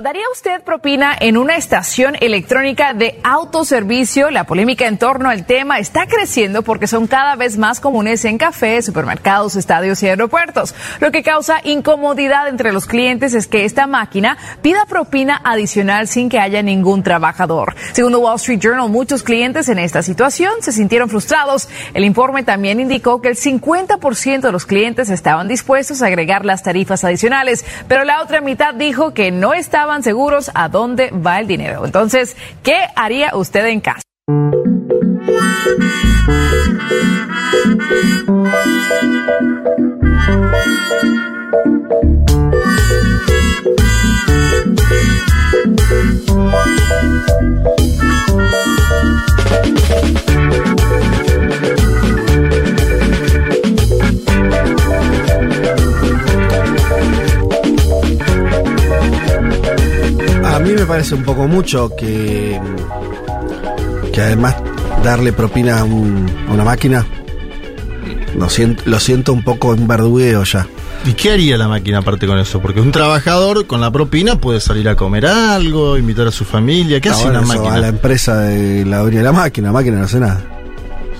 ¿Daría 0.00 0.22
usted 0.32 0.62
propina 0.62 1.12
en 1.18 1.36
una 1.36 1.56
estación 1.56 2.14
electrónica 2.20 2.94
de 2.94 3.18
autoservicio? 3.24 4.30
La 4.30 4.44
polémica 4.44 4.86
en 4.86 4.96
torno 4.96 5.28
al 5.28 5.44
tema 5.44 5.80
está 5.80 6.06
creciendo 6.06 6.62
porque 6.62 6.86
son 6.86 7.08
cada 7.08 7.34
vez 7.34 7.58
más 7.58 7.80
comunes 7.80 8.24
en 8.24 8.38
cafés, 8.38 8.86
supermercados, 8.86 9.56
estadios 9.56 10.00
y 10.04 10.06
aeropuertos. 10.06 10.76
Lo 11.00 11.10
que 11.10 11.24
causa 11.24 11.60
incomodidad 11.64 12.46
entre 12.46 12.72
los 12.72 12.86
clientes 12.86 13.34
es 13.34 13.48
que 13.48 13.64
esta 13.64 13.88
máquina 13.88 14.38
pida 14.62 14.86
propina 14.86 15.40
adicional 15.42 16.06
sin 16.06 16.28
que 16.28 16.38
haya 16.38 16.62
ningún 16.62 17.02
trabajador. 17.02 17.74
Según 17.90 18.14
Wall 18.14 18.36
Street 18.36 18.60
Journal, 18.60 18.88
muchos 18.88 19.24
clientes 19.24 19.68
en 19.68 19.80
esta 19.80 20.04
situación 20.04 20.52
se 20.60 20.70
sintieron 20.70 21.08
frustrados. 21.08 21.68
El 21.92 22.04
informe 22.04 22.44
también 22.44 22.78
indicó 22.78 23.20
que 23.20 23.30
el 23.30 23.36
50% 23.36 24.42
de 24.42 24.52
los 24.52 24.64
clientes 24.64 25.10
estaban 25.10 25.48
dispuestos 25.48 26.02
a 26.02 26.06
agregar 26.06 26.44
las 26.44 26.62
tarifas 26.62 27.02
adicionales, 27.02 27.64
pero 27.88 28.04
la 28.04 28.22
otra 28.22 28.40
mitad 28.40 28.74
dijo 28.74 29.12
que 29.12 29.32
no 29.32 29.54
seguros 30.02 30.50
a 30.54 30.68
dónde 30.68 31.10
va 31.10 31.40
el 31.40 31.46
dinero. 31.46 31.84
Entonces, 31.84 32.36
¿qué 32.62 32.76
haría 32.94 33.34
usted 33.34 33.66
en 33.66 33.80
casa? 33.80 34.02
Mí 60.68 60.74
me 60.74 60.86
parece 60.86 61.14
un 61.14 61.24
poco 61.24 61.46
mucho 61.48 61.90
que, 61.96 62.60
que 64.12 64.20
además 64.20 64.56
darle 65.04 65.32
propina 65.32 65.80
a, 65.80 65.84
un- 65.84 66.26
a 66.48 66.52
una 66.52 66.64
máquina, 66.64 67.06
lo 68.36 68.48
siento, 68.48 68.82
lo 68.86 69.00
siento 69.00 69.32
un 69.32 69.42
poco 69.42 69.74
en 69.74 69.86
verdugueo 69.88 70.44
ya. 70.44 70.66
¿Y 71.06 71.12
qué 71.12 71.30
haría 71.32 71.56
la 71.56 71.68
máquina 71.68 71.98
aparte 71.98 72.26
con 72.26 72.38
eso? 72.38 72.60
Porque 72.60 72.80
un 72.80 72.90
trabajador 72.90 73.66
con 73.66 73.80
la 73.80 73.90
propina 73.90 74.36
puede 74.40 74.60
salir 74.60 74.88
a 74.88 74.96
comer 74.96 75.26
algo, 75.26 75.96
invitar 75.96 76.26
a 76.26 76.30
su 76.32 76.44
familia. 76.44 77.00
¿Qué 77.00 77.08
hace 77.08 77.26
Ahora 77.26 77.38
una 77.40 77.46
máquina? 77.48 77.74
A 77.74 77.78
la 77.78 77.88
empresa 77.88 78.40
de 78.40 78.84
la 78.84 79.04
de 79.04 79.22
la 79.22 79.32
máquina, 79.32 79.68
la 79.68 79.72
máquina 79.72 79.98
no 79.98 80.04
hace 80.04 80.18
nada. 80.18 80.42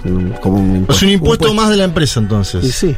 Es 0.04 0.10
un- 0.10 0.30
Como 0.42 0.56
un 0.58 0.86
Es 0.88 1.02
un 1.02 1.08
impuesto 1.10 1.50
un 1.50 1.56
más 1.56 1.70
de 1.70 1.76
la 1.76 1.84
empresa 1.84 2.18
entonces. 2.20 2.74
sí. 2.74 2.96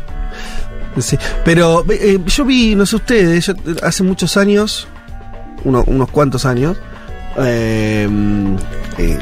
Y 0.96 1.02
sí. 1.02 1.16
Pero 1.44 1.84
eh, 1.88 2.18
yo 2.26 2.44
vi, 2.44 2.74
no 2.74 2.84
sé 2.84 2.96
ustedes, 2.96 3.46
yo, 3.46 3.54
hace 3.82 4.02
muchos 4.02 4.36
años, 4.36 4.88
uno- 5.64 5.84
unos 5.86 6.10
cuantos 6.10 6.46
años, 6.46 6.76
eh, 7.38 8.08
eh, 8.98 9.18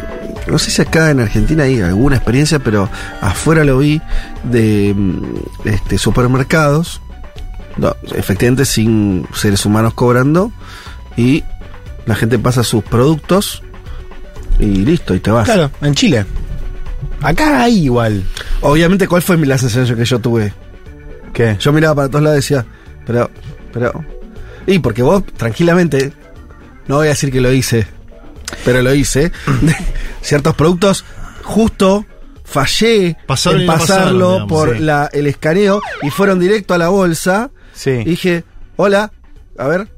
no 0.47 0.59
sé 0.59 0.71
si 0.71 0.83
acá 0.83 1.11
en 1.11 1.21
Argentina 1.21 1.65
hay 1.65 1.81
alguna 1.81 2.17
experiencia, 2.17 2.59
pero 2.59 2.89
afuera 3.21 3.65
lo 3.65 3.79
vi 3.79 4.01
de 4.45 4.95
mm, 4.97 5.23
este, 5.67 5.99
supermercados, 5.99 7.01
no, 7.77 7.95
efectivamente 8.15 8.65
sin 8.65 9.27
seres 9.35 9.65
humanos 9.67 9.95
cobrando, 9.95 10.51
y 11.17 11.45
la 12.07 12.15
gente 12.15 12.39
pasa 12.39 12.65
sus 12.65 12.83
productos 12.83 13.63
y 14.59 14.67
listo, 14.67 15.15
y 15.15 15.21
te 15.21 15.31
vas. 15.31 15.45
Claro, 15.45 15.71
en 15.83 15.95
Chile. 15.95 16.25
Acá 17.21 17.63
hay 17.63 17.85
igual. 17.85 18.25
Obviamente, 18.61 19.07
¿cuál 19.07 19.23
fue 19.23 19.37
mi- 19.37 19.47
la 19.47 19.59
sensación 19.59 19.97
que 19.99 20.05
yo 20.05 20.19
tuve? 20.19 20.53
¿Qué? 21.33 21.57
Yo 21.61 21.73
miraba 21.73 21.95
para 21.95 22.09
todos 22.09 22.23
lados 22.25 22.37
y 22.39 22.41
decía, 22.55 22.65
pero, 23.07 23.31
pero. 23.73 24.05
Y 24.67 24.79
porque 24.81 25.03
vos, 25.03 25.23
tranquilamente, 25.37 26.13
no 26.89 26.97
voy 26.97 27.07
a 27.07 27.11
decir 27.11 27.31
que 27.31 27.41
lo 27.41 27.53
hice, 27.53 27.87
pero 28.65 28.83
lo 28.83 28.93
hice. 28.95 29.31
ciertos 30.23 30.55
productos, 30.55 31.05
justo 31.45 32.05
fallé 32.45 33.17
Pasaron 33.27 33.61
en 33.61 33.67
no 33.67 33.73
pasarlo 33.75 34.29
digamos, 34.33 34.49
por 34.49 34.77
sí. 34.77 34.83
la, 34.83 35.11
el 35.13 35.27
escaneo 35.27 35.83
y 36.03 36.11
fueron 36.11 36.39
directo 36.41 36.75
a 36.75 36.79
la 36.79 36.89
bolsa. 36.89 37.51
Sí. 37.75 37.91
Y 37.91 38.05
dije, 38.05 38.45
hola, 38.77 39.13
a 39.59 39.67
ver. 39.69 39.89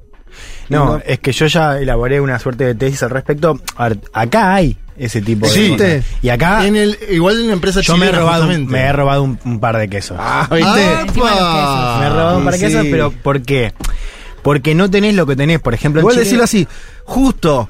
No, 0.69 0.85
No. 0.97 1.03
es 1.05 1.19
que 1.21 1.33
yo 1.33 1.47
ya 1.47 1.79
elaboré 1.79 2.21
una 2.21 2.39
suerte 2.39 2.65
de 2.65 2.75
tesis 2.75 3.03
al 3.03 3.11
respecto. 3.11 3.59
A 3.77 3.89
ver, 3.89 3.99
acá 4.13 4.55
hay 4.55 4.77
ese 4.97 5.21
tipo 5.23 5.47
de 5.49 5.53
Sí. 5.53 5.71
cosas. 5.73 6.05
Y 6.23 6.29
acá 6.29 6.67
En 6.67 6.77
el, 6.77 6.99
igual 7.11 7.37
en 7.39 7.45
una 7.45 7.53
empresa 7.55 7.81
yo 7.81 7.97
me 7.97 8.05
he 8.07 8.09
chilena, 8.09 8.19
robado, 8.25 8.43
justamente. 8.45 8.73
me 8.73 8.81
he 8.81 8.93
robado 8.93 9.23
un, 9.23 9.39
un 9.45 9.59
par 9.61 9.79
de 9.79 9.89
quesos. 9.89 10.17
Ah, 10.21 10.47
¿viste? 10.53 10.65
Me 11.21 12.07
he 12.07 12.09
robado 12.11 12.39
un 12.39 12.45
par 12.45 12.53
de 12.55 12.59
sí. 12.59 12.67
quesos, 12.67 12.87
pero 12.91 13.11
¿por 13.11 13.43
qué? 13.43 13.73
Porque 14.43 14.75
no 14.75 14.91
tenés 14.91 15.15
lo 15.15 15.27
que 15.27 15.37
tenés, 15.37 15.61
por 15.61 15.75
ejemplo, 15.75 16.01
en 16.01 16.05
Igual 16.05 16.15
Chile- 16.15 16.25
decirlo 16.25 16.45
así, 16.45 16.67
justo 17.05 17.69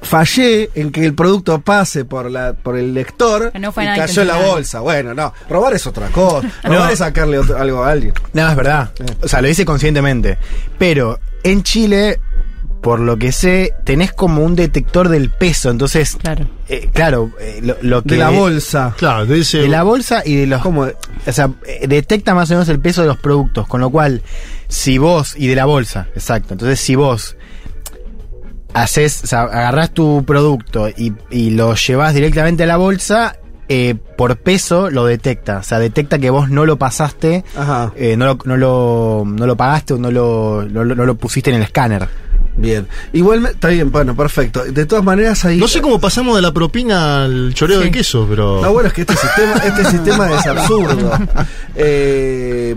fallé 0.00 0.70
en 0.74 0.90
que 0.90 1.04
el 1.04 1.14
producto 1.14 1.60
pase 1.60 2.04
por 2.04 2.30
la 2.30 2.54
por 2.54 2.76
el 2.76 2.92
lector 2.94 3.50
Pero 3.52 3.60
no 3.60 3.72
fue 3.72 3.84
y 3.84 3.86
nada 3.86 3.98
cayó 4.06 4.22
en 4.22 4.28
la 4.28 4.36
bolsa. 4.38 4.80
Bueno, 4.80 5.14
no, 5.14 5.32
robar 5.48 5.74
es 5.74 5.86
otra 5.86 6.08
cosa. 6.08 6.48
Robar 6.64 6.86
No. 6.86 6.88
es 6.88 6.98
sacarle 6.98 7.38
otro- 7.38 7.58
algo 7.58 7.84
a 7.84 7.90
alguien. 7.90 8.14
No, 8.32 8.48
es 8.48 8.56
verdad. 8.56 8.90
O 9.22 9.28
sea, 9.28 9.40
lo 9.42 9.48
hice 9.48 9.64
conscientemente. 9.64 10.38
Pero 10.78 11.20
en 11.44 11.62
Chile, 11.62 12.20
por 12.82 13.00
lo 13.00 13.16
que 13.16 13.32
sé, 13.32 13.72
tenés 13.84 14.12
como 14.12 14.42
un 14.44 14.54
detector 14.56 15.08
del 15.08 15.30
peso. 15.30 15.70
Entonces, 15.70 16.16
Claro. 16.16 16.46
eh, 16.68 16.90
claro, 16.92 17.30
eh, 17.40 17.60
lo, 17.62 17.76
lo 17.80 18.02
que. 18.02 18.10
De 18.16 18.20
la 18.20 18.30
bolsa. 18.30 18.94
Claro, 18.98 19.26
te 19.26 19.34
dice. 19.34 19.58
De 19.58 19.68
la 19.68 19.82
bolsa 19.84 20.22
y 20.26 20.34
de 20.36 20.46
los. 20.48 20.60
¿Cómo? 20.62 20.82
O 21.26 21.32
sea, 21.32 21.50
eh, 21.66 21.86
detecta 21.86 22.34
más 22.34 22.50
o 22.50 22.54
menos 22.54 22.68
el 22.68 22.80
peso 22.80 23.00
de 23.02 23.08
los 23.08 23.18
productos. 23.18 23.66
Con 23.68 23.80
lo 23.80 23.88
cual, 23.90 24.20
si 24.68 24.98
vos. 24.98 25.34
Y 25.38 25.46
de 25.46 25.54
la 25.54 25.64
bolsa, 25.64 26.08
exacto. 26.14 26.52
Entonces, 26.54 26.78
si 26.80 26.94
vos. 26.96 27.36
Haces, 28.74 29.24
o 29.24 29.26
sea, 29.26 29.42
agarrás 29.42 29.90
tu 29.92 30.24
producto 30.24 30.88
y, 30.88 31.12
y 31.30 31.50
lo 31.50 31.74
llevas 31.74 32.14
directamente 32.14 32.62
a 32.62 32.66
la 32.66 32.78
bolsa, 32.78 33.36
eh, 33.68 33.94
por 34.16 34.38
peso 34.38 34.88
lo 34.88 35.04
detecta. 35.04 35.58
O 35.58 35.62
sea, 35.62 35.78
detecta 35.78 36.18
que 36.18 36.30
vos 36.30 36.48
no 36.48 36.64
lo 36.64 36.78
pasaste, 36.78 37.44
Ajá. 37.54 37.92
eh, 37.96 38.16
no, 38.16 38.24
lo, 38.24 38.38
no, 38.46 38.56
lo, 38.56 39.24
no 39.26 39.46
lo 39.46 39.56
pagaste 39.58 39.92
o 39.92 39.98
no 39.98 40.10
lo, 40.10 40.64
no, 40.70 40.84
lo- 40.84 40.94
no 40.94 41.04
lo 41.04 41.14
pusiste 41.16 41.50
en 41.50 41.56
el 41.56 41.62
escáner. 41.64 42.08
Bien. 42.56 42.86
Igual 43.12 43.46
está 43.46 43.68
bien, 43.68 43.90
bueno, 43.90 44.14
perfecto. 44.14 44.64
De 44.64 44.84
todas 44.86 45.04
maneras 45.04 45.44
ahí. 45.44 45.58
No 45.58 45.68
sé 45.68 45.80
cómo 45.80 46.00
pasamos 46.00 46.36
de 46.36 46.42
la 46.42 46.52
propina 46.52 47.24
al 47.24 47.54
choreo 47.54 47.80
de 47.80 47.90
queso, 47.90 48.26
pero. 48.28 48.60
No, 48.60 48.72
bueno, 48.72 48.88
es 48.88 48.92
que 48.92 49.02
este 49.02 49.16
sistema, 49.16 49.54
este 49.64 49.84
sistema 49.86 50.30
es 50.38 50.46
absurdo. 50.46 51.10
Eh, 51.74 52.76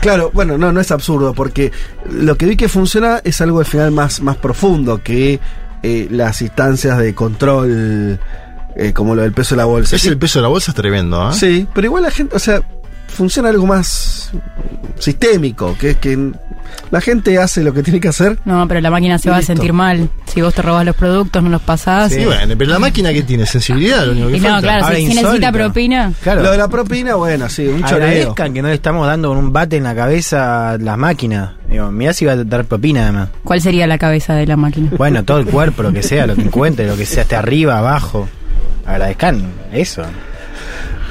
claro, 0.00 0.30
bueno, 0.32 0.56
no, 0.56 0.72
no 0.72 0.80
es 0.80 0.90
absurdo, 0.92 1.34
porque 1.34 1.72
lo 2.08 2.36
que 2.36 2.46
vi 2.46 2.56
que 2.56 2.68
funciona 2.68 3.20
es 3.24 3.40
algo 3.40 3.58
al 3.58 3.66
final 3.66 3.90
más, 3.90 4.20
más 4.20 4.36
profundo 4.36 5.02
que 5.02 5.40
eh, 5.82 6.08
las 6.10 6.40
instancias 6.40 6.98
de 6.98 7.14
control, 7.14 8.18
eh, 8.76 8.92
como 8.92 9.14
lo 9.14 9.22
del 9.22 9.32
peso 9.32 9.54
de 9.54 9.58
la 9.58 9.64
bolsa. 9.64 9.96
Es 9.96 10.04
el 10.06 10.18
peso 10.18 10.38
de 10.38 10.44
la 10.44 10.48
bolsa 10.48 10.70
es 10.70 10.76
tremendo, 10.76 11.20
¿ah? 11.20 11.32
Sí, 11.32 11.66
pero 11.74 11.86
igual 11.86 12.04
la 12.04 12.10
gente, 12.10 12.36
o 12.36 12.38
sea, 12.38 12.62
funciona 13.08 13.48
algo 13.48 13.66
más 13.66 14.30
sistémico, 14.98 15.76
que 15.78 15.90
es 15.90 15.96
que 15.96 16.32
la 16.90 17.00
gente 17.00 17.38
hace 17.38 17.62
lo 17.62 17.72
que 17.74 17.82
tiene 17.82 18.00
que 18.00 18.08
hacer. 18.08 18.38
No, 18.44 18.66
pero 18.66 18.80
la 18.80 18.90
máquina 18.90 19.18
se 19.18 19.30
va 19.30 19.38
a 19.38 19.42
sentir 19.42 19.72
mal. 19.72 20.08
Si 20.26 20.40
vos 20.40 20.54
te 20.54 20.62
robas 20.62 20.84
los 20.86 20.96
productos, 20.96 21.42
no 21.42 21.50
los 21.50 21.62
pasás. 21.62 22.16
Y 22.16 22.24
bueno, 22.24 22.54
pero 22.56 22.70
la 22.70 22.78
máquina 22.78 23.12
que 23.12 23.22
tiene 23.22 23.46
sensibilidad, 23.46 24.04
lo 24.06 24.12
único 24.12 24.28
que 24.28 24.36
Y 24.36 24.40
no, 24.40 24.60
claro, 24.60 24.84
Ahora, 24.84 24.96
si, 24.96 25.08
si 25.08 25.14
necesita 25.14 25.52
propina. 25.52 26.12
Claro. 26.22 26.42
Lo 26.42 26.50
de 26.50 26.58
la 26.58 26.68
propina, 26.68 27.14
bueno, 27.16 27.48
sí, 27.48 27.66
un 27.66 27.82
choreo. 27.82 28.08
Agradezcan 28.08 28.54
que 28.54 28.62
no 28.62 28.68
le 28.68 28.74
estamos 28.74 29.06
dando 29.06 29.28
con 29.28 29.38
un 29.38 29.52
bate 29.52 29.76
en 29.76 29.84
la 29.84 29.94
cabeza 29.94 30.70
a 30.70 30.78
las 30.78 30.96
máquinas. 30.96 31.52
Digo, 31.68 31.90
mirá 31.90 32.12
si 32.12 32.24
va 32.24 32.32
a 32.32 32.44
dar 32.44 32.64
propina 32.64 33.02
además. 33.02 33.28
¿Cuál 33.44 33.60
sería 33.60 33.86
la 33.86 33.98
cabeza 33.98 34.34
de 34.34 34.46
la 34.46 34.56
máquina? 34.56 34.90
Bueno, 34.96 35.24
todo 35.24 35.38
el 35.38 35.46
cuerpo, 35.50 35.82
lo 35.82 35.92
que 35.92 36.02
sea, 36.02 36.26
lo 36.26 36.34
que 36.34 36.42
encuentre, 36.42 36.86
lo 36.86 36.96
que 36.96 37.04
sea, 37.06 37.22
esté 37.22 37.36
arriba, 37.36 37.78
abajo. 37.78 38.28
Agradezcan 38.86 39.42
eso. 39.72 40.02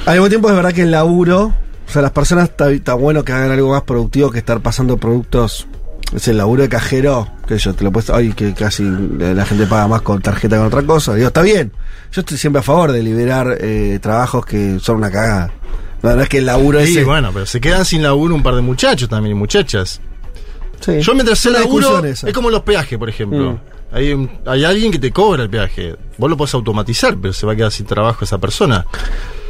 Al 0.06 0.14
mismo 0.14 0.28
tiempo 0.28 0.48
es 0.48 0.56
verdad 0.56 0.72
que 0.72 0.82
el 0.82 0.90
laburo, 0.90 1.54
o 1.88 1.90
sea, 1.90 2.02
las 2.02 2.10
personas 2.12 2.50
está, 2.66 2.94
bueno 2.94 3.24
que 3.24 3.32
hagan 3.32 3.50
algo 3.50 3.70
más 3.70 3.82
productivo 3.82 4.30
que 4.30 4.38
estar 4.38 4.60
pasando 4.60 4.96
productos. 4.98 5.66
Es 6.14 6.26
el 6.28 6.38
laburo 6.38 6.62
de 6.62 6.68
cajero, 6.70 7.28
que 7.46 7.58
yo 7.58 7.74
te 7.74 7.84
lo 7.84 7.92
puedo 7.92 8.14
ay, 8.14 8.32
que 8.32 8.54
casi 8.54 8.82
la 8.82 9.44
gente 9.44 9.66
paga 9.66 9.88
más 9.88 10.00
con 10.02 10.22
tarjeta 10.22 10.56
que 10.56 10.60
con 10.60 10.68
otra 10.68 10.82
cosa. 10.82 11.14
Digo, 11.14 11.26
está 11.28 11.42
bien. 11.42 11.70
Yo 12.12 12.20
estoy 12.22 12.38
siempre 12.38 12.60
a 12.60 12.62
favor 12.62 12.92
de 12.92 13.02
liberar 13.02 13.58
eh, 13.60 13.98
trabajos 14.00 14.46
que 14.46 14.78
son 14.80 14.96
una 14.96 15.10
cagada. 15.10 15.50
No, 16.02 16.14
no 16.16 16.22
es 16.22 16.28
que 16.30 16.38
el 16.38 16.46
laburo 16.46 16.80
Sí, 16.80 16.92
ese. 16.92 17.04
bueno, 17.04 17.30
pero 17.32 17.44
se 17.44 17.60
quedan 17.60 17.84
sin 17.84 18.02
laburo 18.02 18.34
un 18.34 18.42
par 18.42 18.54
de 18.54 18.62
muchachos 18.62 19.08
también, 19.08 19.36
muchachas. 19.36 20.00
Sí. 20.80 21.00
Yo 21.00 21.12
mientras 21.14 21.40
sé 21.40 21.50
laburo, 21.50 22.02
es 22.04 22.24
como 22.32 22.48
los 22.50 22.62
peajes, 22.62 22.98
por 22.98 23.08
ejemplo. 23.10 23.52
Mm. 23.52 23.58
Hay, 23.90 24.12
un- 24.12 24.30
hay 24.46 24.64
alguien 24.64 24.92
que 24.92 24.98
te 24.98 25.10
cobra 25.10 25.42
el 25.42 25.50
peaje. 25.50 25.96
Vos 26.16 26.30
lo 26.30 26.36
podés 26.36 26.54
automatizar, 26.54 27.16
pero 27.20 27.32
se 27.34 27.44
va 27.46 27.52
a 27.52 27.56
quedar 27.56 27.72
sin 27.72 27.84
trabajo 27.84 28.24
esa 28.24 28.38
persona. 28.38 28.86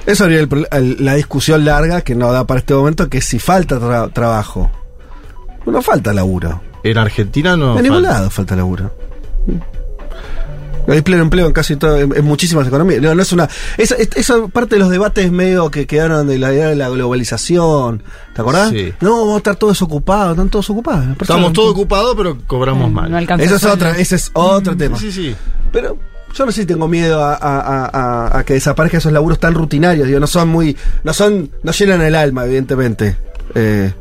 Eso 0.09 0.25
sería 0.25 0.41
el 0.41 0.67
el- 0.73 1.05
la 1.05 1.15
discusión 1.15 1.65
larga 1.65 2.01
que 2.01 2.15
no 2.15 2.33
da 2.33 2.47
para 2.47 2.61
este 2.61 2.75
momento, 2.75 3.09
que 3.09 3.21
si 3.21 3.39
falta 3.39 3.79
tra- 3.79 4.13
trabajo. 4.13 4.71
No 5.67 5.83
falta 5.83 6.13
laburo. 6.13 6.63
En 6.83 6.97
Argentina 6.97 7.57
no. 7.57 7.77
en 7.77 7.83
ningún 7.83 8.03
falta. 8.03 8.13
lado 8.19 8.31
falta 8.31 8.57
laburo. 8.57 8.91
Hay 10.87 11.03
pleno 11.03 11.23
empleo 11.23 11.47
en 11.47 11.53
casi 11.53 11.77
todo, 11.77 11.99
en, 11.99 12.17
en 12.17 12.25
muchísimas 12.25 12.67
economías. 12.67 13.03
No, 13.03 13.15
no 13.15 13.21
es 13.21 13.31
una. 13.33 13.47
Esa, 13.77 13.95
es- 13.97 14.09
esa 14.17 14.49
parte 14.49 14.77
de 14.77 14.79
los 14.79 14.89
debates 14.89 15.31
medio 15.31 15.71
que 15.71 15.87
quedaron 15.87 16.27
de 16.27 16.39
la 16.39 16.51
idea 16.55 16.69
de 16.69 16.77
la 16.77 16.89
globalización. 16.89 18.03
¿Te 18.35 18.41
acordás? 18.41 18.71
Sí. 18.71 18.95
No, 19.03 19.19
vamos 19.21 19.35
a 19.35 19.37
estar 19.39 19.57
todos 19.57 19.83
ocupados, 19.83 20.31
están 20.31 20.49
todos 20.49 20.71
ocupados. 20.71 21.05
Estamos 21.21 21.53
todos 21.53 21.73
ocupados, 21.73 22.15
pero 22.17 22.39
cobramos 22.47 22.91
mal. 22.91 23.11
No 23.11 23.19
alcanza 23.19 23.45
Eso 23.45 23.57
es 23.57 23.65
otra, 23.67 23.91
ese 23.99 24.17
es 24.17 24.31
otro 24.33 24.75
tema. 24.79 24.99
Sí, 24.99 25.13
sí. 25.13 25.37
Pero 25.71 25.99
yo 26.35 26.47
no 26.47 26.53
sé 26.53 26.63
si 26.63 26.67
tengo 26.67 26.87
miedo 26.89 27.23
a, 27.25 27.35
a- 27.35 27.61
a- 27.61 27.87
a- 27.93 28.39
a 28.39 28.45
que 28.45 28.55
desaparezcan 28.55 28.99
esos 28.99 29.13
laburos 29.13 29.39
tan 29.41 29.55
rutinarios. 29.55 30.07
Digo, 30.07 30.21
no 30.21 30.27
son 30.27 30.49
muy. 30.49 30.77
No 31.05 31.13
son. 31.13 31.51
No 31.63 31.73
llenan 31.73 32.01
el 32.03 32.15
alma, 32.15 32.45
evidentemente. 32.45 33.17
Eh, 33.55 33.93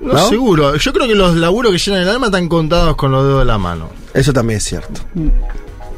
No, 0.00 0.12
¿No? 0.12 0.28
seguro. 0.28 0.76
Yo 0.76 0.92
creo 0.92 1.06
que 1.08 1.14
los 1.14 1.34
laburos 1.36 1.72
que 1.72 1.78
llenan 1.78 2.02
el 2.02 2.08
alma 2.10 2.26
están 2.26 2.48
contados 2.48 2.96
con 2.96 3.10
los 3.12 3.24
dedos 3.24 3.40
de 3.40 3.44
la 3.46 3.58
mano. 3.58 3.88
eso 4.14 4.32
también 4.32 4.58
es 4.58 4.64
cierto. 4.64 5.00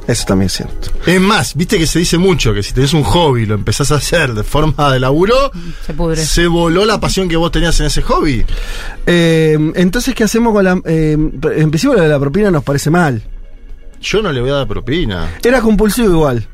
Eso 0.06 0.24
también 0.24 0.46
es 0.46 0.52
cierto. 0.54 0.90
Es 1.04 1.20
más, 1.20 1.54
viste 1.54 1.76
que 1.78 1.86
se 1.86 1.98
dice 1.98 2.16
mucho 2.16 2.54
que 2.54 2.62
si 2.62 2.72
tenés 2.72 2.94
un 2.94 3.02
hobby 3.02 3.42
y 3.42 3.46
lo 3.46 3.54
empezás 3.54 3.90
a 3.92 3.96
hacer 3.96 4.32
de 4.32 4.42
forma 4.42 4.90
de 4.90 5.00
laburo, 5.00 5.50
Se 5.84 5.92
pudre. 5.92 6.24
se 6.24 6.46
voló 6.46 6.86
la 6.86 6.98
pasión 6.98 7.28
que 7.28 7.36
vos 7.36 7.50
tenías 7.52 7.78
en 7.80 7.86
ese 7.86 8.00
hobby. 8.02 8.42
Eh, 9.06 9.58
entonces, 9.74 10.14
¿qué 10.14 10.24
hacemos 10.24 10.54
con 10.54 10.64
la. 10.64 10.80
eh, 10.86 11.12
en 11.12 11.70
principio, 11.70 11.94
lo 11.96 12.02
de 12.02 12.08
la 12.08 12.18
propina 12.18 12.50
nos 12.50 12.64
parece 12.64 12.88
mal. 12.90 13.22
Yo 14.00 14.22
no 14.22 14.32
le 14.32 14.40
voy 14.40 14.50
a 14.50 14.54
dar 14.54 14.66
propina. 14.68 15.28
Era 15.44 15.60
compulsivo 15.60 16.10
igual. 16.10 16.46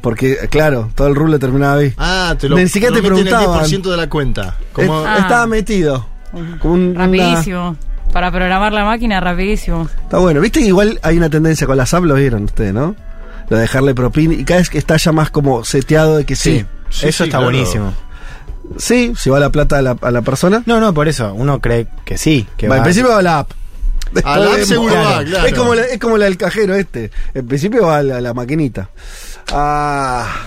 Porque, 0.00 0.36
claro, 0.50 0.90
todo 0.94 1.08
el 1.08 1.16
rublo 1.16 1.38
terminaba 1.40 1.80
ahí. 1.80 1.92
Ah, 1.98 2.34
te 2.38 2.48
lo 2.48 2.56
Ni 2.56 2.68
siquiera 2.68 2.94
te 2.94 3.02
preguntaban. 3.02 3.42
el 3.64 3.66
10% 3.70 3.90
de 3.90 3.96
la 3.96 4.08
cuenta. 4.08 4.56
Como, 4.72 5.00
Eh, 5.02 5.04
Ah. 5.08 5.18
Estaba 5.18 5.46
metido. 5.46 6.06
Como 6.60 6.74
un- 6.74 6.90
una- 6.90 7.06
Rapidísimo. 7.06 7.76
Para 8.12 8.30
programar 8.30 8.72
la 8.72 8.84
máquina, 8.84 9.18
rapidísimo. 9.20 9.88
Está 10.04 10.18
bueno. 10.18 10.40
Viste 10.40 10.60
que 10.60 10.66
igual 10.66 10.98
hay 11.02 11.16
una 11.18 11.28
tendencia 11.28 11.66
con 11.66 11.76
las 11.76 11.92
apps, 11.94 12.06
lo 12.06 12.14
vieron 12.14 12.44
ustedes, 12.44 12.72
¿no? 12.72 12.94
Lo 13.48 13.56
de 13.56 13.62
dejarle 13.62 13.94
propina. 13.94 14.34
Y 14.34 14.44
cada 14.44 14.60
vez 14.60 14.70
que 14.70 14.78
está 14.78 14.96
ya 14.98 15.10
más 15.12 15.30
como 15.30 15.64
seteado 15.64 16.16
de 16.18 16.24
que 16.24 16.36
sí. 16.36 16.60
Sí, 16.60 16.66
Sí, 16.90 17.08
eso 17.08 17.24
sí, 17.24 17.28
está 17.28 17.38
claro. 17.38 17.44
buenísimo. 17.52 17.92
Sí, 18.76 19.12
si 19.16 19.30
va 19.30 19.40
la 19.40 19.50
plata 19.50 19.78
a 19.78 19.82
la, 19.82 19.96
a 20.00 20.10
la 20.10 20.22
persona. 20.22 20.62
No, 20.66 20.78
no, 20.80 20.94
por 20.94 21.08
eso. 21.08 21.32
Uno 21.34 21.60
cree 21.60 21.86
que 22.04 22.16
sí. 22.18 22.46
Que 22.56 22.68
Va, 22.68 22.76
en 22.78 22.82
principio 22.82 23.10
va 23.10 23.18
a 23.18 23.22
la 23.22 23.38
app. 23.40 23.50
A 24.24 24.38
la 24.38 24.44
app 24.46 24.52
vemos. 24.52 24.68
seguro 24.68 24.94
va, 24.94 25.24
claro. 25.24 25.46
Es 25.46 25.54
como, 25.54 25.74
la, 25.74 25.82
es 25.84 25.98
como 25.98 26.18
la 26.18 26.24
del 26.26 26.36
cajero 26.36 26.74
este. 26.74 27.10
En 27.34 27.46
principio 27.46 27.86
va 27.86 27.98
a 27.98 28.02
la, 28.02 28.20
la 28.20 28.34
maquinita. 28.34 28.90
Ah. 29.52 30.46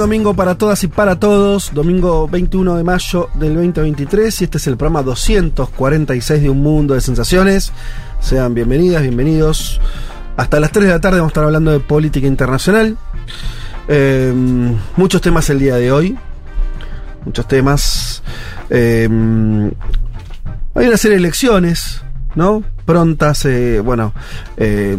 Domingo 0.00 0.32
para 0.32 0.56
todas 0.56 0.82
y 0.82 0.88
para 0.88 1.20
todos. 1.20 1.72
Domingo 1.74 2.26
21 2.26 2.76
de 2.76 2.84
mayo 2.84 3.28
del 3.34 3.54
2023 3.54 4.40
y 4.40 4.44
este 4.44 4.56
es 4.56 4.66
el 4.66 4.78
programa 4.78 5.02
246 5.02 6.42
de 6.42 6.48
Un 6.48 6.62
Mundo 6.62 6.94
de 6.94 7.02
Sensaciones. 7.02 7.70
Sean 8.18 8.54
bienvenidas, 8.54 9.02
bienvenidos. 9.02 9.78
Hasta 10.38 10.58
las 10.58 10.72
3 10.72 10.86
de 10.86 10.92
la 10.92 11.00
tarde 11.00 11.18
vamos 11.18 11.28
a 11.28 11.32
estar 11.32 11.44
hablando 11.44 11.70
de 11.70 11.80
política 11.80 12.26
internacional. 12.26 12.96
Eh, 13.88 14.32
muchos 14.96 15.20
temas 15.20 15.50
el 15.50 15.58
día 15.58 15.76
de 15.76 15.92
hoy. 15.92 16.16
Muchos 17.26 17.46
temas. 17.46 18.22
Eh, 18.70 19.06
hay 20.74 20.86
una 20.86 20.96
serie 20.96 21.16
de 21.16 21.24
elecciones, 21.24 22.00
¿no? 22.34 22.64
Prontas, 22.86 23.44
eh, 23.44 23.80
bueno, 23.80 24.14
eh, 24.56 24.96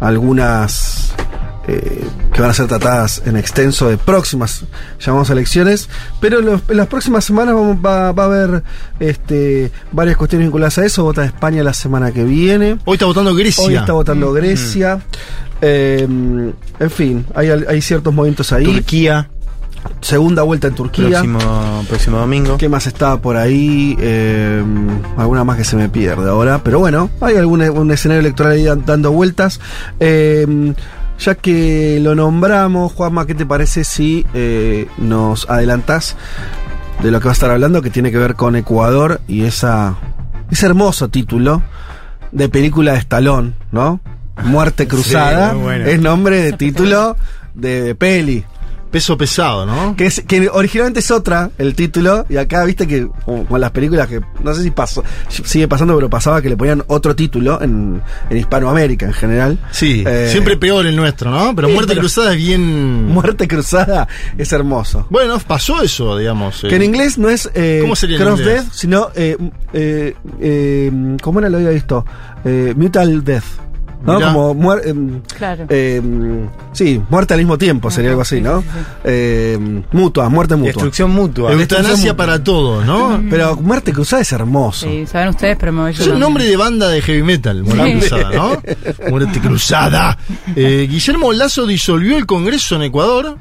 algunas 0.00 1.14
eh, 1.68 2.04
que 2.32 2.40
van 2.40 2.50
a 2.50 2.54
ser 2.54 2.66
tratadas 2.66 3.22
en 3.24 3.36
extenso 3.36 3.88
de 3.88 3.96
próximas, 3.98 4.64
llamamos 5.00 5.30
elecciones, 5.30 5.88
pero 6.20 6.40
en, 6.40 6.46
los- 6.46 6.60
en 6.68 6.76
las 6.76 6.86
próximas 6.88 7.24
semanas 7.24 7.54
vamos- 7.54 7.76
va, 7.84 8.12
va 8.12 8.22
a 8.24 8.26
haber 8.26 8.62
este, 9.00 9.70
varias 9.92 10.16
cuestiones 10.16 10.46
vinculadas 10.48 10.78
a 10.78 10.84
eso. 10.86 11.04
Vota 11.04 11.24
España 11.24 11.62
la 11.62 11.74
semana 11.74 12.10
que 12.12 12.24
viene. 12.24 12.78
Hoy 12.84 12.94
está 12.94 13.06
votando 13.06 13.34
Grecia. 13.34 13.64
Hoy 13.64 13.76
está 13.76 13.92
votando 13.92 14.32
Grecia. 14.32 15.00
Eh, 15.60 16.02
en 16.80 16.90
fin, 16.90 17.24
hay, 17.34 17.48
hay 17.50 17.80
ciertos 17.82 18.12
movimientos 18.12 18.52
ahí. 18.52 18.64
Turquía, 18.64 19.28
Segunda 20.00 20.42
vuelta 20.42 20.68
en 20.68 20.74
Turquía. 20.76 21.08
próximo, 21.22 21.84
próximo 21.88 22.18
domingo. 22.18 22.56
¿Qué 22.56 22.68
más 22.68 22.86
está 22.86 23.20
por 23.20 23.36
ahí? 23.36 23.96
Eh, 24.00 24.62
alguna 25.16 25.42
más 25.42 25.56
que 25.56 25.64
se 25.64 25.74
me 25.76 25.88
pierde 25.88 26.28
ahora. 26.30 26.60
Pero 26.62 26.78
bueno, 26.78 27.10
hay 27.20 27.36
algún 27.36 27.62
un 27.62 27.90
escenario 27.90 28.20
electoral 28.20 28.52
ahí 28.52 28.64
dan- 28.64 28.84
dando 28.86 29.10
vueltas. 29.10 29.58
Eh, 29.98 30.72
ya 31.24 31.34
que 31.36 31.98
lo 32.00 32.14
nombramos, 32.14 32.92
Juanma, 32.92 33.26
¿qué 33.26 33.34
te 33.34 33.46
parece 33.46 33.84
si 33.84 34.26
eh, 34.34 34.88
nos 34.98 35.48
adelantás 35.48 36.16
de 37.02 37.10
lo 37.10 37.20
que 37.20 37.26
va 37.26 37.30
a 37.30 37.34
estar 37.34 37.50
hablando? 37.50 37.80
Que 37.80 37.90
tiene 37.90 38.10
que 38.10 38.18
ver 38.18 38.34
con 38.34 38.56
Ecuador 38.56 39.20
y 39.28 39.44
esa, 39.44 39.96
ese 40.50 40.66
hermoso 40.66 41.08
título 41.08 41.62
de 42.32 42.48
película 42.48 42.92
de 42.92 42.98
Estalón, 42.98 43.54
¿no? 43.70 44.00
Muerte 44.44 44.88
Cruzada. 44.88 45.52
bueno. 45.52 45.86
Es 45.86 46.00
nombre 46.00 46.40
de 46.40 46.52
título 46.54 47.16
de, 47.54 47.82
de 47.82 47.94
peli. 47.94 48.44
Peso 48.92 49.16
pesado, 49.16 49.64
¿no? 49.66 49.96
Que, 49.96 50.04
es, 50.06 50.22
que 50.26 50.48
originalmente 50.50 51.00
es 51.00 51.10
otra 51.10 51.50
el 51.56 51.74
título, 51.74 52.26
y 52.28 52.36
acá 52.36 52.62
viste 52.64 52.86
que, 52.86 53.08
como 53.24 53.46
con 53.46 53.58
las 53.60 53.70
películas 53.70 54.06
que 54.06 54.20
no 54.44 54.54
sé 54.54 54.62
si 54.62 54.70
pasó, 54.70 55.02
sigue 55.28 55.66
pasando, 55.66 55.94
pero 55.96 56.10
pasaba 56.10 56.42
que 56.42 56.50
le 56.50 56.56
ponían 56.58 56.84
otro 56.88 57.16
título 57.16 57.60
en, 57.62 58.02
en 58.28 58.36
Hispanoamérica 58.36 59.06
en 59.06 59.14
general. 59.14 59.58
Sí, 59.70 60.04
Eh, 60.06 60.28
siempre 60.30 60.58
peor 60.58 60.86
el 60.86 60.94
nuestro, 60.94 61.30
¿no? 61.30 61.56
Pero 61.56 61.68
sí, 61.68 61.74
Muerte 61.74 61.92
pero- 61.92 62.02
Cruzada 62.02 62.32
es 62.32 62.36
bien... 62.36 63.06
Muerte 63.06 63.48
Cruzada 63.48 64.06
es 64.36 64.52
hermoso. 64.52 65.06
Bueno, 65.08 65.38
pasó 65.38 65.82
eso, 65.82 66.18
digamos. 66.18 66.60
Que 66.60 66.76
en 66.76 66.82
eh. 66.82 66.84
inglés 66.84 67.16
no 67.16 67.30
es 67.30 67.50
eh, 67.54 67.78
¿Cómo 67.80 67.96
sería 67.96 68.18
en 68.18 68.22
Cross? 68.24 68.44
Death, 68.44 68.66
sino. 68.72 69.08
¿Cómo 71.22 71.40
era 71.40 71.48
lo 71.48 71.56
había 71.56 71.70
visto? 71.70 72.04
Mutual 72.76 73.24
Death. 73.24 73.44
¿No? 74.04 74.14
Mirá. 74.16 74.32
Como 74.32 74.54
muer- 74.54 74.86
em, 74.86 75.20
Claro. 75.36 75.66
eh, 75.68 76.00
sí, 76.72 77.00
muerte 77.08 77.34
al 77.34 77.40
mismo 77.40 77.56
tiempo 77.58 77.90
sería 77.90 78.10
algo 78.10 78.22
así, 78.22 78.40
¿no? 78.40 78.64
Eh, 79.04 79.82
mutua, 79.92 80.28
muerte 80.28 80.56
mutua. 80.56 80.72
Destrucción 80.72 81.10
mutua. 81.10 81.52
Eutanasia 81.52 82.16
para 82.16 82.42
todos, 82.42 82.84
¿no? 82.84 83.22
Pero 83.30 83.56
muerte 83.56 83.92
cruzada 83.92 84.22
es 84.22 84.32
hermoso. 84.32 84.86
Sí, 84.88 85.06
saben 85.06 85.28
ustedes, 85.28 85.56
pero 85.58 85.72
me 85.72 85.82
voy 85.82 85.90
Es 85.92 86.06
un 86.06 86.18
nombre 86.18 86.44
de 86.44 86.56
banda 86.56 86.88
de 86.88 87.00
heavy 87.02 87.22
metal, 87.22 87.62
Muerte 87.62 87.92
Sí. 87.92 87.98
Cruzada, 88.08 88.30
¿no? 88.32 88.62
Muerte 89.10 89.40
Cruzada. 89.40 90.18
Eh, 90.56 90.86
Guillermo 90.90 91.32
Lazo 91.32 91.66
disolvió 91.66 92.16
el 92.16 92.26
Congreso 92.26 92.76
en 92.76 92.82
Ecuador 92.82 93.38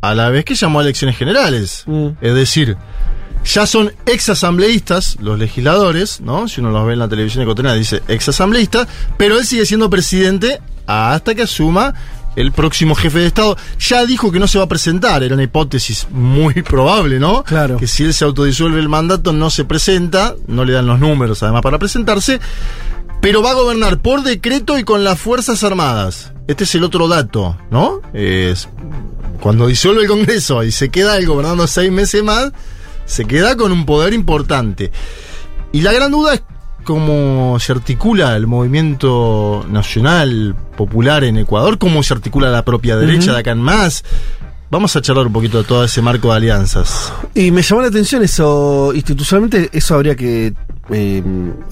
a 0.00 0.14
la 0.14 0.28
vez 0.30 0.44
que 0.44 0.54
llamó 0.54 0.78
a 0.80 0.82
elecciones 0.82 1.16
generales. 1.16 1.82
Mm. 1.86 2.08
Es 2.20 2.34
decir, 2.34 2.76
ya 3.44 3.66
son 3.66 3.92
ex 4.06 4.28
asambleístas 4.28 5.16
los 5.20 5.38
legisladores, 5.38 6.20
¿no? 6.20 6.48
Si 6.48 6.60
uno 6.60 6.70
los 6.70 6.86
ve 6.86 6.94
en 6.94 6.98
la 6.98 7.08
televisión 7.08 7.42
ecuatoriana 7.42 7.76
dice 7.76 8.02
ex 8.08 8.28
asambleísta, 8.28 8.86
pero 9.16 9.38
él 9.38 9.46
sigue 9.46 9.66
siendo 9.66 9.88
presidente 9.90 10.60
hasta 10.86 11.34
que 11.34 11.42
asuma 11.42 11.94
el 12.36 12.52
próximo 12.52 12.94
jefe 12.94 13.18
de 13.18 13.26
Estado. 13.26 13.56
Ya 13.80 14.06
dijo 14.06 14.30
que 14.30 14.38
no 14.38 14.46
se 14.46 14.58
va 14.58 14.64
a 14.64 14.68
presentar, 14.68 15.22
era 15.22 15.34
una 15.34 15.42
hipótesis 15.42 16.06
muy 16.10 16.54
probable, 16.62 17.18
¿no? 17.18 17.42
Claro. 17.44 17.76
Que 17.76 17.86
si 17.86 18.04
él 18.04 18.14
se 18.14 18.24
autodisuelve 18.24 18.78
el 18.78 18.88
mandato 18.88 19.32
no 19.32 19.50
se 19.50 19.64
presenta, 19.64 20.34
no 20.46 20.64
le 20.64 20.72
dan 20.72 20.86
los 20.86 21.00
números 21.00 21.42
además 21.42 21.62
para 21.62 21.78
presentarse, 21.78 22.40
pero 23.20 23.42
va 23.42 23.50
a 23.50 23.54
gobernar 23.54 24.00
por 24.00 24.22
decreto 24.22 24.78
y 24.78 24.84
con 24.84 25.04
las 25.04 25.18
Fuerzas 25.18 25.64
Armadas. 25.64 26.32
Este 26.46 26.64
es 26.64 26.74
el 26.74 26.84
otro 26.84 27.08
dato, 27.08 27.56
¿no? 27.70 28.00
Es 28.14 28.68
cuando 29.40 29.66
disuelve 29.66 30.02
el 30.02 30.08
Congreso 30.08 30.62
y 30.64 30.72
se 30.72 30.88
queda 30.90 31.18
él 31.18 31.26
gobernando 31.26 31.66
seis 31.66 31.90
meses 31.90 32.22
más, 32.22 32.52
se 33.08 33.24
queda 33.24 33.56
con 33.56 33.72
un 33.72 33.84
poder 33.84 34.12
importante. 34.12 34.92
Y 35.72 35.80
la 35.80 35.92
gran 35.92 36.12
duda 36.12 36.34
es 36.34 36.42
cómo 36.84 37.58
se 37.58 37.72
articula 37.72 38.36
el 38.36 38.46
movimiento 38.46 39.66
nacional 39.68 40.54
popular 40.76 41.24
en 41.24 41.36
Ecuador, 41.38 41.78
cómo 41.78 42.02
se 42.02 42.14
articula 42.14 42.48
la 42.50 42.64
propia 42.64 42.96
derecha 42.96 43.32
de 43.32 43.38
acá 43.40 43.50
en 43.50 43.58
más. 43.60 44.04
Vamos 44.70 44.94
a 44.96 45.00
charlar 45.02 45.26
un 45.26 45.32
poquito 45.32 45.58
de 45.58 45.64
todo 45.64 45.84
ese 45.84 46.00
marco 46.02 46.30
de 46.30 46.36
alianzas. 46.36 47.12
Y 47.34 47.50
me 47.50 47.62
llamó 47.62 47.82
la 47.82 47.88
atención 47.88 48.22
eso, 48.22 48.92
institucionalmente, 48.94 49.70
eso 49.72 49.94
habría 49.94 50.14
que 50.14 50.52
eh, 50.90 51.22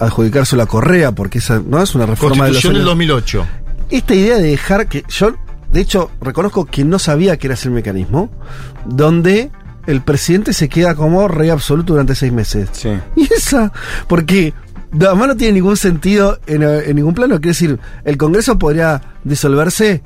adjudicárselo 0.01 0.63
a 0.63 0.67
Correa, 0.67 1.13
porque 1.13 1.39
esa 1.39 1.63
no 1.65 1.83
es 1.83 1.95
una 1.95 2.07
reforma 2.07 2.47
de 2.47 2.53
Constitución 2.53 2.73
del 2.75 2.83
años- 2.83 2.91
2008. 2.91 3.47
esta 3.91 4.15
idea 4.15 4.37
de 4.37 4.49
dejar 4.51 4.89
que 4.89 5.05
yo 5.09 5.35
de 5.73 5.81
hecho 5.81 6.11
reconozco 6.23 6.65
que 6.65 6.85
no 6.85 6.99
sabía 6.99 7.37
que 7.39 7.47
era 7.49 7.55
ese 7.55 7.69
mecanismo 7.71 8.31
donde 8.87 9.51
el 9.87 10.03
presidente 10.03 10.53
se 10.53 10.69
queda 10.69 10.95
como 10.95 11.29
rey 11.29 11.51
absoluto 11.51 11.93
durante 11.93 12.15
seis 12.15 12.33
meses 12.33 12.69
Sí. 12.73 12.91
y 13.17 13.33
esa 13.33 13.73
porque 14.09 14.53
además 14.93 15.29
no 15.29 15.37
tiene 15.37 15.55
ningún 15.55 15.77
sentido 15.77 16.39
en, 16.47 16.63
en 16.63 16.97
ningún 16.97 17.15
plano 17.15 17.37
quiere 17.37 17.49
decir 17.51 17.79
el 18.05 18.17
Congreso 18.17 18.59
podría 18.59 19.03
disolverse 19.25 20.03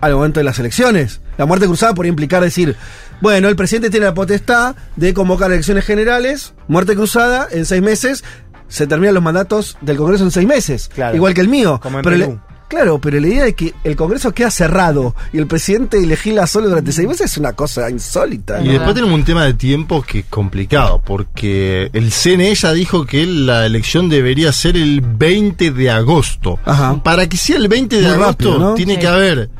al 0.00 0.14
momento 0.14 0.40
de 0.40 0.44
las 0.44 0.58
elecciones 0.58 1.20
la 1.38 1.46
muerte 1.46 1.66
cruzada 1.66 1.94
podría 1.94 2.10
implicar 2.10 2.42
decir 2.42 2.76
bueno 3.20 3.48
el 3.48 3.56
presidente 3.56 3.90
tiene 3.90 4.06
la 4.06 4.14
potestad 4.14 4.74
de 4.96 5.12
convocar 5.14 5.50
elecciones 5.52 5.84
generales 5.84 6.54
muerte 6.68 6.94
cruzada 6.94 7.46
en 7.50 7.66
seis 7.66 7.82
meses 7.82 8.24
se 8.68 8.86
terminan 8.86 9.14
los 9.14 9.22
mandatos 9.22 9.76
del 9.80 9.96
Congreso 9.96 10.24
en 10.24 10.30
seis 10.30 10.46
meses 10.46 10.88
Claro. 10.94 11.16
igual 11.16 11.34
que 11.34 11.40
el 11.40 11.48
mío 11.48 11.80
Como 11.82 11.98
en 11.98 12.04
Pero 12.04 12.16
Perú. 12.16 12.40
Claro, 12.70 13.00
pero 13.00 13.20
la 13.20 13.26
idea 13.26 13.44
de 13.44 13.54
que 13.54 13.74
el 13.84 13.96
Congreso 13.96 14.32
queda 14.32 14.48
cerrado 14.50 15.14
y 15.32 15.38
el 15.38 15.46
presidente 15.48 16.00
legisla 16.06 16.46
solo 16.46 16.68
durante 16.68 16.92
seis 16.92 17.08
meses 17.08 17.32
es 17.32 17.36
una 17.36 17.52
cosa 17.52 17.90
insólita. 17.90 18.62
Y 18.62 18.66
¿no? 18.66 18.72
después 18.74 18.94
tenemos 18.94 19.12
un 19.14 19.24
tema 19.24 19.44
de 19.44 19.54
tiempo 19.54 20.00
que 20.02 20.20
es 20.20 20.24
complicado, 20.26 21.02
porque 21.04 21.90
el 21.92 22.12
CNE 22.12 22.54
ya 22.54 22.72
dijo 22.72 23.04
que 23.04 23.26
la 23.26 23.66
elección 23.66 24.08
debería 24.08 24.52
ser 24.52 24.76
el 24.76 25.00
20 25.00 25.72
de 25.72 25.90
agosto. 25.90 26.60
Ajá. 26.64 27.02
Para 27.02 27.28
que 27.28 27.36
sea 27.36 27.56
el 27.56 27.66
20 27.66 27.96
de 27.96 28.02
Muy 28.02 28.10
agosto, 28.12 28.26
rápido, 28.52 28.58
¿no? 28.58 28.74
tiene 28.74 28.94
Sí. 28.94 29.00
que 29.00 29.06
haber. 29.08 29.50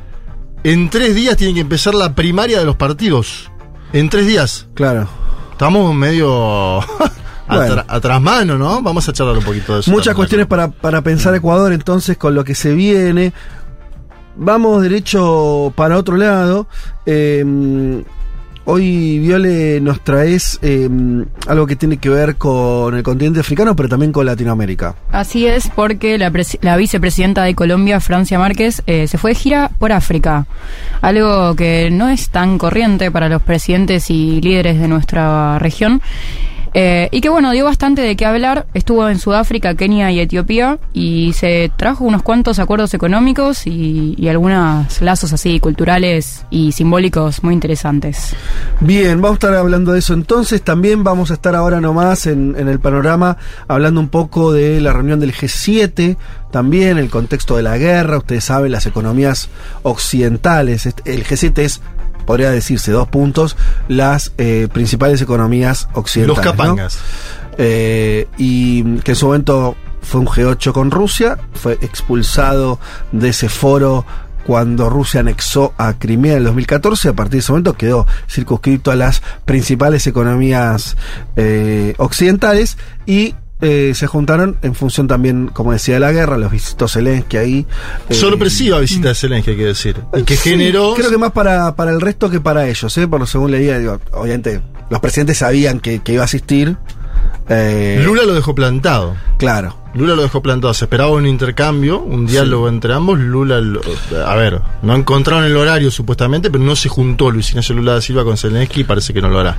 En 0.62 0.88
tres 0.88 1.14
días 1.16 1.36
tiene 1.36 1.52
que 1.54 1.60
empezar 1.60 1.94
la 1.94 2.14
primaria 2.14 2.60
de 2.60 2.64
los 2.64 2.76
partidos. 2.76 3.50
En 3.92 4.08
tres 4.08 4.28
días. 4.28 4.66
Claro. 4.74 5.08
Estamos 5.52 5.92
medio. 5.94 6.80
Bueno. 7.56 7.84
atrás 7.88 8.20
mano, 8.20 8.58
¿no? 8.58 8.82
Vamos 8.82 9.08
a 9.08 9.12
charlar 9.12 9.38
un 9.38 9.44
poquito 9.44 9.74
de 9.74 9.80
eso. 9.80 9.90
Muchas 9.90 10.14
cuestiones 10.14 10.46
para, 10.46 10.68
para 10.68 11.02
pensar 11.02 11.34
Ecuador 11.34 11.72
entonces 11.72 12.16
con 12.16 12.34
lo 12.34 12.44
que 12.44 12.54
se 12.54 12.74
viene. 12.74 13.32
Vamos 14.36 14.82
derecho 14.82 15.72
para 15.76 15.96
otro 15.98 16.16
lado. 16.16 16.66
Eh, 17.04 17.44
hoy, 18.64 19.18
Viole, 19.18 19.80
nos 19.80 20.02
traes 20.02 20.58
eh, 20.62 20.88
algo 21.48 21.66
que 21.66 21.76
tiene 21.76 21.96
que 21.96 22.08
ver 22.08 22.36
con 22.36 22.94
el 22.94 23.02
continente 23.02 23.40
africano, 23.40 23.74
pero 23.74 23.88
también 23.88 24.12
con 24.12 24.24
Latinoamérica. 24.24 24.94
Así 25.10 25.46
es, 25.46 25.68
porque 25.74 26.18
la, 26.18 26.32
la 26.60 26.76
vicepresidenta 26.76 27.42
de 27.42 27.54
Colombia, 27.54 28.00
Francia 28.00 28.38
Márquez, 28.38 28.82
eh, 28.86 29.08
se 29.08 29.18
fue 29.18 29.32
de 29.32 29.34
gira 29.34 29.70
por 29.78 29.92
África. 29.92 30.46
Algo 31.00 31.54
que 31.56 31.90
no 31.90 32.08
es 32.08 32.30
tan 32.30 32.58
corriente 32.58 33.10
para 33.10 33.28
los 33.28 33.42
presidentes 33.42 34.08
y 34.10 34.40
líderes 34.40 34.80
de 34.80 34.88
nuestra 34.88 35.58
región. 35.58 36.00
Eh, 36.72 37.08
y 37.10 37.20
que 37.20 37.28
bueno, 37.28 37.50
dio 37.52 37.64
bastante 37.64 38.00
de 38.02 38.14
qué 38.16 38.26
hablar. 38.26 38.66
Estuvo 38.74 39.08
en 39.08 39.18
Sudáfrica, 39.18 39.74
Kenia 39.74 40.10
y 40.12 40.20
Etiopía 40.20 40.78
y 40.92 41.32
se 41.32 41.70
trajo 41.76 42.04
unos 42.04 42.22
cuantos 42.22 42.58
acuerdos 42.58 42.94
económicos 42.94 43.66
y, 43.66 44.14
y 44.16 44.28
algunos 44.28 45.00
lazos 45.00 45.32
así 45.32 45.58
culturales 45.60 46.44
y 46.50 46.72
simbólicos 46.72 47.42
muy 47.42 47.54
interesantes. 47.54 48.34
Bien, 48.80 49.20
vamos 49.20 49.36
a 49.36 49.46
estar 49.46 49.54
hablando 49.54 49.92
de 49.92 49.98
eso 49.98 50.14
entonces. 50.14 50.62
También 50.62 51.02
vamos 51.02 51.30
a 51.30 51.34
estar 51.34 51.56
ahora 51.56 51.80
nomás 51.80 52.26
en, 52.26 52.54
en 52.58 52.68
el 52.68 52.78
panorama 52.78 53.36
hablando 53.66 54.00
un 54.00 54.08
poco 54.08 54.52
de 54.52 54.80
la 54.80 54.92
reunión 54.92 55.18
del 55.20 55.32
G7, 55.34 56.16
también 56.52 56.98
el 56.98 57.10
contexto 57.10 57.56
de 57.56 57.62
la 57.62 57.78
guerra. 57.78 58.18
Ustedes 58.18 58.44
saben, 58.44 58.70
las 58.72 58.86
economías 58.86 59.48
occidentales. 59.82 60.86
Este- 60.86 61.12
El 61.14 61.24
G7 61.24 61.58
es, 61.58 61.80
podría 62.26 62.50
decirse, 62.50 62.92
dos 62.92 63.08
puntos, 63.08 63.56
las 63.88 64.32
eh, 64.38 64.68
principales 64.72 65.20
economías 65.22 65.88
occidentales. 65.94 66.44
Los 66.44 66.44
¿no? 66.44 66.50
capangas. 66.50 66.98
Eh, 67.58 68.28
y 68.38 68.98
que 69.00 69.12
en 69.12 69.16
su 69.16 69.26
momento 69.26 69.76
fue 70.02 70.20
un 70.20 70.26
G8 70.26 70.72
con 70.72 70.90
Rusia, 70.90 71.38
fue 71.52 71.74
expulsado 71.82 72.78
de 73.12 73.28
ese 73.28 73.48
foro 73.48 74.06
cuando 74.46 74.88
Rusia 74.88 75.20
anexó 75.20 75.74
a 75.76 75.98
Crimea 75.98 76.32
en 76.32 76.38
el 76.38 76.44
2014, 76.44 77.10
a 77.10 77.12
partir 77.12 77.34
de 77.34 77.38
ese 77.38 77.52
momento 77.52 77.74
quedó 77.74 78.06
circunscrito 78.28 78.90
a 78.90 78.96
las 78.96 79.22
principales 79.44 80.06
economías 80.06 80.96
eh, 81.36 81.94
occidentales 81.98 82.78
y 83.06 83.34
eh, 83.60 83.92
se 83.94 84.06
juntaron 84.06 84.56
en 84.62 84.74
función 84.74 85.06
también, 85.06 85.48
como 85.48 85.72
decía, 85.72 85.94
de 85.94 86.00
la 86.00 86.12
guerra, 86.12 86.38
los 86.38 86.50
visitó 86.50 86.88
Zelensky 86.88 87.36
ahí. 87.36 87.66
eh, 88.08 88.14
Sorpresiva 88.14 88.78
visita 88.78 89.08
de 89.08 89.14
Zelensky, 89.14 89.50
hay 89.52 89.56
que 89.56 89.64
decir. 89.66 89.96
Y 90.16 90.22
que 90.22 90.36
Sí, 90.36 90.50
generó. 90.50 90.94
Creo 90.94 91.10
que 91.10 91.18
más 91.18 91.32
para, 91.32 91.74
para 91.76 91.90
el 91.90 92.00
resto 92.00 92.30
que 92.30 92.40
para 92.40 92.68
ellos, 92.68 92.96
¿eh? 92.98 93.06
por 93.08 93.20
lo 93.20 93.26
según 93.26 93.50
leía, 93.50 93.78
digo, 93.78 94.00
obviamente 94.12 94.60
los 94.88 95.00
presidentes 95.00 95.38
sabían 95.38 95.80
que, 95.80 96.00
que 96.00 96.12
iba 96.14 96.22
a 96.22 96.24
asistir. 96.24 96.76
eh, 97.48 98.00
Lula 98.04 98.22
lo 98.24 98.34
dejó 98.34 98.54
plantado. 98.54 99.14
Claro. 99.38 99.76
Lula 99.94 100.14
lo 100.14 100.22
dejó 100.22 100.40
plantado. 100.40 100.72
Se 100.72 100.84
esperaba 100.84 101.10
un 101.10 101.26
intercambio, 101.26 101.98
un 102.00 102.26
diálogo 102.26 102.68
entre 102.68 102.94
ambos. 102.94 103.18
Lula, 103.18 103.60
lo- 103.60 103.80
a 104.24 104.34
ver, 104.36 104.60
no 104.82 104.94
encontraron 104.94 105.44
el 105.44 105.56
horario 105.56 105.90
supuestamente, 105.90 106.48
pero 106.50 106.62
no 106.62 106.76
se 106.76 106.88
juntó 106.88 107.30
Luis 107.30 107.50
Ignacio 107.50 107.74
Lula 107.74 107.94
da 107.94 108.00
Silva 108.00 108.22
con 108.24 108.36
Zelensky 108.36 108.82
y 108.82 108.84
parece 108.84 109.12
que 109.12 109.20
no 109.20 109.28
lo 109.28 109.40
hará. 109.40 109.56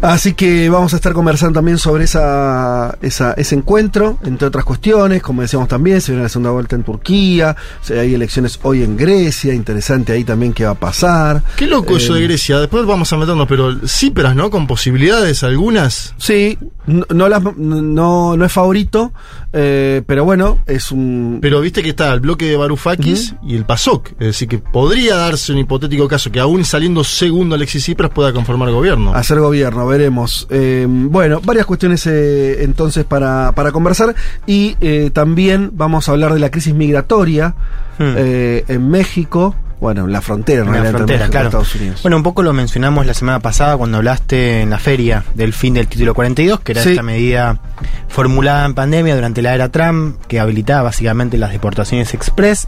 Así 0.00 0.34
que 0.34 0.68
vamos 0.68 0.92
a 0.92 0.96
estar 0.96 1.12
conversando 1.12 1.54
también 1.58 1.76
sobre 1.78 2.04
esa, 2.04 2.96
esa- 3.02 3.32
ese 3.32 3.54
encuentro, 3.56 4.18
entre 4.24 4.46
otras 4.46 4.64
cuestiones, 4.64 5.22
como 5.22 5.42
decíamos 5.42 5.68
también, 5.68 6.00
se 6.00 6.12
viene 6.12 6.22
la 6.22 6.28
segunda 6.28 6.50
vuelta 6.50 6.76
en 6.76 6.84
Turquía, 6.84 7.56
hay 7.90 8.14
elecciones 8.14 8.60
hoy 8.62 8.82
en 8.84 8.96
Grecia, 8.96 9.52
interesante 9.54 10.12
ahí 10.12 10.22
también 10.24 10.52
qué 10.52 10.64
va 10.64 10.70
a 10.70 10.74
pasar. 10.74 11.42
Qué 11.56 11.66
loco 11.66 11.96
eso 11.96 12.14
Eh, 12.14 12.20
de 12.20 12.24
Grecia. 12.26 12.58
Después 12.60 12.86
vamos 12.86 13.12
a 13.12 13.16
meternos, 13.16 13.46
pero 13.48 13.76
cíperas, 13.88 14.36
¿no? 14.36 14.50
Con 14.50 14.66
posibilidades 14.68 15.42
algunas. 15.42 16.14
Sí, 16.16 16.58
no, 16.88 17.04
no, 17.14 17.28
las- 17.28 17.56
no, 17.56 18.36
no 18.36 18.44
es 18.44 18.50
favorito, 18.52 19.12
eh, 19.52 20.02
pero 20.06 20.24
bueno, 20.24 20.58
es 20.66 20.90
un... 20.90 21.38
Pero 21.40 21.60
viste 21.60 21.82
que 21.82 21.90
está 21.90 22.12
el 22.12 22.20
bloque 22.20 22.46
de 22.46 22.56
Varoufakis 22.56 23.34
y 23.46 23.54
el 23.56 23.64
PASOK. 23.64 24.12
Es 24.18 24.26
decir, 24.26 24.48
que 24.48 24.58
podría 24.58 25.16
darse 25.16 25.52
un 25.52 25.58
hipotético 25.58 26.08
caso 26.08 26.32
que 26.32 26.40
aún 26.40 26.64
saliendo 26.64 27.04
segundo 27.04 27.54
Alexis 27.54 27.82
Tsipras 27.84 28.10
pueda 28.10 28.32
conformar 28.32 28.70
gobierno. 28.70 29.14
hacer 29.14 29.38
gobierno, 29.38 29.86
veremos. 29.86 30.46
Eh, 30.50 30.86
bueno, 30.88 31.40
varias 31.44 31.66
cuestiones 31.66 32.06
eh, 32.06 32.64
entonces 32.64 33.04
para, 33.04 33.52
para 33.52 33.70
conversar 33.72 34.14
y 34.46 34.76
eh, 34.80 35.10
también 35.12 35.70
vamos 35.74 36.08
a 36.08 36.12
hablar 36.12 36.32
de 36.34 36.40
la 36.40 36.50
crisis 36.50 36.74
migratoria 36.74 37.54
Hmm. 38.00 38.14
eh, 38.16 38.64
en 38.68 38.88
México 38.90 39.56
bueno, 39.80 40.06
la 40.06 40.20
frontera, 40.20 40.64
la 40.64 40.76
Entre 40.76 40.90
frontera, 40.90 41.18
México 41.18 41.28
y 41.28 41.30
claro. 41.30 41.46
Estados 41.48 41.74
Unidos. 41.76 42.02
Bueno, 42.02 42.16
un 42.16 42.22
poco 42.22 42.42
lo 42.42 42.52
mencionamos 42.52 43.06
la 43.06 43.14
semana 43.14 43.40
pasada 43.40 43.76
cuando 43.76 43.98
hablaste 43.98 44.62
en 44.62 44.70
la 44.70 44.78
feria 44.78 45.24
del 45.34 45.52
fin 45.52 45.74
del 45.74 45.86
título 45.86 46.14
42, 46.14 46.60
que 46.60 46.72
era 46.72 46.82
Sí. 46.82 46.90
esta 46.90 47.02
medida 47.02 47.58
formulada 48.08 48.64
en 48.66 48.74
pandemia 48.74 49.14
durante 49.14 49.42
la 49.42 49.54
era 49.54 49.68
Trump, 49.68 50.16
que 50.26 50.40
habilitaba 50.40 50.82
básicamente 50.82 51.36
las 51.38 51.52
deportaciones 51.52 52.12
express. 52.14 52.66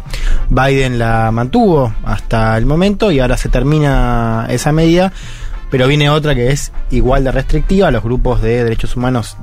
Biden 0.49 0.99
la 0.99 1.31
mantuvo 1.33 1.93
hasta 2.05 2.57
el 2.57 2.67
momento 2.67 3.11
y 3.11 3.21
ahora 3.21 3.37
se 3.37 3.49
termina 3.49 4.47
esa 4.50 4.73
medida. 4.73 5.12
Pero 5.71 5.87
viene 5.87 6.11
otra 6.11 6.35
que 6.35 6.50
es 6.50 6.73
igual 6.91 7.25
de 7.25 7.33
restrictiva. 7.33 7.91
Los 7.91 8.03
grupos 8.03 8.43
de 8.43 8.65
derechos 8.65 8.97
humanos 8.97 9.37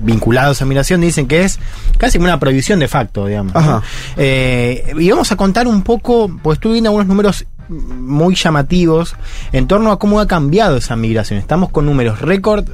vinculados 0.00 0.62
a 0.62 0.64
migración 0.64 1.00
dicen 1.00 1.26
que 1.26 1.42
es 1.42 1.58
casi 1.98 2.18
como 2.18 2.28
una 2.28 2.38
prohibición 2.38 2.78
de 2.78 2.88
facto, 2.88 3.26
digamos. 3.26 3.52
Eh, 4.16 4.92
y 4.98 5.10
vamos 5.10 5.32
a 5.32 5.36
contar 5.36 5.66
un 5.66 5.82
poco, 5.82 6.30
pues 6.42 6.56
estuve 6.56 6.74
viendo 6.74 6.90
algunos 6.90 7.08
números 7.08 7.46
muy 7.68 8.34
llamativos 8.34 9.16
en 9.52 9.66
torno 9.66 9.92
a 9.92 9.98
cómo 9.98 10.20
ha 10.20 10.26
cambiado 10.26 10.76
esa 10.76 10.96
migración. 10.96 11.38
Estamos 11.38 11.70
con 11.70 11.86
números 11.86 12.20
récord 12.20 12.68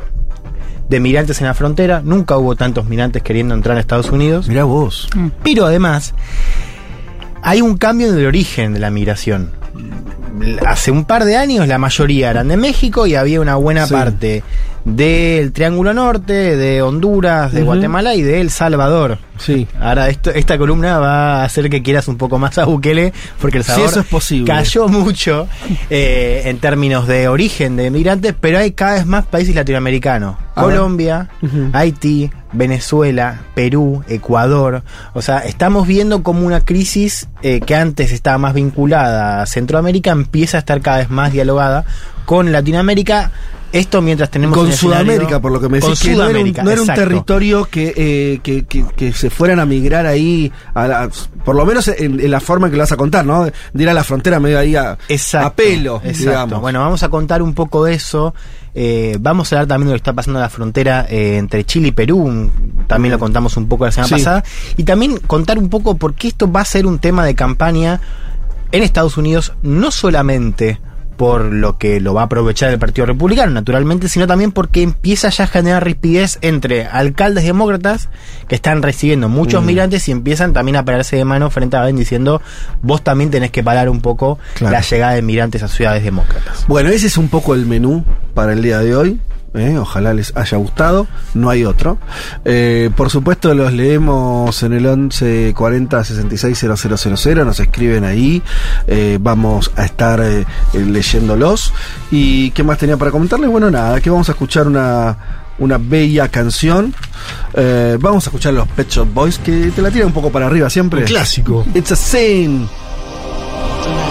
de 0.88 1.00
migrantes 1.00 1.40
en 1.40 1.46
la 1.46 1.54
frontera. 1.54 2.02
Nunca 2.04 2.36
hubo 2.36 2.56
tantos 2.56 2.86
migrantes 2.86 3.22
queriendo 3.22 3.54
entrar 3.54 3.76
a 3.76 3.80
Estados 3.80 4.10
Unidos. 4.10 4.48
Mirá 4.48 4.64
vos. 4.64 5.08
Pero 5.42 5.66
además, 5.66 6.14
hay 7.42 7.60
un 7.60 7.76
cambio 7.76 8.08
en 8.08 8.18
el 8.18 8.26
origen 8.26 8.74
de 8.74 8.80
la 8.80 8.90
migración. 8.90 9.52
Hace 10.66 10.90
un 10.90 11.04
par 11.04 11.24
de 11.24 11.36
años 11.36 11.66
la 11.68 11.78
mayoría 11.78 12.30
eran 12.30 12.48
de 12.48 12.56
México 12.56 13.06
y 13.06 13.14
había 13.14 13.40
una 13.40 13.56
buena 13.56 13.86
Sí. 13.86 13.94
parte 13.94 14.42
del 14.96 15.52
Triángulo 15.52 15.92
Norte, 15.94 16.56
de 16.56 16.82
Honduras, 16.82 17.52
de. 17.52 17.62
Guatemala 17.62 18.14
y 18.14 18.22
de 18.22 18.40
El 18.40 18.50
Salvador. 18.50 19.18
Sí. 19.38 19.68
Ahora 19.80 20.08
esto, 20.08 20.30
esta 20.30 20.58
columna 20.58 20.98
va 20.98 21.42
a 21.42 21.44
hacer 21.44 21.70
que 21.70 21.82
quieras 21.82 22.08
un 22.08 22.16
poco 22.16 22.38
más 22.38 22.58
a 22.58 22.64
Bukele, 22.64 23.12
porque 23.40 23.58
El 23.58 23.64
Salvador 23.64 23.90
eso 23.90 24.00
es 24.00 24.06
posible. 24.06 24.52
cayó 24.52 24.88
mucho 24.88 25.46
eh, 25.90 26.42
en 26.46 26.58
términos 26.58 27.06
de 27.06 27.28
origen 27.28 27.76
de 27.76 27.90
migrantes, 27.90 28.34
pero 28.40 28.58
hay 28.58 28.72
cada 28.72 28.94
vez 28.94 29.06
más 29.06 29.26
países 29.26 29.54
latinoamericanos. 29.54 30.36
A. 30.54 30.62
Colombia. 30.62 31.28
Haití, 31.72 32.30
Venezuela, 32.52 33.42
Perú, 33.54 34.02
Ecuador. 34.08 34.82
O 35.14 35.22
sea, 35.22 35.38
estamos 35.38 35.86
viendo 35.86 36.22
como 36.22 36.44
una 36.46 36.64
crisis 36.64 37.28
eh, 37.42 37.60
que 37.60 37.76
antes 37.76 38.10
estaba 38.10 38.38
más 38.38 38.54
vinculada 38.54 39.42
a 39.42 39.46
Centroamérica 39.46 40.10
empieza 40.10 40.58
a 40.58 40.60
estar 40.60 40.80
cada 40.80 40.98
vez 40.98 41.10
más 41.10 41.32
dialogada 41.32 41.84
con 42.24 42.50
Latinoamérica. 42.52 43.30
Esto 43.70 44.00
mientras 44.00 44.30
tenemos 44.30 44.56
Con 44.56 44.72
Sudamérica, 44.72 45.40
por 45.40 45.52
lo 45.52 45.60
que 45.60 45.68
me 45.68 45.78
decís, 45.80 46.00
que 46.00 46.08
no 46.10 46.14
era 46.14 46.22
un, 46.24 46.28
Sudamérica, 46.30 46.62
no 46.62 46.70
era 46.70 46.80
un 46.80 46.86
territorio 46.88 47.64
que, 47.70 47.92
eh, 47.96 48.40
que, 48.42 48.64
que- 48.64 48.86
que 48.96 49.12
se 49.12 49.28
fueran 49.28 49.60
a 49.60 49.66
migrar 49.66 50.06
ahí, 50.06 50.50
a 50.72 50.88
la- 50.88 51.10
por 51.44 51.54
lo 51.54 51.66
menos 51.66 51.86
en, 51.88 52.18
en 52.18 52.30
la 52.30 52.40
forma 52.40 52.66
en 52.66 52.70
que 52.72 52.76
lo 52.78 52.82
vas 52.84 52.92
a 52.92 52.96
contar, 52.96 53.26
¿no? 53.26 53.44
De 53.44 53.52
ir 53.74 53.88
a 53.88 53.92
la 53.94 54.04
frontera 54.04 54.40
medio 54.40 54.58
ahí 54.58 54.74
a, 54.74 54.96
Exacto, 55.08 55.46
a 55.48 55.52
pelo, 55.54 55.96
exacto. 55.96 56.18
digamos. 56.18 56.60
Bueno, 56.62 56.80
vamos 56.80 57.02
a 57.02 57.08
contar 57.10 57.42
un 57.42 57.52
poco 57.52 57.84
de 57.84 57.94
eso. 57.94 58.34
Eh, 58.74 59.16
vamos 59.20 59.52
a 59.52 59.56
hablar 59.56 59.66
también 59.68 59.88
de 59.88 59.92
lo 59.92 59.96
que 59.96 60.00
está 60.02 60.12
pasando 60.14 60.38
en 60.38 60.42
la 60.44 60.50
frontera 60.50 61.06
eh, 61.08 61.36
entre 61.36 61.64
Chile 61.64 61.88
y 61.88 61.92
Perú. 61.92 62.50
También 62.86 63.12
lo 63.12 63.18
contamos 63.18 63.56
un 63.58 63.66
poco 63.68 63.84
la 63.84 63.92
semana 63.92 64.08
Sí. 64.08 64.14
pasada. 64.14 64.44
Y 64.78 64.84
también 64.84 65.18
contar 65.26 65.58
un 65.58 65.68
poco 65.68 65.96
por 65.96 66.14
qué 66.14 66.28
esto 66.28 66.50
va 66.50 66.60
a 66.62 66.64
ser 66.64 66.86
un 66.86 66.98
tema 67.00 67.24
de 67.26 67.34
campaña 67.34 68.00
en 68.72 68.82
Estados 68.82 69.16
Unidos, 69.16 69.52
no 69.62 69.90
solamente 69.90 70.80
por 71.18 71.42
lo 71.52 71.76
que 71.76 72.00
lo 72.00 72.14
va 72.14 72.22
a 72.22 72.24
aprovechar 72.24 72.70
el 72.70 72.78
Partido 72.78 73.04
Republicano, 73.06 73.52
naturalmente, 73.52 74.08
sino 74.08 74.26
también 74.26 74.52
porque 74.52 74.80
empieza 74.82 75.28
ya 75.28 75.44
a 75.44 75.46
generar 75.48 75.84
rispidez 75.84 76.38
entre 76.40 76.86
alcaldes 76.86 77.44
demócratas 77.44 78.08
que 78.48 78.54
están 78.54 78.82
recibiendo 78.82 79.28
muchos 79.28 79.62
Mm. 79.62 79.66
migrantes 79.66 80.08
y 80.08 80.12
empiezan 80.12 80.52
también 80.54 80.76
a 80.76 80.84
pararse 80.86 81.16
de 81.16 81.24
mano 81.26 81.50
frente 81.50 81.76
a 81.76 81.82
Biden 81.82 81.96
diciendo 81.96 82.40
vos 82.80 83.02
también 83.02 83.30
tenés 83.30 83.50
que 83.50 83.62
parar 83.62 83.90
un 83.90 84.00
poco 84.00 84.38
Claro. 84.54 84.72
la 84.72 84.80
llegada 84.80 85.12
de 85.14 85.22
migrantes 85.22 85.62
a 85.62 85.68
ciudades 85.68 86.02
demócratas. 86.04 86.64
Bueno, 86.68 86.88
ese 86.88 87.08
es 87.08 87.18
un 87.18 87.28
poco 87.28 87.54
el 87.54 87.66
menú 87.66 88.04
para 88.32 88.52
el 88.54 88.62
día 88.62 88.78
de 88.78 88.94
hoy. 88.96 89.20
¿Eh? 89.54 89.78
Ojalá 89.78 90.14
les 90.14 90.36
haya 90.36 90.56
gustado. 90.58 91.06
No 91.34 91.50
hay 91.50 91.64
otro. 91.64 91.98
Eh, 92.44 92.90
por 92.96 93.10
supuesto, 93.10 93.54
los 93.54 93.72
leemos 93.72 94.62
en 94.62 94.72
el 94.72 94.86
11 94.86 95.54
40 95.56 96.04
66 96.04 96.58
000. 97.16 97.44
Nos 97.44 97.60
escriben 97.60 98.04
ahí. 98.04 98.42
Eh, 98.86 99.18
vamos 99.20 99.70
a 99.76 99.84
estar 99.84 100.22
leyéndolos. 100.72 101.72
¿Y 102.10 102.50
qué 102.52 102.62
más 102.62 102.78
tenía 102.78 102.96
para 102.96 103.10
comentarles? 103.10 103.50
Bueno, 103.50 103.70
nada, 103.70 104.00
que 104.00 104.10
vamos 104.10 104.28
a 104.28 104.32
escuchar 104.32 104.66
una. 104.66 105.16
Una 105.60 105.76
bella 105.76 106.28
canción. 106.28 106.94
Vamos 107.52 108.24
a 108.24 108.30
escuchar 108.30 108.54
los 108.54 108.68
Pet 108.68 108.88
Shop 108.88 109.08
Boys, 109.12 109.40
que 109.40 109.72
te 109.74 109.82
la 109.82 109.90
tiran 109.90 110.06
un 110.06 110.12
poco 110.12 110.30
para 110.30 110.46
arriba 110.46 110.70
siempre. 110.70 111.00
Un 111.00 111.06
clásico. 111.06 111.66
It's 111.74 111.90
a 111.90 111.96
sin. 111.96 112.68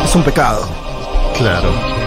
Es 0.04 0.14
un 0.14 0.24
pecado. 0.24 0.68
Claro. 1.38 2.07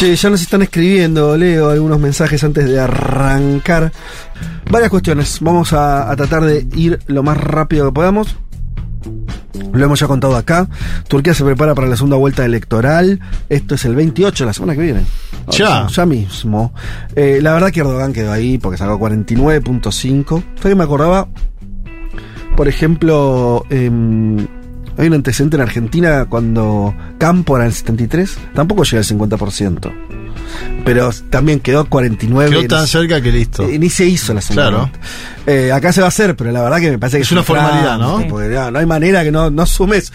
Che, 0.00 0.16
ya 0.16 0.30
nos 0.30 0.40
están 0.40 0.62
escribiendo, 0.62 1.36
leo 1.36 1.68
algunos 1.68 2.00
mensajes 2.00 2.42
antes 2.42 2.64
de 2.64 2.80
arrancar. 2.80 3.92
Varias 4.70 4.88
cuestiones. 4.88 5.36
Vamos 5.42 5.74
a, 5.74 6.10
a 6.10 6.16
tratar 6.16 6.42
de 6.42 6.66
ir 6.74 6.98
lo 7.06 7.22
más 7.22 7.36
rápido 7.36 7.84
que 7.84 7.92
podamos. 7.92 8.34
Lo 9.74 9.84
hemos 9.84 10.00
ya 10.00 10.06
contado 10.06 10.36
acá. 10.36 10.66
Turquía 11.06 11.34
se 11.34 11.44
prepara 11.44 11.74
para 11.74 11.86
la 11.86 11.96
segunda 11.96 12.16
vuelta 12.16 12.46
electoral. 12.46 13.20
Esto 13.50 13.74
es 13.74 13.84
el 13.84 13.94
28, 13.94 14.46
la 14.46 14.54
semana 14.54 14.74
que 14.74 14.80
viene. 14.80 15.04
Ya. 15.50 15.86
Ya 15.88 16.06
mismo. 16.06 16.72
Eh, 17.14 17.40
la 17.42 17.52
verdad 17.52 17.70
que 17.70 17.80
Erdogan 17.80 18.14
quedó 18.14 18.32
ahí 18.32 18.56
porque 18.56 18.78
sacó 18.78 18.98
49.5. 18.98 20.42
Fue 20.56 20.70
que 20.70 20.76
me 20.76 20.84
acordaba, 20.84 21.28
por 22.56 22.68
ejemplo, 22.68 23.66
em, 23.68 24.46
hay 25.00 25.08
un 25.08 25.14
antecedente 25.14 25.56
en 25.56 25.62
Argentina 25.62 26.26
cuando 26.28 26.94
Campo 27.16 27.56
era 27.56 27.64
el 27.64 27.72
73. 27.72 28.38
Tampoco 28.54 28.84
llega 28.84 28.98
al 28.98 29.04
50%. 29.04 30.29
Pero 30.84 31.10
también 31.30 31.60
quedó 31.60 31.84
49. 31.86 32.50
Quedó 32.50 32.76
tan 32.76 32.86
cerca 32.86 33.20
que 33.20 33.30
listo. 33.32 33.64
Eh, 33.68 33.78
ni 33.78 33.90
se 33.90 34.06
hizo 34.06 34.34
la 34.34 34.40
segunda 34.40 34.68
Claro. 34.70 34.90
Eh, 35.46 35.72
acá 35.72 35.92
se 35.92 36.00
va 36.00 36.06
a 36.06 36.08
hacer, 36.08 36.36
pero 36.36 36.52
la 36.52 36.62
verdad 36.62 36.78
que 36.80 36.90
me 36.90 36.98
parece 36.98 37.16
que 37.16 37.22
Es 37.22 37.32
una 37.32 37.40
un 37.40 37.46
formalidad, 37.46 37.98
¿no? 37.98 38.24
porque 38.28 38.48
no, 38.48 38.70
no 38.70 38.78
hay 38.78 38.86
manera 38.86 39.24
que 39.24 39.32
no, 39.32 39.50
no 39.50 39.64
sumes 39.66 40.12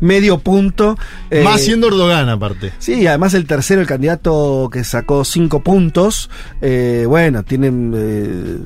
medio 0.00 0.38
punto. 0.38 0.98
Eh, 1.30 1.42
Más 1.44 1.60
siendo 1.60 1.88
Erdogan, 1.88 2.28
aparte. 2.28 2.72
Sí, 2.78 3.06
además 3.06 3.34
el 3.34 3.46
tercero, 3.46 3.80
el 3.80 3.86
candidato 3.86 4.68
que 4.72 4.82
sacó 4.82 5.24
cinco 5.24 5.62
puntos, 5.62 6.30
eh, 6.62 7.04
bueno, 7.06 7.44
tienen 7.44 7.92
eh, 7.94 8.58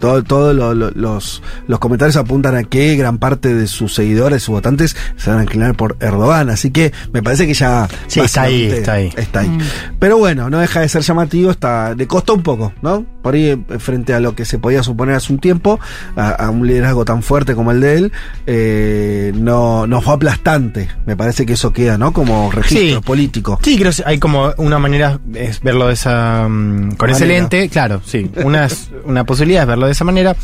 todo, 0.00 0.22
todo 0.24 0.52
lo- 0.52 0.74
lo- 0.74 0.90
los, 0.90 1.42
los 1.68 1.78
comentarios 1.78 2.16
apuntan 2.16 2.56
a 2.56 2.64
que 2.64 2.96
gran 2.96 3.18
parte 3.18 3.54
de 3.54 3.66
sus 3.66 3.94
seguidores, 3.94 4.42
sus 4.42 4.54
votantes, 4.54 4.96
se 5.16 5.30
van 5.30 5.40
a 5.40 5.42
inclinar 5.42 5.74
por 5.76 5.96
Erdogan, 6.00 6.50
así 6.50 6.70
que 6.70 6.92
me 7.12 7.22
parece 7.22 7.46
que 7.46 7.54
ya 7.54 7.88
Sí, 8.08 8.20
está 8.20 8.42
ahí, 8.42 8.64
está 8.66 8.94
ahí. 8.94 9.10
Está 9.16 9.40
ahí. 9.40 9.58
Pero 9.98 10.16
bueno, 10.20 10.48
no 10.48 10.58
deja 10.60 10.80
de 10.80 10.88
ser 10.88 11.02
llamativo, 11.02 11.50
está, 11.50 11.94
le 11.94 12.06
costó 12.06 12.34
un 12.34 12.42
poco, 12.42 12.72
¿no? 12.82 13.04
Por 13.22 13.34
ahí, 13.34 13.46
eh, 13.50 13.78
frente 13.78 14.14
a 14.14 14.20
lo 14.20 14.34
que 14.34 14.44
se 14.44 14.58
podía 14.58 14.82
suponer 14.82 15.16
hace 15.16 15.32
un 15.32 15.38
tiempo, 15.40 15.80
a, 16.16 16.30
a 16.30 16.50
un 16.50 16.66
liderazgo 16.66 17.04
tan 17.04 17.22
fuerte 17.22 17.54
como 17.54 17.72
el 17.72 17.80
de 17.80 17.94
él, 17.96 18.12
eh, 18.46 19.32
no, 19.34 19.86
no 19.86 20.00
fue 20.00 20.14
aplastante. 20.14 20.88
Me 21.06 21.16
parece 21.16 21.44
que 21.44 21.54
eso 21.54 21.72
queda, 21.72 21.98
¿no? 21.98 22.12
Como 22.12 22.50
registro 22.52 23.00
Sí. 23.00 23.04
político. 23.04 23.58
Sí, 23.62 23.76
creo 23.78 23.92
que 23.92 24.02
hay 24.06 24.18
como 24.18 24.52
una 24.58 24.78
manera 24.78 25.18
es 25.34 25.60
verlo 25.60 25.88
de 25.88 25.94
esa 25.94 26.46
mm, 26.48 26.92
con 26.96 27.10
ese 27.10 27.26
lente, 27.26 27.68
claro, 27.68 28.00
sí. 28.04 28.30
Una, 28.44 28.68
una 29.04 29.24
posibilidad 29.24 29.62
es 29.62 29.68
verlo 29.68 29.86
de 29.86 29.92
esa 29.92 30.04
manera. 30.04 30.36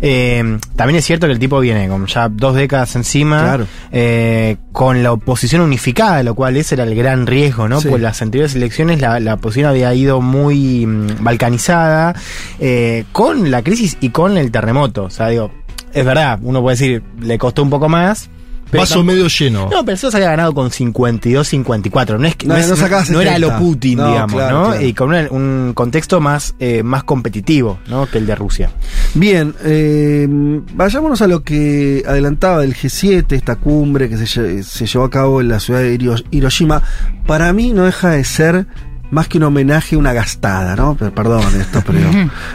Eh, 0.00 0.58
también 0.76 0.98
es 0.98 1.04
cierto 1.04 1.26
que 1.26 1.32
el 1.32 1.38
tipo 1.38 1.58
viene 1.60 1.88
con 1.88 2.06
ya 2.06 2.28
dos 2.28 2.54
décadas 2.54 2.94
encima, 2.96 3.40
Claro. 3.42 3.66
eh, 3.90 4.56
con 4.72 5.02
la 5.02 5.12
oposición 5.12 5.62
unificada, 5.62 6.22
lo 6.22 6.34
cual 6.34 6.56
ese 6.56 6.74
era 6.74 6.84
el 6.84 6.94
gran 6.94 7.26
riesgo, 7.26 7.68
¿no? 7.68 7.80
Sí. 7.80 7.88
Pues 7.88 8.00
las 8.02 8.20
anteriores 8.22 8.54
elecciones 8.54 9.00
la, 9.00 9.20
la 9.22 9.34
oposición 9.34 9.68
había 9.70 9.94
ido 9.94 10.20
muy 10.20 10.86
mm, 10.86 11.22
balcanizada, 11.24 12.14
eh, 12.60 13.04
con 13.12 13.50
la 13.50 13.62
crisis 13.62 13.96
y 14.00 14.10
con 14.10 14.36
el 14.36 14.50
terremoto. 14.50 15.04
O 15.04 15.10
sea, 15.10 15.28
digo, 15.28 15.50
es 15.92 16.04
verdad, 16.04 16.38
uno 16.42 16.62
puede 16.62 16.76
decir, 16.76 17.02
le 17.20 17.38
costó 17.38 17.62
un 17.62 17.70
poco 17.70 17.88
más. 17.88 18.28
pero 18.70 18.84
Vaso 18.84 19.00
tam- 19.00 19.04
medio 19.04 19.26
lleno. 19.28 19.68
no, 19.70 19.84
pero 19.84 19.98
se 19.98 20.06
había 20.16 20.30
ganado 20.30 20.54
con 20.54 20.70
52, 20.70 21.46
54. 21.46 22.18
No 22.18 22.26
es 22.26 22.36
que 22.36 22.46
No, 22.46 22.54
no, 22.54 22.60
es- 22.60 22.68
no 22.70 22.76
sacaba 22.76 23.04
no 23.10 23.20
era 23.20 23.34
70. 23.34 23.38
lo 23.38 23.58
Putin, 23.58 23.98
No, 23.98 24.08
digamos, 24.08 24.32
claro, 24.32 24.58
¿no? 24.60 24.66
claro. 24.70 24.82
Y 24.86 24.94
con 24.94 25.12
un 25.12 25.72
contexto 25.74 26.22
más, 26.22 26.54
eh, 26.58 26.82
más 26.82 27.04
competitivo, 27.04 27.78
¿no? 27.88 28.06
Que 28.06 28.16
el 28.16 28.24
de 28.24 28.34
Rusia. 28.34 28.70
Bien, 29.12 29.54
eh, 29.64 30.26
vayámonos 30.72 31.20
a 31.20 31.26
lo 31.26 31.42
que 31.42 32.02
adelantaba 32.08 32.60
del 32.62 32.74
G7, 32.74 33.32
esta 33.36 33.56
cumbre 33.56 34.08
que 34.08 34.16
se, 34.26 34.62
se 34.62 34.86
llevó 34.86 35.04
a 35.04 35.10
cabo 35.10 35.42
en 35.42 35.48
la 35.48 35.60
ciudad 35.60 35.80
de 35.80 35.92
Hiro- 35.98 36.24
Hiroshima. 36.30 36.80
Para 37.26 37.52
mí 37.52 37.72
no 37.74 37.84
deja 37.84 38.08
de 38.12 38.24
ser 38.24 38.66
más 39.12 39.28
que 39.28 39.38
un 39.38 39.44
homenaje, 39.44 39.96
una 39.96 40.12
gastada, 40.12 40.74
¿no? 40.74 40.96
Perdón 40.96 41.44
esto, 41.60 41.82
pero... 41.86 42.00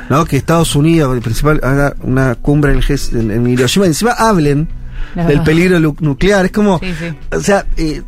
¿no? 0.10 0.26
Que 0.26 0.36
Estados 0.38 0.76
Unidos, 0.76 1.16
el 1.16 1.22
principal, 1.22 1.62
haga 1.64 1.96
una 2.02 2.36
cumbre 2.36 2.72
en, 2.74 2.80
el 2.80 2.84
G- 2.84 3.18
en- 3.18 3.32
en 3.32 3.48
Hiroshima 3.48 3.86
y 3.86 3.90
encima 3.90 4.12
hablen 4.12 4.68
del 5.16 5.42
peligro 5.44 5.80
nuclear. 5.80 6.46
Es 6.46 6.52
como... 6.52 6.80
Sí, 6.80 6.94
sí. 7.00 7.16
O 7.32 7.40
sea... 7.40 7.66
eh, 7.78 8.02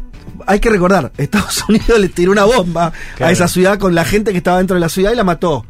hay 0.47 0.59
que 0.59 0.69
recordar, 0.69 1.11
Estados 1.17 1.63
Unidos 1.69 1.99
le 1.99 2.09
tiró 2.09 2.31
una 2.31 2.45
bomba 2.45 2.91
a 3.19 3.31
esa 3.31 3.47
ciudad 3.47 3.77
con 3.77 3.93
la 3.93 4.03
gente 4.05 4.31
que 4.31 4.37
estaba 4.37 4.57
dentro 4.57 4.75
de 4.75 4.79
la 4.79 4.89
ciudad 4.89 5.11
y 5.11 5.15
la 5.15 5.23
mató. 5.23 5.65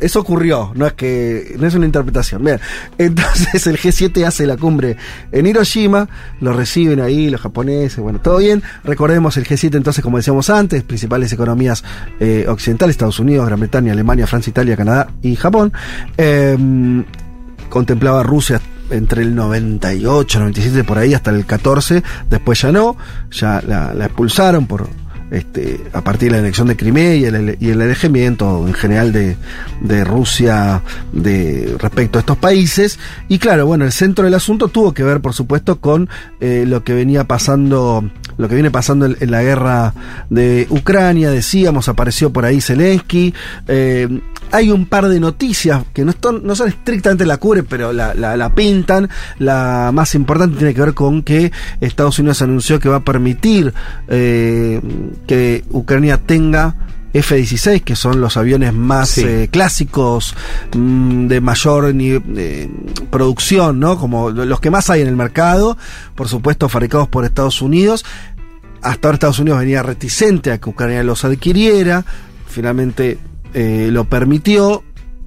Eso 0.00 0.20
ocurrió, 0.20 0.72
no 0.74 0.86
es 0.86 0.94
que 0.94 1.54
no 1.58 1.66
es 1.66 1.74
una 1.74 1.86
interpretación. 1.86 2.44
Bien, 2.44 2.60
entonces 2.98 3.66
el 3.66 3.78
G7 3.78 4.24
hace 4.24 4.46
la 4.46 4.56
cumbre 4.56 4.96
en 5.32 5.46
Hiroshima, 5.46 6.08
lo 6.40 6.52
reciben 6.52 7.00
ahí 7.00 7.30
los 7.30 7.40
japoneses, 7.40 7.98
bueno, 7.98 8.20
todo 8.20 8.38
bien. 8.38 8.62
Recordemos 8.84 9.36
el 9.36 9.46
G7 9.46 9.76
entonces, 9.76 10.02
como 10.02 10.16
decíamos 10.16 10.50
antes, 10.50 10.82
principales 10.82 11.32
economías 11.32 11.84
eh, 12.18 12.46
occidentales, 12.48 12.94
Estados 12.94 13.20
Unidos, 13.20 13.46
Gran 13.46 13.60
Bretaña, 13.60 13.92
Alemania, 13.92 14.26
Francia, 14.26 14.50
Italia, 14.50 14.76
Canadá 14.76 15.08
y 15.22 15.36
Japón. 15.36 15.72
Eh, 16.16 16.56
contemplaba 17.68 18.22
Rusia 18.22 18.60
entre 18.90 19.22
el 19.22 19.34
98, 19.34 20.40
97, 20.40 20.84
por 20.84 20.98
ahí 20.98 21.14
hasta 21.14 21.30
el 21.30 21.46
14, 21.46 22.02
después 22.28 22.60
ya 22.60 22.72
no, 22.72 22.96
ya 23.30 23.62
la, 23.66 23.94
la 23.94 24.06
expulsaron 24.06 24.66
por 24.66 24.88
este, 25.30 25.80
a 25.92 26.02
partir 26.02 26.30
de 26.30 26.36
la 26.36 26.42
elección 26.42 26.68
de 26.68 26.76
Crimea 26.76 27.14
y 27.14 27.24
el, 27.24 27.56
y 27.60 27.70
el 27.70 27.80
alejamiento 27.80 28.66
en 28.66 28.74
general 28.74 29.12
de, 29.12 29.36
de 29.80 30.04
Rusia 30.04 30.82
de 31.12 31.76
respecto 31.78 32.18
a 32.18 32.20
estos 32.20 32.36
países. 32.36 32.98
Y 33.28 33.38
claro, 33.38 33.66
bueno, 33.66 33.84
el 33.84 33.92
centro 33.92 34.24
del 34.24 34.34
asunto 34.34 34.68
tuvo 34.68 34.92
que 34.92 35.02
ver, 35.02 35.20
por 35.20 35.34
supuesto, 35.34 35.80
con 35.80 36.08
eh, 36.40 36.64
lo 36.66 36.84
que 36.84 36.94
venía 36.94 37.24
pasando, 37.24 38.08
lo 38.36 38.48
que 38.48 38.54
viene 38.54 38.70
pasando 38.70 39.06
en, 39.06 39.16
en 39.20 39.30
la 39.30 39.42
guerra 39.42 39.94
de 40.30 40.66
Ucrania, 40.70 41.30
decíamos, 41.30 41.88
apareció 41.88 42.32
por 42.32 42.44
ahí 42.44 42.60
Zelensky. 42.60 43.34
Eh, 43.68 44.20
hay 44.52 44.70
un 44.70 44.86
par 44.86 45.08
de 45.08 45.20
noticias 45.20 45.84
que 45.92 46.04
no, 46.04 46.10
están, 46.10 46.42
no 46.44 46.54
son 46.54 46.68
estrictamente 46.68 47.24
la 47.26 47.36
cubre, 47.36 47.62
pero 47.62 47.92
la, 47.92 48.14
la, 48.14 48.36
la 48.36 48.54
pintan. 48.54 49.08
La 49.38 49.90
más 49.92 50.14
importante 50.14 50.56
tiene 50.58 50.74
que 50.74 50.80
ver 50.80 50.94
con 50.94 51.22
que 51.22 51.52
Estados 51.80 52.18
Unidos 52.18 52.42
anunció 52.42 52.78
que 52.80 52.88
va 52.88 52.96
a 52.96 53.04
permitir 53.04 53.72
eh, 54.08 54.80
que 55.26 55.64
Ucrania 55.70 56.18
tenga 56.18 56.74
F-16, 57.12 57.82
que 57.82 57.96
son 57.96 58.20
los 58.20 58.36
aviones 58.36 58.72
más 58.72 59.08
Sí. 59.10 59.24
eh, 59.26 59.48
clásicos, 59.50 60.34
mm, 60.76 61.26
de 61.26 61.40
mayor 61.40 61.92
eh, 61.92 62.70
producción, 63.10 63.80
¿no? 63.80 63.98
Como 63.98 64.30
los 64.30 64.60
que 64.60 64.70
más 64.70 64.90
hay 64.90 65.00
en 65.02 65.08
el 65.08 65.16
mercado, 65.16 65.76
por 66.14 66.28
supuesto 66.28 66.68
fabricados 66.68 67.08
por 67.08 67.24
Estados 67.24 67.62
Unidos. 67.62 68.04
Hasta 68.82 69.08
ahora 69.08 69.14
Estados 69.16 69.38
Unidos 69.40 69.58
venía 69.60 69.82
reticente 69.82 70.52
a 70.52 70.58
que 70.58 70.70
Ucrania 70.70 71.02
los 71.02 71.24
adquiriera. 71.24 72.04
Finalmente 72.46 73.18
eh, 73.54 73.88
lo 73.90 74.04
permitió. 74.04 74.82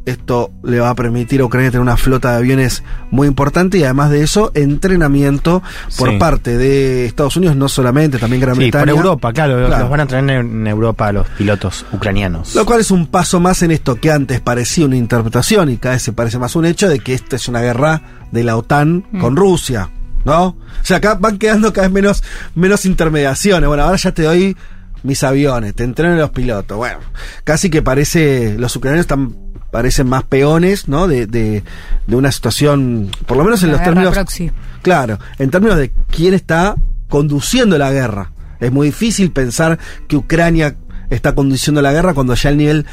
Esto 0.05 0.51
le 0.63 0.81
va 0.81 0.89
a 0.89 0.95
permitir 0.95 1.39
a 1.39 1.45
Ucrania 1.45 1.71
tener 1.71 1.81
una 1.81 1.95
flota 1.95 2.31
de 2.31 2.37
aviones 2.39 2.83
muy 3.09 3.25
importante 3.25 3.77
y 3.77 3.85
además 3.85 4.09
de 4.09 4.21
eso, 4.21 4.51
entrenamiento 4.53 5.63
por 5.97 6.09
Sí. 6.11 6.17
parte 6.17 6.57
de 6.57 7.05
Estados 7.05 7.37
Unidos, 7.37 7.55
no 7.55 7.69
solamente, 7.69 8.17
también 8.17 8.41
Gran 8.41 8.55
Sí, 8.55 8.69
por 8.69 8.81
Bretaña. 8.81 8.91
Europa, 8.91 9.31
claro, 9.31 9.65
Claro. 9.65 9.83
Los 9.83 9.89
van 9.89 9.99
a 10.01 10.05
traer 10.05 10.29
en, 10.29 10.67
Europa 10.67 11.09
los 11.13 11.25
pilotos 11.29 11.85
ucranianos. 11.93 12.53
Lo 12.53 12.65
cual 12.65 12.81
es 12.81 12.91
un 12.91 13.07
paso 13.07 13.39
más 13.39 13.61
en 13.63 13.71
esto 13.71 13.95
que 13.95 14.11
antes 14.11 14.41
parecía 14.41 14.85
una 14.85 14.97
interpretación 14.97 15.69
y 15.69 15.77
cada 15.77 15.95
vez 15.95 16.03
se 16.03 16.11
parece 16.11 16.37
más 16.37 16.53
un 16.57 16.65
hecho 16.65 16.89
de 16.89 16.99
que 16.99 17.13
esta 17.13 17.37
es 17.37 17.47
una 17.47 17.61
guerra 17.61 18.01
de 18.29 18.43
la 18.43 18.57
OTAN 18.57 19.05
con 19.21 19.37
Rusia, 19.37 19.89
¿no? 20.25 20.43
O 20.47 20.55
sea, 20.81 20.97
acá 20.97 21.15
van 21.17 21.37
quedando 21.37 21.71
cada 21.71 21.87
vez 21.87 21.93
menos, 21.93 22.23
menos 22.55 22.85
intermediaciones. 22.85 23.69
Bueno, 23.69 23.83
ahora 23.83 23.95
ya 23.95 24.11
te 24.11 24.23
doy 24.23 24.57
mis 25.03 25.23
aviones, 25.23 25.75
te 25.75 25.83
entreno 25.83 26.15
los 26.15 26.31
pilotos. 26.31 26.77
Bueno, 26.77 26.99
casi 27.43 27.69
que 27.69 27.81
parece, 27.81 28.55
los 28.57 28.75
ucranianos 28.75 29.03
están, 29.03 29.35
parecen 29.71 30.07
más 30.07 30.23
peones, 30.23 30.87
¿no? 30.87 31.07
De, 31.07 31.27
de, 31.27 31.63
de 32.07 32.15
una 32.15 32.31
situación, 32.31 33.11
por 33.25 33.37
lo 33.37 33.43
menos 33.43 33.63
en 33.63 33.71
La 33.71 33.77
los 33.77 33.83
términos... 33.83 34.13
proxy. 34.13 34.51
Claro, 34.81 35.19
en 35.39 35.49
términos 35.49 35.77
de 35.77 35.91
quién 36.09 36.33
está 36.33 36.75
conduciendo 37.09 37.77
la 37.77 37.91
guerra. 37.91 38.31
Es 38.59 38.71
muy 38.71 38.87
difícil 38.87 39.31
pensar 39.31 39.77
que 40.07 40.15
Ucrania 40.15 40.75
está 41.09 41.35
conduciendo 41.35 41.81
la 41.81 41.91
guerra 41.91 42.13
cuando 42.13 42.33
ya 42.33 42.49
el 42.49 42.57
nivel, 42.57 42.85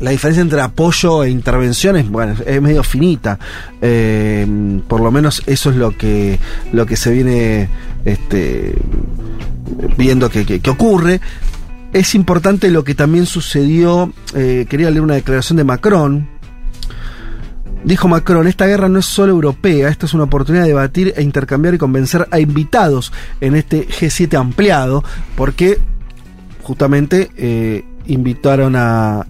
la 0.00 0.10
diferencia 0.10 0.42
entre 0.42 0.60
apoyo 0.60 1.24
e 1.24 1.30
intervención 1.30 1.96
es, 1.96 2.08
bueno, 2.08 2.34
es 2.46 2.62
medio 2.62 2.82
finita. 2.82 3.38
Eh, 3.80 4.46
por 4.86 5.00
lo 5.00 5.10
menos 5.10 5.42
eso 5.46 5.70
es 5.70 5.76
lo 5.76 5.96
que, 5.96 6.38
lo 6.72 6.86
que 6.86 6.96
se 6.96 7.10
viene 7.10 7.68
este, 8.04 8.74
viendo 9.96 10.30
que 10.30 10.60
ocurre. 10.70 11.20
Es 11.92 12.14
importante 12.14 12.70
lo 12.70 12.84
que 12.84 12.94
también 12.94 13.26
sucedió, 13.26 14.12
eh, 14.34 14.66
quería 14.68 14.90
leer 14.90 15.02
una 15.02 15.14
declaración 15.14 15.58
de 15.58 15.64
Macron, 15.64 16.28
Dijo 17.84 18.06
Macron, 18.06 18.46
esta 18.46 18.66
guerra 18.66 18.88
no 18.88 19.00
es 19.00 19.06
solo 19.06 19.32
europea, 19.32 19.88
esta 19.88 20.06
es 20.06 20.14
una 20.14 20.24
oportunidad 20.24 20.62
de 20.62 20.68
debatir 20.68 21.14
e 21.16 21.22
intercambiar 21.22 21.74
y 21.74 21.78
convencer 21.78 22.28
a 22.30 22.38
invitados 22.38 23.12
en 23.40 23.56
este 23.56 23.88
G7 23.88 24.38
ampliado, 24.38 25.02
porque 25.34 25.80
justamente 26.62 27.30
eh, 27.36 27.84
invitaron 28.06 28.76
a, 28.76 29.26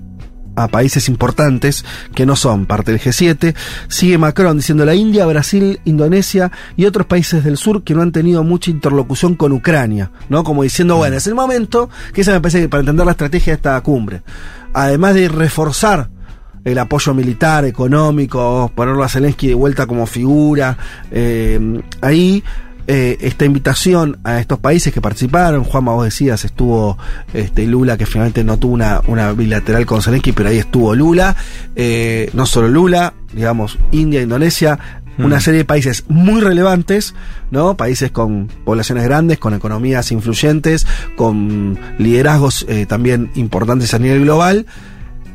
a 0.56 0.68
países 0.68 1.08
importantes 1.08 1.84
que 2.14 2.26
no 2.26 2.36
son 2.36 2.66
parte 2.66 2.92
del 2.92 3.00
G7. 3.00 3.54
Sigue 3.88 4.18
Macron 4.18 4.56
diciendo 4.56 4.84
la 4.84 4.94
India, 4.94 5.26
Brasil, 5.26 5.80
Indonesia 5.84 6.50
y 6.76 6.84
otros 6.84 7.06
países 7.06 7.44
del 7.44 7.56
sur 7.56 7.82
que 7.82 7.94
no 7.94 8.02
han 8.02 8.12
tenido 8.12 8.44
mucha 8.44 8.70
interlocución 8.70 9.34
con 9.34 9.52
Ucrania, 9.52 10.10
¿no? 10.28 10.44
Como 10.44 10.62
diciendo, 10.62 10.96
bueno, 10.96 11.16
es 11.16 11.26
el 11.26 11.34
momento, 11.34 11.88
que 12.12 12.22
esa 12.22 12.32
me 12.32 12.40
parece 12.40 12.60
que 12.60 12.68
para 12.68 12.80
entender 12.80 13.06
la 13.06 13.12
estrategia 13.12 13.52
de 13.52 13.56
esta 13.56 13.80
cumbre. 13.80 14.22
Además 14.74 15.14
de 15.14 15.28
reforzar 15.28 16.08
el 16.64 16.78
apoyo 16.78 17.12
militar, 17.12 17.64
económico, 17.64 18.70
ponerlo 18.74 19.02
a 19.02 19.08
Zelensky 19.08 19.48
de 19.48 19.54
vuelta 19.54 19.86
como 19.86 20.06
figura. 20.06 20.76
eh, 21.10 21.80
ahí 22.00 22.42
eh, 22.86 23.18
esta 23.20 23.44
invitación 23.44 24.18
a 24.24 24.40
estos 24.40 24.58
países 24.58 24.92
que 24.92 25.00
participaron, 25.00 25.64
Juanma, 25.64 25.92
vos 25.92 26.04
decías, 26.04 26.44
estuvo 26.44 26.98
este, 27.32 27.66
Lula, 27.66 27.96
que 27.96 28.06
finalmente 28.06 28.44
no 28.44 28.58
tuvo 28.58 28.74
una, 28.74 29.00
una 29.06 29.32
bilateral 29.32 29.86
con 29.86 30.02
Zelensky, 30.02 30.32
pero 30.32 30.48
ahí 30.48 30.58
estuvo 30.58 30.94
Lula. 30.94 31.36
eh, 31.76 32.30
no 32.32 32.46
solo 32.46 32.68
Lula, 32.68 33.14
digamos, 33.32 33.78
India, 33.92 34.20
Indonesia, 34.20 34.78
una 35.18 35.40
serie 35.40 35.58
de 35.58 35.64
países 35.64 36.04
muy 36.08 36.40
relevantes, 36.40 37.14
¿no? 37.50 37.76
Países 37.76 38.10
con 38.10 38.48
poblaciones 38.64 39.04
grandes, 39.04 39.38
con 39.38 39.54
economías 39.54 40.10
influyentes, 40.10 40.86
con 41.16 41.78
liderazgos 41.98 42.64
eh, 42.68 42.86
también 42.86 43.30
importantes 43.34 43.92
a 43.94 43.98
nivel 43.98 44.22
global 44.22 44.66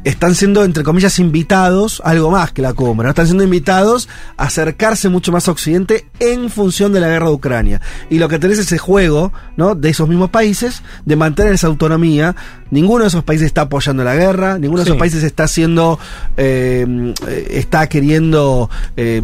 están 0.07 0.35
siendo, 0.35 0.63
entre 0.63 0.83
comillas, 0.83 1.19
invitados, 1.19 2.01
algo 2.05 2.31
más 2.31 2.53
que 2.53 2.61
la 2.61 2.73
cumbre, 2.73 3.05
¿no? 3.05 3.09
están 3.09 3.25
siendo 3.25 3.43
invitados 3.43 4.07
a 4.37 4.45
acercarse 4.45 5.09
mucho 5.09 5.33
más 5.33 5.49
a 5.49 5.51
Occidente 5.51 6.05
en 6.21 6.49
función 6.49 6.93
de 6.93 7.01
la 7.01 7.09
guerra 7.09 7.27
de 7.27 7.33
Ucrania. 7.33 7.81
Y 8.09 8.17
lo 8.17 8.29
que 8.29 8.39
tenés 8.39 8.59
es 8.59 8.67
ese 8.67 8.77
juego, 8.77 9.33
¿no? 9.57 9.75
De 9.75 9.89
esos 9.89 10.07
mismos 10.07 10.29
países, 10.29 10.81
de 11.05 11.15
mantener 11.17 11.53
esa 11.53 11.67
autonomía. 11.67 12.35
Ninguno 12.71 13.03
de 13.03 13.09
esos 13.09 13.23
países 13.23 13.47
está 13.47 13.61
apoyando 13.61 14.03
la 14.03 14.15
guerra, 14.15 14.57
ninguno 14.57 14.79
de 14.83 14.89
esos 14.89 14.97
países 14.97 15.23
está 15.23 15.43
haciendo, 15.43 15.99
eh, 16.37 17.13
eh, 17.27 17.47
está 17.51 17.87
queriendo 17.87 18.69
eh, 18.95 19.21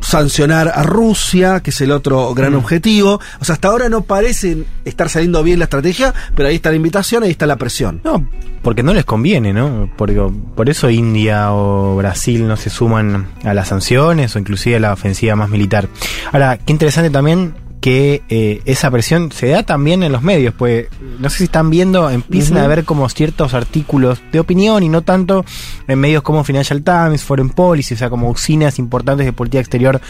sancionar 0.00 0.72
a 0.74 0.82
Rusia, 0.84 1.60
que 1.60 1.70
es 1.70 1.80
el 1.82 1.90
otro 1.90 2.32
gran 2.34 2.54
objetivo. 2.54 3.20
O 3.40 3.44
sea, 3.44 3.54
hasta 3.54 3.68
ahora 3.68 3.90
no 3.90 4.02
parece 4.02 4.64
estar 4.86 5.10
saliendo 5.10 5.42
bien 5.42 5.58
la 5.58 5.64
estrategia, 5.64 6.14
pero 6.34 6.48
ahí 6.48 6.56
está 6.56 6.70
la 6.70 6.76
invitación, 6.76 7.22
ahí 7.24 7.30
está 7.30 7.46
la 7.46 7.56
presión. 7.56 8.00
No, 8.04 8.26
porque 8.62 8.82
no 8.82 8.94
les 8.94 9.04
conviene, 9.04 9.52
¿no? 9.52 9.81
Porque, 9.96 10.20
por 10.54 10.68
eso 10.68 10.90
India 10.90 11.52
o 11.52 11.96
Brasil 11.96 12.46
no 12.46 12.56
se 12.56 12.70
suman 12.70 13.28
a 13.44 13.54
las 13.54 13.68
sanciones 13.68 14.34
o 14.34 14.38
inclusive 14.38 14.76
a 14.76 14.80
la 14.80 14.92
ofensiva 14.92 15.36
más 15.36 15.50
militar. 15.50 15.88
Ahora, 16.32 16.58
qué 16.58 16.72
interesante 16.72 17.10
también 17.10 17.54
que 17.82 18.22
eh, 18.28 18.62
esa 18.64 18.92
presión 18.92 19.32
se 19.32 19.48
da 19.48 19.64
también 19.64 20.04
en 20.04 20.12
los 20.12 20.22
medios, 20.22 20.54
pues 20.56 20.86
no 21.18 21.28
sé 21.28 21.38
si 21.38 21.44
están 21.44 21.68
viendo, 21.68 22.08
empiezan 22.10 22.58
a 22.58 22.68
ver 22.68 22.84
como 22.84 23.08
ciertos 23.08 23.54
artículos 23.54 24.22
de 24.30 24.38
opinión 24.38 24.84
y 24.84 24.88
no 24.88 25.02
tanto 25.02 25.44
en 25.88 25.98
medios 25.98 26.22
como 26.22 26.44
Financial 26.44 26.80
Times, 26.80 27.24
Foreign 27.24 27.50
Policy, 27.50 27.94
o 27.94 27.96
sea, 27.96 28.08
como 28.08 28.30
usinas 28.30 28.78
importantes 28.78 29.26
de 29.26 29.32
política 29.32 29.60
exterior 29.60 30.00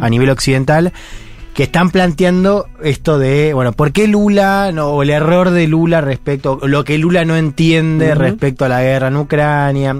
a 0.00 0.08
nivel 0.08 0.30
occidental, 0.30 0.94
que 1.54 1.64
están 1.64 1.90
planteando 1.90 2.66
esto 2.84 3.18
de, 3.18 3.52
bueno, 3.52 3.72
¿por 3.72 3.90
qué 3.90 4.06
Lula, 4.06 4.70
no, 4.72 4.88
o 4.90 5.02
el 5.02 5.10
error 5.10 5.50
de 5.50 5.66
Lula 5.66 6.00
respecto, 6.00 6.60
lo 6.62 6.84
que 6.84 6.98
Lula 6.98 7.24
no 7.24 7.34
entiende 7.36 8.14
respecto 8.14 8.64
a 8.64 8.68
la 8.68 8.80
guerra 8.80 9.08
en 9.08 9.16
Ucrania? 9.16 9.96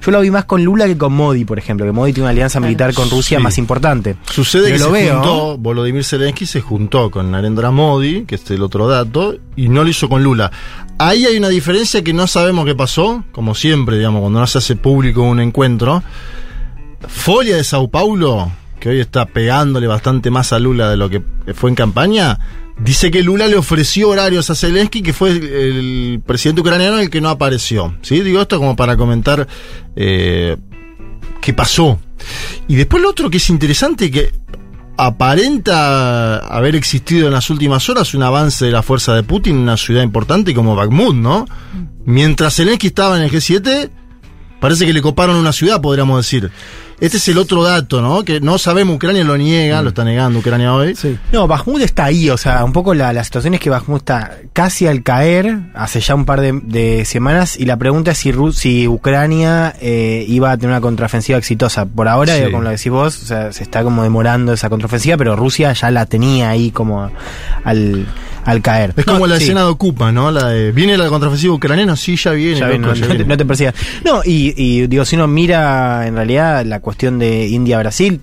Yo 0.00 0.10
lo 0.10 0.20
vi 0.22 0.30
más 0.30 0.46
con 0.46 0.64
Lula 0.64 0.86
que 0.86 0.96
con 0.96 1.12
Modi, 1.12 1.44
por 1.44 1.58
ejemplo, 1.58 1.84
que 1.84 1.92
Modi 1.92 2.14
tiene 2.14 2.24
una 2.24 2.30
alianza 2.30 2.60
militar 2.60 2.94
con 2.94 3.10
Rusia 3.10 3.36
Sí. 3.38 3.44
más 3.44 3.58
importante. 3.58 4.16
Sucede 4.30 4.70
Yo 4.70 4.74
que 4.74 4.78
lo 4.78 4.86
se 4.86 4.90
veo. 4.92 5.14
juntó, 5.16 5.58
Volodymyr 5.58 6.02
Zelensky 6.04 6.46
se 6.46 6.62
juntó 6.62 7.10
con 7.10 7.30
Narendra 7.30 7.70
Modi, 7.70 8.24
que 8.24 8.36
es 8.36 8.50
el 8.50 8.62
otro 8.62 8.88
dato, 8.88 9.34
y 9.54 9.68
no 9.68 9.84
lo 9.84 9.90
hizo 9.90 10.08
con 10.08 10.22
Lula. 10.24 10.50
Ahí 10.98 11.26
hay 11.26 11.36
una 11.36 11.48
diferencia 11.50 12.02
que 12.02 12.14
no 12.14 12.26
sabemos 12.26 12.64
qué 12.64 12.74
pasó, 12.74 13.22
como 13.32 13.54
siempre, 13.54 13.98
digamos, 13.98 14.20
cuando 14.22 14.40
no 14.40 14.46
se 14.46 14.58
hace 14.58 14.76
público 14.76 15.22
un 15.22 15.40
encuentro. 15.40 16.02
Folia 17.06 17.56
de 17.56 17.64
Sao 17.64 17.88
Paulo, 17.88 18.50
que 18.82 18.88
hoy 18.88 18.98
está 18.98 19.26
pegándole 19.26 19.86
bastante 19.86 20.28
más 20.32 20.52
a 20.52 20.58
Lula 20.58 20.90
de 20.90 20.96
lo 20.96 21.08
que 21.08 21.22
fue 21.54 21.70
en 21.70 21.76
campaña, 21.76 22.40
dice 22.80 23.12
que 23.12 23.22
Lula 23.22 23.46
le 23.46 23.54
ofreció 23.54 24.08
horarios 24.08 24.50
a 24.50 24.56
Zelensky, 24.56 25.02
que 25.02 25.12
fue 25.12 25.30
el, 25.30 26.20
presidente 26.26 26.62
ucraniano 26.62 26.98
el 26.98 27.08
que 27.08 27.20
no 27.20 27.28
apareció. 27.28 27.94
¿Sí? 28.02 28.22
Digo 28.22 28.40
esto 28.40 28.58
como 28.58 28.74
para 28.74 28.96
comentar 28.96 29.46
eh, 29.94 30.56
qué 31.40 31.52
pasó. 31.52 32.00
Y 32.66 32.74
después 32.74 33.00
lo 33.00 33.10
otro 33.10 33.30
que 33.30 33.36
es 33.36 33.50
interesante, 33.50 34.10
que 34.10 34.32
aparenta 34.96 36.38
haber 36.38 36.74
existido 36.74 37.28
en 37.28 37.34
las 37.34 37.50
últimas 37.50 37.88
horas 37.88 38.14
un 38.14 38.24
avance 38.24 38.64
de 38.64 38.72
la 38.72 38.82
fuerza 38.82 39.14
de 39.14 39.22
Putin 39.22 39.54
en 39.54 39.62
una 39.62 39.76
ciudad 39.76 40.02
importante 40.02 40.54
como 40.54 40.74
Bakhmut, 40.74 41.14
¿no? 41.14 41.46
Mientras 42.04 42.56
Zelensky 42.56 42.88
estaba 42.88 43.16
en 43.16 43.22
el 43.22 43.30
G7, 43.30 43.90
parece 44.58 44.86
que 44.86 44.92
le 44.92 45.00
coparon 45.00 45.36
una 45.36 45.52
ciudad, 45.52 45.80
podríamos 45.80 46.18
decir. 46.18 46.50
Este 47.02 47.16
es 47.16 47.28
el 47.28 47.36
otro 47.38 47.62
dato, 47.64 48.00
¿no? 48.00 48.22
Que 48.24 48.40
no 48.40 48.58
sabemos, 48.58 48.94
Ucrania 48.96 49.24
lo 49.24 49.36
niega, 49.36 49.82
lo 49.82 49.88
está 49.88 50.04
negando 50.04 50.38
Ucrania 50.38 50.72
hoy. 50.72 50.96
No, 51.32 51.48
Bakhmut 51.48 51.82
está 51.82 52.04
ahí, 52.04 52.30
o 52.30 52.36
sea, 52.36 52.64
un 52.64 52.72
poco 52.72 52.94
la, 52.94 53.12
la 53.12 53.24
situación 53.24 53.54
es 53.54 53.60
que 53.60 53.70
Bakhmut 53.70 53.98
está 54.02 54.38
casi 54.52 54.86
al 54.86 55.02
caer 55.02 55.58
hace 55.74 56.00
ya 56.00 56.14
un 56.14 56.24
par 56.24 56.40
de, 56.40 56.58
de 56.62 57.04
semanas 57.04 57.58
y 57.58 57.64
la 57.66 57.76
pregunta 57.76 58.12
es 58.12 58.18
si, 58.18 58.30
Ru- 58.32 58.52
si 58.52 58.86
Ucrania 58.86 59.74
eh, 59.80 60.24
iba 60.28 60.52
a 60.52 60.56
tener 60.56 60.70
una 60.70 60.80
contraofensiva 60.80 61.38
exitosa. 61.38 61.86
Por 61.86 62.06
ahora, 62.06 62.34
Sí. 62.34 62.38
digo, 62.38 62.52
como 62.52 62.62
lo 62.62 62.70
decís 62.70 62.92
vos, 62.92 63.20
o 63.20 63.26
sea, 63.26 63.52
se 63.52 63.64
está 63.64 63.82
como 63.82 64.04
demorando 64.04 64.52
esa 64.52 64.68
contraofensiva, 64.70 65.16
pero 65.16 65.34
Rusia 65.34 65.72
ya 65.72 65.90
la 65.90 66.06
tenía 66.06 66.50
ahí 66.50 66.70
como 66.70 67.10
al, 67.64 68.06
al 68.44 68.62
caer. 68.62 68.94
Es 68.96 69.04
como 69.04 69.18
No, 69.20 69.26
la 69.26 69.38
sí. 69.38 69.42
escena 69.42 69.62
de 69.62 69.66
Ocupa, 69.66 70.12
¿no? 70.12 70.30
La 70.30 70.46
de, 70.48 70.70
¿Viene 70.70 70.96
la 70.96 71.08
contraofensiva 71.08 71.52
ucraniana? 71.54 71.96
Sí, 71.96 72.14
ya 72.14 72.30
viene. 72.30 72.60
Ya 72.60 72.66
no, 72.78 72.94
ya 72.94 73.00
no 73.02 73.06
te, 73.08 73.14
viene. 73.14 73.24
no 73.24 73.36
te 73.36 73.44
persigas. 73.44 73.74
No, 74.04 74.20
y, 74.24 74.54
y 74.56 74.86
digo, 74.86 75.04
si 75.04 75.16
uno 75.16 75.26
mira 75.26 76.06
en 76.06 76.14
realidad 76.14 76.64
la 76.64 76.78
cuestión 76.78 76.91
de 76.96 77.46
India-Brasil, 77.48 78.20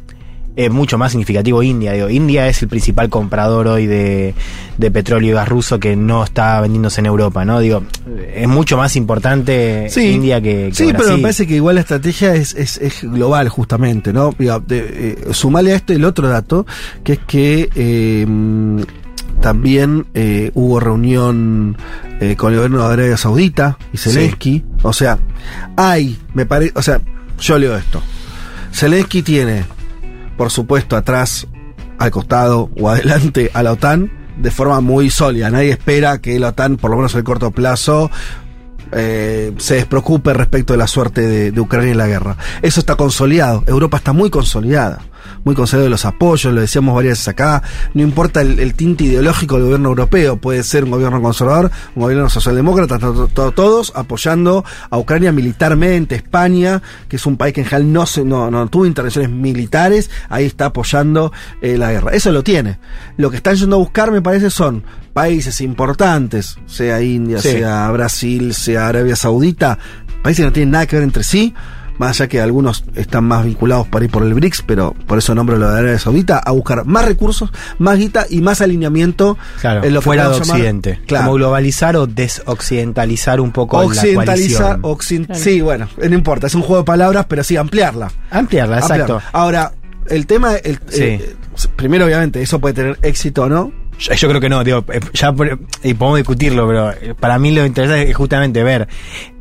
es 0.56 0.70
mucho 0.72 0.98
más 0.98 1.12
significativo 1.12 1.64
India. 1.64 1.94
Digo, 1.94 2.10
India 2.10 2.48
es 2.50 2.62
el 2.62 2.68
principal 2.68 3.08
comprador 3.10 3.68
hoy 3.68 3.86
de, 3.88 4.34
de 4.78 4.92
petróleo 4.92 5.30
y 5.30 5.34
gas 5.34 5.48
ruso 5.48 5.80
que 5.80 5.96
no 5.96 6.24
está 6.24 6.60
vendiéndose 6.60 7.00
en 7.00 7.06
Europa, 7.06 7.46
¿no? 7.46 7.60
Digo, 7.62 7.84
es 8.36 8.48
mucho 8.48 8.76
más 8.76 8.96
importante 8.98 9.88
India 10.12 10.42
que, 10.42 10.66
que 10.70 10.76
Sí, 10.76 10.84
pero 10.98 11.12
me 11.18 11.22
parece 11.22 11.48
que 11.48 11.56
igual 11.56 11.76
la 11.76 11.82
estrategia 11.82 12.36
es, 12.36 12.56
es, 12.56 12.78
es 12.78 13.04
global, 13.04 13.48
justamente, 13.48 14.12
¿no? 14.12 14.34
Digo, 14.38 14.60
de- 14.60 15.16
eh, 15.30 15.34
sumale 15.34 15.72
a 15.72 15.76
esto 15.78 15.94
el 15.94 16.04
otro 16.04 16.28
dato, 16.28 16.66
que 17.06 17.14
es 17.14 17.20
que 17.26 17.70
eh, 17.76 18.26
mm, 18.28 18.82
también 19.40 20.08
eh, 20.14 20.52
hubo 20.56 20.82
reunión 20.82 21.78
eh, 22.20 22.36
con 22.36 22.52
el 22.52 22.58
gobierno 22.58 22.86
de 22.88 22.94
Arabia 22.94 23.16
Saudita 23.18 23.78
y 23.94 23.98
Zelensky. 23.98 24.66
O 24.82 24.92
sea, 24.92 25.18
hay, 25.78 26.18
me 26.34 26.46
parece, 26.46 26.74
o 26.76 26.82
sea, 26.82 27.00
yo 27.40 27.58
leo 27.58 27.78
esto. 27.78 28.02
Zelensky 28.80 29.24
tiene, 29.24 29.66
por 30.38 30.52
supuesto, 30.52 30.96
atrás, 30.96 31.46
al 31.98 32.12
costado 32.12 32.70
o 32.80 32.88
adelante 32.90 33.52
a 33.54 33.62
la 33.62 33.74
OTAN 33.74 34.10
de 34.38 34.52
forma 34.52 34.80
muy 34.80 35.10
sólida. 35.10 35.50
Nadie 35.50 35.72
espera 35.72 36.22
que 36.22 36.40
la 36.40 36.50
OTAN, 36.50 36.78
por 36.78 36.90
lo 36.90 36.96
menos 36.96 37.14
en 37.14 37.18
el 37.18 37.24
corto 37.26 37.52
plazo, 37.52 38.10
eh, 38.94 39.54
se 39.58 39.76
despreocupe 39.76 40.34
respecto 40.34 40.72
de 40.72 40.78
la 40.78 40.88
suerte 40.88 41.28
de, 41.28 41.52
de 41.52 41.60
Ucrania 41.60 41.92
en 41.92 41.98
la 41.98 42.08
guerra. 42.08 42.38
Eso 42.62 42.80
está 42.80 42.96
consolidado. 42.96 43.66
Europa 43.68 43.98
está 43.98 44.14
muy 44.14 44.30
consolidada. 44.30 45.02
Muy 45.44 45.56
consolidado 45.56 45.86
de 45.86 45.90
los 45.92 46.06
apoyos, 46.06 46.54
lo 46.54 46.62
decíamos 46.62 46.96
varias 46.96 47.14
veces 47.14 47.28
acá. 47.30 47.64
No 47.94 48.02
importa 48.04 48.42
el, 48.42 48.60
el 48.60 48.74
tinte 48.74 49.06
ideológico 49.06 49.56
del 49.56 49.64
gobierno 49.66 49.90
europeo, 49.90 50.38
puede 50.38 50.64
ser 50.64 50.84
un 50.84 50.92
gobierno 50.92 51.22
conservador, 51.22 51.72
un 51.96 52.04
gobierno 52.04 52.30
socialdemócrata, 52.30 53.00
to- 53.00 53.28
to- 53.28 53.52
todos 53.52 53.92
apoyando 53.96 54.64
a 54.90 54.98
Ucrania 54.98 55.32
militarmente. 55.32 56.16
España, 56.16 56.82
que 57.08 57.16
es 57.16 57.26
un 57.26 57.38
país 57.38 57.54
que 57.54 57.62
en 57.62 57.68
general 57.68 57.92
no, 57.94 58.06
se, 58.06 58.24
no, 58.24 58.50
no 58.52 58.68
tuvo 58.68 58.86
intervenciones 58.86 59.30
militares, 59.32 60.10
ahí 60.30 60.46
está 60.46 60.66
apoyando 60.66 61.32
eh, 61.62 61.78
la 61.78 61.92
guerra. 61.92 62.12
Eso 62.14 62.32
lo 62.32 62.44
tiene. 62.44 62.80
Lo 63.18 63.30
que 63.32 63.38
están 63.38 63.56
yendo 63.56 63.76
a 63.76 63.80
buscar, 63.80 64.12
me 64.12 64.22
parece, 64.22 64.50
son 64.50 64.84
países 65.14 65.62
importantes, 65.62 66.58
sea 66.66 67.02
India, 67.02 67.40
Sí. 67.42 67.50
sea 67.52 67.90
Brasil, 67.92 68.54
sea 68.54 68.88
Arabia 68.88 69.16
Saudita, 69.16 69.78
países 70.24 70.44
que 70.44 70.48
no 70.48 70.54
tienen 70.54 70.72
nada 70.72 70.86
que 70.86 70.96
ver 70.96 71.04
entre 71.04 71.24
sí, 71.24 71.54
más 72.00 72.20
allá 72.20 72.28
que 72.28 72.42
algunos 72.42 72.84
están 72.96 73.26
más 73.26 73.46
vinculados 73.46 73.88
para 73.88 74.06
ir 74.06 74.10
por 74.12 74.24
el 74.24 74.34
BRICS, 74.34 74.64
pero 74.66 74.96
por 75.06 75.20
eso 75.20 75.36
nombro 75.36 75.58
lo 75.58 75.70
de 75.70 75.78
Arabia 75.78 76.00
Saudita, 76.00 76.40
a 76.40 76.52
buscar 76.52 76.86
más 76.86 77.06
recursos, 77.06 77.52
más 77.78 77.98
guita 78.00 78.26
y 78.30 78.42
más 78.42 78.62
alineamiento 78.62 79.38
Claro, 79.62 79.84
en 79.84 79.94
lo 79.94 80.00
que 80.00 80.06
fuera 80.06 80.24
de 80.30 80.36
llamar- 80.40 80.50
Occidente. 80.56 81.00
Claro. 81.06 81.26
Como 81.26 81.36
globalizar 81.36 81.96
o 81.98 82.08
desoccidentalizar 82.08 83.40
un 83.40 83.52
poco 83.52 83.78
Occidentalizar, 83.78 84.78
la 84.78 84.82
coalición. 84.82 85.26
occiden- 85.28 85.36
sí, 85.36 85.62
bueno, 85.62 85.88
no 85.98 86.16
importa, 86.16 86.48
es 86.48 86.56
un 86.56 86.62
juego 86.62 86.78
de 86.82 86.86
palabras, 86.86 87.26
pero 87.28 87.44
sí, 87.44 87.58
ampliarla. 87.58 88.12
Ampliarla, 88.32 88.78
exacto. 88.80 89.14
Ampliarla. 89.16 89.30
Ahora, 89.34 89.72
el 90.08 90.26
tema, 90.26 90.56
el, 90.56 90.80
Sí. 90.90 91.04
eh, 91.04 91.36
primero 91.76 92.06
obviamente, 92.06 92.42
eso 92.42 92.60
puede 92.60 92.74
tener 92.74 92.98
éxito 93.02 93.44
o 93.44 93.50
no, 93.50 93.72
Yo, 94.00 94.14
yo 94.14 94.30
creo 94.30 94.40
que 94.42 94.50
no, 94.50 94.64
digo, 94.64 94.84
eh, 94.94 95.00
ya 95.14 95.34
y 95.84 95.94
podemos 95.94 96.18
discutirlo, 96.18 96.68
pero 96.68 96.92
eh, 96.92 97.14
para 97.20 97.38
mí 97.38 97.52
lo 97.52 97.66
interesante 97.66 98.10
es 98.10 98.16
justamente 98.16 98.64
ver 98.64 98.88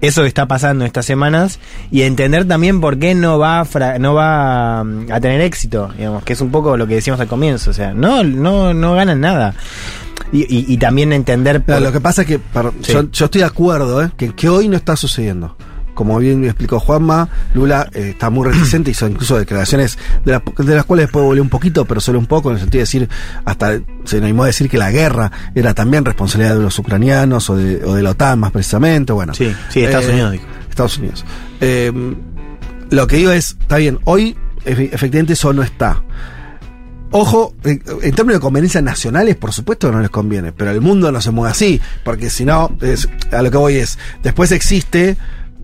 eso 0.01 0.23
que 0.23 0.29
está 0.29 0.47
pasando 0.47 0.85
estas 0.85 1.07
semanas 1.07 1.61
y 1.91 2.03
entender 2.03 2.47
también 2.47 2.81
por 2.81 2.99
qué 2.99 3.15
no 3.15 3.39
va 3.39 3.61
a, 3.61 3.65
fra- 3.65 3.99
no 3.99 4.15
va 4.15 4.83
mm, 4.85 5.13
a 5.13 5.21
tener 5.21 5.41
éxito, 5.43 5.93
digamos, 5.97 6.25
que 6.25 6.33
es 6.33 6.41
un 6.41 6.51
poco 6.51 6.77
lo 6.77 6.87
que 6.87 6.95
decíamos 6.97 7.21
al 7.21 7.29
comienzo, 7.29 7.71
o 7.71 7.73
sea, 7.73 7.95
no, 7.95 8.25
no, 8.25 8.75
no 8.75 8.95
ganan 8.95 9.21
nada. 9.21 9.55
Y, 10.33 10.41
y- 10.43 10.65
y 10.69 10.77
también 10.77 11.13
entender 11.13 11.63
por- 11.63 11.81
lo 11.81 11.93
que 11.93 12.01
pasa 12.01 12.23
es 12.23 12.29
que 12.29 12.41
Sí. 12.83 12.93
yo, 12.93 13.11
yo 13.11 13.25
estoy 13.27 13.41
de 13.43 13.47
acuerdo, 13.47 14.03
¿eh? 14.03 14.11
que, 14.17 14.35
que 14.35 14.49
hoy 14.49 14.69
no 14.69 14.77
está 14.77 14.97
sucediendo. 14.97 15.57
Como 15.99 16.17
bien 16.21 16.45
explicó 16.45 16.79
Juanma, 16.79 17.29
Lula 17.55 17.89
eh, 17.93 18.11
está 18.11 18.31
muy 18.31 18.47
reticente, 18.47 18.93
hizo 18.93 19.09
incluso 19.09 19.37
declaraciones 19.37 19.99
de, 20.25 20.31
las- 20.31 20.43
de 20.57 20.77
las 20.77 20.85
cuales 20.85 21.07
después 21.07 21.25
volvió 21.25 21.43
un 21.43 21.49
poquito, 21.49 21.85
pero 21.87 22.01
solo 22.01 22.21
un 22.21 22.27
poco, 22.27 22.51
en 22.51 22.55
el 22.55 22.61
sentido 22.61 22.79
de 22.79 22.83
decir, 22.85 23.09
hasta 23.45 23.81
se 24.05 24.19
animó 24.19 24.45
a 24.45 24.47
decir 24.47 24.71
que 24.71 24.79
la 24.79 24.93
guerra 24.93 25.33
era 25.57 25.75
también 25.75 26.05
responsabilidad 26.05 26.55
de 26.55 26.63
los 26.63 26.79
ucranianos 26.79 27.51
o 27.51 27.57
de, 27.57 27.85
o 27.85 27.95
de 27.97 28.03
la 28.05 28.11
OTAN 28.11 28.39
más 28.39 28.53
precisamente. 28.53 29.13
Bueno, 29.13 29.35
Sí, 29.35 29.53
sí, 29.71 29.81
Estados 29.83 30.07
Eh, 30.07 30.11
Unidos, 30.13 30.31
digo. 30.33 30.45
Estados 30.71 30.99
Unidos. 30.99 31.25
Eh, 31.61 31.93
lo 32.91 33.07
que 33.09 33.17
digo 33.17 33.33
es, 33.33 33.57
está 33.61 33.79
bien, 33.79 33.99
hoy 34.05 34.37
efe- 34.65 34.91
efectivamente 34.93 35.33
eso 35.33 35.53
no 35.53 35.65
está. 35.65 36.01
Ojo, 37.11 37.55
en, 37.65 37.83
en 38.03 38.15
términos 38.15 38.35
de 38.35 38.41
conveniencias 38.41 38.85
nacionales, 38.85 39.35
por 39.37 39.53
supuesto 39.53 39.89
que 39.89 39.97
no 39.97 40.03
les 40.03 40.11
conviene, 40.11 40.53
pero 40.53 40.71
el 40.71 40.83
mundo 40.83 41.11
no 41.11 41.23
se 41.23 41.31
mueve 41.31 41.53
así, 41.53 41.81
porque 42.05 42.29
si 42.29 42.45
no, 42.45 42.71
es- 42.83 43.09
a 43.33 43.41
lo 43.41 43.51
que 43.51 43.57
voy 43.57 43.77
es, 43.77 43.99
después 44.23 44.53
existe, 44.53 45.17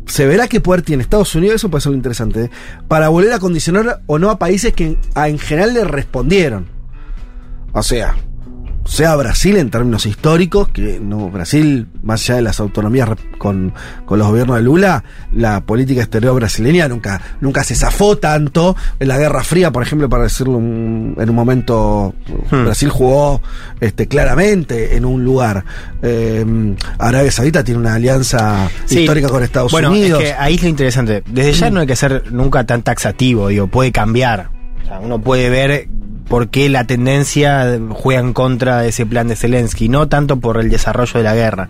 se 0.07 0.27
verá 0.27 0.49
qué 0.49 0.61
poder 0.61 0.83
tiene 0.83 1.03
Estados 1.03 1.35
Unidos, 1.35 1.57
eso 1.57 1.71
puede 1.71 1.83
ser 1.83 1.93
interesante, 1.93 2.51
para 2.89 3.09
volver 3.09 3.33
a 3.33 3.39
condicionar 3.39 4.01
o 4.07 4.19
no 4.19 4.31
a 4.31 4.39
países 4.39 4.73
que 4.75 4.97
a- 5.15 5.29
en 5.29 5.39
general 5.39 5.75
le 5.75 5.85
respondieron. 5.85 6.67
O 7.73 7.83
sea, 7.83 8.15
sea 8.85 9.17
Brasil 9.17 9.57
en 9.57 9.71
términos 9.71 10.05
históricos, 10.07 10.69
que 10.69 11.01
no 11.01 11.31
Brasil, 11.31 11.87
más 12.03 12.23
allá 12.23 12.37
de 12.37 12.43
las 12.43 12.61
autonomías 12.61 13.09
con, 13.39 13.73
con 14.05 14.19
los 14.19 14.29
gobiernos 14.29 14.57
de 14.57 14.63
Lula, 14.63 15.05
la 15.33 15.63
política 15.63 16.03
exterior 16.03 16.35
brasileña 16.35 16.87
nunca, 16.89 17.21
nunca 17.41 17.65
se 17.65 17.75
zafó 17.75 18.17
tanto. 18.19 18.77
En 19.01 19.09
la 19.09 19.17
Guerra 19.19 19.43
Fría, 19.43 19.71
por 19.73 19.83
ejemplo, 19.83 20.09
para 20.09 20.25
decirlo 20.25 20.59
un- 20.59 21.17
en 21.19 21.31
un 21.31 21.35
momento, 21.37 22.15
Hmm. 22.51 22.65
Brasil 22.65 22.89
jugó 22.91 23.41
este, 23.81 24.07
claramente 24.07 24.97
en 24.97 25.05
un 25.05 25.25
lugar. 25.25 25.65
Eh, 26.03 26.45
Arabia 26.99 27.31
Saudita 27.31 27.65
tiene 27.65 27.81
una 27.81 27.95
alianza 27.95 28.69
Sí. 28.85 29.01
histórica 29.01 29.29
con 29.29 29.43
Estados 29.43 29.73
bueno, 29.73 29.91
Unidos. 29.91 30.21
es 30.23 30.29
que 30.31 30.35
ahí 30.35 30.55
es 30.57 30.63
lo 30.63 30.69
interesante. 30.69 31.23
Desde 31.27 31.53
ya 31.53 31.71
no 31.71 31.81
hay 31.81 31.87
que 31.87 31.97
ser 31.97 32.33
nunca 32.33 32.65
tan 32.65 32.83
taxativo, 32.83 33.49
digo, 33.49 33.67
puede 33.67 33.93
cambiar. 33.93 34.51
O 34.83 34.87
sea, 34.87 35.01
uno 35.01 35.21
puede 35.21 35.49
ver 35.49 35.89
por 36.29 36.49
qué 36.49 36.69
la 36.69 36.85
tendencia 36.85 37.79
juega 37.91 38.21
en 38.21 38.33
contra 38.33 38.81
de 38.81 38.89
ese 38.89 39.07
plan 39.07 39.29
de 39.29 39.37
Zelensky, 39.37 39.89
no 39.89 40.09
tanto 40.09 40.41
por 40.41 40.59
el 40.59 40.71
desarrollo 40.71 41.19
de 41.19 41.25
la 41.25 41.35
guerra. 41.35 41.69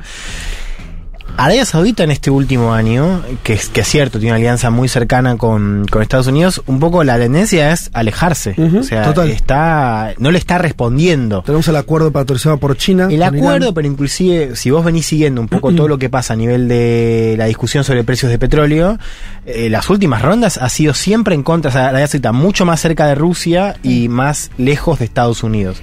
Arabia 1.36 1.64
Saudita 1.64 2.04
en 2.04 2.12
este 2.12 2.30
último 2.30 2.72
año, 2.72 3.20
que 3.42 3.54
es, 3.54 3.68
que 3.68 3.80
es 3.80 3.88
cierto, 3.88 4.18
tiene 4.20 4.32
una 4.32 4.36
alianza 4.36 4.70
muy 4.70 4.88
cercana 4.88 5.36
con, 5.36 5.84
con 5.90 6.00
Estados 6.00 6.28
Unidos, 6.28 6.62
un 6.66 6.78
poco 6.78 7.02
la 7.02 7.18
tendencia 7.18 7.72
es 7.72 7.90
alejarse. 7.92 8.54
O 8.78 8.82
sea, 8.84 9.02
total. 9.02 9.30
está, 9.30 10.14
no 10.18 10.30
le 10.30 10.38
está 10.38 10.58
respondiendo. 10.58 11.42
Tenemos 11.42 11.66
el 11.66 11.76
acuerdo 11.76 12.12
patrocinado 12.12 12.58
por 12.58 12.76
China. 12.76 13.08
El 13.10 13.22
acuerdo, 13.22 13.66
Irán. 13.66 13.74
pero 13.74 13.88
inclusive 13.88 14.54
si 14.54 14.70
vos 14.70 14.84
venís 14.84 15.06
siguiendo 15.06 15.40
un 15.40 15.48
poco 15.48 15.72
todo 15.72 15.88
lo 15.88 15.98
que 15.98 16.08
pasa 16.08 16.34
a 16.34 16.36
nivel 16.36 16.68
de 16.68 17.34
la 17.36 17.46
discusión 17.46 17.82
sobre 17.82 18.04
precios 18.04 18.30
de 18.30 18.38
petróleo, 18.38 18.98
eh, 19.44 19.68
las 19.68 19.90
últimas 19.90 20.22
rondas 20.22 20.58
ha 20.58 20.68
sido 20.68 20.94
siempre 20.94 21.34
en 21.34 21.42
contra, 21.42 21.70
o 21.70 21.72
sea, 21.72 21.88
Arabia 21.88 22.06
Saudita 22.06 22.30
mucho 22.30 22.64
más 22.64 22.80
cerca 22.80 23.06
de 23.06 23.16
Rusia 23.16 23.76
y 23.82 24.08
más 24.08 24.52
lejos 24.56 25.00
de 25.00 25.06
Estados 25.06 25.42
Unidos. 25.42 25.82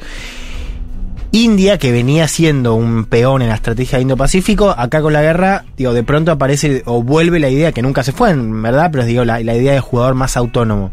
India, 1.33 1.77
que 1.77 1.91
venía 1.91 2.27
siendo 2.27 2.75
un 2.75 3.05
peón 3.05 3.41
en 3.41 3.49
la 3.49 3.55
estrategia 3.55 3.97
de 3.97 4.01
Indo-Pacífico, 4.01 4.69
acá 4.69 5.01
con 5.01 5.13
la 5.13 5.21
guerra, 5.21 5.63
digo, 5.77 5.93
de 5.93 6.03
pronto 6.03 6.31
aparece 6.31 6.83
o 6.85 7.03
vuelve 7.03 7.39
la 7.39 7.49
idea, 7.49 7.71
que 7.71 7.81
nunca 7.81 8.03
se 8.03 8.11
fue, 8.11 8.31
en 8.31 8.61
verdad, 8.61 8.89
pero 8.91 9.05
digo, 9.05 9.23
la, 9.23 9.39
la 9.39 9.55
idea 9.55 9.73
de 9.73 9.79
jugador 9.79 10.13
más 10.13 10.35
autónomo. 10.35 10.91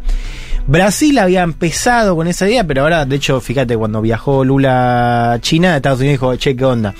Brasil 0.68 1.18
había 1.18 1.42
empezado 1.42 2.14
con 2.14 2.28
esa 2.28 2.46
idea, 2.46 2.62
pero 2.62 2.82
ahora, 2.82 3.04
de 3.04 3.16
hecho, 3.16 3.40
fíjate, 3.40 3.76
cuando 3.76 4.02
viajó 4.02 4.44
Lula 4.44 5.32
a 5.32 5.40
China, 5.40 5.74
Estados 5.74 6.00
Unidos 6.00 6.12
dijo, 6.12 6.36
che, 6.36 6.54
¿qué 6.54 6.64
onda? 6.64 6.94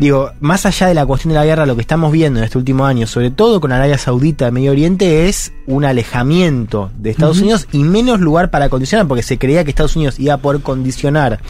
Digo, 0.00 0.32
más 0.40 0.66
allá 0.66 0.88
de 0.88 0.94
la 0.94 1.06
cuestión 1.06 1.32
de 1.32 1.38
la 1.38 1.44
guerra, 1.44 1.66
lo 1.66 1.76
que 1.76 1.82
estamos 1.82 2.10
viendo 2.10 2.40
en 2.40 2.44
este 2.44 2.58
último 2.58 2.86
año, 2.86 3.06
sobre 3.06 3.30
todo 3.30 3.60
con 3.60 3.70
Arabia 3.72 3.98
Saudita, 3.98 4.50
Medio 4.50 4.72
Oriente, 4.72 5.28
es 5.28 5.52
un 5.66 5.84
alejamiento 5.84 6.90
de 6.96 7.10
Estados 7.10 7.40
Unidos 7.40 7.68
y 7.70 7.84
menos 7.84 8.20
lugar 8.20 8.50
para 8.50 8.68
condicionar, 8.70 9.06
porque 9.06 9.22
se 9.22 9.38
creía 9.38 9.62
que 9.62 9.70
Estados 9.70 9.94
Unidos 9.94 10.18
iba 10.18 10.34
a 10.34 10.38
poder 10.38 10.62
condicionar 10.62 11.40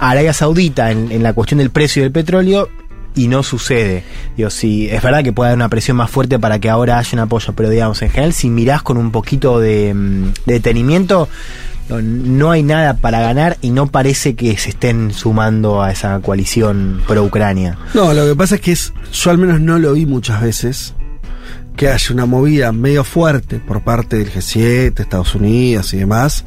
Arabia 0.00 0.32
Saudita 0.32 0.90
en, 0.90 1.12
en 1.12 1.22
la 1.22 1.32
cuestión 1.32 1.58
del 1.58 1.70
precio 1.70 2.02
del 2.02 2.12
petróleo 2.12 2.68
y 3.14 3.28
no 3.28 3.42
sucede. 3.42 4.04
Digo, 4.36 4.50
sí, 4.50 4.88
es 4.90 5.02
verdad 5.02 5.22
que 5.22 5.32
puede 5.32 5.50
haber 5.50 5.58
una 5.58 5.68
presión 5.68 5.96
más 5.96 6.10
fuerte 6.10 6.38
para 6.38 6.58
que 6.58 6.70
ahora 6.70 6.98
haya 6.98 7.10
un 7.12 7.20
apoyo, 7.20 7.52
pero 7.54 7.68
digamos, 7.68 8.00
en 8.02 8.10
general, 8.10 8.32
si 8.32 8.50
mirás 8.50 8.82
con 8.82 8.96
un 8.96 9.10
poquito 9.10 9.60
de, 9.60 9.92
mm, 9.94 10.24
de 10.46 10.54
detenimiento, 10.54 11.28
no, 11.88 12.00
no 12.00 12.50
hay 12.50 12.62
nada 12.62 12.94
para 12.94 13.20
ganar 13.20 13.58
y 13.60 13.70
no 13.70 13.88
parece 13.88 14.34
que 14.36 14.56
se 14.56 14.70
estén 14.70 15.12
sumando 15.12 15.82
a 15.82 15.90
esa 15.90 16.20
coalición 16.20 17.02
pro-Ucrania. 17.06 17.78
No, 17.94 18.14
lo 18.14 18.26
que 18.26 18.36
pasa 18.36 18.56
es 18.56 18.60
que 18.60 18.72
es, 18.72 18.92
yo 19.12 19.30
al 19.30 19.38
menos 19.38 19.60
no 19.60 19.78
lo 19.78 19.92
vi 19.94 20.06
muchas 20.06 20.40
veces, 20.40 20.94
que 21.76 21.88
haya 21.88 22.14
una 22.14 22.26
movida 22.26 22.72
medio 22.72 23.04
fuerte 23.04 23.58
por 23.58 23.82
parte 23.82 24.18
del 24.18 24.32
G7, 24.32 25.00
Estados 25.00 25.34
Unidos 25.34 25.92
y 25.94 25.98
demás, 25.98 26.44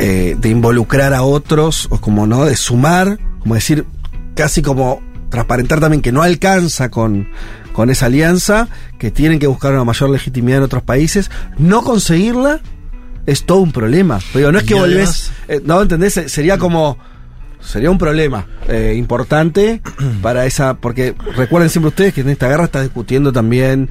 eh, 0.00 0.34
de 0.38 0.48
involucrar 0.48 1.12
a 1.12 1.22
otros, 1.22 1.86
o 1.90 2.00
como 2.00 2.26
no, 2.26 2.46
de 2.46 2.56
sumar, 2.56 3.18
como 3.40 3.54
decir, 3.54 3.84
casi 4.34 4.62
como 4.62 5.02
transparentar 5.28 5.78
también 5.78 6.00
que 6.00 6.10
no 6.10 6.22
alcanza 6.22 6.90
con, 6.90 7.28
con 7.74 7.90
esa 7.90 8.06
alianza, 8.06 8.68
que 8.98 9.10
tienen 9.10 9.38
que 9.38 9.46
buscar 9.46 9.72
una 9.72 9.84
mayor 9.84 10.08
legitimidad 10.08 10.58
en 10.58 10.64
otros 10.64 10.82
países, 10.82 11.30
no 11.58 11.82
conseguirla 11.82 12.60
es 13.26 13.44
todo 13.44 13.58
un 13.58 13.72
problema. 13.72 14.20
Pero 14.32 14.50
no 14.52 14.58
es 14.58 14.64
que 14.64 14.74
volvés, 14.74 15.30
eh, 15.48 15.60
no, 15.64 15.82
¿entendés? 15.82 16.14
Sería 16.26 16.56
como, 16.56 16.98
sería 17.60 17.90
un 17.90 17.98
problema 17.98 18.46
eh, 18.68 18.94
importante 18.96 19.82
para 20.22 20.46
esa, 20.46 20.74
porque 20.74 21.14
recuerden 21.36 21.70
siempre 21.70 21.88
ustedes 21.88 22.14
que 22.14 22.22
en 22.22 22.30
esta 22.30 22.48
guerra 22.48 22.64
está 22.64 22.82
discutiendo 22.82 23.32
también 23.32 23.90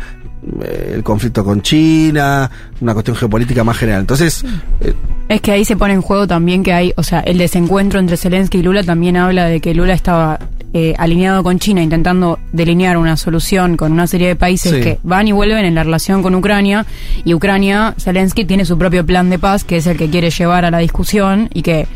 el 0.93 1.03
conflicto 1.03 1.43
con 1.43 1.61
China, 1.61 2.49
una 2.81 2.93
cuestión 2.93 3.15
geopolítica 3.17 3.63
más 3.63 3.77
general. 3.77 4.01
Entonces, 4.01 4.43
eh, 4.81 4.93
Es 5.27 5.41
que 5.41 5.51
ahí 5.51 5.65
se 5.65 5.75
pone 5.75 5.93
en 5.93 6.01
juego 6.01 6.27
también 6.27 6.63
que 6.63 6.73
hay, 6.73 6.93
o 6.95 7.03
sea, 7.03 7.19
el 7.19 7.37
desencuentro 7.37 7.99
entre 7.99 8.17
Zelensky 8.17 8.59
y 8.59 8.63
Lula 8.63 8.83
también 8.83 9.17
habla 9.17 9.45
de 9.45 9.59
que 9.59 9.73
Lula 9.73 9.93
estaba 9.93 10.39
eh, 10.73 10.93
alineado 10.99 11.43
con 11.43 11.57
China 11.59 11.81
intentando 11.81 12.37
delinear 12.51 12.97
una 12.97 13.17
solución 13.17 13.75
con 13.75 13.91
una 13.91 14.05
serie 14.07 14.27
de 14.27 14.35
países 14.35 14.71
Sí. 14.71 14.81
que 14.81 14.99
van 15.03 15.27
y 15.27 15.31
vuelven 15.31 15.65
en 15.65 15.73
la 15.75 15.83
relación 15.83 16.21
con 16.21 16.35
Ucrania 16.35 16.85
y 17.25 17.33
Ucrania, 17.33 17.95
Zelensky 17.99 18.45
tiene 18.45 18.65
su 18.65 18.77
propio 18.77 19.03
plan 19.05 19.29
de 19.31 19.39
paz 19.39 19.63
que 19.63 19.77
es 19.77 19.87
el 19.87 19.97
que 19.97 20.09
quiere 20.11 20.29
llevar 20.29 20.65
a 20.65 20.71
la 20.71 20.77
discusión 20.77 21.49
y 21.55 21.63
que 21.63 21.87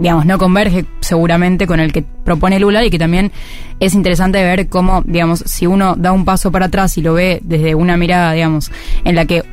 digamos, 0.00 0.26
no 0.26 0.38
converge 0.38 0.86
seguramente 1.00 1.66
con 1.68 1.78
el 1.78 1.92
que 1.92 2.02
propone 2.02 2.58
Lula 2.58 2.84
y 2.84 2.90
que 2.90 2.98
también 2.98 3.30
es 3.78 3.94
interesante 3.94 4.42
ver 4.42 4.68
cómo, 4.68 5.02
digamos, 5.06 5.44
si 5.46 5.66
uno 5.66 5.94
da 5.96 6.10
un 6.10 6.24
paso 6.24 6.50
para 6.50 6.66
atrás 6.66 6.98
y 6.98 7.02
lo 7.02 7.14
ve 7.14 7.38
desde 7.44 7.74
una 7.76 7.96
mirada, 7.96 8.32
digamos, 8.32 8.72
en 9.04 9.14
la 9.14 9.26
que 9.26 9.44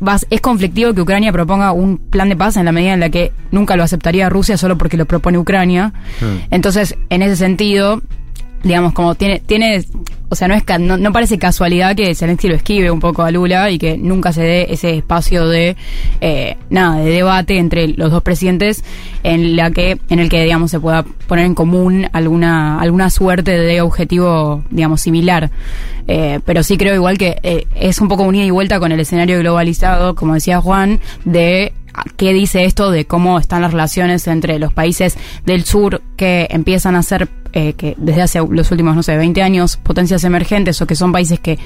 vas- 0.00 0.26
es 0.30 0.40
conflictivo 0.40 0.94
que 0.94 1.00
Ucrania 1.00 1.32
proponga 1.32 1.72
un 1.72 1.98
plan 1.98 2.28
de 2.28 2.36
paz 2.36 2.56
en 2.56 2.64
la 2.64 2.72
medida 2.72 2.92
en 2.94 3.00
la 3.00 3.08
que 3.10 3.32
nunca 3.50 3.76
lo 3.76 3.82
aceptaría 3.82 4.28
Rusia 4.28 4.56
solo 4.56 4.76
porque 4.76 4.96
lo 4.96 5.06
propone 5.06 5.38
Ucrania. 5.38 5.92
Entonces, 6.50 6.96
en 7.10 7.22
ese 7.22 7.36
sentido, 7.36 8.00
digamos, 8.64 8.94
como 8.94 9.14
tiene, 9.14 9.40
tiene, 9.40 9.84
o 10.30 10.34
sea, 10.34 10.48
no 10.48 10.54
es 10.54 10.64
no, 10.80 10.96
no 10.96 11.12
parece 11.12 11.38
casualidad 11.38 11.94
que 11.94 12.14
Zelensky 12.14 12.48
lo 12.48 12.54
esquive 12.54 12.90
un 12.90 12.98
poco 12.98 13.22
a 13.22 13.30
Lula 13.30 13.70
y 13.70 13.78
que 13.78 13.96
nunca 13.96 14.32
se 14.32 14.42
dé 14.42 14.66
ese 14.70 14.96
espacio 14.96 15.46
de 15.46 15.76
eh, 16.20 16.56
nada, 16.70 16.96
de 16.96 17.10
debate 17.10 17.58
entre 17.58 17.88
los 17.88 18.10
dos 18.10 18.22
presidentes 18.22 18.82
en 19.22 19.54
la 19.54 19.70
que, 19.70 19.98
en 20.08 20.18
el 20.18 20.28
que 20.28 20.42
digamos 20.42 20.70
se 20.70 20.80
pueda 20.80 21.04
poner 21.28 21.44
en 21.44 21.54
común 21.54 22.08
alguna, 22.12 22.80
alguna 22.80 23.10
suerte 23.10 23.52
de 23.52 23.80
objetivo, 23.82 24.64
digamos, 24.70 25.02
similar. 25.02 25.50
Eh, 26.06 26.40
pero 26.44 26.62
sí 26.62 26.76
creo 26.76 26.94
igual 26.94 27.16
que 27.18 27.38
eh, 27.42 27.66
es 27.74 28.00
un 28.00 28.08
poco 28.08 28.24
unida 28.24 28.44
y 28.44 28.50
vuelta 28.50 28.80
con 28.80 28.92
el 28.92 29.00
escenario 29.00 29.38
globalizado, 29.38 30.14
como 30.14 30.34
decía 30.34 30.60
Juan, 30.60 31.00
de 31.24 31.72
qué 32.16 32.32
dice 32.32 32.64
esto 32.64 32.90
de 32.90 33.04
cómo 33.04 33.38
están 33.38 33.62
las 33.62 33.72
relaciones 33.72 34.26
entre 34.26 34.58
los 34.58 34.72
países 34.72 35.16
del 35.44 35.64
sur 35.64 36.02
que 36.16 36.46
empiezan 36.50 36.96
a 36.96 37.02
ser, 37.02 37.28
eh, 37.54 37.72
que 37.74 37.94
desde 37.98 38.22
hace 38.22 38.40
los 38.50 38.70
últimos, 38.70 38.94
no 38.96 39.02
sé, 39.02 39.16
20 39.16 39.40
años, 39.42 39.76
potencias 39.76 40.24
emergentes 40.24 40.82
o 40.82 40.86
que 40.86 40.96
son 40.96 41.12
países 41.12 41.38
que 41.40 41.58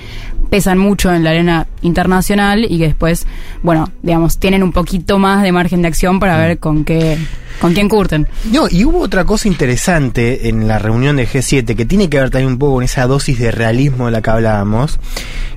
pesan 0.50 0.78
mucho 0.78 1.12
en 1.12 1.24
la 1.24 1.30
arena 1.30 1.66
internacional 1.82 2.64
y 2.64 2.78
que 2.78 2.84
después, 2.88 3.26
bueno, 3.62 3.90
digamos, 4.02 4.38
tienen 4.38 4.62
un 4.62 4.72
poquito 4.72 5.18
más 5.18 5.42
de 5.42 5.50
margen 5.52 5.82
de 5.82 5.88
acción 5.88 6.20
para 6.20 6.36
ver 6.38 6.58
con 6.58 6.84
qué, 6.84 7.18
con 7.60 7.72
quién 7.74 7.88
curten. 7.88 8.26
No, 8.52 8.66
y 8.70 8.84
hubo 8.84 9.00
otra 9.00 9.24
cosa 9.24 9.48
interesante 9.48 10.48
en 10.48 10.68
la 10.68 10.78
reunión 10.78 11.16
del 11.16 11.26
G7 11.28 11.74
que 11.74 11.84
tiene 11.86 12.08
que 12.08 12.18
ver 12.20 12.30
también 12.30 12.52
un 12.52 12.58
poco 12.58 12.74
con 12.74 12.84
esa 12.84 13.06
dosis 13.06 13.38
de 13.38 13.50
realismo 13.50 14.06
de 14.06 14.12
la 14.12 14.20
que 14.22 14.30
hablábamos. 14.30 14.98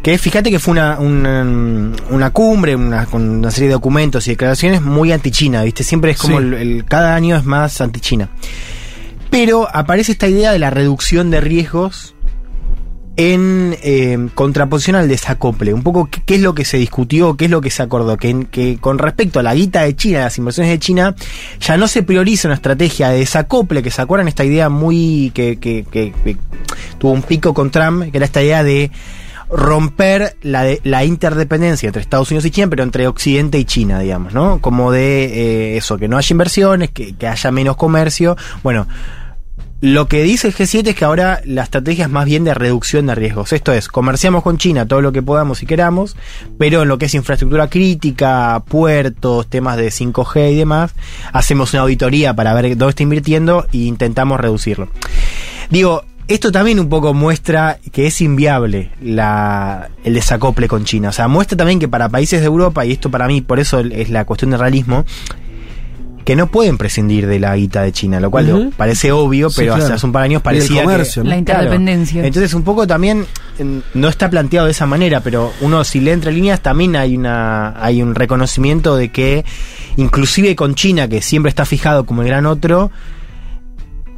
Que 0.02 0.18
fíjate 0.18 0.50
que 0.50 0.60
fue 0.60 0.72
una, 0.72 1.00
una, 1.00 1.42
una 2.10 2.30
cumbre, 2.32 2.76
una, 2.76 3.06
con 3.06 3.30
una 3.30 3.52
serie 3.52 3.68
de 3.68 3.74
documentos 3.74 4.28
y 4.28 4.32
declaraciones 4.32 4.82
muy 4.82 5.12
anti-China, 5.12 5.62
¿viste? 5.64 5.84
Siempre 5.84 6.12
es 6.12 6.18
como 6.18 6.40
Sí. 6.40 6.46
el, 6.46 6.54
el- 6.56 6.86
cada 6.86 7.16
año 7.16 7.36
es 7.36 7.44
más 7.46 7.80
anti-China. 7.82 8.30
Pero 9.32 9.68
aparece 9.74 10.12
esta 10.12 10.28
idea 10.28 10.52
de 10.52 10.60
la 10.60 10.70
reducción 10.70 11.32
de 11.32 11.42
riesgos 11.42 12.14
en 13.18 13.76
eh, 13.84 14.30
contraposición 14.36 14.96
al 14.96 15.08
desacople. 15.08 15.74
Un 15.74 15.84
poco 15.84 16.10
qué, 16.26 16.36
es 16.36 16.42
lo 16.42 16.54
que 16.56 16.66
se 16.66 16.78
discutió, 16.78 17.36
qué 17.38 17.46
es 17.46 17.52
lo 17.52 17.62
que 17.62 17.70
se 17.70 17.82
acordó. 17.84 18.18
Que, 18.18 18.78
con 18.80 18.98
respecto 19.00 19.40
a 19.40 19.44
la 19.44 19.54
guita 19.56 19.82
de 19.84 19.96
China, 19.96 20.20
las 20.22 20.38
inversiones 20.38 20.72
de 20.72 20.80
China, 20.80 21.16
ya 21.60 21.78
no 21.78 21.88
se 21.88 22.04
prioriza 22.04 22.48
una 22.48 22.56
estrategia 22.56 23.10
de 23.10 23.20
desacople, 23.20 23.82
que 23.84 23.92
se 23.92 24.02
acuerdan 24.02 24.28
esta 24.28 24.44
idea 24.44 24.70
muy 24.70 25.32
que, 25.34 25.58
que- 25.60 25.86
que- 25.90 26.14
tuvo 27.00 27.12
un 27.12 27.22
pico 27.24 27.54
con 27.54 27.72
Trump, 27.72 28.12
que 28.12 28.18
era 28.18 28.26
esta 28.26 28.42
idea 28.44 28.64
de 28.64 28.92
romper 29.50 30.38
la, 30.42 30.64
de- 30.64 30.80
la 30.84 31.04
interdependencia 31.04 31.88
entre 31.88 32.02
Estados 32.02 32.32
Unidos 32.32 32.46
y 32.46 32.52
China, 32.52 32.68
pero 32.70 32.84
entre 32.84 33.08
Occidente 33.08 33.60
y 33.60 33.66
China, 33.66 34.00
digamos, 34.00 34.34
¿no? 34.34 34.60
Como 34.62 34.92
de 34.92 35.74
eh, 35.74 35.78
eso, 35.78 35.98
que 35.98 36.08
no 36.08 36.18
haya 36.18 36.34
inversiones, 36.34 36.92
que 36.92 37.16
haya 37.28 37.52
menos 37.52 37.76
comercio. 37.76 38.38
Bueno, 38.64 38.88
lo 39.82 40.08
que 40.08 40.22
dice 40.22 40.48
el 40.48 40.54
G7 40.54 40.90
es 40.90 40.96
que 40.96 41.06
ahora 41.06 41.42
la 41.44 41.64
estrategia 41.64 42.06
es 42.06 42.12
más 42.12 42.26
bien 42.26 42.44
de 42.44 42.54
reducción 42.54 43.08
de 43.08 43.16
riesgos. 43.16 43.52
Esto 43.52 43.74
es, 43.74 43.88
comerciamos 43.88 44.44
con 44.44 44.60
China 44.60 44.88
todo 44.88 45.02
lo 45.02 45.12
que 45.12 45.24
podamos 45.24 45.64
y 45.64 45.66
queramos, 45.66 46.16
pero 46.60 46.84
en 46.84 46.88
lo 46.88 47.00
que 47.00 47.08
es 47.08 47.16
infraestructura 47.16 47.68
crítica, 47.68 48.64
puertos, 48.68 49.50
temas 49.50 49.78
de 49.78 49.88
5G 49.88 50.52
y 50.52 50.56
demás, 50.56 50.94
hacemos 51.34 51.74
una 51.74 51.82
auditoría 51.82 52.36
para 52.36 52.54
ver 52.54 52.78
dónde 52.78 52.92
está 52.92 53.02
invirtiendo 53.02 53.66
e 53.74 53.78
intentamos 53.78 54.40
reducirlo. 54.40 54.88
Digo, 55.72 56.04
esto 56.28 56.52
también 56.52 56.80
un 56.80 56.88
poco 56.88 57.16
muestra 57.16 57.80
que 57.92 58.06
es 58.06 58.22
inviable 58.22 58.92
la, 59.02 59.90
el 60.04 60.14
desacople 60.14 60.68
con 60.68 60.86
China. 60.86 61.10
O 61.10 61.12
sea, 61.12 61.28
muestra 61.28 61.58
también 61.58 61.80
que 61.80 61.88
para 61.88 62.08
países 62.08 62.42
de 62.42 62.46
Europa, 62.46 62.86
y 62.86 62.92
esto 62.92 63.10
para 63.10 63.28
mí 63.28 63.42
por 63.42 63.60
eso 63.60 63.80
es 63.80 64.10
la 64.10 64.26
cuestión 64.26 64.52
del 64.52 64.60
realismo, 64.60 65.06
que 66.24 66.36
no 66.36 66.48
pueden 66.48 66.78
prescindir 66.78 67.26
de 67.28 67.40
la 67.40 67.56
guita 67.56 67.82
de 67.82 67.92
China, 67.92 68.20
lo 68.20 68.30
cual 68.30 68.72
parece 68.78 69.12
obvio, 69.12 69.50
Sí, 69.50 69.56
pero 69.62 69.76
claro. 69.76 69.94
hace, 69.96 70.06
un 70.06 70.12
par 70.12 70.22
de 70.22 70.26
años 70.26 70.42
parecía 70.42 70.84
comercio, 70.84 71.24
que, 71.24 71.30
¿no? 71.30 71.36
La 71.36 71.42
Claro. 71.44 71.62
interdependencia. 71.64 72.26
Entonces 72.26 72.54
un 72.54 72.64
poco 72.64 72.86
también 72.86 73.26
no 73.94 74.08
está 74.08 74.30
planteado 74.30 74.66
de 74.68 74.72
esa 74.72 74.86
manera, 74.86 75.22
pero 75.22 75.52
uno 75.62 75.84
si 75.84 76.00
lee 76.00 76.12
entre 76.12 76.32
líneas 76.32 76.62
también 76.62 76.96
hay 76.96 77.18
una 77.18 77.74
hay 77.84 78.02
un 78.02 78.14
reconocimiento 78.16 78.96
de 78.96 79.12
que 79.12 79.46
inclusive 79.98 80.56
con 80.56 80.76
China 80.76 81.08
que 81.08 81.22
siempre 81.22 81.50
está 81.50 81.66
fijado 81.66 82.06
como 82.06 82.22
el 82.22 82.28
gran 82.28 82.46
otro 82.46 82.92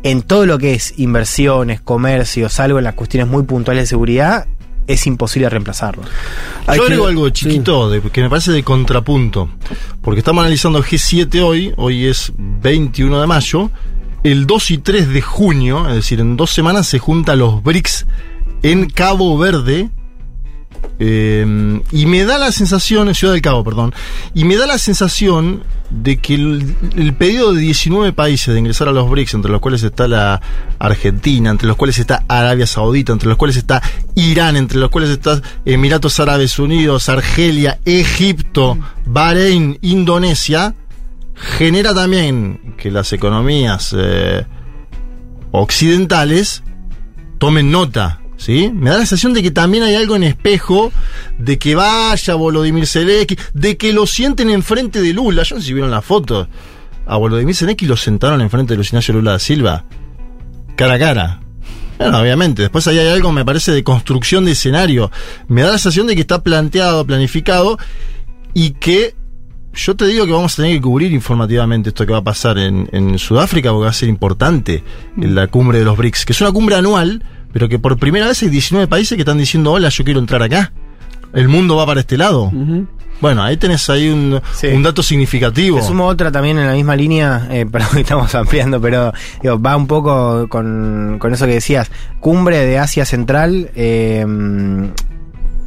en 0.03 0.21
todo 0.21 0.45
lo 0.45 0.57
que 0.57 0.73
es 0.73 0.93
inversiones, 0.97 1.79
comercio, 1.79 2.49
salvo 2.49 2.77
en 2.77 2.83
las 2.83 2.93
cuestiones 2.95 3.29
muy 3.29 3.43
puntuales 3.43 3.83
de 3.83 3.87
seguridad, 3.87 4.47
es 4.88 5.08
imposible 5.08 5.50
reemplazarlo. 5.50 6.04
Hay 6.67 6.78
Yo 6.78 6.84
que- 6.84 6.93
agrego 6.93 7.08
algo 7.08 7.26
sí. 7.28 7.32
chiquito 7.34 7.89
de- 7.89 8.02
que 8.02 8.22
me 8.22 8.30
parece 8.30 8.52
de 8.52 8.63
contrapunto. 8.63 9.50
Porque 10.02 10.19
estamos 10.19 10.41
analizando 10.41 10.82
G7 10.84 11.41
hoy, 11.41 11.74
hoy 11.78 12.06
es 12.08 12.34
21 12.38 13.19
de 13.22 13.28
mayo. 13.28 13.72
El 14.24 14.46
2 14.48 14.72
y 14.72 14.78
3 14.78 15.10
de 15.10 15.22
junio, 15.22 15.88
es 15.89 15.96
decir, 15.96 16.19
en 16.22 16.38
dos 16.38 16.52
semanas 16.52 16.88
se 16.88 17.00
juntan 17.00 17.39
los 17.39 17.62
BRICS 17.63 18.06
en 18.62 18.89
Cabo 18.89 19.38
Verde. 19.38 19.89
Eh, 21.00 21.82
y 21.91 22.06
me 22.06 22.24
da 22.24 22.38
la 22.38 22.52
sensación, 22.52 23.08
en 23.08 23.15
Ciudad 23.15 23.34
del 23.34 23.41
Cabo, 23.41 23.63
perdón, 23.63 23.93
y 24.34 24.46
me 24.46 24.56
da 24.56 24.67
la 24.67 24.78
sensación 24.78 25.63
de 25.89 26.17
que 26.17 26.36
el, 26.36 26.76
el 26.96 27.13
pedido 27.13 27.54
de 27.54 27.62
19 27.62 28.13
países 28.13 28.54
de 28.54 28.60
ingresar 28.60 28.88
a 28.88 28.91
los 28.91 29.10
BRICS, 29.10 29.36
entre 29.36 29.52
los 29.52 29.62
cuales 29.62 29.84
está 29.84 30.08
la 30.08 30.41
Argentina, 30.80 31.50
entre 31.50 31.67
los 31.67 31.78
cuales 31.78 31.98
está 32.00 32.24
Arabia 32.28 32.67
Saudita, 32.67 33.12
entre 33.12 33.30
los 33.30 33.38
cuales 33.38 33.58
está 33.58 33.82
Irán, 34.15 34.56
entre 34.56 34.80
los 34.80 34.89
cuales 34.89 35.10
está 35.10 35.42
Emiratos 35.65 36.19
Árabes 36.19 36.58
Unidos, 36.60 37.10
Argelia, 37.10 37.79
Egipto, 37.86 38.77
Bahrein, 39.06 39.77
Indonesia, 39.81 40.73
genera 41.36 41.94
también 41.94 42.75
que 42.77 42.92
las 42.92 43.12
economías 43.13 43.96
eh, 43.98 44.46
occidentales 45.52 46.63
tomen 47.38 47.71
nota. 47.71 48.23
¿Sí? 48.44 48.69
Me 48.75 48.89
da 48.89 48.98
la 48.98 49.06
sensación 49.06 49.33
de 49.33 49.41
que 49.41 49.52
también 49.52 49.85
hay 49.85 49.96
algo 49.96 50.17
en 50.17 50.23
espejo 50.23 50.91
de 51.37 51.58
que 51.58 51.75
vaya 51.75 52.35
Volodymyr 52.35 52.85
Zelensky, 52.85 53.37
de 53.54 53.77
que 53.77 53.94
lo 53.94 54.06
sienten 54.06 54.50
enfrente 54.50 55.02
de 55.02 55.13
Lula. 55.13 55.44
Yo 55.44 55.56
no 55.56 55.62
sé 55.62 55.67
si 55.67 55.73
vieron 55.73 55.89
la 55.89 56.02
foto. 56.02 56.50
A 57.06 57.15
Volodymyr 57.15 57.56
Zelensky 57.56 57.85
lo 57.85 57.96
sentaron 57.96 58.41
enfrente 58.41 58.73
de 58.73 58.75
Luis 58.75 58.89
Ignacio 58.89 59.13
Lula 59.13 59.31
da 59.31 59.39
Silva. 59.39 59.85
Cara 60.75 60.96
a 60.96 61.00
cara. 61.00 61.39
Bueno, 61.98 62.19
obviamente. 62.19 62.63
Después 62.63 62.85
ahí 62.87 63.00
hay 63.00 63.08
algo, 63.08 63.31
me 63.31 63.46
parece, 63.46 63.71
de 63.71 63.81
construcción 63.81 64.44
de 64.44 64.52
escenario. 64.52 65.10
Me 65.48 65.62
da 65.62 65.67
la 65.67 65.77
sensación 65.77 66.08
de 66.08 66.15
que 66.15 66.21
está 66.21 66.44
planteado, 66.44 67.06
planificado 67.06 67.77
y 68.54 68.71
que 68.71 69.15
yo 69.73 69.96
te 69.96 70.06
digo 70.06 70.25
que 70.25 70.33
vamos 70.33 70.52
a 70.52 70.56
tener 70.58 70.75
que 70.75 70.81
cubrir 70.81 71.13
informativamente 71.13 71.89
esto 71.89 72.06
que 72.06 72.12
va 72.12 72.19
a 72.19 72.23
pasar 72.23 72.58
en, 72.58 73.17
Sudáfrica 73.17 73.69
porque 73.71 73.85
va 73.85 73.89
a 73.89 73.94
ser 73.94 74.10
importante 74.10 74.83
la 75.15 75.48
cumbre 75.48 75.79
de 75.79 75.85
los 75.85 75.96
BRICS, 75.96 76.25
que 76.25 76.33
es 76.33 76.41
una 76.41 76.52
cumbre 76.52 76.75
anual, 76.75 77.23
pero 77.54 77.69
que 77.69 77.79
por 77.79 77.97
primera 77.97 78.27
vez 78.27 78.41
hay 78.43 78.49
19 78.49 78.87
países 78.87 79.15
que 79.15 79.21
están 79.21 79.37
diciendo, 79.37 79.71
hola, 79.71 79.87
yo 79.87 80.04
quiero 80.04 80.19
entrar 80.19 80.43
acá. 80.43 80.73
El 81.33 81.47
mundo 81.47 81.77
va 81.77 81.85
para 81.85 82.01
este 82.01 82.17
lado. 82.17 82.51
Bueno, 83.21 83.41
ahí 83.41 83.56
tenés 83.58 83.89
ahí 83.89 84.10
un, 84.10 84.41
Sí. 84.54 84.67
un 84.67 84.83
dato 84.83 85.01
significativo. 85.01 85.77
Te 85.77 85.83
sumo 85.83 86.06
otra 86.08 86.31
también 86.31 86.58
en 86.60 86.67
la 86.67 86.73
misma 86.73 86.95
línea, 86.95 87.47
eh, 87.49 87.65
perdón 87.71 87.91
que 87.93 88.01
estamos 88.01 88.35
ampliando, 88.35 88.81
pero 88.81 89.13
digo, 89.41 89.60
va 89.62 89.77
un 89.77 89.87
poco 89.87 90.47
con, 90.49 91.17
con 91.19 91.33
eso 91.33 91.45
que 91.45 91.54
decías. 91.54 91.89
Cumbre 92.19 92.58
de 92.65 92.77
Asia 92.79 93.06
Central 93.06 93.71
eh, 93.75 94.19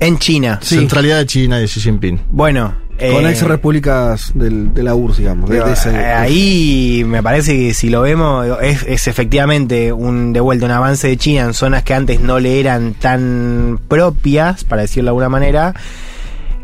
en 0.00 0.18
China. 0.18 0.58
Centralidad 0.62 1.18
de 1.18 1.26
China 1.26 1.58
de 1.58 1.66
Xi 1.66 1.80
Jinping. 1.80 2.20
Bueno. 2.30 2.85
Con 2.98 3.26
eh, 3.26 3.30
ex 3.30 3.42
repúblicas 3.42 4.32
del, 4.34 4.72
de 4.72 4.82
la 4.82 4.94
URSS, 4.94 5.18
digamos. 5.18 5.48
de- 5.50 5.56
digo, 5.56 5.66
de 5.66 5.72
ese- 5.74 5.90
eh, 5.90 6.12
ahí 6.12 7.02
me 7.06 7.22
parece 7.22 7.54
que 7.56 7.74
si 7.74 7.90
lo 7.90 8.02
vemos 8.02 8.46
es, 8.62 8.82
es 8.84 9.06
efectivamente 9.06 9.92
un 9.92 10.32
de 10.32 10.40
vuelta 10.40 10.64
un 10.66 10.72
avance 10.72 11.06
de 11.08 11.16
China 11.16 11.42
en 11.44 11.54
zonas 11.54 11.82
que 11.82 11.92
antes 11.94 12.20
no 12.20 12.38
le 12.40 12.58
eran 12.60 12.94
tan 12.94 13.78
propias, 13.88 14.64
para 14.64 14.82
decirlo 14.82 15.08
de 15.08 15.10
alguna 15.10 15.28
manera, 15.28 15.74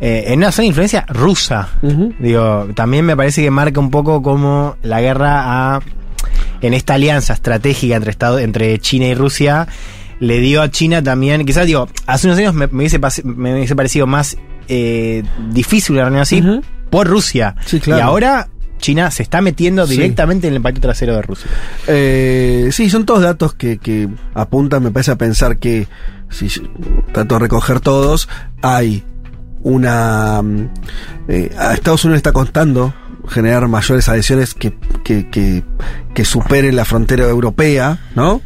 eh, 0.00 0.24
en 0.28 0.38
una 0.38 0.50
zona 0.52 0.62
de 0.64 0.68
influencia 0.68 1.04
rusa. 1.08 1.68
Ujú. 1.82 2.12
Digo, 2.18 2.68
también 2.74 3.04
me 3.04 3.16
parece 3.16 3.42
que 3.42 3.50
marca 3.50 3.78
un 3.78 3.90
poco 3.90 4.22
como 4.22 4.76
la 4.82 5.00
guerra 5.00 5.74
a 5.76 5.80
en 6.60 6.74
esta 6.74 6.94
alianza 6.94 7.32
estratégica 7.34 7.96
entre 7.96 8.10
Estados, 8.10 8.40
entre 8.40 8.78
China 8.78 9.06
y 9.06 9.14
Rusia 9.14 9.66
le 10.20 10.38
dio 10.38 10.62
a 10.62 10.70
China 10.70 11.02
también, 11.02 11.44
quizás 11.44 11.66
digo, 11.66 11.88
hace 12.06 12.28
unos 12.28 12.38
años 12.38 12.54
me, 12.54 12.68
me 12.68 12.78
hubiese, 12.86 13.00
me 13.24 13.54
hubiese 13.54 13.74
parecido 13.74 14.06
más 14.06 14.36
eh, 14.68 15.22
difícil 15.50 15.94
una 15.96 16.04
reunión 16.04 16.22
así 16.22 16.42
por 16.90 17.06
Rusia. 17.06 17.54
Sí, 17.66 17.80
claro. 17.80 18.00
Y 18.00 18.02
ahora 18.02 18.48
China 18.78 19.10
se 19.10 19.22
está 19.22 19.40
metiendo 19.40 19.86
Sí. 19.86 19.92
directamente 19.96 20.48
en 20.48 20.54
el 20.54 20.60
patio 20.62 20.80
trasero 20.80 21.14
de 21.14 21.22
Rusia. 21.22 21.50
Eh, 21.86 22.68
sí, 22.72 22.90
son 22.90 23.06
todos 23.06 23.22
datos 23.22 23.54
que, 23.54 23.78
que 23.78 24.08
apuntan, 24.34 24.82
me 24.82 24.90
parece, 24.90 25.12
a 25.12 25.16
pensar 25.16 25.58
que, 25.58 25.86
si 26.30 26.48
trato 27.12 27.36
de 27.36 27.38
recoger 27.40 27.80
todos, 27.80 28.28
hay 28.60 29.04
una... 29.62 30.42
mm, 30.42 30.68
eh, 31.28 31.50
a 31.56 31.74
Estados 31.74 32.04
Unidos 32.04 32.16
está 32.18 32.32
costando 32.32 32.92
generar 33.28 33.68
mayores 33.68 34.08
adhesiones 34.08 34.52
que, 34.54 34.74
que, 35.04 35.30
que, 35.30 35.62
que 36.12 36.24
superen 36.24 36.74
la 36.74 36.84
frontera 36.84 37.24
europea, 37.28 38.00
¿no? 38.16 38.40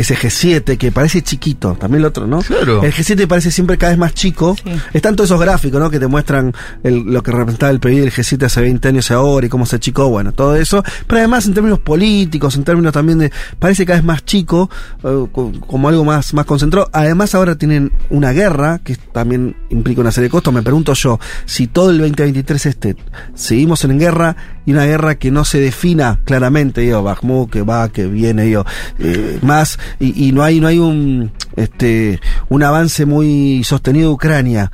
Ese 0.00 0.16
G7 0.16 0.78
que 0.78 0.90
parece 0.92 1.20
chiquito, 1.22 1.74
también 1.74 2.00
el 2.00 2.06
otro, 2.06 2.26
¿no? 2.26 2.38
Claro. 2.40 2.82
El 2.82 2.92
G7 2.92 3.26
parece 3.26 3.50
siempre 3.50 3.76
cada 3.76 3.90
vez 3.92 3.98
más 3.98 4.14
chico. 4.14 4.56
Sí. 4.64 4.70
Están 4.94 5.14
todos 5.14 5.28
esos 5.28 5.40
gráficos, 5.40 5.78
¿no? 5.78 5.90
Que 5.90 5.98
te 5.98 6.06
muestran 6.06 6.52
el- 6.82 7.02
lo 7.04 7.22
que 7.22 7.30
representaba 7.32 7.70
el 7.70 7.80
PIB 7.80 8.00
del 8.00 8.10
G7 8.12 8.44
hace 8.46 8.60
20 8.62 8.88
años 8.88 9.10
y 9.10 9.12
ahora 9.12 9.46
y 9.46 9.48
cómo 9.50 9.66
se 9.66 9.76
achicó, 9.76 10.08
bueno, 10.08 10.32
todo 10.32 10.56
eso. 10.56 10.82
Pero 11.06 11.18
además 11.18 11.44
en 11.46 11.52
términos 11.54 11.80
políticos, 11.80 12.56
en 12.56 12.64
términos 12.64 12.92
también 12.92 13.18
de... 13.18 13.30
Parece 13.58 13.84
cada 13.84 13.98
vez 13.98 14.04
más 14.06 14.24
chico, 14.24 14.70
eh, 15.04 15.26
co- 15.32 15.52
como 15.66 15.88
algo 15.90 16.04
más, 16.04 16.32
más 16.32 16.46
concentrado. 16.46 16.88
Además 16.92 17.34
ahora 17.34 17.56
tienen 17.56 17.92
una 18.08 18.32
guerra, 18.32 18.80
que 18.82 18.96
también 18.96 19.54
implica 19.68 20.00
una 20.00 20.12
serie 20.12 20.28
de 20.28 20.30
costos. 20.32 20.54
Me 20.54 20.62
pregunto 20.62 20.94
yo, 20.94 21.18
si 21.44 21.66
todo 21.66 21.90
el 21.90 21.98
2023 21.98 22.66
este, 22.66 22.96
seguimos 23.34 23.84
en 23.84 23.98
guerra 23.98 24.36
y 24.64 24.72
una 24.72 24.84
guerra 24.86 25.16
que 25.16 25.30
no 25.30 25.44
se 25.44 25.60
defina 25.60 26.20
claramente, 26.24 26.80
digo, 26.82 27.02
Bakhmut, 27.02 27.50
que 27.50 27.62
va, 27.62 27.88
que 27.90 28.06
viene, 28.06 28.44
digo, 28.44 28.64
eh, 28.98 29.38
más, 29.42 29.78
y, 29.98 30.28
y 30.28 30.32
no 30.32 30.42
hay, 30.42 30.60
no 30.60 30.68
hay 30.68 30.78
un, 30.78 31.32
este, 31.56 32.20
un 32.48 32.62
avance 32.62 33.06
muy 33.06 33.62
sostenido 33.64 34.08
de 34.08 34.14
Ucrania. 34.14 34.72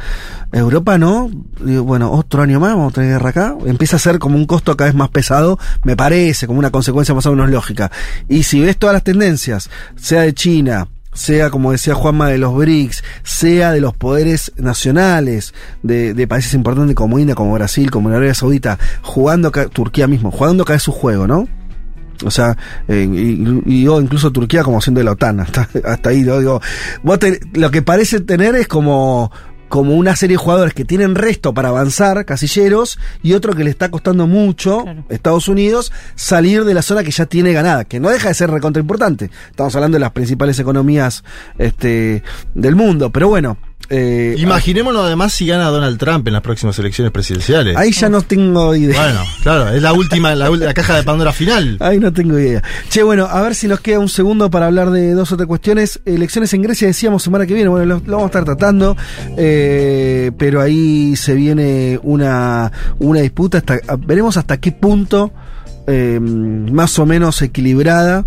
Europa 0.52 0.98
no, 0.98 1.30
bueno, 1.58 2.12
otro 2.12 2.42
año 2.42 2.60
más, 2.60 2.74
vamos 2.74 2.92
a 2.92 2.94
tener 2.94 3.10
guerra 3.10 3.30
acá, 3.30 3.56
empieza 3.66 3.96
a 3.96 4.00
ser 4.00 4.18
como 4.18 4.36
un 4.36 4.46
costo 4.46 4.76
cada 4.76 4.88
vez 4.88 4.96
más 4.96 5.10
pesado, 5.10 5.58
me 5.82 5.96
parece, 5.96 6.46
como 6.46 6.58
una 6.58 6.70
consecuencia 6.70 7.14
más 7.14 7.26
o 7.26 7.32
menos 7.32 7.50
lógica. 7.50 7.90
Y 8.28 8.44
si 8.44 8.60
ves 8.60 8.76
todas 8.76 8.94
las 8.94 9.02
tendencias, 9.02 9.68
sea 9.96 10.22
de 10.22 10.32
China, 10.32 10.88
sea 11.12 11.50
como 11.50 11.72
decía 11.72 11.94
Juanma 11.94 12.28
de 12.28 12.38
los 12.38 12.54
BRICS, 12.54 13.02
sea 13.22 13.72
de 13.72 13.80
los 13.80 13.94
poderes 13.94 14.52
nacionales 14.56 15.54
de, 15.82 16.26
países 16.28 16.54
importantes 16.54 16.94
como 16.94 17.18
India, 17.18 17.34
como 17.34 17.54
Brasil, 17.54 17.90
como 17.90 18.10
la 18.10 18.16
Arabia 18.16 18.34
Saudita, 18.34 18.78
jugando, 19.02 19.50
Turquía 19.50 20.06
mismo, 20.06 20.30
jugando 20.30 20.64
cada 20.64 20.76
vez 20.76 20.82
su 20.82 20.92
juego, 20.92 21.26
¿no? 21.26 21.48
O 22.24 22.30
sea, 22.30 22.56
eh, 22.88 23.08
y, 23.10 23.62
y 23.66 23.84
yo 23.84 24.00
incluso 24.00 24.30
Turquía 24.32 24.62
como 24.62 24.80
siendo 24.80 25.00
de 25.00 25.04
la 25.04 25.12
OTAN, 25.12 25.40
hasta, 25.40 25.68
hasta 25.84 26.08
ahí, 26.10 26.22
¿no? 26.22 26.38
digo, 26.38 26.60
vos 27.02 27.18
te- 27.18 27.40
lo 27.54 27.70
que 27.70 27.82
parece 27.82 28.20
tener 28.20 28.54
es 28.56 28.68
como 28.68 29.30
como 29.68 29.96
una 29.96 30.14
serie 30.14 30.34
de 30.36 30.42
jugadores 30.44 30.74
que 30.74 30.84
tienen 30.84 31.16
resto 31.16 31.52
para 31.52 31.70
avanzar, 31.70 32.24
casilleros, 32.24 33.00
y 33.20 33.32
otro 33.32 33.52
que 33.52 33.64
le 33.64 33.70
está 33.70 33.90
costando 33.90 34.28
mucho, 34.28 34.82
Claro. 34.84 35.04
Estados 35.08 35.48
Unidos, 35.48 35.92
salir 36.14 36.64
de 36.64 36.72
la 36.72 36.82
zona 36.82 37.02
que 37.02 37.10
ya 37.10 37.26
tiene 37.26 37.52
ganada, 37.52 37.84
que 37.84 37.98
no 37.98 38.08
deja 38.10 38.28
de 38.28 38.34
ser 38.34 38.48
recontra 38.48 38.80
importante. 38.80 39.28
Estamos 39.50 39.74
hablando 39.74 39.96
de 39.96 40.00
las 40.02 40.12
principales 40.12 40.56
economías 40.60 41.24
este, 41.58 42.22
del 42.54 42.76
mundo, 42.76 43.10
pero 43.10 43.28
bueno. 43.28 43.58
Eh, 43.90 44.34
Imaginémonos 44.38 45.04
además 45.04 45.32
si 45.32 45.46
gana 45.46 45.66
Donald 45.66 45.98
Trump 45.98 46.26
en 46.26 46.32
las 46.32 46.42
próximas 46.42 46.78
elecciones 46.78 47.12
presidenciales. 47.12 47.76
ahí 47.76 47.92
ya 47.92 48.08
no 48.08 48.22
tengo 48.22 48.74
idea. 48.74 49.00
Bueno, 49.00 49.20
claro, 49.42 49.68
es 49.68 49.82
la 49.82 49.92
última, 49.92 50.34
la, 50.34 50.50
la 50.50 50.74
caja 50.74 50.96
de 50.96 51.02
Pandora 51.02 51.32
final. 51.32 51.76
Ahí 51.80 51.98
no 51.98 52.12
tengo 52.12 52.38
idea. 52.38 52.62
Che, 52.88 53.02
bueno, 53.02 53.26
a 53.26 53.40
ver 53.42 53.54
si 53.54 53.68
nos 53.68 53.80
queda 53.80 53.98
un 53.98 54.08
segundo 54.08 54.50
para 54.50 54.66
hablar 54.66 54.90
de 54.90 55.12
dos 55.12 55.32
o 55.32 55.36
tres 55.36 55.46
cuestiones. 55.46 56.00
Elecciones 56.04 56.52
en 56.54 56.62
Grecia 56.62 56.86
decíamos 56.86 57.22
semana 57.22 57.46
que 57.46 57.54
viene, 57.54 57.68
bueno, 57.68 57.86
lo, 57.86 58.02
lo 58.04 58.12
vamos 58.16 58.24
a 58.24 58.26
estar 58.26 58.44
tratando, 58.44 58.96
eh, 59.36 60.32
pero 60.36 60.60
ahí 60.60 61.14
se 61.16 61.34
viene 61.34 61.98
una, 62.02 62.72
una 62.98 63.20
disputa, 63.20 63.58
hasta, 63.58 63.78
veremos 63.98 64.36
hasta 64.36 64.58
qué 64.58 64.72
punto, 64.72 65.32
eh, 65.86 66.18
más 66.20 66.98
o 66.98 67.06
menos 67.06 67.40
equilibrada, 67.42 68.24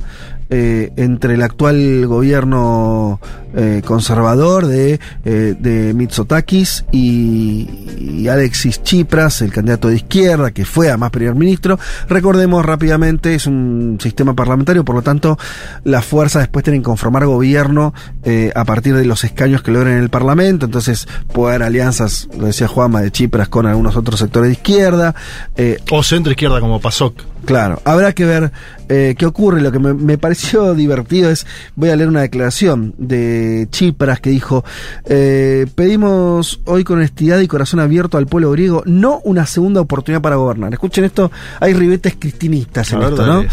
eh, 0.50 0.92
entre 0.96 1.36
el 1.36 1.42
actual 1.44 2.06
gobierno 2.08 3.20
eh, 3.56 3.82
conservador 3.84 4.68
de, 4.68 5.00
eh, 5.26 5.56
de 5.60 5.94
Mitsotakis 5.94 6.86
y, 6.92 8.28
Alexis 8.30 8.84
Tsipras, 8.84 9.42
el 9.42 9.52
candidato 9.52 9.88
de 9.88 9.96
izquierda, 9.96 10.52
que 10.52 10.66
fue 10.66 10.90
además 10.90 11.10
primer 11.10 11.34
ministro. 11.34 11.80
Recordemos 12.08 12.64
rápidamente, 12.64 13.34
es 13.34 13.48
un 13.48 13.98
sistema 14.00 14.36
parlamentario, 14.36 14.86
por 14.86 14.96
lo 14.96 15.02
tanto, 15.02 15.38
las 15.84 16.06
fuerzas 16.06 16.44
después 16.44 16.64
tienen 16.64 16.82
que 16.82 16.86
conformar 16.86 17.26
gobierno 17.26 17.94
eh, 18.24 18.52
a 18.56 18.66
partir 18.66 18.96
de 18.96 19.06
los 19.06 19.24
escaños 19.24 19.64
que 19.64 19.72
logren 19.72 19.98
en 19.98 20.04
el 20.04 20.10
Parlamento, 20.10 20.66
entonces 20.68 21.08
puede 21.34 21.56
haber 21.56 21.68
alianzas, 21.68 22.30
lo 22.38 22.46
decía 22.46 22.68
Juanma, 22.68 23.02
de 23.02 23.12
Chipras 23.12 23.50
con 23.50 23.66
algunos 23.66 23.96
otros 23.96 24.20
sectores 24.20 24.50
de 24.50 24.54
izquierda. 24.54 25.16
eh, 25.56 25.80
O 25.90 26.04
centro 26.04 26.32
izquierda 26.32 26.60
como 26.60 26.80
PASOK. 26.80 27.24
Claro, 27.50 27.82
habrá 27.84 28.14
que 28.14 28.26
ver 28.26 28.52
eh, 28.90 29.16
qué 29.18 29.26
ocurre. 29.26 29.60
Lo 29.60 29.72
que 29.72 29.80
me, 29.80 29.96
me 29.96 30.20
pareció 30.20 30.76
divertido 30.76 31.32
es, 31.32 31.48
voy 31.76 31.90
a 31.90 31.96
leer 31.96 32.08
una 32.08 32.22
declaración 32.22 32.94
de 33.00 33.68
Chipras 33.72 34.20
que 34.20 34.30
dijo, 34.30 34.64
eh, 35.06 35.66
pedimos 35.74 36.62
hoy 36.66 36.84
con 36.84 36.98
honestidad 36.98 37.40
y 37.40 37.48
corazón 37.48 37.80
abierto 37.80 38.20
al 38.20 38.28
pueblo 38.28 38.52
griego, 38.52 38.84
no 38.86 39.20
una 39.24 39.48
segunda 39.48 39.82
oportunidad 39.82 40.22
para 40.22 40.36
gobernar. 40.36 40.72
Escuchen 40.74 41.06
esto, 41.06 41.32
hay 41.60 41.74
ribetes 41.74 42.18
cristinistas 42.20 42.94
en 42.94 43.00
ver, 43.00 43.10
esto, 43.10 43.26
¿no? 43.26 43.36
dale. 43.38 43.50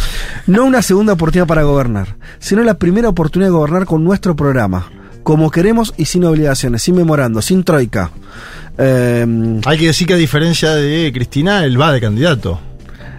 No 0.47 0.67
una 0.67 0.83
segunda 0.83 1.15
oportunidad 1.15 1.47
para 1.47 1.63
gobernar, 1.63 2.17
sino 2.39 2.63
la 2.65 2.75
primera 2.75 3.09
oportunidad 3.09 3.49
de 3.49 3.57
gobernar 3.57 3.87
con 3.87 4.05
nuestro 4.05 4.37
programa, 4.37 4.91
como 5.23 5.51
queremos 5.51 5.95
y 5.97 6.05
sin 6.05 6.23
obligaciones, 6.25 6.83
sin 6.83 6.97
memorando, 6.97 7.41
sin 7.41 7.65
troika. 7.65 8.11
Eh, 8.77 9.61
Hay 9.65 9.79
que 9.79 9.87
decir 9.87 10.07
que 10.07 10.13
a 10.13 10.19
diferencia 10.19 10.75
de 10.75 11.11
Cristina, 11.15 11.65
él 11.65 11.81
va 11.81 11.93
de 11.93 12.01
candidato. 12.03 12.61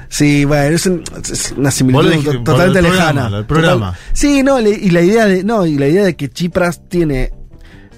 Sí, 0.10 0.46
bueno, 0.46 0.76
es, 0.76 0.86
un- 0.86 1.04
es 1.30 1.54
una 1.58 1.72
similitud 1.72 2.10
dijiste, 2.12 2.38
totalmente 2.40 2.80
por 2.80 2.86
el 2.86 2.92
programa, 2.92 3.14
lejana. 3.22 3.38
el 3.40 3.46
programa. 3.46 3.86
Total- 3.92 4.02
sí, 4.14 4.44
no, 4.44 4.60
le- 4.60 4.70
y 4.72 4.90
la 4.92 5.02
idea 5.02 5.26
de, 5.26 5.44
no, 5.44 5.66
y 5.66 5.78
la 5.78 5.88
idea 5.88 6.04
de 6.06 6.16
que 6.16 6.30
Chipras 6.30 6.82
tiene 6.88 7.32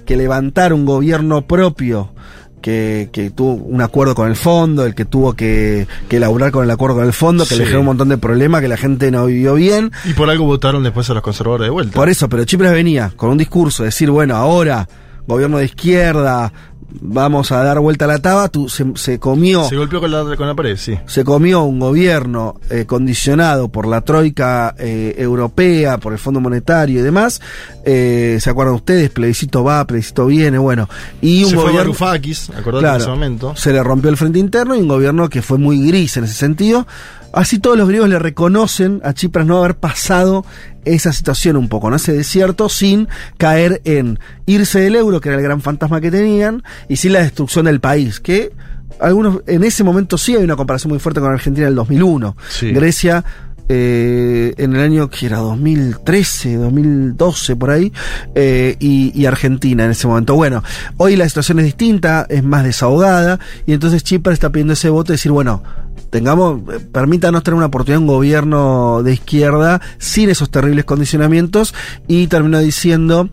que 0.06 0.16
levantar 0.16 0.72
un 0.72 0.84
gobierno 0.86 1.46
propio 1.46 2.12
que, 2.60 3.08
que 3.12 3.30
tuvo 3.30 3.54
un 3.54 3.80
acuerdo 3.80 4.14
con 4.14 4.28
el 4.28 4.36
fondo, 4.36 4.84
el 4.84 4.94
que 4.94 5.04
tuvo 5.06 5.34
que, 5.34 5.86
que 6.08 6.16
elaborar 6.16 6.50
con 6.50 6.62
el 6.64 6.70
acuerdo 6.70 6.96
con 6.96 7.06
el 7.06 7.12
fondo, 7.12 7.44
que 7.44 7.50
Sí. 7.54 7.58
le 7.58 7.64
generó 7.64 7.80
un 7.80 7.86
montón 7.86 8.08
de 8.10 8.18
problemas, 8.18 8.60
que 8.60 8.68
la 8.68 8.76
gente 8.76 9.10
no 9.10 9.26
vivió 9.26 9.54
bien. 9.54 9.92
Y 10.04 10.12
por 10.12 10.28
algo 10.28 10.44
votaron 10.44 10.82
después 10.82 11.08
a 11.10 11.14
los 11.14 11.22
conservadores 11.22 11.66
de 11.66 11.70
vuelta. 11.70 11.94
Por 11.94 12.08
eso, 12.10 12.28
pero 12.28 12.44
Chipras 12.44 12.72
venía 12.72 13.12
con 13.16 13.30
un 13.30 13.38
discurso, 13.38 13.84
decir, 13.84 14.10
bueno, 14.10 14.36
ahora, 14.36 14.86
gobierno 15.26 15.56
de 15.58 15.66
izquierda, 15.66 16.52
vamos 17.00 17.52
a 17.52 17.62
dar 17.62 17.78
vuelta 17.80 18.04
a 18.04 18.08
la 18.08 18.18
taba, 18.18 18.48
tú, 18.48 18.68
se, 18.68 18.84
se 18.94 19.18
comió 19.18 19.64
Se 19.64 19.76
golpeó 19.76 20.00
con 20.00 20.10
la, 20.10 20.36
con 20.36 20.46
la 20.46 20.54
pared, 20.54 20.76
sí. 20.76 20.98
se 21.06 21.24
comió 21.24 21.62
un 21.62 21.78
gobierno 21.78 22.60
eh, 22.70 22.84
condicionado 22.86 23.68
por 23.68 23.86
la 23.86 24.00
troika 24.02 24.74
eh, 24.78 25.14
europea, 25.18 25.98
por 25.98 26.12
el 26.12 26.18
Fondo 26.18 26.40
Monetario 26.40 27.00
y 27.00 27.02
demás. 27.02 27.40
Eh, 27.84 28.38
¿Se 28.40 28.50
acuerdan 28.50 28.74
ustedes? 28.74 29.10
Plebiscito 29.10 29.64
va, 29.64 29.84
plebiscito 29.86 30.26
viene, 30.26 30.58
bueno. 30.58 30.88
Y 31.20 31.44
un 31.44 31.50
Se 31.50 31.56
fue 31.56 31.64
gobierno. 31.64 31.92
Varoufakis, 31.92 32.50
acordate 32.50 32.82
Claro, 32.82 32.96
en 32.96 33.00
ese 33.00 33.10
momento. 33.10 33.56
Se 33.56 33.72
le 33.72 33.82
rompió 33.82 34.10
el 34.10 34.16
frente 34.16 34.38
interno 34.38 34.76
y 34.76 34.80
un 34.80 34.88
gobierno 34.88 35.28
que 35.28 35.42
fue 35.42 35.58
muy 35.58 35.86
gris 35.86 36.16
en 36.16 36.24
ese 36.24 36.34
sentido. 36.34 36.86
Así 37.32 37.58
todos 37.58 37.76
los 37.78 37.88
griegos 37.88 38.08
le 38.08 38.18
reconocen 38.18 39.00
a 39.04 39.12
Chipras 39.14 39.46
no 39.46 39.58
haber 39.58 39.76
pasado 39.76 40.44
esa 40.84 41.12
situación 41.12 41.56
un 41.56 41.68
poco, 41.68 41.90
¿no? 41.90 41.96
Ese 41.96 42.12
desierto 42.12 42.68
sin 42.68 43.08
caer 43.36 43.80
en 43.84 44.18
irse 44.46 44.80
del 44.80 44.96
euro, 44.96 45.20
que 45.20 45.28
era 45.28 45.38
el 45.38 45.44
gran 45.44 45.60
fantasma 45.60 46.00
que 46.00 46.10
tenían, 46.10 46.62
y 46.88 46.96
sin 46.96 47.12
la 47.12 47.20
destrucción 47.20 47.66
del 47.66 47.80
país, 47.80 48.20
que 48.20 48.52
algunos 49.00 49.40
en 49.46 49.64
ese 49.64 49.84
momento 49.84 50.18
sí 50.18 50.36
hay 50.36 50.44
una 50.44 50.56
comparación 50.56 50.90
muy 50.90 50.98
fuerte 50.98 51.20
con 51.20 51.32
Argentina 51.32 51.66
del 51.66 51.74
2001. 51.74 52.36
Sí. 52.48 52.70
Grecia 52.72 53.24
eh, 53.72 54.52
en 54.56 54.74
el 54.74 54.80
año 54.80 55.08
que 55.08 55.26
era 55.26 55.38
2013, 55.38 56.56
2012 56.56 57.54
por 57.54 57.70
ahí, 57.70 57.92
eh, 58.34 58.74
y, 58.80 59.24
Argentina 59.26 59.84
en 59.84 59.92
ese 59.92 60.08
momento. 60.08 60.34
Bueno, 60.34 60.64
hoy 60.96 61.14
la 61.14 61.28
situación 61.28 61.60
es 61.60 61.66
distinta, 61.66 62.26
es 62.28 62.42
más 62.42 62.64
desahogada, 62.64 63.38
y 63.66 63.72
entonces 63.72 64.02
Chipre 64.02 64.32
está 64.32 64.50
pidiendo 64.50 64.72
ese 64.72 64.88
voto 64.88 65.12
y 65.12 65.14
decir, 65.14 65.30
bueno, 65.30 65.62
tengamos, 66.10 66.62
eh, 66.68 66.80
permítanos 66.80 67.44
tener 67.44 67.58
una 67.58 67.66
oportunidad, 67.66 68.00
un 68.00 68.08
gobierno 68.08 69.04
de 69.04 69.12
izquierda 69.12 69.80
sin 69.98 70.30
esos 70.30 70.50
terribles 70.50 70.84
condicionamientos, 70.84 71.72
y 72.08 72.26
terminó 72.26 72.58
diciendo, 72.58 73.30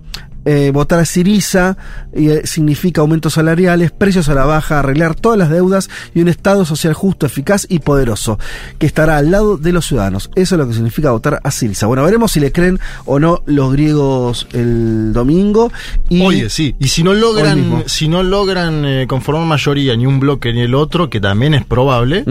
eh, 0.50 0.72
votar 0.72 1.00
a 1.00 1.04
Siriza 1.04 1.76
eh, 2.14 2.44
significa 2.46 3.02
aumentos 3.02 3.34
salariales, 3.34 3.92
precios 3.92 4.30
a 4.30 4.34
la 4.34 4.46
baja, 4.46 4.80
arreglar 4.80 5.14
todas 5.14 5.38
las 5.38 5.50
deudas 5.50 5.90
y 6.16 6.22
un 6.22 6.30
Estado 6.30 6.64
social 6.64 6.94
justo, 6.94 7.26
eficaz 7.26 7.66
y 7.68 7.80
poderoso, 7.80 8.40
que 8.80 8.86
estará 8.86 9.18
al 9.18 9.30
lado 9.30 9.58
de 9.58 9.74
los 9.74 9.86
ciudadanos. 9.86 10.32
Eso 10.36 10.56
es 10.56 10.60
lo 10.60 10.66
que 10.66 10.74
significa 10.74 11.12
votar 11.12 11.42
a 11.44 11.52
Siriza. 11.52 11.88
Bueno, 11.88 12.02
veremos 12.04 12.32
si 12.32 12.40
le 12.40 12.54
creen 12.54 12.80
o 13.04 13.20
no 13.20 13.44
los 13.46 13.74
griegos 13.74 14.48
el 14.54 15.12
domingo. 15.12 15.70
Y 16.08 16.22
Oye, 16.22 16.50
sí. 16.50 16.78
Y 16.80 16.88
si 16.88 17.04
no 17.04 17.14
logran, 17.14 17.84
si 17.88 18.08
no 18.08 18.24
logran 18.24 18.86
eh, 18.86 19.06
conformar 19.06 19.46
mayoría 19.46 19.98
ni 19.98 20.06
un 20.06 20.22
bloque 20.22 20.54
ni 20.54 20.62
el 20.62 20.76
otro, 20.76 21.10
que 21.10 21.20
también 21.20 21.56
es 21.56 21.66
probable, 21.66 22.24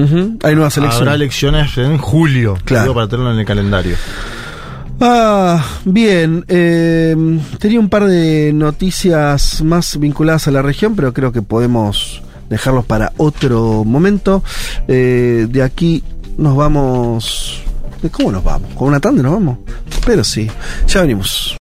hay 0.43 0.55
nuevas 0.55 0.79
elecciones. 0.79 0.97
habrá 0.97 1.15
elecciones 1.15 1.77
en 1.77 1.99
julio. 1.99 2.57
Claro. 2.65 2.95
para 2.95 3.09
tenerlo 3.09 3.35
en 3.35 3.41
el 3.41 3.45
calendario. 3.45 3.97
Ah, 5.01 5.63
bien. 5.85 6.45
eh, 6.49 7.15
tenía 7.59 7.81
un 7.81 7.89
par 7.89 8.07
de 8.07 8.53
noticias 8.55 9.63
más 9.63 9.99
vinculadas 9.99 10.49
a 10.49 10.51
la 10.51 10.63
región, 10.63 10.97
pero 10.97 11.13
creo 11.13 11.33
que 11.33 11.43
podemos 11.43 12.23
dejarlos 12.49 12.85
para 12.87 13.13
otro 13.17 13.85
momento. 13.85 14.43
Eh, 14.89 15.47
de 15.51 15.63
aquí 15.63 16.03
nos 16.39 16.57
vamos. 16.57 17.63
¿de 18.03 18.11
¿Cómo 18.11 18.33
nos 18.33 18.45
vamos? 18.45 18.73
¿Con 18.75 18.89
una 18.89 19.01
tanda 19.01 19.23
nos 19.23 19.33
vamos? 19.33 19.59
Pero 20.05 20.25
sí, 20.25 20.51
ya 20.87 21.03
venimos. 21.03 21.57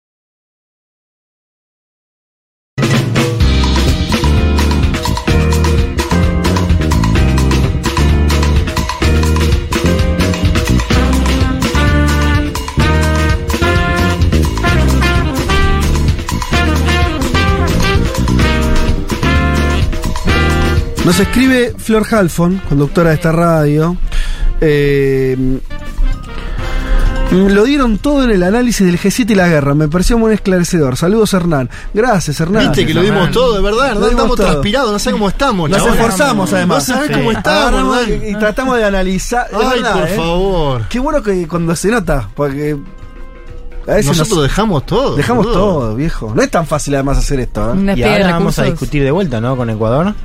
Nos 21.05 21.19
escribe 21.19 21.73
Flor 21.77 22.05
Halfon, 22.09 22.61
conductora 22.67 23.09
de 23.09 23.15
esta 23.15 23.31
radio. 23.31 23.95
Eh, 24.59 25.59
lo 27.31 27.63
dieron 27.63 27.99
todo 27.99 28.23
en 28.23 28.31
el 28.31 28.41
análisis 28.41 28.85
del 28.87 28.97
G7 28.97 29.29
y 29.31 29.35
la 29.35 29.47
guerra. 29.47 29.75
Me 29.75 29.87
pareció 29.87 30.17
muy 30.17 30.33
esclarecedor. 30.33 30.97
Saludos, 30.97 31.31
Hernán. 31.33 31.69
Gracias, 31.93 32.39
Hernán. 32.39 32.63
Viste 32.67 32.87
que 32.87 32.93
lo 32.95 33.01
dimos 33.03 33.29
todo, 33.31 33.53
de 33.55 33.61
verdad. 33.61 33.93
Dimos 33.93 34.09
estamos 34.09 34.35
todo. 34.35 34.47
transpirados, 34.47 34.91
no 34.91 34.99
sé 34.99 35.11
cómo 35.11 35.29
estamos. 35.29 35.69
Nos 35.69 35.79
chabón. 35.79 35.93
esforzamos, 35.95 36.53
además. 36.53 36.89
No 36.89 36.95
sabés 36.95 37.09
Sí. 37.09 37.13
cómo 37.13 37.31
estamos, 37.31 37.97
Hernán. 38.07 38.27
y, 38.29 38.35
tratamos 38.35 38.77
de 38.77 38.85
analizar. 38.85 39.47
Ay, 39.53 39.81
verdad, 39.81 39.93
por 39.99 40.07
¿eh? 40.09 40.15
favor. 40.15 40.81
Qué 40.89 40.99
bueno 40.99 41.21
que 41.21 41.47
cuando 41.47 41.75
se 41.75 41.89
nota, 41.91 42.29
porque 42.35 42.77
a 43.87 43.91
veces 43.91 44.07
Nosotros 44.07 44.37
nos- 44.39 44.43
dejamos 44.43 44.85
todo. 44.87 45.15
dejamos 45.15 45.45
todo, 45.51 45.95
viejo. 45.95 46.33
No 46.35 46.41
es 46.41 46.49
tan 46.49 46.65
fácil 46.65 46.95
además 46.95 47.19
hacer 47.19 47.41
esto. 47.41 47.75
¿eh? 47.75 47.93
Y 47.95 48.01
ahora 48.03 48.31
vamos 48.31 48.57
a 48.57 48.63
discutir 48.63 49.03
de 49.03 49.11
vuelta, 49.11 49.39
¿no? 49.39 49.55
Con 49.55 49.69
Ecuador. 49.69 50.15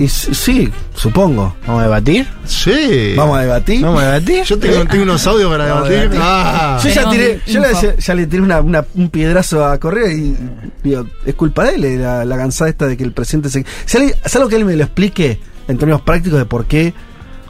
Y 0.00 0.08
sí, 0.08 0.68
supongo. 0.94 1.54
Vamos 1.66 1.80
a 1.80 1.84
debatir. 1.84 2.26
Sí. 2.46 3.12
Vamos 3.16 3.36
a 3.38 3.42
debatir. 3.42 3.82
Vamos 3.82 4.02
a 4.02 4.06
debatir. 4.12 4.44
Yo 4.44 4.58
tengo, 4.58 4.84
tengo 4.86 5.02
unos 5.04 5.26
audios 5.26 5.50
para 5.50 5.66
debatir. 5.66 5.92
debatir. 6.10 6.20
Ah. 6.22 6.80
Yo 6.82 6.88
ya 6.90 7.10
tiré, 7.10 7.40
yo 7.46 7.62
ya 7.98 8.14
le 8.14 8.26
tiré 8.26 8.42
una- 8.42 8.60
una- 8.60 8.84
un 8.94 9.10
piedrazo 9.10 9.64
a 9.66 9.78
Correa 9.78 10.10
y 10.10 10.36
digo, 10.82 11.06
es 11.26 11.34
culpa 11.34 11.64
de 11.64 11.74
él 11.74 11.84
eh, 11.84 11.96
la, 11.98 12.24
la 12.24 12.36
cansada 12.38 12.70
esta 12.70 12.86
de 12.86 12.96
que 12.96 13.04
el 13.04 13.12
presidente 13.12 13.50
se... 13.50 13.64
Si 13.84 13.96
alguien- 13.98 14.16
es 14.24 14.36
algo 14.36 14.48
que 14.48 14.56
él 14.56 14.64
me 14.64 14.74
lo 14.74 14.84
explique 14.84 15.38
en 15.68 15.76
términos 15.76 16.00
prácticos 16.00 16.38
de 16.38 16.46
por 16.46 16.64
qué 16.64 16.94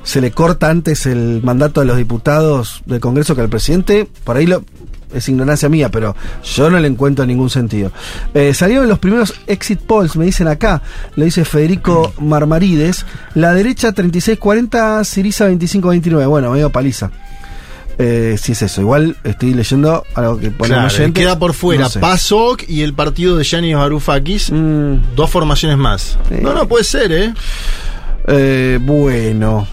se 0.02 0.20
le 0.20 0.32
corta 0.32 0.70
antes 0.70 1.06
el 1.06 1.40
mandato 1.44 1.80
de 1.80 1.86
los 1.86 1.96
diputados 1.98 2.82
del 2.86 2.98
Congreso 3.00 3.36
que 3.36 3.42
al 3.42 3.48
presidente, 3.48 4.08
por 4.24 4.36
ahí 4.38 4.46
lo, 4.46 4.64
es 5.12 5.28
ignorancia 5.28 5.68
mía, 5.68 5.88
pero 5.90 6.14
yo 6.44 6.70
no 6.70 6.78
le 6.78 6.88
encuentro 6.88 7.24
ningún 7.26 7.50
sentido. 7.50 7.90
Eh, 8.34 8.54
salieron 8.54 8.88
los 8.88 8.98
primeros 8.98 9.34
exit 9.46 9.80
polls, 9.80 10.16
me 10.16 10.24
dicen 10.24 10.48
acá, 10.48 10.82
lo 11.16 11.24
dice 11.24 11.44
Federico 11.44 12.12
Marmarides, 12.20 13.04
la 13.34 13.52
derecha 13.54 13.92
36-40, 13.94 15.04
Siriza 15.04 15.48
25-29, 15.50 16.28
bueno, 16.28 16.50
medio 16.52 16.70
paliza. 16.70 17.10
Eh, 18.02 18.36
si 18.40 18.52
es 18.52 18.62
eso, 18.62 18.80
igual 18.80 19.14
estoy 19.24 19.52
leyendo 19.52 20.04
algo 20.14 20.38
que 20.38 20.50
pone 20.50 20.72
Claro, 20.72 20.86
oyente. 20.86 21.20
queda 21.20 21.38
por 21.38 21.52
fuera 21.52 21.82
No 21.82 21.88
sé. 21.90 22.00
PASOK 22.00 22.62
y 22.66 22.80
el 22.80 22.94
partido 22.94 23.36
de 23.36 23.44
Yanis 23.44 23.76
Varoufakis. 23.76 24.50
Mm, 24.50 25.14
Dos 25.14 25.28
formaciones 25.28 25.76
más. 25.76 26.16
Sí. 26.30 26.36
No, 26.40 26.54
no 26.54 26.66
puede 26.66 26.84
ser, 26.84 27.12
¿eh? 27.12 27.34
eh, 28.26 28.78
bueno. 28.80 29.66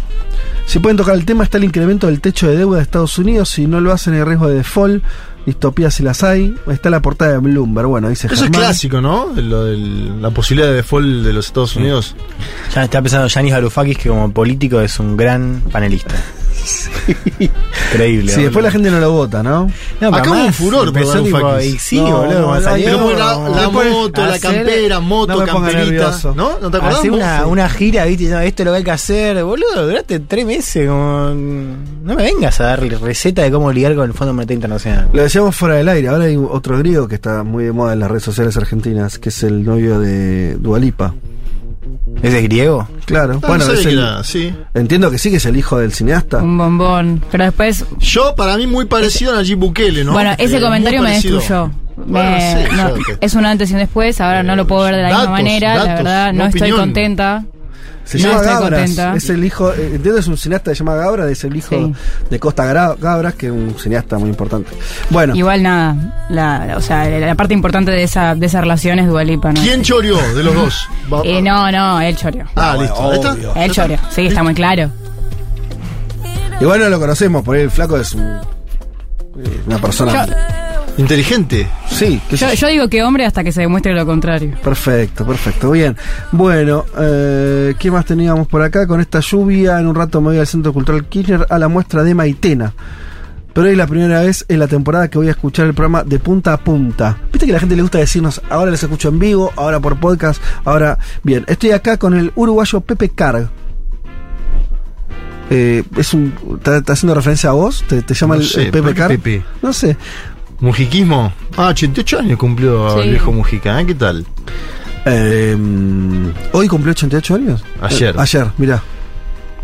Si 0.65 0.79
pueden 0.79 0.97
tocar 0.97 1.15
el 1.15 1.23
tema, 1.23 1.45
está 1.45 1.57
el 1.57 1.63
incremento 1.63 2.07
del 2.07 2.19
techo 2.19 2.49
de 2.49 2.57
deuda 2.57 2.77
de 2.77 2.83
Estados 2.83 3.17
Unidos. 3.17 3.47
Si 3.49 3.65
no 3.67 3.79
lo 3.79 3.93
hacen, 3.93 4.13
hay 4.15 4.23
riesgo 4.23 4.49
de 4.49 4.55
default. 4.55 5.01
Distopías 5.47 5.93
si 5.95 6.03
las 6.03 6.23
hay. 6.23 6.53
Está 6.69 6.89
la 6.89 7.01
portada 7.01 7.31
de 7.31 7.37
Bloomberg. 7.39 7.87
Bueno, 7.87 8.09
dice 8.09 8.27
Eso 8.27 8.35
es 8.35 8.41
Germán. 8.41 8.61
clásico, 8.61 8.99
¿no? 9.01 9.27
Lo 9.35 9.63
del- 9.63 10.21
la 10.21 10.29
posibilidad 10.29 10.67
de 10.69 10.75
default 10.75 11.23
de 11.25 11.31
los 11.33 11.47
Estados 11.47 11.75
Unidos. 11.77 12.15
Ya 12.75 12.83
está 12.83 13.01
pensando 13.01 13.27
Yanis 13.27 13.53
Varoufakis 13.53 13.97
que 13.97 14.09
como 14.09 14.29
político 14.31 14.81
es 14.81 14.99
un 14.99 15.15
gran 15.17 15.63
panelista. 15.71 16.13
Increíble. 17.93 18.31
Sí, 18.31 18.43
después 18.43 18.63
la 18.63 18.71
gente 18.71 18.91
no 18.91 18.99
lo 18.99 19.11
vota, 19.11 19.43
¿no? 19.43 19.71
No, 20.01 20.07
Acá 20.09 20.31
hubo 20.31 20.45
un 20.45 20.53
furor 20.53 20.93
por 20.93 21.05
sí, 21.61 21.97
No, 21.97 22.17
boludo, 22.17 22.59
no, 22.59 22.73
Pero 22.73 23.17
la, 23.17 23.69
moto, 23.69 24.25
la 24.25 24.39
campera, 24.39 24.99
moto, 24.99 25.45
camperita. 25.45 26.19
¿No? 26.35 26.59
¿No 26.59 26.71
te 26.71 26.77
acordás? 26.77 26.99
Hacer 26.99 27.11
una, 27.11 27.45
una 27.45 27.69
gira, 27.69 28.05
viste, 28.05 28.29
no, 28.29 28.39
esto 28.39 28.63
es 28.63 28.65
lo 28.65 28.71
que 28.71 28.77
hay 28.77 28.83
que 28.83 28.91
hacer, 28.91 29.43
boludo, 29.43 29.87
duraste 29.87 30.19
tres 30.21 30.45
meses, 30.45 30.87
como, 30.87 31.29
no 31.29 32.15
me 32.15 32.23
vengas 32.23 32.59
a 32.61 32.65
dar 32.65 32.81
receta 32.81 33.43
de 33.43 33.51
cómo 33.51 33.71
lidiar 33.71 33.95
con 33.95 34.05
el 34.05 34.13
Fondo 34.13 34.33
Monetario 34.33 34.55
Internacional. 34.55 35.09
Lo 35.13 35.21
decíamos 35.21 35.55
fuera 35.55 35.75
del 35.75 35.89
aire. 35.89 36.07
Ahora 36.07 36.25
hay 36.25 36.37
otro 36.37 36.77
griego 36.77 37.07
que 37.07 37.15
está 37.15 37.43
muy 37.43 37.65
de 37.65 37.71
moda 37.71 37.93
en 37.93 37.99
las 37.99 38.09
redes 38.09 38.23
sociales 38.23 38.55
argentinas, 38.57 39.19
que 39.19 39.29
es 39.29 39.43
el 39.43 39.63
novio 39.63 39.99
de 39.99 40.55
Dualipa. 40.55 41.13
¿Ese 42.21 42.37
es 42.39 42.43
griego? 42.43 42.87
Claro, 43.05 43.33
No, 43.35 43.39
bueno, 43.41 43.65
no 43.65 43.73
es 43.73 43.85
el- 43.85 43.99
era, 43.99 44.23
sí. 44.23 44.53
entiendo 44.73 45.09
que 45.11 45.17
sí, 45.17 45.29
que 45.29 45.37
es 45.37 45.45
el 45.45 45.55
hijo 45.57 45.77
del 45.77 45.91
cineasta. 45.93 46.37
Un 46.37 46.57
bombón. 46.57 47.23
Pero 47.31 47.45
después, 47.45 47.85
Yo, 47.99 48.35
para 48.35 48.57
mí, 48.57 48.67
muy 48.67 48.85
parecido 48.85 49.33
a 49.33 49.35
Nayib 49.35 49.57
Bukele, 49.59 50.03
¿no? 50.03 50.13
bueno, 50.13 50.31
ese 50.37 50.57
Eh, 50.57 50.61
comentario 50.61 51.01
me 51.01 51.11
destruyó. 51.11 51.71
Bueno, 51.95 52.29
Me- 52.29 52.67
sí, 52.69 52.75
no, 52.75 52.89
yo 52.89 52.95
qué- 53.03 53.17
es 53.21 53.33
un 53.33 53.45
antes 53.45 53.71
y 53.71 53.73
un 53.73 53.79
después, 53.79 54.21
ahora 54.21 54.43
no 54.43 54.55
lo 54.55 54.67
puedo 54.67 54.83
ver 54.83 54.95
de 54.97 55.01
la 55.01 55.09
datos, 55.09 55.21
misma 55.23 55.31
manera, 55.37 55.75
la 55.75 55.83
verdad, 55.95 56.33
no 56.33 56.45
estoy 56.45 56.69
contenta. 56.71 57.43
Se 58.07 58.17
No 58.19 58.29
llama 58.29 58.41
Gabras. 58.41 58.79
contenta. 58.81 59.15
Es 59.17 59.29
el 59.29 59.43
hijo, 59.43 59.71
eh, 59.73 59.91
entiendo, 59.95 60.17
es 60.17 60.27
un 60.27 60.37
cineasta 60.37 60.71
que 60.71 60.75
se 60.75 60.79
llama 60.79 60.95
Gabras, 60.95 61.29
es 61.29 61.43
el 61.43 61.55
hijo 61.57 61.69
Sí. 61.75 61.93
de 62.29 62.39
Costa 62.39 62.63
Gabras, 62.95 63.33
que 63.35 63.47
es 63.47 63.51
un 63.51 63.75
cineasta 63.77 64.17
muy 64.17 64.29
importante. 64.29 64.71
Bueno, 65.09 65.35
Igual 65.35 65.61
nada, 65.61 66.25
la, 66.29 66.75
o 66.77 66.81
sea, 66.81 67.07
la, 67.09 67.35
parte 67.35 67.53
importante 67.53 67.91
de 67.91 68.03
esa, 68.03 68.33
de 68.33 68.45
esa 68.45 68.61
relación 68.61 68.99
es 68.99 69.07
Dualipa, 69.07 69.51
¿no? 69.51 69.61
¿Quién 69.61 69.81
choreó 69.83 70.17
de 70.33 70.41
los 70.43 70.55
dos? 70.55 70.87
Va- 71.13 71.21
Eh, 71.25 71.41
no, 71.41 71.69
no, 71.71 71.99
él 71.99 72.15
choreó. 72.15 72.45
Ah, 72.55 72.77
listo. 72.79 73.09
¿Ahí 73.11 73.15
está? 73.17 73.33
obvio. 73.33 73.53
Él 73.55 73.71
choreó, 73.71 73.99
sí, 74.09 74.27
está 74.27 74.41
muy 74.41 74.53
claro. 74.53 74.89
igual 76.61 76.79
no 76.79 76.89
lo 76.89 76.99
conocemos, 76.99 77.43
por 77.43 77.55
ahí 77.55 77.63
el 77.63 77.71
flaco 77.71 77.97
es 77.97 78.13
un- 78.13 78.21
eh, 78.23 79.61
una 79.67 79.77
persona. 79.79 80.25
Inteligente. 80.97 81.67
sí, 81.89 82.19
Yo, 82.31 82.53
yo. 82.53 82.67
digo 82.67 82.87
que 82.89 83.03
hombre 83.03 83.25
hasta 83.25 83.43
que 83.43 83.51
se 83.51 83.61
demuestre 83.61 83.93
lo 83.93 84.05
contrario. 84.05 84.55
Perfecto, 84.63 85.25
perfecto, 85.25 85.71
bien. 85.71 85.95
Bueno, 86.31 86.85
eh, 86.99 87.75
¿qué 87.77 87.91
más 87.91 88.05
teníamos 88.05 88.47
por 88.47 88.61
acá? 88.63 88.87
Con 88.87 88.99
esta 88.99 89.19
lluvia, 89.19 89.79
en 89.79 89.87
un 89.87 89.95
rato 89.95 90.19
me 90.21 90.29
voy 90.29 90.39
al 90.39 90.47
Centro 90.47 90.73
Cultural 90.73 91.05
Kirchner 91.05 91.45
a 91.49 91.59
la 91.59 91.67
muestra 91.67 92.03
de 92.03 92.15
Maitena. 92.15 92.73
Pero 93.53 93.65
hoy 93.65 93.71
es 93.71 93.77
la 93.77 93.87
primera 93.87 94.21
vez 94.21 94.45
en 94.49 94.59
la 94.59 94.67
temporada 94.67 95.07
que 95.09 95.17
voy 95.17 95.27
a 95.27 95.31
escuchar 95.31 95.65
el 95.65 95.73
programa 95.73 96.03
de 96.03 96.19
punta 96.19 96.53
a 96.53 96.57
punta. 96.57 97.17
Viste 97.31 97.45
que 97.45 97.51
a 97.51 97.55
la 97.55 97.59
gente 97.59 97.75
le 97.75 97.81
gusta 97.81 97.97
decirnos, 97.97 98.41
ahora 98.49 98.69
les 98.71 98.83
escucho 98.83 99.09
en 99.09 99.17
vivo, 99.19 99.51
ahora 99.55 99.79
por 99.79 99.99
podcast, 99.99 100.41
ahora... 100.63 100.97
Bien, 101.23 101.43
estoy 101.47 101.71
acá 101.71 101.97
con 101.97 102.13
el 102.15 102.31
uruguayo 102.35 102.81
Pepe 102.81 103.09
Carg. 103.09 103.49
Eh, 105.49 105.83
es 105.95 106.13
un, 106.13 106.33
¿está, 106.63 106.91
haciendo 106.93 107.15
referencia 107.15 107.49
a 107.49 107.53
vos? 107.53 107.83
¿Te, 107.87 108.01
te 108.01 108.13
llama 108.13 108.35
No 108.35 108.41
el, 108.41 108.47
sé, 108.47 108.61
el 108.65 108.71
Pepe 108.71 108.81
¿por 108.81 108.93
qué 108.93 108.97
Carg? 108.99 109.09
Pepe? 109.09 109.45
No 109.61 109.73
sé. 109.73 109.97
Mujiquismo. 110.59 111.31
Ah, 111.55 111.67
88 111.69 112.19
años 112.19 112.37
cumplió 112.39 112.93
Sí. 112.95 112.99
el 113.01 113.09
viejo 113.11 113.31
Mujica, 113.31 113.79
¿eh? 113.81 113.85
¿Qué 113.85 113.95
tal? 113.95 114.25
Eh, 115.05 115.55
¿Hoy 116.51 116.67
cumplió 116.67 116.91
88 116.91 117.35
años? 117.35 117.63
Ayer. 117.81 118.15
Eh, 118.15 118.19
ayer, 118.19 118.47
mira. 118.57 118.83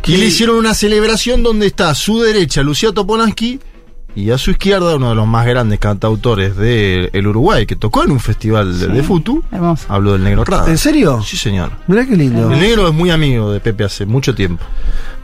Y 0.05 0.17
le 0.17 0.25
hicieron 0.25 0.57
una 0.57 0.73
celebración 0.73 1.43
donde 1.43 1.67
está 1.67 1.89
a 1.89 1.95
su 1.95 2.19
derecha 2.21 2.61
Lucía 2.61 2.91
Topolansky 2.91 3.59
y 4.15 4.29
a 4.31 4.37
su 4.37 4.51
izquierda 4.51 4.95
uno 4.97 5.09
de 5.09 5.15
los 5.15 5.25
más 5.25 5.45
grandes 5.45 5.79
cantautores 5.79 6.55
del 6.57 7.25
Uruguay 7.27 7.65
que 7.65 7.75
tocó 7.77 8.03
en 8.03 8.11
un 8.11 8.19
festival 8.19 8.77
de, 8.79 8.87
de 8.87 9.01
Futu. 9.03 9.43
Hermoso. 9.51 9.85
Hablo 9.89 10.11
del 10.13 10.23
Negro 10.23 10.43
Rada. 10.43 10.69
¿En 10.69 10.77
serio? 10.77 11.21
Sí, 11.23 11.37
señor. 11.37 11.71
Mirá 11.87 12.05
qué 12.05 12.15
lindo. 12.17 12.51
El 12.51 12.59
Negro 12.59 12.87
es 12.89 12.93
muy 12.93 13.09
amigo 13.11 13.51
de 13.51 13.59
Pepe 13.61 13.85
hace 13.85 14.05
mucho 14.05 14.35
tiempo. 14.35 14.63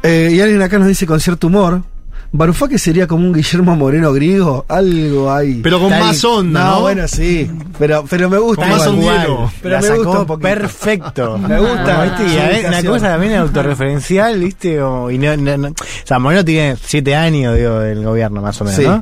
Eh, 0.02 0.32
y 0.34 0.40
alguien 0.40 0.62
acá 0.62 0.80
nos 0.80 0.88
dice 0.88 1.06
con 1.06 1.20
cierto 1.20 1.48
humor. 1.48 1.84
Barufake 2.32 2.78
sería 2.78 3.08
como 3.08 3.26
un 3.26 3.34
Guillermo 3.34 3.76
Moreno 3.76 4.14
griego, 4.14 4.64
algo 4.68 5.32
ahí. 5.34 5.62
Pero 5.64 5.80
con 5.80 5.92
Está 5.92 6.06
más 6.06 6.24
ahí. 6.24 6.30
onda, 6.32 6.64
¿no? 6.66 6.82
bueno, 6.82 7.08
sí, 7.08 7.50
pero, 7.80 8.06
pero 8.08 8.30
me 8.30 8.38
gusta. 8.38 8.62
Con 8.62 8.72
más 8.72 8.82
igual. 8.88 9.16
ondiero. 9.16 9.52
Pero 9.64 9.76
La 9.76 9.82
me 9.82 9.88
sacó 9.88 10.04
gusta 10.04 10.20
un 10.20 10.26
poquito. 10.28 10.48
perfecto. 10.50 11.38
Me 11.50 11.60
gusta. 11.60 12.04
¿Viste? 12.04 12.36
Y 12.36 12.38
a 12.38 12.48
ver, 12.50 12.66
una 12.68 12.84
cosa 12.84 13.08
también 13.10 13.36
autorreferencial, 13.36 14.40
¿viste? 14.40 14.78
Como- 14.80 15.10
y 15.12 15.18
no, 15.18 15.36
no, 15.38 15.58
no- 15.58 15.68
O 15.70 15.74
sea, 16.04 16.20
Moreno 16.20 16.46
tiene 16.46 16.78
siete 16.82 17.16
años, 17.16 17.56
digo, 17.58 17.80
del 17.80 18.04
gobierno, 18.04 18.42
más 18.42 18.62
o 18.62 18.64
menos, 18.66 18.80
Sí. 18.80 18.86
¿no? 18.86 19.02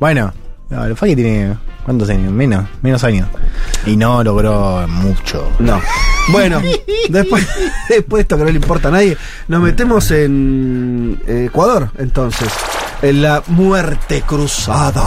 Bueno, 0.00 0.32
no, 0.72 0.84
el 0.86 0.96
Faki 0.96 1.14
tiene. 1.14 1.54
¿Cuántos 1.84 2.08
años? 2.08 2.32
Menos, 2.32 2.64
menos 2.80 3.04
años. 3.04 3.28
Y 3.84 3.94
no 3.96 4.24
logró 4.24 4.86
mucho. 4.88 5.50
No. 5.58 5.78
Bueno, 6.28 6.62
después, 7.10 7.46
después 7.88 8.18
de 8.18 8.22
esto 8.22 8.38
que 8.38 8.44
no 8.44 8.50
le 8.50 8.56
importa 8.56 8.88
a 8.88 8.92
nadie, 8.92 9.18
nos 9.48 9.60
metemos 9.60 10.10
en 10.12 11.20
eh, 11.26 11.46
Ecuador, 11.48 11.90
entonces. 11.98 12.48
En 13.02 13.20
la 13.20 13.42
muerte 13.48 14.22
cruzada. 14.22 15.02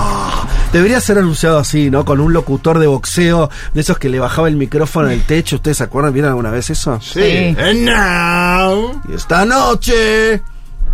Debería 0.71 0.99
ser 0.99 1.17
anunciado 1.17 1.57
así, 1.57 1.89
¿no? 1.89 2.05
Con 2.05 2.19
un 2.19 2.33
locutor 2.33 2.77
de 2.77 2.87
boxeo, 2.87 3.49
de 3.73 3.81
esos 3.81 3.97
que 3.97 4.09
le 4.09 4.19
bajaba 4.19 4.49
el 4.49 4.57
micrófono 4.57 5.07
al 5.07 5.21
techo. 5.21 5.55
¿Ustedes 5.55 5.77
se 5.77 5.85
acuerdan? 5.85 6.13
¿Vieron 6.13 6.29
alguna 6.29 6.51
vez 6.51 6.69
eso? 6.69 6.99
Sí. 7.01 7.55
And 7.57 7.89
now. 7.89 9.01
Y 9.09 9.15
esta 9.15 9.45
noche, 9.45 10.43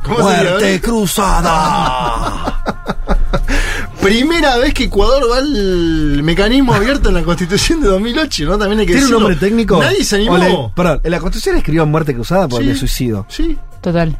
¿Cómo 0.03 0.17
se 0.17 0.23
muerte 0.23 0.79
cruzada. 0.79 2.61
Primera 4.01 4.57
vez 4.57 4.73
que 4.73 4.85
Ecuador 4.85 5.23
va 5.31 5.37
al 5.37 6.23
mecanismo 6.23 6.73
abierto 6.73 7.09
en 7.09 7.15
la 7.15 7.23
constitución 7.23 7.81
de 7.81 7.87
2008, 7.87 8.45
¿no? 8.45 8.57
También 8.57 8.79
hay 8.79 8.85
que 8.87 8.93
¿Tiene 8.93 9.05
un 9.07 9.11
nombre 9.13 9.35
técnico? 9.35 9.79
Nadie 9.79 10.03
se 10.03 10.15
animó. 10.15 10.37
Le- 10.37 10.57
perdón, 10.75 11.01
en 11.03 11.11
la 11.11 11.19
Constitución 11.19 11.57
escribió 11.57 11.85
muerte 11.85 12.13
cruzada 12.15 12.47
por 12.47 12.63
Sí. 12.63 12.69
el 12.69 12.77
suicidio. 12.77 13.25
Sí. 13.29 13.57
Total. 13.79 14.17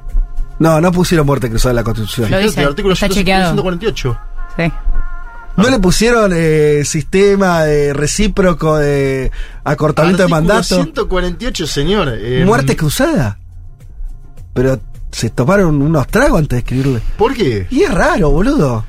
No, 0.60 0.80
no 0.80 0.92
pusieron 0.92 1.26
muerte 1.26 1.50
cruzada 1.50 1.72
en 1.72 1.76
la 1.78 1.84
Constitución. 1.84 2.30
Lo 2.30 2.38
dice, 2.40 2.62
el 2.62 2.68
artículo 2.68 2.94
está 2.94 3.10
chequeado. 3.10 3.54
148. 3.54 4.20
Sí. 4.58 4.72
¿No 5.58 5.70
le 5.70 5.80
pusieron 5.80 6.32
eh, 6.34 6.84
sistema 6.86 7.64
de 7.64 7.94
recíproco 7.94 8.78
de 8.78 9.32
acortamiento 9.64 10.18
de 10.20 10.24
Artículo 10.26 10.42
mandato? 10.48 10.76
148, 10.76 11.68
señor. 11.68 12.14
Eh, 12.14 12.44
¿Muerte 12.46 12.76
cruzada? 12.76 13.40
Pero 14.54 14.80
se 15.12 15.30
tomaron 15.32 15.82
unos 15.82 16.08
tragos 16.08 16.38
antes 16.40 16.58
de 16.58 16.60
escribirle. 16.60 17.02
¿Por 17.18 17.34
qué? 17.34 17.66
Y 17.72 17.82
es 17.82 17.92
raro, 17.94 18.30
boludo. 18.30 18.86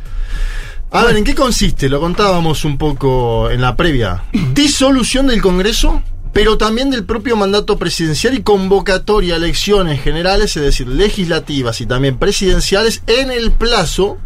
A 0.94 1.04
ver, 1.04 1.16
¿en 1.16 1.24
qué 1.24 1.34
consiste? 1.34 1.88
Lo 1.88 2.00
contábamos 2.00 2.66
un 2.66 2.76
poco 2.76 3.50
en 3.50 3.62
la 3.62 3.76
previa. 3.76 4.24
Disolución 4.54 5.26
del 5.26 5.40
Congreso, 5.40 6.02
pero 6.34 6.58
también 6.58 6.90
del 6.90 7.04
propio 7.04 7.34
mandato 7.34 7.78
presidencial 7.78 8.34
y 8.34 8.42
convocatoria 8.42 9.34
a 9.34 9.36
elecciones 9.38 10.02
generales, 10.02 10.54
es 10.54 10.62
decir, 10.62 10.86
legislativas 10.86 11.80
y 11.80 11.86
también 11.86 12.18
presidenciales, 12.18 13.02
en 13.06 13.30
el 13.30 13.52
plazo 13.52 14.18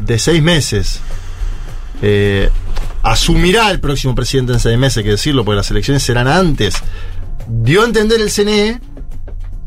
de 0.00 0.20
seis 0.20 0.40
meses. 0.40 1.00
Eh, 2.00 2.48
asumirá 3.02 3.68
el 3.72 3.80
próximo 3.80 4.14
presidente 4.14 4.52
en 4.52 4.60
seis 4.60 4.78
meses, 4.78 4.98
hay 4.98 5.04
que 5.04 5.10
decirlo, 5.10 5.44
porque 5.44 5.56
las 5.56 5.70
elecciones 5.72 6.04
serán 6.04 6.28
antes. 6.28 6.76
Dio 7.48 7.82
a 7.82 7.86
entender 7.86 8.20
el 8.20 8.30
CNE, 8.30 8.80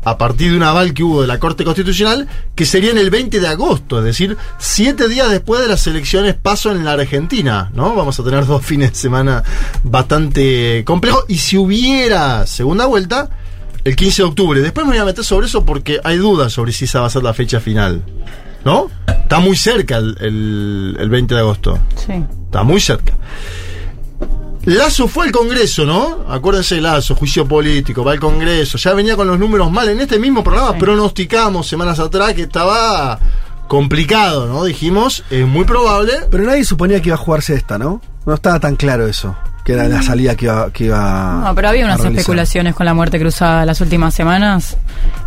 a 0.04 0.18
partir 0.18 0.50
de 0.50 0.56
un 0.56 0.62
aval 0.64 0.94
que 0.94 1.02
hubo 1.04 1.22
de 1.22 1.28
la 1.28 1.38
Corte 1.38 1.64
Constitucional, 1.64 2.28
que 2.54 2.66
sería 2.66 2.90
en 2.90 2.98
el 2.98 3.10
20 3.10 3.38
de 3.40 3.46
agosto, 3.46 3.98
es 4.00 4.04
decir, 4.04 4.36
siete 4.58 5.08
días 5.08 5.30
después 5.30 5.60
de 5.62 5.68
las 5.68 5.86
elecciones 5.86 6.34
paso 6.34 6.72
en 6.72 6.84
la 6.84 6.92
Argentina, 6.92 7.70
¿no? 7.74 7.94
Vamos 7.94 8.18
a 8.18 8.24
tener 8.24 8.44
dos 8.46 8.64
fines 8.64 8.90
de 8.90 8.96
semana 8.96 9.42
bastante 9.84 10.82
complejos. 10.84 11.24
Y 11.28 11.38
si 11.38 11.56
hubiera 11.56 12.46
segunda 12.46 12.86
vuelta, 12.86 13.28
el 13.84 13.94
15 13.96 14.22
de 14.22 14.28
octubre. 14.28 14.60
Después 14.60 14.86
me 14.86 14.92
voy 14.92 15.00
a 15.00 15.04
meter 15.04 15.24
sobre 15.24 15.46
eso 15.46 15.64
porque 15.64 16.00
hay 16.04 16.16
dudas 16.16 16.52
sobre 16.52 16.72
si 16.72 16.84
esa 16.86 17.00
va 17.00 17.06
a 17.06 17.10
ser 17.10 17.22
la 17.22 17.34
fecha 17.34 17.60
final. 17.60 18.02
¿No? 18.64 18.88
Está 19.08 19.40
muy 19.40 19.56
cerca 19.56 19.96
el, 19.96 20.16
el- 20.20 20.96
el 21.00 21.08
20 21.10 21.34
de 21.34 21.40
agosto. 21.40 21.78
Sí. 21.96 22.12
Está 22.44 22.62
muy 22.62 22.80
cerca. 22.80 23.12
Lazo 24.64 25.08
fue 25.08 25.26
al 25.26 25.32
Congreso, 25.32 25.84
¿no? 25.84 26.24
Acuérdense 26.28 26.76
de 26.76 26.80
Lazo, 26.82 27.16
juicio 27.16 27.46
político, 27.46 28.04
va 28.04 28.12
al 28.12 28.20
Congreso. 28.20 28.78
Ya 28.78 28.94
venía 28.94 29.16
con 29.16 29.26
los 29.26 29.38
números 29.38 29.70
mal. 29.72 29.88
En 29.88 30.00
este 30.00 30.18
mismo 30.20 30.44
programa 30.44 30.72
Sí. 30.74 30.78
pronosticamos 30.78 31.66
semanas 31.66 31.98
atrás 31.98 32.34
que 32.34 32.42
estaba 32.42 33.18
complicado, 33.66 34.46
¿no? 34.46 34.64
Dijimos, 34.64 35.24
es 35.30 35.46
muy 35.46 35.64
probable. 35.64 36.12
Pero 36.30 36.44
nadie 36.44 36.64
suponía 36.64 37.00
que 37.02 37.08
iba 37.08 37.16
a 37.16 37.18
jugarse 37.18 37.54
esta, 37.54 37.76
¿no? 37.78 38.00
No 38.24 38.34
estaba 38.34 38.60
tan 38.60 38.76
claro 38.76 39.08
eso, 39.08 39.34
que 39.64 39.72
era 39.74 39.86
la 39.88 40.02
salida 40.02 40.34
que 40.34 40.46
iba, 40.46 40.70
que 40.72 40.84
iba 40.86 41.42
No, 41.44 41.54
pero 41.54 41.68
había 41.68 41.84
unas 41.84 42.04
especulaciones 42.04 42.74
con 42.74 42.84
la 42.84 42.94
muerte 42.94 43.18
cruzada 43.20 43.64
las 43.64 43.80
últimas 43.80 44.12
semanas. 44.14 44.76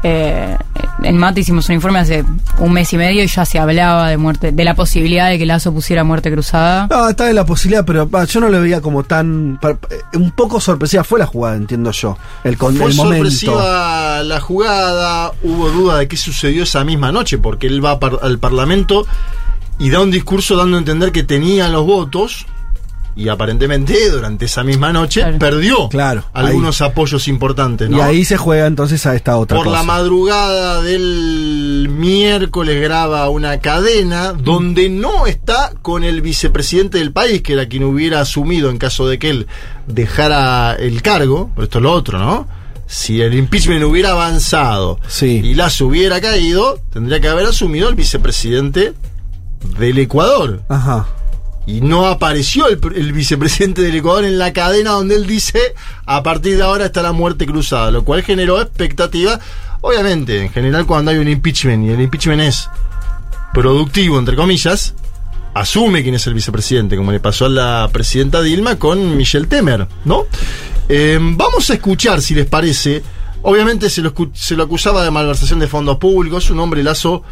Eh, 0.04 0.58
en 1.04 1.18
Mate 1.18 1.40
hicimos 1.42 1.68
un 1.70 1.76
informe 1.76 2.00
hace 2.00 2.24
un 2.60 2.72
mes 2.74 2.92
y 2.94 2.98
medio 2.98 3.24
y 3.24 3.28
ya 3.28 3.46
se 3.46 3.60
hablaba 3.60 4.10
de 4.10 4.18
muerte, 4.18 4.52
de 4.52 4.64
la 4.66 4.76
posibilidad 4.76 5.30
de 5.30 5.38
que 5.38 5.46
Lazo 5.46 5.72
pusiera 5.74 6.04
muerte 6.04 6.32
cruzada. 6.32 6.88
No, 6.90 7.08
estaba 7.10 7.30
en 7.30 7.36
la 7.38 7.46
posibilidad, 7.46 7.86
pero 7.86 8.10
yo 8.26 8.40
no 8.42 8.50
lo 8.50 8.60
veía 8.62 8.82
como 8.82 9.04
tan. 9.04 9.58
eh, 9.64 9.78
un 10.18 10.32
poco 10.32 10.60
sorpresiva 10.60 11.04
fue 11.04 11.20
la 11.20 11.26
jugada, 11.28 11.56
entiendo 11.56 11.92
yo. 11.92 12.18
El, 12.44 12.58
con, 12.58 12.76
Fue 12.76 12.90
el 12.90 12.96
momento. 12.96 13.16
sorpresiva 13.30 14.22
la 14.24 14.40
jugada, 14.42 15.32
hubo 15.44 15.70
duda 15.70 15.98
de 16.00 16.08
qué 16.08 16.18
sucedió 16.18 16.64
esa 16.64 16.84
misma 16.84 17.12
noche, 17.12 17.38
porque 17.38 17.68
él 17.68 17.84
va 17.84 18.00
par- 18.00 18.20
al 18.22 18.38
Parlamento 18.40 19.06
y 19.80 19.90
da 19.90 20.02
un 20.02 20.12
discurso 20.12 20.56
dando 20.56 20.76
a 20.78 20.80
entender 20.80 21.12
que 21.12 21.24
tenía 21.24 21.68
los 21.70 21.86
votos, 21.86 22.46
y 23.16 23.30
aparentemente 23.30 24.09
durante 24.09 24.45
esa 24.45 24.63
misma 24.63 24.91
noche 24.91 25.24
perdió 25.39 25.88
Claro, 25.89 26.26
algunos 26.34 26.82
apoyos 26.82 27.28
importantes. 27.30 27.89
¿no? 27.89 27.97
Y 27.97 28.01
ahí 28.01 28.26
se 28.26 28.36
juega 28.38 28.68
entonces 28.68 29.05
a 29.05 29.16
esta 29.16 29.38
otra 29.38 29.55
Por 29.57 29.68
cosa. 29.68 29.78
la 29.78 29.84
madrugada 29.84 30.82
del 30.82 31.88
miércoles 31.89 32.82
graba 32.82 33.30
una 33.30 33.59
cadena 33.59 34.34
donde 34.34 34.89
no 34.89 35.28
está 35.28 35.72
con 35.82 36.03
el 36.03 36.22
vicepresidente 36.22 36.97
del 36.97 37.11
país, 37.13 37.41
que 37.41 37.53
era 37.53 37.68
quien 37.68 37.84
hubiera 37.86 38.20
asumido 38.20 38.70
en 38.70 38.78
caso 38.78 39.07
de 39.07 39.18
que 39.18 39.30
él 39.30 39.47
dejara 39.88 40.76
el 40.76 41.01
cargo. 41.01 41.51
Pero 41.55 41.63
esto 41.63 41.78
es 41.80 41.84
lo 41.84 41.91
otro, 41.93 42.20
¿no? 42.20 42.47
Si 42.88 43.22
el 43.22 43.34
impeachment 43.34 43.84
hubiera 43.84 44.11
avanzado 44.11 44.99
y 45.22 45.55
Lazo 45.55 45.88
hubiera 45.88 46.22
caído, 46.22 46.80
tendría 46.91 47.20
que 47.20 47.28
haber 47.30 47.47
asumido 47.47 47.89
el 47.89 47.95
vicepresidente 47.95 48.93
del 49.80 49.97
Ecuador. 49.97 50.61
Ajá. 50.70 51.07
Y 51.68 51.82
no 51.82 52.05
apareció 52.05 52.68
el, 52.68 53.13
vicepresidente 53.13 53.82
del 53.82 53.95
Ecuador 53.95 54.26
en 54.26 54.38
la 54.38 54.53
cadena 54.53 54.91
donde 54.91 55.16
él 55.16 55.26
dice, 55.26 55.59
a 56.05 56.22
partir 56.22 56.57
de 56.57 56.63
ahora 56.63 56.86
está 56.86 57.01
la 57.01 57.11
muerte 57.11 57.45
cruzada, 57.45 57.89
lo 57.89 58.03
cual 58.03 58.22
generó 58.22 58.61
expectativa. 58.61 59.39
Obviamente, 59.82 60.43
en 60.43 60.51
general 60.51 60.86
cuando 60.86 61.11
hay 61.11 61.18
un 61.18 61.28
impeachment 61.28 61.86
y 61.86 61.89
el 61.89 62.01
impeachment 62.01 62.41
es 62.41 62.70
productivo, 63.53 64.20
entre 64.20 64.36
comillas, 64.36 64.93
asume 65.55 66.03
quién 66.03 66.16
es 66.16 66.28
el 66.28 66.34
vicepresidente, 66.34 66.97
como 66.97 67.11
le 67.11 67.20
pasó 67.20 67.45
a 67.45 67.49
la 67.49 67.89
presidenta 67.91 68.41
Dilma 68.41 68.78
con 68.78 69.18
Michelle 69.18 69.47
Temer, 69.47 69.88
¿no? 70.03 70.26
Eh, 70.88 71.18
vamos 71.20 71.70
a 71.70 71.74
escuchar, 71.74 72.22
si 72.22 72.36
les 72.36 72.45
parece. 72.45 73.01
Obviamente 73.41 73.89
se 73.89 74.01
lo, 74.01 74.13
se 74.34 74.55
lo 74.55 74.63
acusaba 74.63 75.03
de 75.03 75.11
malversación 75.11 75.59
de 75.59 75.68
fondos 75.68 75.97
públicos, 75.97 76.49
un 76.49 76.59
hombre 76.59 76.84
lazo 76.84 77.24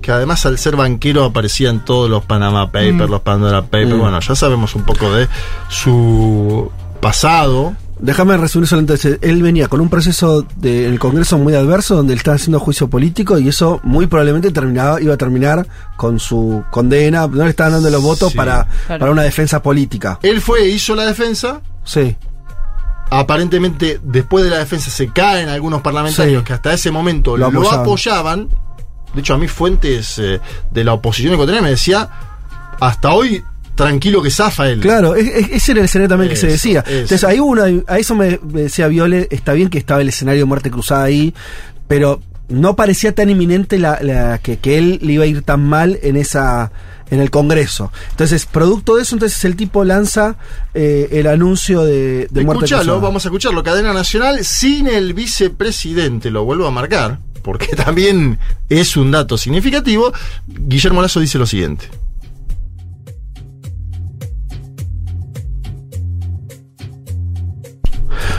que 0.00 0.12
además 0.12 0.44
al 0.46 0.58
ser 0.58 0.76
banquero 0.76 1.24
aparecía 1.24 1.70
en 1.70 1.84
todos 1.84 2.08
los 2.10 2.24
Panama 2.24 2.66
Papers, 2.66 2.94
Mm. 3.08 3.10
los 3.10 3.20
Pandora 3.20 3.62
Papers. 3.62 3.94
Mm. 3.94 3.98
Bueno, 3.98 4.20
ya 4.20 4.34
sabemos 4.34 4.74
un 4.74 4.82
poco 4.84 5.12
de 5.12 5.28
su 5.68 6.70
pasado. 7.00 7.74
Déjame 8.00 8.36
resumir 8.36 8.68
solamente. 8.68 9.18
Él 9.22 9.42
venía 9.42 9.66
con 9.66 9.80
un 9.80 9.88
proceso 9.88 10.46
de, 10.56 10.86
en 10.86 10.92
el 10.92 10.98
Congreso 11.00 11.36
muy 11.36 11.54
adverso 11.54 11.96
donde 11.96 12.12
él 12.12 12.18
estaba 12.18 12.36
haciendo 12.36 12.60
juicio 12.60 12.88
político 12.88 13.38
y 13.38 13.48
eso 13.48 13.80
muy 13.82 14.06
probablemente 14.06 14.52
terminaba, 14.52 15.00
iba 15.00 15.14
a 15.14 15.16
terminar 15.16 15.66
con 15.96 16.20
su 16.20 16.62
condena. 16.70 17.26
No 17.26 17.42
le 17.42 17.50
estaban 17.50 17.72
dando 17.72 17.90
los 17.90 18.00
votos 18.02 18.30
Sí. 18.30 18.36
para, 18.36 18.66
Claro. 18.86 19.00
para 19.00 19.10
una 19.12 19.22
defensa 19.22 19.60
política. 19.62 20.20
Él 20.22 20.40
fue, 20.40 20.68
hizo 20.68 20.94
la 20.94 21.06
defensa. 21.06 21.60
Sí. 21.82 22.16
Aparentemente, 23.10 23.98
después 24.02 24.44
de 24.44 24.50
la 24.50 24.58
defensa, 24.58 24.90
se 24.90 25.08
caen 25.08 25.48
algunos 25.48 25.80
parlamentarios 25.80 26.42
Sí. 26.42 26.46
que 26.46 26.52
hasta 26.52 26.72
ese 26.74 26.90
momento 26.90 27.36
Lo 27.36 27.50
lo, 27.50 27.70
apoyaban. 27.72 28.48
De 29.14 29.20
hecho, 29.20 29.34
a 29.34 29.38
mí 29.38 29.48
fuentes 29.48 30.18
eh, 30.18 30.40
de 30.70 30.84
la 30.84 30.92
oposición 30.94 31.32
ecuatoriana 31.34 31.64
me 31.64 31.70
decía, 31.70 32.08
hasta 32.80 33.12
hoy, 33.12 33.42
tranquilo 33.74 34.22
que 34.22 34.30
zafa 34.30 34.68
él. 34.68 34.80
Claro, 34.80 35.14
es- 35.14 35.28
es- 35.28 35.50
ese 35.52 35.72
era 35.72 35.80
el 35.80 35.84
escenario 35.86 36.08
también 36.08 36.30
que 36.30 36.36
se 36.36 36.46
decía. 36.48 36.80
eso. 36.80 36.90
Entonces, 36.92 37.24
ahí 37.24 37.38
uno, 37.40 37.62
a 37.86 37.98
eso 37.98 38.14
me, 38.14 38.38
me 38.52 38.62
decía 38.62 38.88
Viole, 38.88 39.28
está 39.30 39.52
bien 39.52 39.68
que 39.68 39.78
estaba 39.78 40.00
el 40.00 40.08
escenario 40.08 40.40
de 40.42 40.44
muerte 40.46 40.70
cruzada 40.70 41.04
ahí, 41.04 41.34
pero 41.86 42.20
no 42.48 42.76
parecía 42.76 43.14
tan 43.14 43.30
inminente 43.30 43.78
la, 43.78 43.98
la- 44.02 44.38
que, 44.38 44.58
que 44.58 44.78
él 44.78 44.98
le 45.02 45.12
iba 45.14 45.24
a 45.24 45.26
ir 45.26 45.42
tan 45.42 45.64
mal 45.64 45.98
en 46.02 46.16
esa 46.16 46.70
en 47.10 47.20
el 47.20 47.30
Congreso. 47.30 47.90
Entonces, 48.10 48.44
producto 48.44 48.96
de 48.96 49.02
eso, 49.02 49.14
entonces 49.14 49.42
el 49.46 49.56
tipo 49.56 49.82
lanza 49.82 50.36
eh, 50.74 51.08
el 51.12 51.26
anuncio 51.26 51.82
de, 51.84 52.28
de 52.30 52.44
muerte 52.44 52.66
Escuchalo, 52.66 52.82
cruzada. 52.82 52.98
vamos 53.00 53.24
a 53.24 53.28
escucharlo. 53.28 53.62
Cadena 53.62 53.94
Nacional 53.94 54.44
sin 54.44 54.86
el 54.88 55.14
vicepresidente, 55.14 56.30
lo 56.30 56.44
vuelvo 56.44 56.66
a 56.66 56.70
marcar, 56.70 57.20
porque 57.42 57.68
también 57.76 58.38
es 58.68 58.96
un 58.96 59.10
dato 59.10 59.38
significativo. 59.38 60.12
Guillermo 60.46 61.02
Lazo 61.02 61.20
dice 61.20 61.38
lo 61.38 61.46
siguiente. 61.46 61.88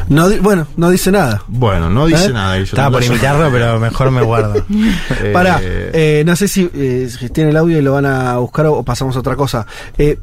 No 0.09 0.27
bueno, 0.41 0.65
no 0.75 0.89
dice 0.89 1.11
nada. 1.11 1.43
Bueno, 1.47 1.89
no 1.89 2.07
dice 2.07 2.25
¿Eh? 2.25 2.33
nada. 2.33 2.55
Guillermo 2.55 2.69
Estaba 2.69 2.91
por 2.91 3.03
imitarlo, 3.03 3.51
pero 3.51 3.79
mejor 3.79 4.11
me 4.11 4.21
guardo. 4.21 4.65
Eh, 5.21 5.31
Pará, 5.33 5.59
eh, 5.61 6.23
no 6.25 6.35
sé 6.35 6.47
si, 6.47 6.69
eh, 6.73 7.09
si 7.09 7.29
tiene 7.29 7.49
el 7.49 7.57
audio 7.57 7.77
y 7.77 7.81
lo 7.81 7.93
van 7.93 8.05
a 8.05 8.37
buscar 8.37 8.67
o, 8.67 8.83
pasamos 8.83 9.15
a 9.15 9.19
otra 9.19 9.35
cosa. 9.35 9.65
Eh, 9.97 10.17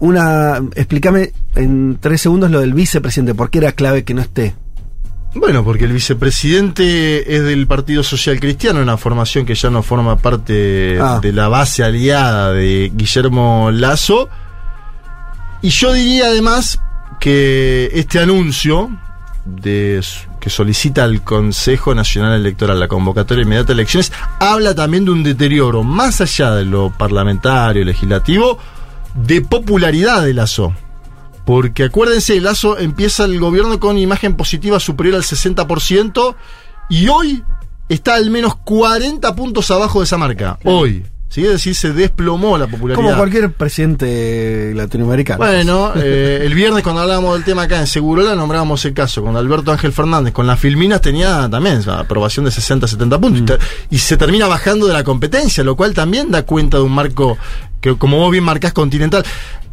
una, 0.00 0.60
explícame 0.74 1.32
en 1.54 1.98
tres 2.00 2.22
segundos 2.22 2.50
lo 2.50 2.60
del 2.60 2.74
vicepresidente, 2.74 3.34
¿por 3.34 3.50
qué 3.50 3.58
era 3.58 3.72
clave 3.72 4.04
que 4.04 4.14
no 4.14 4.22
esté? 4.22 4.54
Bueno, 5.34 5.64
porque 5.64 5.84
el 5.86 5.92
vicepresidente 5.92 7.34
es 7.36 7.42
del 7.42 7.66
Partido 7.66 8.02
Social 8.02 8.38
Cristiano, 8.38 8.80
una 8.82 8.98
formación 8.98 9.46
que 9.46 9.54
ya 9.54 9.70
no 9.70 9.82
forma 9.82 10.16
parte 10.16 10.98
Ah. 11.00 11.20
de 11.22 11.32
la 11.32 11.48
base 11.48 11.82
aliada 11.82 12.52
de 12.52 12.92
Guillermo 12.94 13.70
Lazo. 13.72 14.28
Y 15.62 15.70
yo 15.70 15.92
diría 15.92 16.26
además 16.26 16.78
que 17.18 17.90
este 17.94 18.18
anuncio 18.18 18.90
de, 19.44 20.02
que 20.38 20.50
solicita 20.50 21.04
al 21.04 21.22
Consejo 21.22 21.94
Nacional 21.94 22.34
Electoral 22.38 22.78
la 22.78 22.88
convocatoria 22.88 23.42
inmediata 23.42 23.68
de 23.68 23.72
elecciones 23.74 24.12
habla 24.38 24.74
también 24.74 25.04
de 25.06 25.12
un 25.12 25.22
deterioro 25.22 25.82
más 25.82 26.20
allá 26.20 26.50
de 26.54 26.64
lo 26.64 26.90
parlamentario, 26.90 27.84
legislativo, 27.84 28.58
de 29.14 29.40
popularidad 29.40 30.22
de 30.24 30.34
Lazo. 30.34 30.74
Porque 31.44 31.84
acuérdense, 31.84 32.40
Lazo 32.40 32.78
empieza 32.78 33.24
el 33.24 33.38
gobierno 33.40 33.80
con 33.80 33.98
imagen 33.98 34.36
positiva 34.36 34.78
superior 34.80 35.16
al 35.16 35.22
60% 35.22 36.34
y 36.88 37.08
hoy 37.08 37.42
está 37.88 38.14
al 38.14 38.30
menos 38.30 38.54
40 38.56 39.34
puntos 39.34 39.70
abajo 39.70 40.00
de 40.00 40.04
esa 40.04 40.16
marca. 40.18 40.58
Hoy. 40.64 41.04
¿sí? 41.28 41.44
Es 41.44 41.50
decir, 41.52 41.74
se 41.74 41.92
desplomó 41.92 42.58
la 42.58 42.66
popularidad. 42.66 43.02
Como 43.04 43.16
cualquier 43.16 43.50
presidente 43.52 44.72
latinoamericano. 44.74 45.38
Bueno, 45.38 45.92
eh, 45.96 46.42
el 46.44 46.54
viernes 46.54 46.82
cuando 46.82 47.00
hablábamos 47.02 47.34
del 47.34 47.44
tema 47.44 47.62
acá 47.62 47.80
en 47.80 47.86
Segurola 47.86 48.34
nombrábamos 48.34 48.84
el 48.84 48.94
caso 48.94 49.22
con 49.22 49.36
Alberto 49.36 49.72
Ángel 49.72 49.92
Fernández, 49.92 50.32
con 50.32 50.46
las 50.46 50.58
Filminas 50.60 51.00
tenía 51.00 51.48
también 51.50 51.78
o 51.78 51.82
sea, 51.82 52.00
aprobación 52.00 52.44
de 52.44 52.50
60, 52.50 52.86
70 52.86 53.18
puntos 53.18 53.40
y 53.40 53.44
te- 53.44 53.58
y 53.90 53.98
se 53.98 54.16
termina 54.16 54.46
bajando 54.46 54.86
de 54.86 54.92
la 54.92 55.04
competencia, 55.04 55.64
lo 55.64 55.74
cual 55.76 55.94
también 55.94 56.30
da 56.30 56.44
cuenta 56.44 56.76
de 56.78 56.82
un 56.84 56.92
marco 56.92 57.36
que 57.80 57.96
como 57.96 58.18
vos 58.18 58.30
bien 58.30 58.44
marcás 58.44 58.72
continental. 58.72 59.24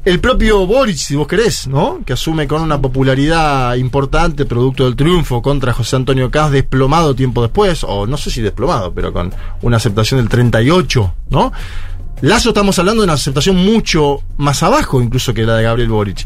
El 0.10 0.20
propio 0.20 0.66
Boric, 0.66 0.98
si 0.98 1.16
vos 1.16 1.28
querés, 1.28 1.68
¿no? 1.68 2.00
Que 2.04 2.14
asume 2.14 2.48
con 2.48 2.64
una 2.64 2.82
popularidad 2.82 3.76
importante, 3.76 4.48
producto 4.48 4.86
del 4.86 4.96
triunfo 4.96 5.40
contra 5.44 5.72
José 5.72 5.98
Antonio 5.98 6.32
Caz, 6.32 6.50
desplomado 6.50 7.14
tiempo 7.14 7.44
después, 7.44 7.84
o 7.84 8.08
no 8.08 8.18
sé 8.18 8.32
si 8.32 8.42
desplomado, 8.42 8.92
pero 8.92 9.14
con 9.14 9.32
una 9.62 9.78
aceptación 9.78 10.20
del 10.20 10.28
38, 10.28 11.14
¿no? 11.30 11.54
Lazo 12.22 12.50
estamos 12.50 12.80
hablando 12.80 13.04
de 13.04 13.06
una 13.06 13.14
aceptación 13.14 13.58
mucho 13.58 14.24
más 14.38 14.64
abajo 14.64 15.00
incluso 15.00 15.32
que 15.32 15.44
la 15.44 15.58
de 15.58 15.64
Gabriel 15.66 15.90
Boric. 15.90 16.26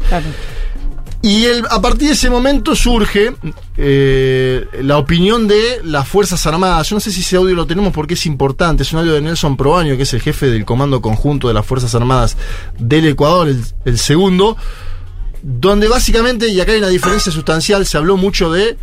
Y 1.26 1.46
el- 1.46 1.64
a 1.70 1.80
partir 1.80 2.08
de 2.08 2.14
ese 2.14 2.28
momento 2.28 2.76
surge 2.76 3.32
eh, 3.78 4.66
la 4.82 4.98
opinión 4.98 5.48
de 5.48 5.80
las 5.82 6.06
Fuerzas 6.06 6.46
Armadas. 6.46 6.90
Yo 6.90 6.96
no 6.96 7.00
sé 7.00 7.10
si 7.10 7.20
ese 7.22 7.36
audio 7.36 7.54
lo 7.54 7.66
tenemos 7.66 7.94
porque 7.94 8.12
es 8.12 8.26
importante. 8.26 8.82
Es 8.82 8.92
un 8.92 8.98
audio 8.98 9.14
de 9.14 9.22
Nelson 9.22 9.56
Proaño, 9.56 9.96
que 9.96 10.02
es 10.02 10.12
el 10.12 10.20
jefe 10.20 10.50
del 10.50 10.66
Comando 10.66 11.00
Conjunto 11.00 11.48
de 11.48 11.54
las 11.54 11.64
Fuerzas 11.64 11.94
Armadas 11.94 12.36
del 12.78 13.06
Ecuador, 13.06 13.48
el, 13.48 13.64
el 13.86 13.98
segundo, 13.98 14.58
donde 15.42 15.88
básicamente, 15.88 16.48
y 16.48 16.60
acá 16.60 16.72
hay 16.72 16.78
una 16.78 16.88
diferencia 16.88 17.32
sustancial, 17.32 17.86
se 17.86 17.96
habló 17.96 18.18
mucho 18.18 18.52
de 18.52 18.76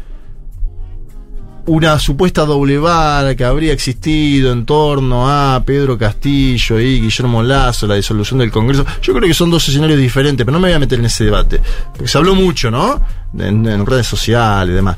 una 1.67 1.99
supuesta 1.99 2.45
doble 2.45 2.77
vara 2.77 3.35
que 3.35 3.43
habría 3.43 3.73
existido 3.73 4.51
en 4.51 4.65
torno 4.65 5.29
a 5.29 5.61
Pedro 5.65 5.97
Castillo 5.97 6.79
y 6.79 7.01
Guillermo 7.01 7.43
Lazo, 7.43 7.87
la 7.87 7.95
disolución 7.95 8.39
del 8.39 8.51
Congreso. 8.51 8.85
Yo 9.01 9.13
creo 9.13 9.27
que 9.27 9.33
son 9.33 9.51
dos 9.51 9.67
escenarios 9.69 9.99
diferentes, 9.99 10.45
pero 10.45 10.53
no 10.53 10.59
me 10.59 10.69
voy 10.69 10.75
a 10.75 10.79
meter 10.79 10.99
en 10.99 11.05
ese 11.05 11.25
debate. 11.25 11.61
Porque 11.91 12.07
se 12.07 12.17
habló 12.17 12.35
mucho, 12.35 12.71
¿no? 12.71 13.01
En, 13.37 13.65
en 13.67 13.85
redes 13.85 14.07
sociales 14.07 14.73
y 14.73 14.75
demás. 14.75 14.97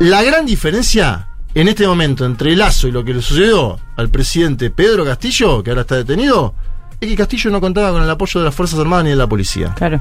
La 0.00 0.22
gran 0.22 0.44
diferencia 0.46 1.28
en 1.54 1.68
este 1.68 1.86
momento 1.86 2.24
entre 2.24 2.56
Lazo 2.56 2.88
y 2.88 2.92
lo 2.92 3.04
que 3.04 3.14
le 3.14 3.22
sucedió 3.22 3.78
al 3.96 4.08
presidente 4.08 4.70
Pedro 4.70 5.04
Castillo, 5.04 5.62
que 5.62 5.70
ahora 5.70 5.82
está 5.82 5.96
detenido, 5.96 6.54
es 7.00 7.08
que 7.08 7.16
Castillo 7.16 7.50
no 7.50 7.60
contaba 7.60 7.92
con 7.92 8.02
el 8.02 8.10
apoyo 8.10 8.40
de 8.40 8.46
las 8.46 8.54
Fuerzas 8.54 8.78
Armadas 8.78 9.04
ni 9.04 9.10
de 9.10 9.16
la 9.16 9.26
policía. 9.26 9.74
Claro. 9.74 10.00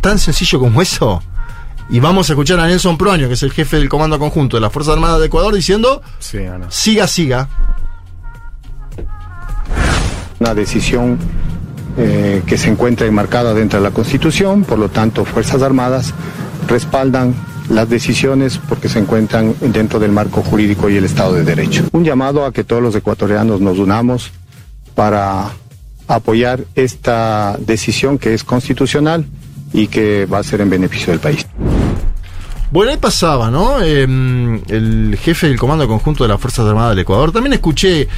Tan 0.00 0.18
sencillo 0.18 0.60
como 0.60 0.80
eso. 0.82 1.22
Y 1.90 2.00
vamos 2.00 2.28
a 2.28 2.34
escuchar 2.34 2.60
a 2.60 2.66
Nelson 2.66 2.98
Proaño, 2.98 3.28
que 3.28 3.34
es 3.34 3.42
el 3.42 3.52
jefe 3.52 3.78
del 3.78 3.88
Comando 3.88 4.18
Conjunto 4.18 4.58
de 4.58 4.60
las 4.60 4.72
Fuerzas 4.72 4.94
Armadas 4.94 5.20
de 5.20 5.26
Ecuador, 5.26 5.54
diciendo: 5.54 6.02
siga, 6.68 7.06
siga. 7.06 7.48
Una 10.38 10.54
decisión 10.54 11.18
eh, 11.96 12.42
que 12.46 12.58
se 12.58 12.68
encuentra 12.68 13.06
enmarcada 13.06 13.54
dentro 13.54 13.80
de 13.80 13.84
la 13.84 13.90
Constitución, 13.90 14.64
por 14.64 14.78
lo 14.78 14.90
tanto, 14.90 15.24
Fuerzas 15.24 15.62
Armadas 15.62 16.12
respaldan 16.68 17.34
las 17.70 17.88
decisiones 17.88 18.58
porque 18.68 18.88
se 18.88 18.98
encuentran 18.98 19.54
dentro 19.60 19.98
del 19.98 20.12
marco 20.12 20.42
jurídico 20.42 20.90
y 20.90 20.96
el 20.96 21.04
Estado 21.04 21.34
de 21.34 21.44
Derecho. 21.44 21.84
Un 21.92 22.04
llamado 22.04 22.44
a 22.44 22.52
que 22.52 22.64
todos 22.64 22.82
los 22.82 22.94
ecuatorianos 22.94 23.60
nos 23.60 23.78
unamos 23.78 24.30
para 24.94 25.50
apoyar 26.06 26.64
esta 26.74 27.56
decisión 27.58 28.18
que 28.18 28.34
es 28.34 28.44
constitucional 28.44 29.26
y 29.72 29.88
que 29.88 30.26
va 30.26 30.38
a 30.38 30.42
ser 30.42 30.60
en 30.60 30.70
beneficio 30.70 31.12
del 31.12 31.20
país. 31.20 31.46
Bueno, 32.70 32.90
ahí 32.92 32.98
pasaba, 32.98 33.50
¿no? 33.50 33.80
Eh, 33.82 34.02
el 34.02 35.18
jefe 35.20 35.48
del 35.48 35.58
Comando 35.58 35.88
Conjunto 35.88 36.24
de 36.24 36.28
las 36.28 36.40
Fuerzas 36.40 36.66
Armadas 36.66 36.90
del 36.90 37.00
Ecuador. 37.00 37.32
También 37.32 37.54
escuché 37.54 38.08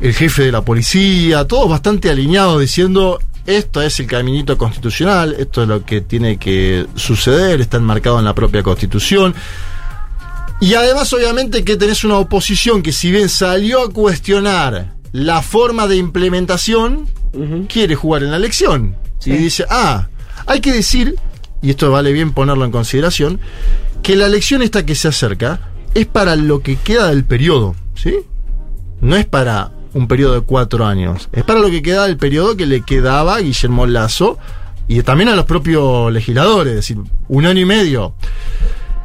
el 0.00 0.14
jefe 0.14 0.44
de 0.44 0.52
la 0.52 0.62
policía, 0.62 1.46
todos 1.46 1.68
bastante 1.68 2.10
alineados 2.10 2.60
diciendo 2.60 3.20
esto 3.46 3.82
es 3.82 3.98
el 3.98 4.06
caminito 4.06 4.56
constitucional, 4.56 5.34
esto 5.38 5.62
es 5.62 5.68
lo 5.68 5.84
que 5.84 6.00
tiene 6.00 6.36
que 6.36 6.86
suceder, 6.94 7.60
está 7.60 7.76
enmarcado 7.76 8.18
en 8.18 8.24
la 8.24 8.34
propia 8.34 8.62
constitución. 8.62 9.34
Y 10.60 10.74
además, 10.74 11.12
obviamente, 11.12 11.64
que 11.64 11.76
tenés 11.76 12.04
una 12.04 12.18
oposición 12.18 12.82
que, 12.82 12.92
si 12.92 13.10
bien 13.10 13.28
salió 13.28 13.82
a 13.82 13.90
cuestionar 13.90 14.92
la 15.10 15.42
forma 15.42 15.88
de 15.88 15.96
implementación, 15.96 17.08
quiere 17.68 17.96
jugar 17.96 18.22
en 18.22 18.30
la 18.30 18.36
elección. 18.36 18.96
Y 19.24 19.32
dice, 19.32 19.64
ah, 19.68 20.08
hay 20.46 20.60
que 20.60 20.72
decir, 20.72 21.16
y 21.62 21.70
esto 21.70 21.90
vale 21.90 22.12
bien 22.12 22.32
ponerlo 22.32 22.64
en 22.64 22.70
consideración, 22.70 23.40
que 24.02 24.16
la 24.16 24.26
elección 24.26 24.62
esta 24.62 24.84
que 24.84 24.94
se 24.94 25.08
acerca 25.08 25.60
es 25.94 26.06
para 26.06 26.36
lo 26.36 26.60
que 26.60 26.76
queda 26.76 27.08
del 27.08 27.24
periodo, 27.24 27.74
¿sí? 27.94 28.16
No 29.00 29.16
es 29.16 29.26
para 29.26 29.72
un 29.94 30.08
periodo 30.08 30.34
de 30.34 30.40
cuatro 30.40 30.86
años, 30.86 31.28
es 31.32 31.44
para 31.44 31.60
lo 31.60 31.70
que 31.70 31.82
queda 31.82 32.06
del 32.06 32.16
periodo 32.16 32.56
que 32.56 32.66
le 32.66 32.82
quedaba 32.82 33.36
a 33.36 33.40
Guillermo 33.40 33.86
Lazo 33.86 34.38
y 34.88 35.02
también 35.02 35.28
a 35.28 35.36
los 35.36 35.44
propios 35.44 36.12
legisladores, 36.12 36.70
es 36.70 36.76
decir, 36.76 36.98
un 37.28 37.46
año 37.46 37.60
y 37.60 37.64
medio. 37.64 38.14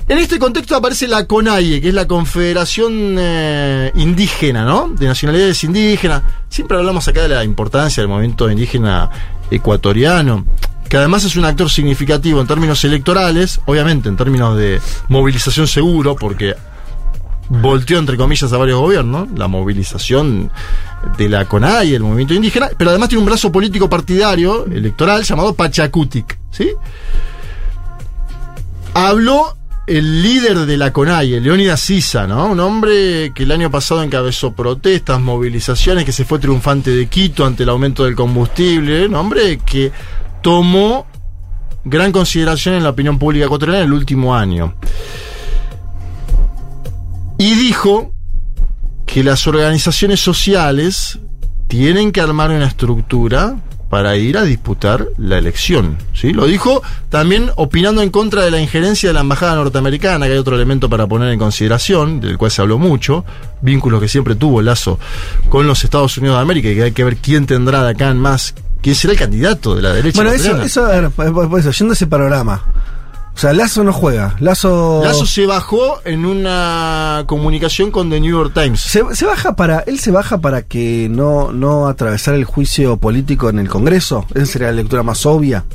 En 0.09 0.19
este 0.19 0.39
contexto 0.39 0.75
aparece 0.75 1.05
la 1.05 1.27
CONAIE, 1.27 1.81
que 1.81 1.89
es 1.89 1.93
la 1.93 2.07
Confederación 2.07 3.17
eh, 3.19 3.91
Indígena, 3.95 4.63
¿no? 4.63 4.87
De 4.87 5.05
Nacionalidades 5.05 5.61
Indígenas. 5.65 6.23
Siempre 6.47 6.77
hablamos 6.77 7.05
acá 7.09 7.23
de 7.23 7.27
la 7.27 7.43
importancia 7.43 8.01
del 8.01 8.07
movimiento 8.07 8.49
indígena 8.49 9.09
ecuatoriano, 9.51 10.45
que 10.87 10.97
además 10.97 11.23
es 11.23 11.35
un 11.35 11.45
actor 11.45 11.69
significativo 11.69 12.41
en 12.41 12.47
términos 12.47 12.83
electorales, 12.83 13.59
obviamente 13.65 14.09
en 14.09 14.17
términos 14.17 14.57
de 14.57 14.81
movilización 15.09 15.67
seguro, 15.67 16.15
porque 16.15 16.55
volteó 17.49 17.99
entre 17.99 18.17
comillas 18.17 18.51
a 18.51 18.57
varios 18.57 18.79
gobiernos, 18.79 19.29
la 19.35 19.47
movilización 19.47 20.51
de 21.17 21.29
la 21.29 21.45
CONAIE, 21.45 21.95
el 21.95 22.03
movimiento 22.03 22.33
indígena, 22.33 22.69
pero 22.77 22.89
además 22.89 23.09
tiene 23.09 23.21
un 23.21 23.29
brazo 23.29 23.51
político 23.51 23.89
partidario, 23.89 24.65
electoral, 24.65 25.23
llamado 25.23 25.53
Pachacutic, 25.53 26.37
¿sí? 26.51 26.71
Habló 28.93 29.55
el 29.85 30.21
líder 30.21 30.65
de 30.65 30.75
la 30.75 30.91
CONAIE, 30.91 31.39
Leónidas 31.39 31.79
Sisa, 31.79 32.27
¿no? 32.27 32.47
Un 32.47 32.59
hombre 32.59 33.31
que 33.33 33.43
el 33.43 33.51
año 33.53 33.71
pasado 33.71 34.03
encabezó 34.03 34.51
protestas, 34.51 35.21
movilizaciones, 35.21 36.03
que 36.03 36.11
se 36.11 36.25
fue 36.25 36.39
triunfante 36.39 36.91
de 36.91 37.07
Quito 37.07 37.45
ante 37.45 37.63
el 37.63 37.69
aumento 37.69 38.03
del 38.03 38.15
combustible, 38.15 39.05
un 39.05 39.15
hombre 39.15 39.59
que 39.59 39.93
tomó 40.41 41.05
gran 41.85 42.11
consideración 42.11 42.75
en 42.75 42.83
la 42.83 42.89
opinión 42.89 43.17
pública 43.17 43.45
ecuatoriana 43.45 43.79
en 43.81 43.87
el 43.87 43.93
último 43.93 44.35
año. 44.35 44.75
Y 47.37 47.53
dijo 47.55 48.11
que 49.05 49.23
las 49.23 49.47
organizaciones 49.47 50.19
sociales 50.19 51.19
tienen 51.67 52.11
que 52.11 52.21
armar 52.21 52.49
una 52.51 52.65
estructura 52.65 53.57
para 53.89 54.17
ir 54.17 54.37
a 54.37 54.43
disputar 54.43 55.07
la 55.17 55.37
elección. 55.37 55.97
¿sí? 56.13 56.33
Lo 56.33 56.45
dijo 56.45 56.81
también 57.09 57.51
opinando 57.55 58.01
en 58.01 58.09
contra 58.09 58.43
de 58.43 58.51
la 58.51 58.59
injerencia 58.59 59.09
de 59.09 59.13
la 59.13 59.21
embajada 59.21 59.55
norteamericana, 59.55 60.25
que 60.25 60.33
hay 60.33 60.37
otro 60.37 60.55
elemento 60.55 60.89
para 60.89 61.07
poner 61.07 61.31
en 61.31 61.39
consideración, 61.39 62.19
del 62.19 62.37
cual 62.37 62.51
se 62.51 62.61
habló 62.61 62.77
mucho, 62.77 63.23
vínculos 63.61 64.01
que 64.01 64.09
siempre 64.09 64.35
tuvo 64.35 64.61
Lazo 64.61 64.99
con 65.49 65.67
los 65.67 65.83
Estados 65.83 66.17
Unidos 66.17 66.37
de 66.37 66.41
América, 66.41 66.69
y 66.69 66.75
que 66.75 66.83
hay 66.83 66.91
que 66.91 67.03
ver 67.03 67.17
quién 67.17 67.45
tendrá 67.45 67.83
de 67.83 67.91
acá 67.91 68.09
en 68.09 68.17
más, 68.17 68.55
quién 68.81 68.95
será 68.95 69.13
el 69.13 69.19
candidato 69.19 69.75
de 69.75 69.81
la 69.81 69.93
derecha. 69.93 70.17
Bueno, 70.21 70.31
eso, 70.31 70.61
eso, 70.61 70.85
a 70.85 70.89
ver, 70.89 71.09
por- 71.11 71.49
por 71.49 71.59
eso, 71.59 71.71
yendo 71.71 71.91
a 71.91 71.95
ese 71.95 72.07
panorama. 72.07 72.63
O 73.35 73.39
sea, 73.39 73.53
Lazo 73.53 73.83
no 73.83 73.93
juega. 73.93 74.35
Lazo. 74.39 75.01
Lazo 75.03 75.27
se 75.27 75.45
bajó 75.45 75.99
en 76.05 76.25
una 76.25 77.23
comunicación 77.27 77.91
con 77.91 78.09
The 78.09 78.19
New 78.19 78.31
York 78.35 78.51
Times. 78.53 78.81
Se, 78.81 79.03
se 79.13 79.25
baja 79.27 79.55
para. 79.55 79.79
Él 79.81 79.99
se 79.99 80.09
baja 80.09 80.39
para 80.39 80.63
que 80.63 81.07
no, 81.11 81.51
no 81.51 81.87
atravesar 81.87 82.33
el 82.33 82.45
juicio 82.45 82.97
político 82.97 83.49
en 83.49 83.59
el 83.59 83.69
Congreso. 83.69 84.25
Esa 84.33 84.45
sería 84.47 84.67
la 84.69 84.73
lectura 84.73 85.03
más 85.03 85.23
obvia. 85.27 85.65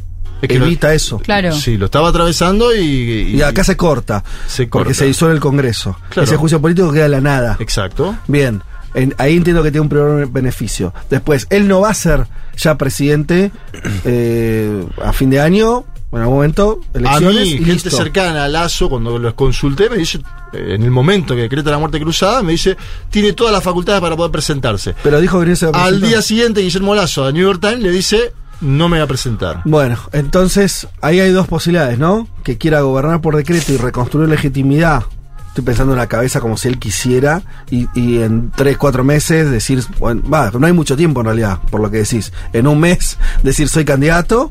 Es 0.41 0.49
que 0.49 0.59
lo- 0.59 0.67
Evita 0.67 0.93
eso. 0.93 1.19
Claro. 1.21 1.53
Sí, 1.53 1.77
lo 1.77 1.85
estaba 1.87 2.09
atravesando 2.09 2.75
y. 2.75 3.37
Y 3.37 3.43
acá 3.43 3.63
se 3.63 3.77
corta. 3.77 4.25
Se 4.49 4.65
Porque 4.67 4.87
corta. 4.89 4.95
se 4.99 5.05
disuelve 5.05 5.37
el 5.37 5.41
Congreso. 5.41 5.97
Claro. 6.09 6.25
Ese 6.27 6.37
juicio 6.37 6.61
político 6.61 6.91
queda 6.91 7.05
en 7.05 7.11
la 7.13 7.21
nada. 7.21 7.57
Exacto. 7.61 8.17
Bien. 8.27 8.61
En- 8.95 9.15
ahí 9.19 9.37
entiendo 9.37 9.63
que 9.63 9.71
tiene 9.71 9.83
un 9.83 9.89
primer 9.89 10.27
beneficio. 10.27 10.93
Después, 11.11 11.47
él 11.51 11.67
no 11.69 11.81
va 11.81 11.91
a 11.91 11.95
ser 11.95 12.27
ya 12.57 12.77
presidente 12.77 13.51
eh, 14.05 14.85
a 15.03 15.13
fin 15.13 15.31
de 15.31 15.41
año. 15.41 15.85
En 16.13 16.19
algún 16.19 16.35
momento, 16.35 16.81
A 16.95 16.99
elecciones 16.99 17.43
mí, 17.45 17.49
y 17.53 17.57
gente 17.59 17.73
listo. 17.73 17.91
cercana 17.91 18.45
a 18.45 18.49
Lazo, 18.49 18.91
cuando 18.91 19.19
los 19.19 19.33
consulté, 19.33 19.89
me 19.89 19.97
dice, 19.97 20.19
eh, 20.53 20.75
en 20.75 20.83
el 20.83 20.91
momento 20.91 21.35
que 21.35 21.41
decreta 21.41 21.71
la 21.71 21.79
muerte 21.79 21.99
cruzada, 21.99 22.43
me 22.43 22.53
dice, 22.53 22.77
tiene 23.09 23.33
todas 23.33 23.51
las 23.51 23.63
facultades 23.65 23.99
para 24.03 24.15
poder 24.15 24.31
presentarse. 24.31 24.95
Pero 25.03 25.23
dijo 25.23 25.41
que 25.41 25.47
no 25.47 25.57
se 25.57 25.67
a 25.67 25.71
Al 25.71 26.03
día 26.03 26.21
siguiente, 26.21 26.61
Guillermo 26.61 26.95
Lazo, 26.95 27.25
a 27.25 27.33
New 27.33 27.41
York 27.43 27.61
Times, 27.63 27.81
le 27.81 27.91
dice, 27.91 28.33
no 28.61 28.91
me 28.91 28.99
va 28.99 29.05
a 29.05 29.07
presentar. 29.07 29.63
Bueno, 29.65 29.97
entonces 30.13 30.87
ahí 31.01 31.19
hay 31.19 31.31
dos 31.31 31.49
posibilidades, 31.49 31.99
¿no? 31.99 32.29
Que 32.45 32.59
quiera 32.59 32.83
gobernar 32.83 33.23
por 33.23 33.35
decreto 33.35 33.73
y 33.73 33.79
reconstruir 33.79 34.29
legitimidad. 34.29 35.05
Estoy 35.53 35.65
pensando 35.65 35.93
en 35.93 35.99
la 35.99 36.07
cabeza 36.07 36.41
como 36.41 36.57
si 36.57 36.69
él 36.69 36.79
quisiera 36.79 37.43
y, 37.71 37.87
y 37.95 38.23
en 38.23 38.51
tres, 38.57 38.79
cuatro 38.79 39.05
meses 39.05 39.51
decir, 39.51 39.85
bueno, 39.99 40.23
va, 40.27 40.51
no 40.51 40.67
hay 40.67 40.73
mucho 40.73 40.97
tiempo 40.97 41.21
en 41.21 41.27
realidad, 41.27 41.59
por 41.71 41.83
lo 41.83 41.91
que 41.91 41.99
decís. 41.99 42.33
En 42.55 42.67
un 42.67 42.81
mes 42.81 43.19
decir 43.43 43.69
soy 43.69 43.85
candidato 43.85 44.51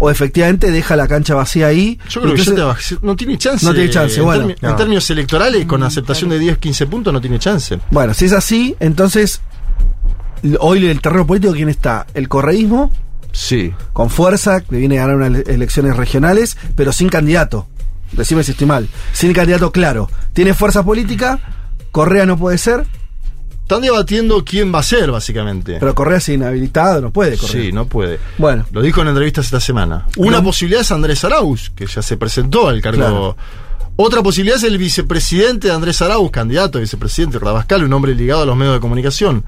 o 0.00 0.10
efectivamente 0.10 0.72
deja 0.72 0.96
la 0.96 1.06
cancha 1.06 1.36
vacía 1.36 1.68
ahí. 1.68 2.00
Yo 2.08 2.20
creo 2.22 2.34
que 2.34 2.40
Entonces- 2.42 2.98
va- 2.98 3.00
no 3.06 3.14
tiene 3.14 3.38
chance. 3.38 3.64
No 3.64 3.72
tiene 3.72 3.90
chance, 3.90 4.18
en, 4.18 4.24
bueno. 4.24 4.48
termi- 4.48 4.56
en 4.60 4.70
No. 4.70 4.74
términos 4.76 5.08
electorales, 5.10 5.66
con 5.66 5.84
aceptación 5.84 6.30
de 6.30 6.40
10, 6.40 6.58
15 6.58 6.86
puntos, 6.88 7.12
no 7.12 7.20
tiene 7.20 7.38
chance. 7.38 7.78
Bueno, 7.92 8.12
si 8.12 8.24
es 8.24 8.32
así, 8.32 8.74
entonces 8.80 9.40
hoy 10.58 10.84
el 10.86 11.00
terreno 11.00 11.26
político, 11.28 11.52
¿quién 11.52 11.68
está? 11.68 12.06
El 12.12 12.28
correísmo, 12.28 12.90
Sí. 13.32 13.72
con 13.92 14.10
fuerza, 14.10 14.62
que 14.62 14.76
viene 14.76 14.98
a 14.98 15.02
ganar 15.06 15.16
unas 15.16 15.28
ele- 15.28 15.54
elecciones 15.54 15.96
regionales, 15.96 16.56
pero 16.74 16.90
sin 16.92 17.08
candidato. 17.08 17.68
Decime 18.12 18.42
si 18.44 18.52
estoy 18.52 18.66
mal. 18.66 18.88
Sin 19.12 19.32
candidato 19.32 19.70
claro. 19.72 20.08
Tiene 20.32 20.54
fuerza 20.54 20.82
política, 20.84 21.38
Correa 21.92 22.26
no 22.26 22.36
puede 22.36 22.58
ser, 22.58 22.86
Están 23.62 23.82
debatiendo 23.82 24.44
quién 24.44 24.74
va 24.74 24.80
a 24.80 24.82
ser, 24.82 25.12
básicamente. 25.12 25.76
pero 25.78 25.94
Correa 25.94 26.18
es 26.18 26.28
inhabilitado, 26.28 27.00
no 27.00 27.10
puede 27.12 27.36
Correa. 27.38 27.62
Sí, 27.62 27.72
no 27.72 27.86
puede. 27.86 28.18
Bueno, 28.36 28.64
Lo 28.72 28.82
dijo 28.82 29.00
en 29.02 29.08
entrevistas 29.08 29.44
esta 29.44 29.60
semana. 29.60 30.06
Una 30.16 30.38
No. 30.38 30.44
posibilidad 30.44 30.80
es 30.82 30.90
Andrés 30.90 31.22
Arauz, 31.24 31.70
que 31.70 31.86
ya 31.86 32.02
se 32.02 32.16
presentó 32.16 32.66
al 32.68 32.80
cargo. 32.82 32.98
Claro. 32.98 33.36
Otra 33.94 34.22
posibilidad 34.24 34.56
es 34.56 34.64
el 34.64 34.76
vicepresidente 34.78 35.68
de 35.68 35.74
Andrés 35.74 36.02
Arauz, 36.02 36.30
candidato 36.32 36.78
a 36.78 36.80
vicepresidente, 36.80 37.38
Rabascal, 37.38 37.84
un 37.84 37.92
hombre 37.92 38.14
ligado 38.14 38.42
a 38.42 38.46
los 38.46 38.56
medios 38.56 38.74
de 38.74 38.80
comunicación. 38.80 39.44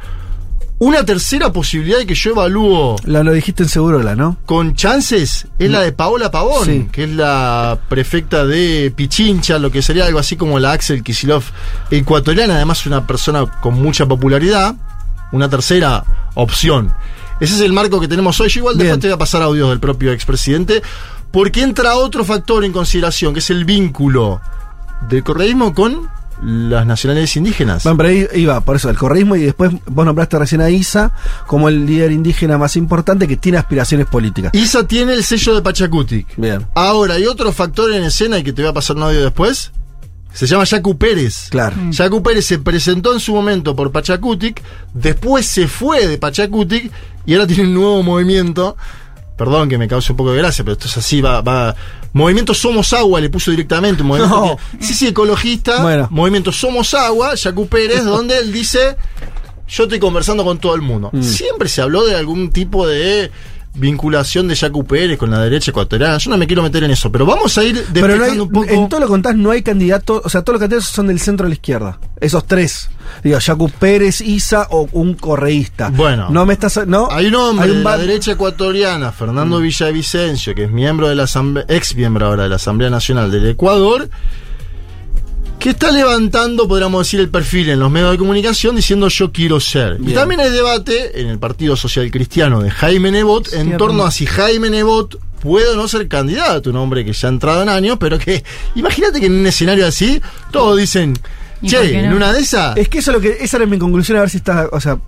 Una 0.85 1.05
tercera 1.05 1.53
posibilidad 1.53 2.01
que 2.01 2.17
yo 2.17 2.31
evalúo 2.33 2.97
lo, 3.05 3.23
lo 3.23 3.33
dijiste 3.33 3.63
en 3.63 3.69
Segurola, 3.69 4.17
¿no? 4.17 4.37
con 4.47 4.75
chances 4.75 5.47
es 5.57 5.71
la 5.71 5.81
de 5.81 5.93
Paola 5.93 6.33
Pavón, 6.33 6.65
Sí. 6.65 6.89
que 6.91 7.05
es 7.05 7.11
la 7.11 7.79
prefecta 7.89 8.45
de 8.45 8.93
Pichincha, 8.97 9.61
lo 9.61 9.71
que 9.71 9.81
sería 9.81 10.07
algo 10.07 10.19
así 10.19 10.35
como 10.37 10.59
la 10.59 10.73
Axel 10.73 11.05
Kisilov 11.05 11.45
ecuatoriana, 11.93 12.57
además 12.57 12.85
una 12.87 13.07
persona 13.07 13.47
con 13.61 13.75
mucha 13.81 14.07
popularidad. 14.07 14.75
Una 15.31 15.49
tercera 15.49 16.05
opción. 16.35 16.93
Ese 17.39 17.55
es 17.55 17.61
el 17.61 17.73
marco 17.73 18.01
que 18.01 18.09
tenemos 18.09 18.39
hoy. 18.41 18.49
Yo 18.51 18.59
igual 18.59 18.75
Bien. 18.75 18.89
después 18.89 19.01
te 19.03 19.07
voy 19.09 19.15
a 19.15 19.19
pasar 19.19 19.41
audios 19.43 19.71
del 19.71 19.79
propio 19.81 20.11
expresidente, 20.13 20.83
porque 21.31 21.63
entra 21.63 21.95
otro 21.95 22.25
factor 22.25 22.65
en 22.65 22.73
consideración, 22.73 23.33
que 23.33 23.39
es 23.39 23.49
el 23.51 23.65
vínculo 23.65 24.41
del 25.09 25.23
correísmo 25.23 25.73
con 25.73 26.11
las 26.45 26.87
nacionalidades 26.87 27.37
indígenas. 27.37 27.85
Bueno, 27.85 27.97
pero 27.99 28.09
ahí 28.09 28.27
iba, 28.35 28.61
por 28.61 28.77
eso, 28.77 28.91
el 28.91 28.97
correísmo 28.99 29.37
y 29.37 29.43
después 29.43 29.71
vos 29.87 30.05
nombraste 30.05 30.39
recién 30.39 30.61
a 30.61 30.71
Isa 30.71 31.13
como 31.47 31.69
el 31.69 31.87
líder 31.87 32.13
indígena 32.13 32.59
más 32.59 32.77
importante 32.77 33.29
que 33.29 33.37
tiene 33.37 33.59
aspiraciones 33.59 34.07
políticas. 34.07 34.53
Isa 34.55 34.87
tiene 34.87 35.13
el 35.13 35.25
sello 35.25 35.55
de 35.55 35.63
Pachacutic. 35.63 36.27
Bien, 36.37 36.67
Ahora, 36.75 37.15
hay 37.15 37.27
otro 37.27 37.53
factor 37.53 37.93
en 37.93 38.03
escena 38.05 38.39
y 38.39 38.43
que 38.43 38.53
te 38.53 38.63
voy 38.63 38.71
a 38.71 38.75
pasar 38.75 38.97
un 38.97 39.05
audio 39.05 39.23
después. 39.23 39.71
Se 40.33 40.47
llama 40.47 40.65
Yacu 40.65 40.97
Pérez. 40.97 41.49
claro. 41.51 41.77
Yacu 41.91 42.23
Pérez 42.23 42.47
se 42.47 42.59
presentó 42.59 43.13
en 43.13 43.21
su 43.21 43.35
momento 43.35 43.77
por 43.77 43.93
Pachacutic, 43.93 44.63
después 44.95 45.47
se 45.47 45.69
fue 45.69 46.09
de 46.09 46.17
Pachacutic 46.17 46.91
y 47.27 47.35
ahora 47.35 47.47
tiene 47.47 47.65
un 47.65 47.75
nuevo 47.75 48.03
movimiento. 48.03 48.77
Perdón 49.37 49.69
que 49.69 49.79
me 49.79 49.89
cause 49.89 50.13
un 50.13 50.17
poco 50.17 50.33
de 50.33 50.39
gracia, 50.39 50.63
pero 50.65 50.73
esto 50.75 50.87
es 50.87 50.97
así, 50.97 51.21
va, 51.21 51.41
va. 51.41 51.75
Movimiento 52.13 52.53
Somos 52.55 52.93
Agua 52.93 53.21
le 53.21 53.31
puso 53.31 53.51
directamente 53.51 54.03
un 54.03 54.09
movimiento. 54.09 54.37
No. 54.37 54.59
que- 54.79 54.85
sí, 54.85 54.95
sí, 54.95 55.09
ecologista. 55.09 55.83
Bueno. 55.83 56.09
Movimiento 56.11 56.53
Somos 56.53 56.93
Agua, 56.95 57.35
Yacu 57.35 57.67
Pérez, 57.67 58.05
donde 58.05 58.39
él 58.39 58.53
dice, 58.53 58.97
yo 59.69 59.85
estoy 59.85 59.99
conversando 59.99 60.45
con 60.45 60.59
todo 60.59 60.75
el 60.75 60.83
mundo. 60.83 61.09
Mm. 61.13 61.23
Siempre 61.23 61.69
se 61.69 61.81
habló 61.81 62.05
de 62.05 62.15
algún 62.15 62.51
tipo 62.51 62.87
de 62.87 63.31
vinculación 63.75 64.49
de 64.49 64.55
Yacu 64.55 64.85
Pérez 64.85 65.19
con 65.19 65.31
la 65.31 65.41
derecha 65.41 65.71
ecuatoriana. 65.71 66.19
Yo 66.19 66.31
no 66.31 66.37
me 66.37 66.47
quiero 66.47 66.63
meter 66.63 66.85
en 66.85 66.91
eso, 66.91 67.11
pero 67.11 67.25
vamos 67.27 67.57
a 67.59 67.65
ir 67.65 67.85
Pero 67.93 68.17
no 68.17 68.25
hay, 68.25 68.39
un 68.39 68.51
poco. 68.51 68.69
en 68.69 68.89
todo 68.89 69.01
lo 69.01 69.07
que 69.07 69.11
contás 69.11 69.35
no 69.37 69.51
hay 69.51 69.63
candidatos, 69.63 70.21
o 70.25 70.29
sea, 70.29 70.43
todos 70.43 70.55
los 70.55 70.61
candidatos 70.61 70.89
son 70.89 71.07
del 71.07 71.21
centro 71.21 71.47
a 71.47 71.49
la 71.49 71.55
izquierda. 71.55 71.99
Esos 72.21 72.47
tres. 72.47 72.89
Digo, 73.25 73.39
Jacu 73.41 73.69
Pérez, 73.71 74.21
Isa 74.21 74.67
o 74.71 74.89
un 74.93 75.15
correísta. 75.15 75.89
Bueno. 75.89 76.29
No 76.31 76.47
me 76.47 76.53
estás. 76.55 76.87
No, 76.87 77.09
Hay 77.11 77.27
un 77.27 77.35
hombre 77.35 77.65
Hay 77.67 77.71
un 77.73 77.79
de 77.79 77.85
la 77.85 77.99
derecha 77.99 78.33
ecuatoriana, 78.33 79.13
Fernando 79.13 79.59
Mm. 79.59 79.63
Villavicencio, 79.63 80.55
que 80.55 80.65
es 80.65 80.71
miembro 80.71 81.09
de 81.09 81.15
la 81.15 81.25
asamblea, 81.25 81.65
ex 81.69 81.95
miembro 81.97 82.27
ahora 82.27 82.45
de 82.45 82.49
la 82.51 82.57
Asamblea 82.57 82.91
Nacional 82.91 83.31
del 83.31 83.49
Ecuador, 83.49 84.09
que 85.63 85.71
está 85.71 85.93
levantando, 85.93 86.67
podríamos 86.67 87.07
decir, 87.07 87.21
el 87.21 87.29
perfil 87.29 87.69
en 87.69 87.79
los 87.79 87.89
medios 87.89 88.11
de 88.11 88.19
comunicación 88.19 88.75
diciendo 88.75 89.07
yo 89.07 89.31
quiero 89.31 89.61
ser. 89.61 89.97
Y 90.05 90.13
también 90.13 90.41
hay 90.41 90.51
debate 90.51 91.21
en 91.21 91.29
el 91.29 91.39
Partido 91.39 91.77
Social 91.77 92.11
Cristiano 92.11 92.61
de 92.61 92.69
Jaime 92.69 93.13
Nebot 93.13 93.53
en 93.53 93.77
torno 93.77 94.03
a 94.03 94.11
si 94.11 94.27
Jaime 94.27 94.71
Nebot 94.71 95.21
puede 95.41 95.69
o 95.69 95.77
no 95.77 95.87
ser 95.87 96.09
candidato, 96.09 96.71
un 96.71 96.77
hombre 96.77 97.05
que 97.05 97.13
ya 97.13 97.29
ha 97.29 97.31
entrado 97.31 97.63
en 97.63 97.69
años, 97.69 97.97
pero 98.01 98.19
que 98.19 98.43
imagínate 98.75 99.21
que 99.21 99.27
en 99.27 99.35
un 99.35 99.47
escenario 99.47 99.87
así 99.87 100.21
todos 100.51 100.77
dicen, 100.77 101.15
¿Y 101.61 101.71
por 101.71 101.83
che, 101.83 101.97
en 101.97 102.13
una 102.13 102.33
de 102.33 102.41
esas... 102.41 102.77
Es 102.77 102.89
que 102.89 102.99
eso 102.99 103.13
es 103.13 103.17
lo 103.19 103.21
que, 103.21 103.37
esa 103.41 103.59
era 103.59 103.67
mi 103.67 103.79
conclusión, 103.79 104.19
a 104.19 104.23
ver 104.23 104.31
si 104.31 104.39
está, 104.39 104.69
o 104.73 104.81
sea, 104.81 104.99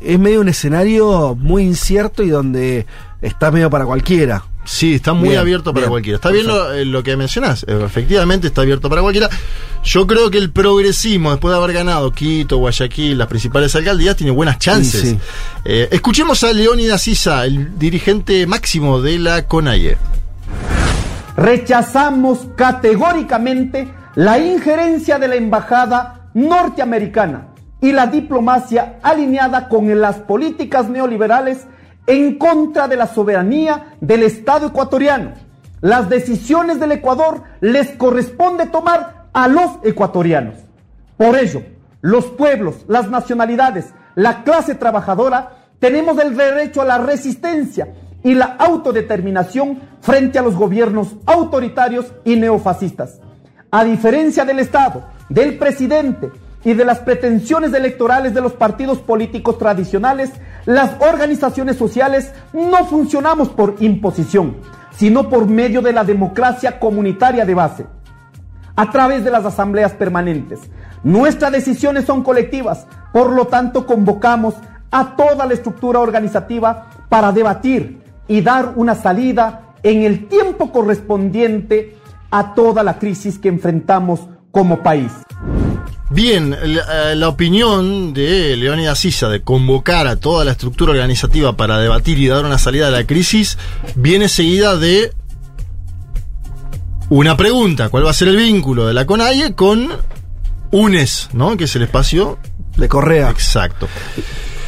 es 0.00 0.18
medio 0.18 0.40
un 0.40 0.48
escenario 0.48 1.36
muy 1.38 1.62
incierto 1.62 2.24
y 2.24 2.28
donde 2.28 2.86
está 3.20 3.52
medio 3.52 3.70
para 3.70 3.84
cualquiera. 3.84 4.42
Sí, 4.64 4.94
está 4.94 5.12
muy 5.12 5.30
Bien, 5.30 5.40
abierto 5.40 5.72
para 5.72 5.86
bien. 5.86 5.90
cualquiera. 5.90 6.16
Está 6.16 6.30
bien 6.30 6.46
lo, 6.46 6.72
eh, 6.72 6.84
lo 6.84 7.02
que 7.02 7.16
mencionás. 7.16 7.64
eh, 7.68 7.82
Efectivamente 7.84 8.46
está 8.46 8.60
abierto 8.62 8.88
para 8.88 9.02
cualquiera. 9.02 9.28
Yo 9.82 10.06
creo 10.06 10.30
que 10.30 10.38
el 10.38 10.50
progresismo, 10.52 11.32
después 11.32 11.52
de 11.52 11.58
haber 11.58 11.74
ganado 11.74 12.12
Quito, 12.12 12.58
Guayaquil, 12.58 13.18
las 13.18 13.26
principales 13.26 13.74
alcaldías, 13.74 14.14
tiene 14.14 14.30
buenas 14.30 14.58
chances. 14.60 15.00
Sí, 15.00 15.10
sí. 15.10 15.18
Eh, 15.64 15.88
escuchemos 15.90 16.44
a 16.44 16.52
Leónidas 16.52 17.02
Sisa, 17.02 17.44
el 17.44 17.76
dirigente 17.78 18.46
máximo 18.46 19.00
de 19.00 19.18
la 19.18 19.46
CONAIE. 19.48 19.96
Rechazamos 21.36 22.46
categóricamente 22.56 23.92
la 24.14 24.38
injerencia 24.38 25.18
de 25.18 25.28
la 25.28 25.34
embajada 25.36 26.28
norteamericana 26.34 27.48
y 27.80 27.92
la 27.92 28.06
diplomacia 28.06 28.98
alineada 29.02 29.68
con 29.68 30.00
las 30.00 30.16
políticas 30.18 30.88
neoliberales 30.88 31.66
en 32.06 32.38
contra 32.38 32.88
de 32.88 32.96
la 32.96 33.06
soberanía 33.06 33.94
del 34.00 34.22
Estado 34.22 34.68
ecuatoriano. 34.68 35.32
Las 35.80 36.08
decisiones 36.08 36.78
del 36.80 36.92
Ecuador 36.92 37.42
les 37.60 37.90
corresponde 37.92 38.66
tomar 38.66 39.26
a 39.32 39.48
los 39.48 39.78
ecuatorianos. 39.82 40.54
Por 41.16 41.36
ello, 41.36 41.62
los 42.00 42.26
pueblos, 42.26 42.84
las 42.88 43.10
nacionalidades, 43.10 43.92
la 44.14 44.44
clase 44.44 44.74
trabajadora, 44.74 45.56
tenemos 45.78 46.18
el 46.18 46.36
derecho 46.36 46.82
a 46.82 46.84
la 46.84 46.98
resistencia 46.98 47.88
y 48.22 48.34
la 48.34 48.56
autodeterminación 48.58 49.80
frente 50.00 50.38
a 50.38 50.42
los 50.42 50.54
gobiernos 50.54 51.16
autoritarios 51.26 52.12
y 52.24 52.36
neofascistas. 52.36 53.20
A 53.70 53.84
diferencia 53.84 54.44
del 54.44 54.58
Estado, 54.58 55.04
del 55.28 55.58
presidente 55.58 56.30
y 56.64 56.74
de 56.74 56.84
las 56.84 57.00
pretensiones 57.00 57.72
electorales 57.72 58.34
de 58.34 58.40
los 58.40 58.52
partidos 58.52 58.98
políticos 58.98 59.58
tradicionales, 59.58 60.30
las 60.64 60.92
organizaciones 61.00 61.76
sociales 61.76 62.32
no 62.52 62.84
funcionamos 62.86 63.48
por 63.48 63.76
imposición, 63.80 64.56
sino 64.92 65.28
por 65.28 65.46
medio 65.48 65.82
de 65.82 65.92
la 65.92 66.04
democracia 66.04 66.78
comunitaria 66.78 67.44
de 67.44 67.54
base 67.54 67.86
a 68.76 68.90
través 68.90 69.24
de 69.24 69.30
las 69.30 69.44
asambleas 69.44 69.92
permanentes. 69.92 70.60
Nuestras 71.02 71.52
decisiones 71.52 72.04
son 72.04 72.22
colectivas, 72.22 72.86
por 73.12 73.30
lo 73.30 73.46
tanto 73.46 73.86
convocamos 73.86 74.54
a 74.90 75.16
toda 75.16 75.46
la 75.46 75.54
estructura 75.54 76.00
organizativa 76.00 76.88
para 77.08 77.32
debatir 77.32 78.02
y 78.28 78.40
dar 78.40 78.72
una 78.76 78.94
salida 78.94 79.74
en 79.82 80.02
el 80.02 80.28
tiempo 80.28 80.70
correspondiente 80.70 81.96
a 82.30 82.54
toda 82.54 82.82
la 82.82 82.98
crisis 82.98 83.38
que 83.38 83.48
enfrentamos 83.48 84.28
como 84.50 84.82
país. 84.82 85.12
Bien, 86.12 86.50
la, 86.50 87.12
eh, 87.12 87.16
la 87.16 87.28
opinión 87.28 88.12
de 88.12 88.56
Leónidas 88.56 88.98
Sisa 88.98 89.28
de 89.28 89.42
convocar 89.42 90.06
a 90.06 90.16
toda 90.16 90.44
la 90.44 90.52
estructura 90.52 90.92
organizativa 90.92 91.56
para 91.56 91.78
debatir 91.78 92.18
y 92.18 92.26
dar 92.28 92.44
una 92.44 92.58
salida 92.58 92.88
a 92.88 92.90
la 92.90 93.06
crisis 93.06 93.56
viene 93.94 94.28
seguida 94.28 94.76
de 94.76 95.12
una 97.08 97.36
pregunta, 97.36 97.88
¿cuál 97.88 98.06
va 98.06 98.10
a 98.10 98.14
ser 98.14 98.28
el 98.28 98.36
vínculo 98.36 98.86
de 98.86 98.94
la 98.94 99.06
CONAIE 99.06 99.54
con 99.54 99.88
UNES, 100.70 101.28
¿no? 101.34 101.56
Que 101.56 101.64
es 101.64 101.76
el 101.76 101.82
espacio 101.82 102.38
de 102.76 102.88
Correa. 102.88 103.30
Exacto. 103.30 103.88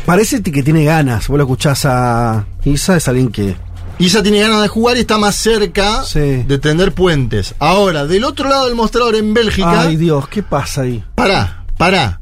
Parece 0.04 0.42
que 0.42 0.62
tiene 0.62 0.84
ganas. 0.84 1.28
Vos 1.28 1.38
lo 1.38 1.44
escuchás 1.44 1.86
a 1.86 2.46
Isa, 2.64 2.96
es 2.96 3.08
alguien 3.08 3.30
que. 3.32 3.56
Isa 3.98 4.22
tiene 4.22 4.40
ganas 4.40 4.60
de 4.62 4.68
jugar 4.68 4.96
y 4.96 5.00
está 5.00 5.18
más 5.18 5.36
cerca 5.36 6.02
de 6.12 6.58
tender 6.58 6.92
puentes. 6.92 7.54
Ahora, 7.58 8.06
del 8.06 8.24
otro 8.24 8.48
lado 8.48 8.66
del 8.66 8.74
mostrador 8.74 9.14
en 9.14 9.32
Bélgica. 9.34 9.82
Ay, 9.82 9.96
Dios, 9.96 10.28
¿qué 10.28 10.42
pasa 10.42 10.82
ahí? 10.82 11.02
Pará, 11.14 11.64
pará. 11.78 12.20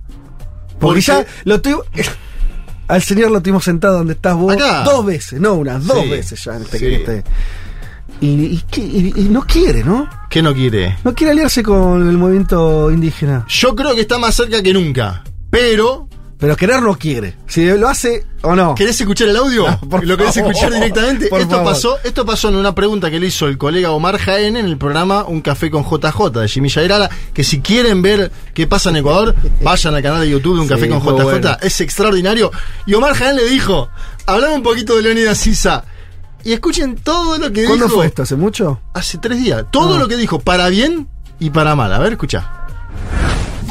Porque 0.79 1.01
ya 1.01 1.25
lo 1.45 1.61
tengo. 1.61 1.85
Al 2.89 3.03
señor 3.03 3.31
lo 3.31 3.41
tuvimos 3.41 3.65
sentado 3.65 3.99
donde 3.99 4.13
estás 4.15 4.35
vos 4.37 4.53
Acá. 4.55 4.83
dos 4.85 5.07
veces, 5.07 5.41
no 5.41 5.55
una, 5.55 5.79
dos 5.79 6.03
Sí, 6.03 6.11
veces 6.11 6.45
ya 6.45 6.57
en 6.57 6.63
este. 6.63 6.79
sí. 6.79 6.87
en 6.87 6.93
este- 6.93 7.25
y, 8.21 8.27
y 8.27 8.65
y- 8.77 9.13
y 9.17 9.25
no 9.31 9.43
quiere, 9.43 9.83
¿no? 9.83 10.09
¿Qué 10.29 10.43
no 10.43 10.53
quiere? 10.55 10.97
No 11.03 11.15
quiere 11.15 11.33
aliarse 11.33 11.63
con 11.63 12.07
el 12.09 12.19
movimiento 12.19 12.91
indígena. 12.91 13.47
Yo 13.49 13.75
creo 13.75 13.95
que 13.95 14.03
está 14.03 14.19
más 14.19 14.35
cerca 14.35 14.63
que 14.63 14.73
nunca. 14.75 15.25
Pero. 15.51 16.09
Pero 16.43 16.57
querer 16.57 16.83
no 16.83 16.99
quiere. 16.99 17.37
Si 17.47 17.65
lo 17.65 17.89
hace 17.89 18.27
o 18.43 18.57
no. 18.57 18.75
¿Querés 18.75 19.01
escuchar 19.01 19.29
el 19.29 19.37
audio? 19.37 19.65
No, 19.83 19.89
por 19.89 20.05
¿Lo 20.05 20.17
querés 20.17 20.35
favor. 20.35 20.51
escuchar 20.51 20.75
directamente? 20.75 21.29
Por 21.29 21.41
esto 21.41 21.55
favor. 21.55 21.73
pasó, 21.73 21.99
esto 22.03 22.27
pasó 22.27 22.49
en 22.49 22.57
una 22.57 22.75
pregunta 22.75 23.13
que 23.13 23.21
le 23.21 23.29
hizo 23.29 23.47
el 23.47 23.57
colega 23.57 23.93
Omar 23.93 24.19
Jaén 24.19 24.57
en 24.57 24.67
el 24.67 24.77
programa 24.77 25.25
Un 25.25 25.41
Café 25.41 25.71
con 25.71 25.85
JJ 25.85 26.31
de 26.41 26.49
Jimmy 26.49 26.69
Yairala, 26.69 27.09
que 27.33 27.45
si 27.45 27.61
quieren 27.61 28.03
ver 28.03 28.33
qué 28.55 28.67
pasa 28.67 28.91
en 28.91 28.97
Ecuador, 28.97 29.37
vayan 29.63 29.95
al 29.95 30.03
canal 30.03 30.21
de 30.23 30.31
YouTube 30.31 30.57
de 30.57 30.61
Un 30.63 30.67
Sí, 30.67 30.75
Café 30.75 30.89
con 30.89 30.99
JJ, 30.99 31.23
bueno. 31.23 31.57
es 31.63 31.81
extraordinario. 31.81 32.51
Y 32.87 32.95
Omar 32.95 33.15
Jaén 33.15 33.37
le 33.37 33.45
dijo, 33.49 33.89
hablame 34.27 34.55
un 34.57 34.63
poquito 34.65 34.97
de 34.97 35.03
Leonidas 35.03 35.39
Sisa. 35.39 35.85
Y 36.43 36.53
escuchen 36.53 36.97
todo 36.97 37.39
lo 37.39 37.53
que 37.53 37.67
¿Cuándo 37.67 37.85
dijo. 37.85 37.99
fue 37.99 38.07
esto? 38.07 38.25
¿Hace 38.25 38.35
mucho? 38.35 38.81
Hace 38.95 39.19
tres 39.19 39.39
días. 39.39 39.65
Todo 39.71 39.95
Ah. 39.95 39.99
lo 40.01 40.09
que 40.09 40.17
dijo, 40.17 40.41
para 40.41 40.69
bien 40.71 41.07
y 41.39 41.51
para 41.51 41.77
mal. 41.77 41.93
A 41.95 42.01
ver, 42.01 42.15
escucha. 42.15 42.62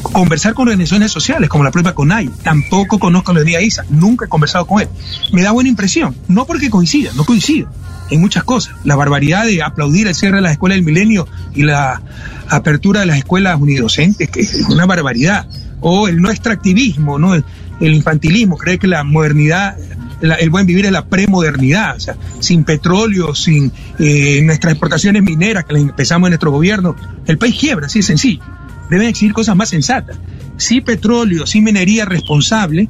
Conversar 0.01 0.53
con 0.53 0.67
organizaciones 0.67 1.11
sociales 1.11 1.49
como 1.49 1.63
la 1.63 1.71
propia 1.71 1.93
CONAI. 1.93 2.29
Tampoco 2.43 2.99
conozco 2.99 3.31
a 3.31 3.35
Leonidas 3.35 3.63
Isa, 3.63 3.85
nunca 3.89 4.25
he 4.25 4.27
conversado 4.29 4.65
con 4.65 4.81
él. 4.81 4.87
Me 5.31 5.41
da 5.43 5.51
buena 5.51 5.69
impresión, 5.69 6.15
no 6.27 6.45
porque 6.45 6.69
coincida, 6.69 7.11
no 7.15 7.23
coincido 7.25 7.69
en 8.09 8.19
muchas 8.21 8.43
cosas. 8.43 8.73
La 8.83 8.95
barbaridad 8.95 9.45
de 9.45 9.63
aplaudir 9.63 10.07
el 10.07 10.15
cierre 10.15 10.37
de 10.37 10.41
las 10.41 10.51
escuelas 10.53 10.75
del 10.77 10.85
milenio 10.85 11.27
y 11.53 11.63
la 11.63 12.01
apertura 12.49 13.01
de 13.01 13.05
las 13.05 13.17
escuelas 13.17 13.59
unidocentes, 13.59 14.29
que 14.29 14.41
es 14.41 14.53
una 14.69 14.85
barbaridad. 14.85 15.47
O 15.79 16.07
el 16.07 16.17
no 16.21 16.29
extractivismo, 16.29 17.17
¿no? 17.17 17.33
El, 17.35 17.43
infantilismo, 17.79 18.57
creer 18.57 18.77
que 18.77 18.85
la 18.87 19.03
modernidad, 19.03 19.75
la- 20.21 20.35
el 20.35 20.51
buen 20.51 20.67
vivir 20.67 20.85
es 20.85 20.91
la 20.91 21.05
premodernidad, 21.05 21.95
o 21.95 21.99
sea, 21.99 22.15
sin 22.39 22.63
petróleo, 22.63 23.33
sin 23.33 23.71
eh, 23.97 24.41
nuestras 24.43 24.73
exportaciones 24.73 25.23
mineras 25.23 25.65
que 25.65 25.73
las 25.73 25.81
empezamos 25.81 26.27
en 26.27 26.31
nuestro 26.31 26.51
gobierno, 26.51 26.95
el 27.25 27.39
país 27.39 27.55
quiebra, 27.59 27.87
así 27.87 27.99
de 27.99 28.03
sencillo 28.03 28.43
deben 28.91 29.07
exigir 29.07 29.33
cosas 29.33 29.55
más 29.55 29.69
sensatas. 29.69 30.17
Sí 30.57 30.81
petróleo, 30.81 31.47
sí 31.47 31.61
minería 31.61 32.05
responsable, 32.05 32.89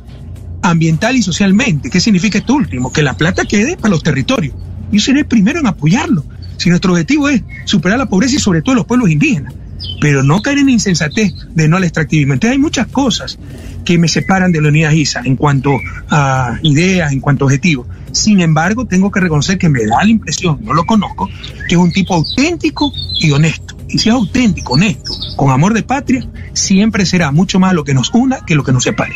ambiental 0.64 1.16
y 1.16 1.22
socialmente. 1.22 1.90
¿Qué 1.90 2.00
significa 2.00 2.40
esto 2.40 2.56
último? 2.56 2.92
Que 2.92 3.04
la 3.04 3.16
plata 3.16 3.46
quede 3.46 3.78
para 3.78 3.92
los 3.92 4.04
territorios. 4.04 4.56
Yo 4.92 5.00
seré 5.00 5.20
el 5.20 5.26
primero 5.28 5.60
en 5.60 5.68
apoyarlo. 5.68 6.26
Si 6.58 6.70
nuestro 6.70 6.92
objetivo 6.92 7.30
es 7.30 7.44
superar 7.66 8.00
la 8.00 8.08
pobreza 8.08 8.36
y 8.36 8.40
sobre 8.40 8.62
todo 8.62 8.76
los 8.76 8.86
pueblos 8.86 9.10
indígenas, 9.10 9.54
pero 10.00 10.24
no 10.24 10.42
caer 10.42 10.58
en 10.58 10.70
insensatez 10.70 11.34
de 11.54 11.68
no 11.68 11.78
al 11.78 11.84
extractivismo. 11.84 12.34
Entonces 12.34 12.54
hay 12.54 12.60
muchas 12.60 12.88
cosas 12.88 13.38
que 13.86 13.98
me 13.98 14.08
separan 14.08 14.52
de 14.52 14.62
Leonidas 14.62 14.94
Isa 14.94 15.22
en 15.24 15.36
cuanto 15.36 15.78
a 16.10 16.58
ideas, 16.64 17.12
en 17.12 17.20
cuanto 17.20 17.46
a 17.46 17.48
objetivos. 17.48 17.88
Sin 18.12 18.42
embargo, 18.42 18.86
tengo 18.86 19.12
que 19.12 19.20
reconocer 19.20 19.58
que 19.58 19.70
me 19.70 19.86
da 19.86 20.04
la 20.04 20.10
impresión, 20.10 20.60
no 20.64 20.74
lo 20.74 20.86
conozco, 20.86 21.30
que 21.70 21.76
es 21.76 21.82
un 21.82 21.92
tipo 21.92 22.16
auténtico 22.16 22.92
y 23.20 23.32
honesto. 23.32 23.71
Y 23.94 23.98
si 24.00 24.10
es 24.10 24.16
auténtico, 24.16 24.74
honesto, 24.74 25.12
con 25.36 25.52
amor 25.52 25.74
de 25.74 25.84
patria, 25.84 26.26
siempre 26.54 27.06
será 27.06 27.32
mucho 27.32 27.60
más 27.60 27.74
lo 27.74 27.84
que 27.84 27.94
nos 27.94 28.14
una 28.14 28.46
que 28.46 28.56
lo 28.56 28.64
que 28.64 28.72
nos 28.72 28.84
separe. 28.84 29.14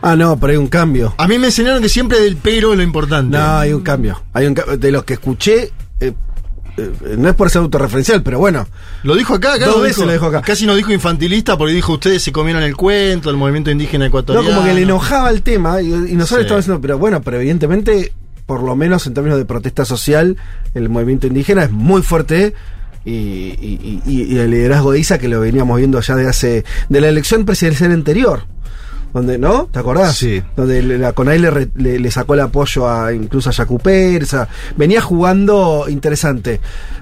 Ah, 0.00 0.16
no, 0.16 0.38
pero 0.38 0.52
hay 0.52 0.56
un 0.56 0.68
cambio. 0.68 1.14
A 1.18 1.28
mí 1.28 1.38
me 1.38 1.48
enseñaron 1.48 1.82
que 1.82 1.88
siempre 1.88 2.20
del 2.20 2.36
pero 2.36 2.72
es 2.72 2.78
lo 2.78 2.82
importante. 2.84 3.36
No, 3.36 3.58
hay 3.58 3.72
un 3.72 3.82
cambio. 3.82 4.22
Hay 4.32 4.46
un 4.46 4.54
de 4.54 4.90
los 4.92 5.04
que 5.04 5.14
escuché. 5.14 5.72
eh, 6.00 6.12
eh, 6.78 7.16
no 7.18 7.28
es 7.28 7.34
por 7.34 7.50
ser 7.50 7.60
autorreferencial, 7.62 8.22
pero 8.22 8.38
bueno. 8.38 8.66
Lo 9.02 9.16
dijo 9.16 9.34
acá, 9.34 9.54
acá 9.54 9.66
Dos 9.66 9.76
lo 9.76 9.82
veces 9.82 9.96
dijo, 9.96 10.06
lo 10.06 10.12
dijo 10.12 10.26
acá. 10.26 10.42
Casi 10.42 10.64
no 10.64 10.76
dijo 10.76 10.92
infantilista 10.92 11.58
porque 11.58 11.74
dijo 11.74 11.92
ustedes 11.94 12.22
se 12.22 12.30
comieron 12.32 12.62
el 12.62 12.76
cuento, 12.76 13.28
el 13.30 13.36
movimiento 13.36 13.70
indígena 13.72 14.04
No, 14.04 14.08
ecuatoriano. 14.08 14.48
como 14.48 14.64
que 14.64 14.74
le 14.74 14.82
enojaba 14.82 15.30
el 15.30 15.42
tema 15.42 15.82
y, 15.82 15.86
y 15.88 15.90
nosotros 15.90 16.28
Sí. 16.28 16.34
estábamos 16.42 16.64
diciendo, 16.64 16.80
pero 16.80 16.98
bueno, 16.98 17.20
pero 17.20 17.38
evidentemente, 17.38 18.12
por 18.46 18.62
lo 18.62 18.76
menos 18.76 19.06
en 19.08 19.14
términos 19.14 19.38
de 19.38 19.44
protesta 19.44 19.84
social, 19.84 20.36
el 20.74 20.88
movimiento 20.88 21.26
indígena 21.26 21.64
es 21.64 21.70
muy 21.72 22.02
fuerte. 22.02 22.54
Y, 23.10 23.56
y- 23.60 24.02
y- 24.06 24.38
el 24.38 24.50
liderazgo 24.50 24.92
de 24.92 24.98
ISA 25.00 25.18
que 25.18 25.28
lo 25.28 25.40
veníamos 25.40 25.78
viendo 25.78 26.00
ya 26.00 26.14
de 26.16 26.28
hace 26.28 26.64
de 26.88 27.00
la 27.00 27.08
elección 27.08 27.44
presidencial 27.46 27.92
anterior 27.92 28.44
donde 29.14 29.38
no 29.38 29.66
te 29.72 29.78
acordás 29.78 30.16
Sí. 30.16 30.42
donde 30.54 30.82
la 30.82 31.12
CONAI 31.14 31.38
le, 31.38 31.70
le- 31.76 31.98
le 31.98 32.10
sacó 32.10 32.34
el 32.34 32.40
apoyo 32.40 32.86
a 32.90 33.14
incluso 33.14 33.48
a 33.48 33.52
Yacu 33.52 33.78
Pérez, 33.78 34.34
a- 34.34 34.48
venía 34.76 35.00
jugando 35.00 35.86
interesante. 35.88 36.60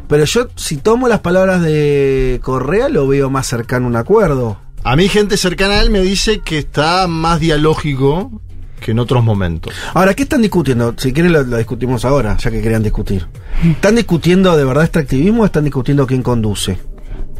Pero 0.08 0.24
yo 0.24 0.46
si 0.54 0.76
tomo 0.76 1.08
las 1.08 1.18
palabras 1.20 1.62
de 1.62 2.38
Correa 2.44 2.88
lo 2.88 3.08
veo 3.08 3.28
más 3.28 3.48
cercano 3.48 3.86
a 3.86 3.88
un 3.88 3.96
acuerdo. 3.96 4.56
A 4.84 4.94
mí 4.94 5.08
gente 5.08 5.36
cercana 5.36 5.74
a 5.74 5.82
él 5.82 5.90
me 5.90 6.00
dice 6.00 6.38
que 6.42 6.58
está 6.58 7.08
más 7.08 7.40
dialógico 7.40 8.40
que 8.80 8.90
en 8.92 8.98
otros 8.98 9.24
momentos. 9.24 9.74
Ahora, 9.94 10.14
¿qué 10.14 10.24
están 10.24 10.42
discutiendo? 10.42 10.94
Si 10.96 11.12
quieren 11.12 11.32
lo, 11.32 11.42
lo 11.42 11.56
discutimos 11.56 12.04
ahora, 12.04 12.36
ya 12.36 12.50
que 12.50 12.62
querían 12.62 12.82
discutir. 12.82 13.26
¿Están 13.64 13.96
discutiendo 13.96 14.56
de 14.56 14.64
verdad 14.64 14.84
extractivismo 14.84 15.42
o 15.42 15.46
están 15.46 15.64
discutiendo 15.64 16.06
quién 16.06 16.22
conduce? 16.22 16.78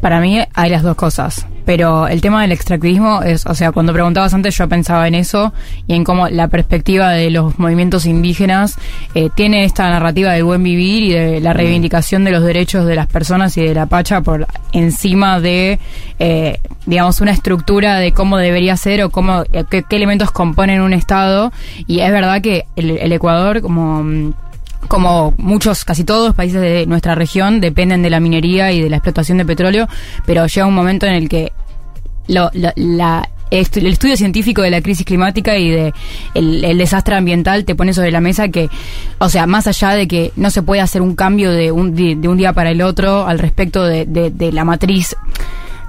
Para 0.01 0.19
mí 0.19 0.39
hay 0.53 0.69
las 0.69 0.83
dos 0.83 0.95
cosas. 0.95 1.47
Pero 1.67 2.07
el 2.07 2.21
tema 2.21 2.43
del 2.43 2.53
extractivismo 2.53 3.23
es, 3.23 3.45
o 3.45 3.53
sea, 3.53 3.73
cuando 3.73 3.91
preguntabas 3.91 4.33
antes 4.33 4.57
yo 4.57 4.69
pensaba 4.69 5.05
en 5.05 5.15
eso 5.15 5.51
y 5.85 5.95
en 5.95 6.05
cómo 6.05 6.29
la 6.29 6.47
perspectiva 6.47 7.09
de 7.09 7.29
los 7.29 7.59
movimientos 7.59 8.05
indígenas 8.05 8.75
eh, 9.13 9.29
tiene 9.35 9.65
esta 9.65 9.89
narrativa 9.89 10.31
del 10.31 10.45
buen 10.45 10.63
vivir 10.63 11.03
y 11.03 11.11
de 11.11 11.41
la 11.41 11.51
reivindicación 11.51 12.23
de 12.23 12.31
los 12.31 12.41
derechos 12.41 12.85
de 12.85 12.95
las 12.95 13.07
personas 13.07 13.57
y 13.57 13.65
de 13.65 13.73
la 13.73 13.85
pacha 13.85 14.21
por 14.21 14.47
encima 14.71 15.41
de, 15.41 15.77
eh, 16.19 16.61
digamos, 16.85 17.19
una 17.19 17.31
estructura 17.31 17.97
de 17.97 18.13
cómo 18.13 18.37
debería 18.37 18.77
ser 18.77 19.03
o 19.03 19.09
cómo, 19.09 19.43
eh, 19.51 19.65
qué, 19.69 19.83
qué 19.83 19.97
elementos 19.97 20.31
componen 20.31 20.79
un 20.79 20.93
Estado. 20.93 21.51
Y 21.85 21.99
es 21.99 22.11
verdad 22.13 22.41
que 22.41 22.63
el, 22.77 22.91
el 22.91 23.11
Ecuador, 23.11 23.61
como 23.61 24.03
mm, 24.03 24.33
como 24.87 25.33
muchos, 25.37 25.83
casi 25.85 26.03
todos 26.03 26.27
los 26.27 26.35
países 26.35 26.61
de 26.61 26.85
nuestra 26.85 27.15
región 27.15 27.59
dependen 27.59 28.01
de 28.03 28.09
la 28.09 28.19
minería 28.19 28.71
y 28.71 28.81
de 28.81 28.89
la 28.89 28.97
explotación 28.97 29.37
de 29.37 29.45
petróleo, 29.45 29.87
pero 30.25 30.45
llega 30.47 30.65
un 30.67 30.73
momento 30.75 31.05
en 31.05 31.13
el 31.13 31.27
que 31.29 31.51
lo- 32.27 32.51
la, 32.53 33.27
el 33.49 33.87
estudio 33.87 34.17
científico 34.17 34.61
de 34.61 34.69
la 34.69 34.81
crisis 34.81 35.05
climática 35.05 35.57
y 35.57 35.69
de 35.69 35.93
el, 36.33 36.77
desastre 36.77 37.15
ambiental 37.15 37.63
te 37.65 37.75
pone 37.75 37.93
sobre 37.93 38.11
la 38.11 38.19
mesa 38.21 38.49
que, 38.49 38.69
o 39.19 39.29
sea, 39.29 39.47
más 39.47 39.67
allá 39.67 39.91
de 39.91 40.07
que 40.07 40.31
no 40.35 40.49
se 40.51 40.61
puede 40.61 40.81
hacer 40.81 41.01
un 41.01 41.15
cambio 41.15 41.51
de 41.51 41.71
un, 41.71 41.95
de 41.95 42.27
un 42.27 42.37
día 42.37 42.51
para 42.53 42.71
el 42.71 42.81
otro 42.81 43.25
al 43.25 43.39
respecto 43.39 43.83
de- 43.85 44.05
de 44.05 44.51
la 44.51 44.65
matriz, 44.65 45.15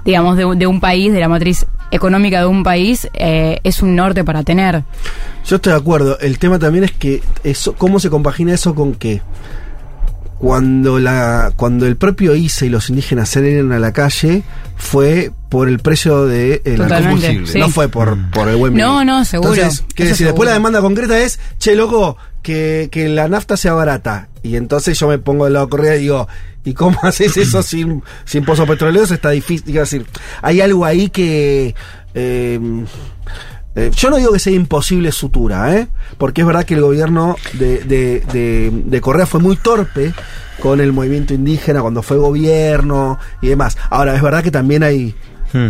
digamos, 0.05 0.37
de, 0.37 0.45
un- 0.45 0.59
de 0.59 0.67
un 0.67 0.79
país, 0.79 1.11
de 1.13 1.19
la 1.19 1.27
matriz 1.29 1.65
económica 1.91 2.39
de 2.41 2.45
un 2.45 2.63
país, 2.63 3.07
eh, 3.13 3.59
es 3.63 3.81
un 3.81 3.95
norte 3.95 4.23
para 4.23 4.43
tener. 4.43 4.83
Yo 5.45 5.55
estoy 5.55 5.73
de 5.73 5.79
acuerdo. 5.79 6.19
El 6.19 6.37
tema 6.39 6.59
también 6.59 6.83
es 6.83 6.91
que 6.91 7.21
eso, 7.43 7.73
cómo 7.73 7.99
se 7.99 8.09
compagina 8.09 8.53
eso 8.53 8.75
con 8.75 8.93
que 8.93 9.21
cuando 10.37 10.99
la 10.99 11.51
cuando 11.57 11.85
el 11.85 11.97
propio 11.97 12.33
ICE 12.33 12.67
y 12.67 12.69
los 12.69 12.89
indígenas 12.89 13.27
salieron 13.29 13.73
a 13.73 13.79
la 13.79 13.91
calle 13.91 14.43
fue 14.77 15.31
por 15.49 15.67
el 15.67 15.79
precio 15.79 16.27
de 16.27 16.61
el 16.63 16.77
Totalmente, 16.77 17.07
combustible, 17.09 17.47
sí. 17.47 17.59
no 17.59 17.67
fue 17.69 17.89
por, 17.89 18.17
por 18.31 18.47
el 18.47 18.55
buen 18.55 18.73
No, 18.75 18.93
vivir. 18.99 19.05
no, 19.07 19.25
seguro. 19.25 19.53
Entonces, 19.53 19.83
¿qué 19.95 20.03
decir? 20.05 20.27
Después 20.27 20.47
seguro. 20.47 20.49
la 20.49 20.53
demanda 20.53 20.79
concreta 20.81 21.19
es, 21.19 21.39
che, 21.57 21.75
loco, 21.75 22.15
que, 22.41 22.89
que 22.91 23.09
la 23.09 23.27
nafta 23.27 23.57
sea 23.57 23.73
barata. 23.73 24.29
Y 24.43 24.55
entonces 24.55 24.97
yo 24.99 25.07
me 25.07 25.17
pongo 25.19 25.45
del 25.45 25.53
lado 25.53 25.69
correa 25.69 25.95
y 25.95 26.01
digo, 26.01 26.27
¿y 26.63 26.73
cómo 26.73 26.97
haces 27.03 27.35
eso 27.37 27.61
sin, 27.63 28.03
sin 28.25 28.45
pozos 28.45 28.67
petroleros? 28.67 29.11
Está 29.11 29.29
difícil. 29.31 29.73
Decir, 29.73 30.05
hay 30.41 30.61
algo 30.61 30.85
ahí 30.85 31.09
que... 31.09 31.75
eh, 32.13 32.59
eh, 33.75 33.91
yo 33.95 34.09
no 34.09 34.17
digo 34.17 34.33
que 34.33 34.39
sea 34.39 34.53
imposible 34.53 35.11
sutura, 35.11 35.75
¿eh? 35.77 35.87
porque 36.17 36.41
es 36.41 36.47
verdad 36.47 36.65
que 36.65 36.73
el 36.73 36.81
gobierno 36.81 37.35
de, 37.53 37.77
de, 37.83 38.19
de- 38.33 38.71
de 38.73 39.01
Correa 39.01 39.27
fue 39.27 39.39
muy 39.39 39.55
torpe 39.57 40.11
con 40.59 40.81
el 40.81 40.91
movimiento 40.91 41.33
indígena 41.35 41.81
cuando 41.81 42.01
fue 42.01 42.17
gobierno 42.17 43.19
y 43.41 43.47
demás. 43.49 43.77
Ahora, 43.89 44.15
es 44.15 44.21
verdad 44.21 44.43
que 44.43 44.51
también 44.51 44.83
hay... 44.83 45.15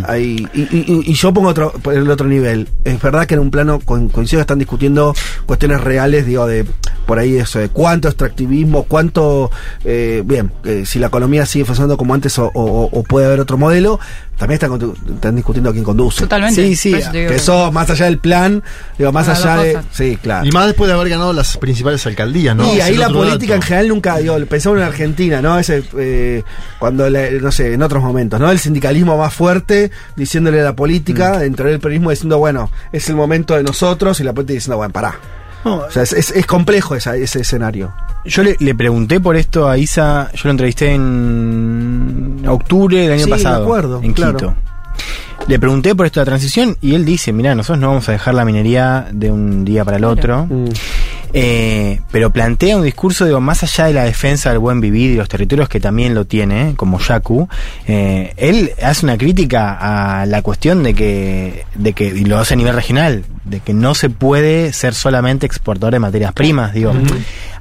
hay 0.08 0.48
y, 0.54 0.62
y- 0.62 0.86
y- 0.88 1.12
y 1.12 1.14
yo 1.14 1.34
pongo 1.34 1.50
otro, 1.50 1.74
el 1.92 2.10
otro 2.10 2.28
nivel. 2.28 2.68
Es 2.84 3.02
verdad 3.02 3.26
que 3.28 3.36
en 3.36 3.40
un 3.42 3.52
plano 3.52 3.80
co- 3.80 4.08
coincido 4.10 4.42
están 4.42 4.60
discutiendo 4.60 5.14
cuestiones 5.46 5.82
reales, 5.82 6.26
digo, 6.26 6.46
de 6.48 6.66
por 7.10 7.18
ahí 7.18 7.38
eso, 7.38 7.58
de 7.58 7.70
cuánto 7.70 8.08
extractivismo, 8.08 8.84
cuánto, 8.84 9.50
eh, 9.84 10.22
bien, 10.24 10.52
eh, 10.64 10.84
si 10.86 11.00
la 11.00 11.08
economía 11.08 11.44
sigue 11.48 11.66
funcionando 11.66 11.98
como 11.98 12.14
antes 12.14 12.38
o, 12.38 12.52
o- 12.54 12.88
o 12.92 13.02
puede 13.04 13.26
haber 13.26 13.40
otro 13.40 13.58
modelo, 13.58 14.00
también 14.38 14.62
están, 14.62 14.94
están 15.16 15.36
discutiendo 15.36 15.72
quién 15.72 15.84
conduce. 15.84 16.22
Totalmente. 16.22 16.62
Sí, 16.68 16.76
sí, 16.76 16.94
eso 16.94 17.10
te 17.12 17.18
digo 17.18 17.30
que 17.30 17.36
que- 17.38 17.42
eso 17.42 17.72
más 17.72 17.90
allá 17.90 18.06
del 18.06 18.20
plan, 18.20 18.62
digo, 19.00 19.12
más 19.12 19.28
allá 19.28 19.58
de... 19.58 19.74
cosas. 19.74 19.86
Sí, 19.92 20.20
claro. 20.22 20.46
Y 20.46 20.52
más 20.52 20.68
después 20.68 20.88
de 20.88 20.94
haber 20.94 21.10
ganado 21.10 21.34
las 21.34 21.58
principales 21.58 22.06
alcaldías, 22.06 22.56
¿no? 22.56 22.72
y 22.76 22.80
ahí 22.80 22.96
la 22.96 23.10
política 23.10 23.56
en 23.56 23.62
general 23.64 23.88
nunca, 23.88 24.18
digo, 24.20 24.38
pensamos 24.46 24.78
en 24.78 24.86
Argentina, 24.86 25.42
¿no? 25.42 25.58
Ese, 25.58 25.84
eh, 25.98 26.44
cuando, 26.78 27.10
la- 27.10 27.32
no 27.32 27.52
sé, 27.52 27.74
en 27.74 27.82
otros 27.82 28.04
momentos, 28.04 28.40
¿no? 28.40 28.52
El 28.52 28.60
sindicalismo 28.60 29.18
más 29.18 29.34
fuerte 29.34 29.90
diciéndole 30.16 30.62
a 30.62 30.64
la 30.64 30.76
política, 30.76 31.40
dentro 31.40 31.68
del 31.68 31.80
periodismo 31.80 32.12
diciendo, 32.12 32.38
bueno, 32.38 32.70
es 32.92 33.10
el 33.10 33.16
momento 33.16 33.56
de 33.56 33.64
nosotros, 33.64 34.20
y 34.20 34.24
la 34.24 34.32
política 34.34 34.54
diciendo, 34.54 34.78
bueno, 34.78 34.94
pará. 34.94 35.16
O 35.64 35.90
sea, 35.92 36.04
es, 36.04 36.14
es- 36.14 36.32
es 36.32 36.46
complejo 36.46 36.96
esa- 36.96 37.16
ese 37.16 37.42
escenario. 37.42 37.94
Yo 38.26 38.44
le, 38.44 38.56
le 38.60 38.76
pregunté 38.76 39.20
por 39.20 39.36
esto 39.38 39.70
a 39.70 39.78
Isa, 39.78 40.30
yo 40.34 40.42
lo 40.46 40.52
entrevisté 40.52 40.94
en 40.94 42.44
octubre 42.48 42.98
del 42.98 43.12
año 43.14 43.24
Sí, 43.26 43.30
me 43.32 43.38
pasado, 43.38 43.64
acuerdo, 43.64 44.02
en 44.04 44.14
claro. 44.14 44.38
Quito. 44.38 44.56
Le 45.48 45.58
pregunté 45.58 45.96
por 45.96 46.06
esto 46.06 46.20
de 46.20 46.26
la 46.26 46.32
transición 46.32 46.78
y 46.82 46.96
él 46.96 47.06
dice, 47.06 47.32
mira, 47.32 47.56
nosotros 47.56 47.80
no 47.80 47.88
vamos 47.88 48.10
a 48.10 48.12
dejar 48.12 48.34
la 48.36 48.44
minería 48.46 49.08
de 49.12 49.32
un 49.32 49.64
día 49.66 49.86
para 49.86 49.98
el 49.98 50.04
otro, 50.04 50.46
Mm. 50.50 50.68
Eh, 51.34 52.00
pero 52.12 52.32
plantea 52.32 52.78
un 52.78 52.84
discurso, 52.84 53.26
digo, 53.26 53.40
más 53.40 53.62
allá 53.64 53.86
de 53.86 53.94
la 53.94 54.04
defensa 54.06 54.50
del 54.50 54.60
buen 54.60 54.82
vivir 54.82 55.12
y 55.12 55.16
los 55.16 55.30
territorios 55.30 55.70
que 55.70 55.80
también 55.80 56.16
lo 56.16 56.26
tiene, 56.26 56.74
como 56.76 57.00
Yaku, 57.00 57.48
eh, 57.88 58.34
él 58.38 58.72
hace 58.82 59.06
una 59.06 59.18
crítica 59.18 59.78
a 60.22 60.26
la 60.26 60.42
cuestión 60.42 60.82
de 60.84 60.94
que, 60.96 61.66
de 61.76 61.94
que, 61.94 62.06
y 62.08 62.26
lo 62.26 62.40
hace 62.40 62.56
a 62.56 62.58
nivel 62.58 62.74
regional, 62.74 63.24
de 63.46 63.60
que 63.60 63.74
no 63.74 63.94
se 63.96 64.10
puede 64.10 64.74
ser 64.74 64.94
solamente 64.94 65.46
exportador 65.46 65.94
de 65.94 66.00
materias 66.00 66.34
primas, 66.34 66.74
digo. 66.74 66.94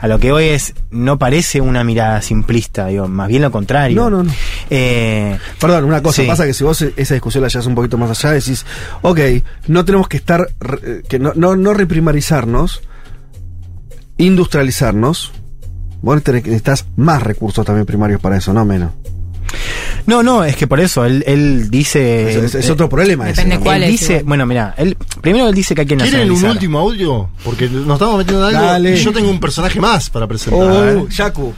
A 0.01 0.07
lo 0.07 0.19
que 0.21 0.31
hoy 0.33 0.45
es, 0.45 0.75
no 0.91 1.19
parece 1.19 1.61
una 1.61 1.83
mirada 1.83 2.23
simplista, 2.23 2.87
digo, 2.87 3.09
más 3.09 3.27
bien 3.29 3.43
lo 3.43 3.51
contrario. 3.51 3.97
No, 4.03 4.11
no, 4.11 4.23
no. 4.23 4.33
Eh, 4.71 5.37
Perdón, 5.61 5.85
una 5.85 6.03
cosa, 6.03 6.23
Sí. 6.23 6.29
pasa 6.29 6.47
que 6.47 6.55
si 6.55 6.63
vos 6.65 6.81
esa 6.83 7.15
discusión 7.15 7.43
la 7.43 7.49
llevas 7.49 7.67
un 7.67 7.75
poquito 7.75 7.99
más 7.99 8.11
allá, 8.11 8.33
decís, 8.35 8.65
ok, 9.03 9.19
no 9.67 9.85
tenemos 9.85 10.09
que 10.09 10.17
estar, 10.19 10.49
re- 10.61 11.03
que 11.09 11.19
no, 11.19 11.33
no, 11.35 11.57
no 11.57 11.75
reprimarizarnos, 11.75 12.81
industrializarnos. 14.19 15.33
Vos 16.03 16.23
tenés- 16.23 16.45
necesitas 16.45 16.85
más 16.97 17.23
recursos 17.23 17.65
también 17.65 17.87
primarios 17.87 18.21
para 18.21 18.37
eso, 18.37 18.53
no 18.53 18.65
menos. 18.65 18.93
No, 20.07 20.23
no, 20.23 20.45
es 20.45 20.57
que 20.57 20.67
por 20.67 20.81
eso 20.81 21.05
él, 21.05 21.25
él 21.27 21.71
dice. 21.71 22.31
Es- 22.45 22.55
es- 22.55 22.65
es 22.65 22.71
otro 22.71 22.89
problema 22.89 23.25
ese, 23.29 23.37
Depende 23.43 23.57
¿no? 23.59 23.63
cuál 23.65 23.77
Él 23.79 23.85
es, 23.85 23.91
dice, 24.01 24.13
igual. 24.15 24.25
bueno, 24.27 24.47
mira, 24.47 24.75
él 24.79 24.97
primero 25.21 25.49
él 25.49 25.55
dice 25.55 25.75
que 25.75 25.83
hay 25.83 25.87
que 25.87 25.97
¿Quieren 25.97 26.31
un 26.31 26.45
último 26.45 26.79
audio? 26.79 27.29
Porque 27.45 27.69
nos 27.69 27.95
estamos 27.95 28.19
metiendo 28.19 28.49
en 28.49 28.57
algo. 28.57 28.69
Dale. 28.69 28.95
Y 28.97 29.03
yo 29.03 29.13
tengo 29.13 29.31
un 29.31 29.41
personaje 29.41 29.81
más 29.81 30.09
para 30.11 30.27
presentar. 30.27 30.97
Oh, 30.97 31.09
Yaku. 31.09 31.53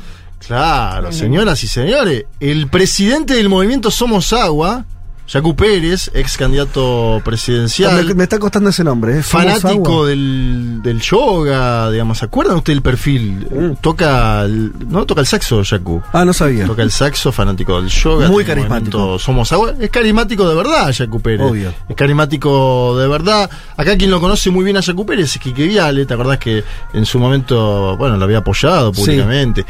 Claro, 0.46 1.12
señoras 1.12 1.62
y 1.64 1.68
señores. 1.68 2.24
El 2.40 2.68
presidente 2.68 3.34
del 3.34 3.48
movimiento 3.48 3.90
Somos 3.90 4.32
Agua, 4.32 4.84
Yacu 5.32 5.54
Pérez, 5.54 6.10
ex 6.12 6.36
candidato 6.36 7.20
presidencial. 7.24 8.04
Me, 8.04 8.14
me 8.14 8.22
está 8.24 8.40
costando 8.40 8.70
ese 8.70 8.82
nombre, 8.82 9.18
¿eh? 9.18 9.22
Fanático 9.22 10.04
del, 10.06 10.80
del 10.82 11.00
yoga, 11.00 11.88
digamos, 11.88 12.18
¿se 12.18 12.24
acuerdan 12.24 12.56
ustedes 12.56 12.76
del 12.78 12.82
perfil? 12.82 13.46
Mm. 13.48 13.74
Toca 13.80 14.42
el, 14.42 14.72
no 14.88 15.06
toca 15.06 15.20
el 15.20 15.28
saxo, 15.28 15.62
Yacu. 15.62 16.02
Ah, 16.12 16.24
no 16.24 16.32
sabía. 16.32 16.66
Toca 16.66 16.82
el 16.82 16.90
saxo, 16.90 17.30
fanático 17.30 17.80
del 17.80 17.88
yoga. 17.90 18.28
Muy 18.28 18.44
carismático. 18.44 19.20
Somos 19.20 19.52
agua. 19.52 19.72
Es 19.78 19.90
carismático 19.90 20.48
de 20.48 20.54
verdad, 20.56 20.90
Yacu 20.90 21.20
Pérez. 21.20 21.48
Obvio. 21.48 21.72
Es 21.88 21.94
carismático 21.94 22.98
de 22.98 23.06
verdad. 23.06 23.48
Acá 23.76 23.96
quien 23.96 24.10
lo 24.10 24.20
conoce 24.20 24.50
muy 24.50 24.64
bien 24.64 24.78
a 24.78 24.80
Yacu 24.80 25.06
Pérez 25.06 25.36
es 25.36 25.38
Quique 25.40 25.62
Viale. 25.68 26.06
¿Te 26.06 26.14
acordás 26.14 26.38
que 26.38 26.64
en 26.92 27.06
su 27.06 27.20
momento, 27.20 27.96
bueno, 27.96 28.16
lo 28.16 28.24
había 28.24 28.38
apoyado 28.38 28.92
Sí. 28.92 29.02
públicamente? 29.02 29.64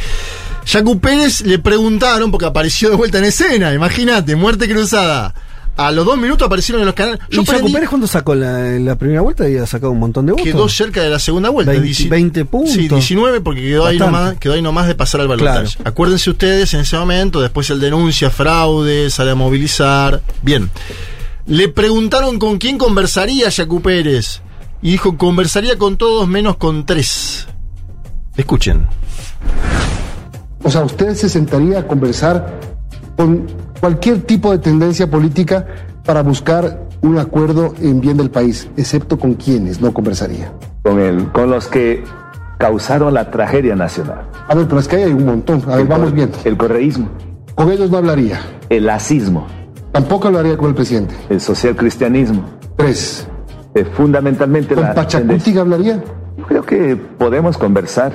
Yacu 0.64 0.98
Pérez 1.00 1.42
le 1.42 1.58
preguntaron, 1.58 2.30
porque 2.30 2.46
apareció 2.46 2.88
de 2.88 2.96
vuelta 2.96 3.18
en 3.18 3.24
escena, 3.24 3.74
imagínate, 3.74 4.36
muerte 4.36 4.66
cruzada. 4.66 5.34
A 5.82 5.90
los 5.92 6.04
dos 6.04 6.18
minutos 6.18 6.46
aparecieron 6.46 6.80
en 6.82 6.86
los 6.86 6.94
canales. 6.94 7.20
¿Y 7.30 7.36
Yaku 7.36 7.46
prendí- 7.50 7.72
Pérez 7.72 7.88
cuando 7.88 8.06
sacó 8.06 8.34
la, 8.34 8.58
la 8.78 8.96
primera 8.96 9.22
vuelta? 9.22 9.44
Había 9.44 9.64
sacado 9.66 9.92
un 9.92 9.98
montón 9.98 10.26
de 10.26 10.32
votos. 10.32 10.44
Quedó 10.44 10.68
cerca 10.68 11.02
de 11.02 11.08
la 11.08 11.18
segunda 11.18 11.48
vuelta. 11.48 11.72
20 11.72 11.88
dieci- 11.88 12.08
20 12.10 12.44
puntos. 12.44 12.74
Sí, 12.74 12.88
19 12.88 13.40
porque 13.40 13.62
quedó 13.62 13.86
ahí, 13.86 13.98
nomás, 13.98 14.36
quedó 14.38 14.52
ahí 14.54 14.62
nomás 14.62 14.86
de 14.88 14.94
pasar 14.94 15.22
al 15.22 15.28
balotaje. 15.28 15.64
Claro. 15.76 15.88
Acuérdense 15.88 16.28
ustedes 16.30 16.74
en 16.74 16.80
ese 16.80 16.98
momento, 16.98 17.40
después 17.40 17.70
él 17.70 17.80
denuncia 17.80 18.28
fraude, 18.30 19.08
sale 19.10 19.30
a 19.30 19.34
movilizar. 19.34 20.20
Bien. 20.42 20.68
Le 21.46 21.68
preguntaron 21.68 22.38
con 22.38 22.58
quién 22.58 22.76
conversaría 22.76 23.48
Yacu 23.48 23.80
Pérez. 23.80 24.42
Y 24.82 24.92
dijo, 24.92 25.16
conversaría 25.16 25.78
con 25.78 25.96
todos 25.96 26.28
menos 26.28 26.56
con 26.56 26.84
tres. 26.86 27.46
Escuchen. 28.36 28.86
O 30.62 30.70
sea, 30.70 30.82
usted 30.82 31.14
se 31.14 31.28
sentaría 31.28 31.78
a 31.80 31.86
conversar 31.86 32.60
con 33.16 33.46
cualquier 33.80 34.20
tipo 34.22 34.50
de 34.52 34.58
tendencia 34.58 35.10
política 35.10 35.66
para 36.04 36.22
buscar 36.22 36.86
un 37.02 37.18
acuerdo 37.18 37.74
en 37.80 38.00
bien 38.00 38.16
del 38.16 38.30
país, 38.30 38.68
excepto 38.76 39.18
con 39.18 39.34
quienes 39.34 39.80
no 39.80 39.92
conversaría. 39.92 40.52
con, 40.82 40.98
el, 40.98 41.28
con 41.32 41.50
los 41.50 41.66
que 41.66 42.04
causaron 42.58 43.14
la 43.14 43.30
tragedia 43.30 43.74
nacional. 43.76 44.22
A 44.48 44.54
ver, 44.54 44.66
pero 44.66 44.80
es 44.80 44.88
que 44.88 44.96
hay 44.96 45.12
un 45.12 45.24
montón. 45.24 45.62
A 45.66 45.76
ver, 45.76 45.80
El 45.80 45.86
vamos 45.88 46.12
viendo. 46.12 46.36
El 46.44 46.56
correísmo, 46.56 47.08
Con 47.54 47.70
ellos 47.70 47.90
no 47.90 47.98
hablaría. 47.98 48.40
el 48.68 48.86
lacismo, 48.86 49.46
Tampoco 49.92 50.28
hablaría 50.28 50.56
con 50.56 50.68
el 50.68 50.74
presidente. 50.74 51.14
el 51.30 51.40
socialcristianismo, 51.40 52.44
Tres. 52.76 53.26
eh, 53.74 53.84
fundamentalmente 53.84 54.74
¿Con 54.74 54.84
la 54.84 54.94
Pachacuti 54.94 55.56
hablaría? 55.58 56.02
Yo 56.36 56.44
creo 56.46 56.62
que 56.62 56.96
podemos 56.96 57.56
conversar, 57.58 58.12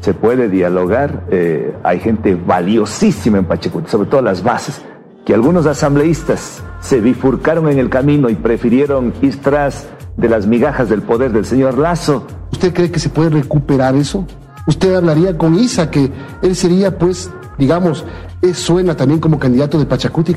se 0.00 0.14
puede 0.14 0.48
dialogar. 0.48 1.24
eh, 1.30 1.74
hay 1.82 1.98
gente 2.00 2.34
valiosísima 2.34 3.38
en 3.38 3.44
Pachacuti, 3.46 3.90
sobre 3.90 4.08
todo 4.08 4.22
las 4.22 4.42
bases, 4.42 4.80
que 5.28 5.34
algunos 5.34 5.66
asambleístas 5.66 6.62
se 6.80 7.02
bifurcaron 7.02 7.68
en 7.68 7.78
el 7.78 7.90
camino 7.90 8.30
y 8.30 8.34
prefirieron 8.34 9.12
ir 9.20 9.42
tras 9.42 9.86
de 10.16 10.26
las 10.26 10.46
migajas 10.46 10.88
del 10.88 11.02
poder 11.02 11.32
del 11.32 11.44
señor 11.44 11.76
Lazo. 11.76 12.26
¿Usted 12.50 12.72
cree 12.72 12.90
que 12.90 12.98
se 12.98 13.10
puede 13.10 13.28
recuperar 13.28 13.94
eso? 13.94 14.26
¿Usted 14.66 14.94
hablaría 14.94 15.36
con 15.36 15.54
Isa, 15.54 15.90
que 15.90 16.10
él 16.40 16.56
sería, 16.56 16.96
pues, 16.96 17.30
digamos, 17.58 18.06
suena 18.54 18.96
también 18.96 19.20
como 19.20 19.38
candidato 19.38 19.78
de 19.78 19.84
Pachacuti? 19.84 20.34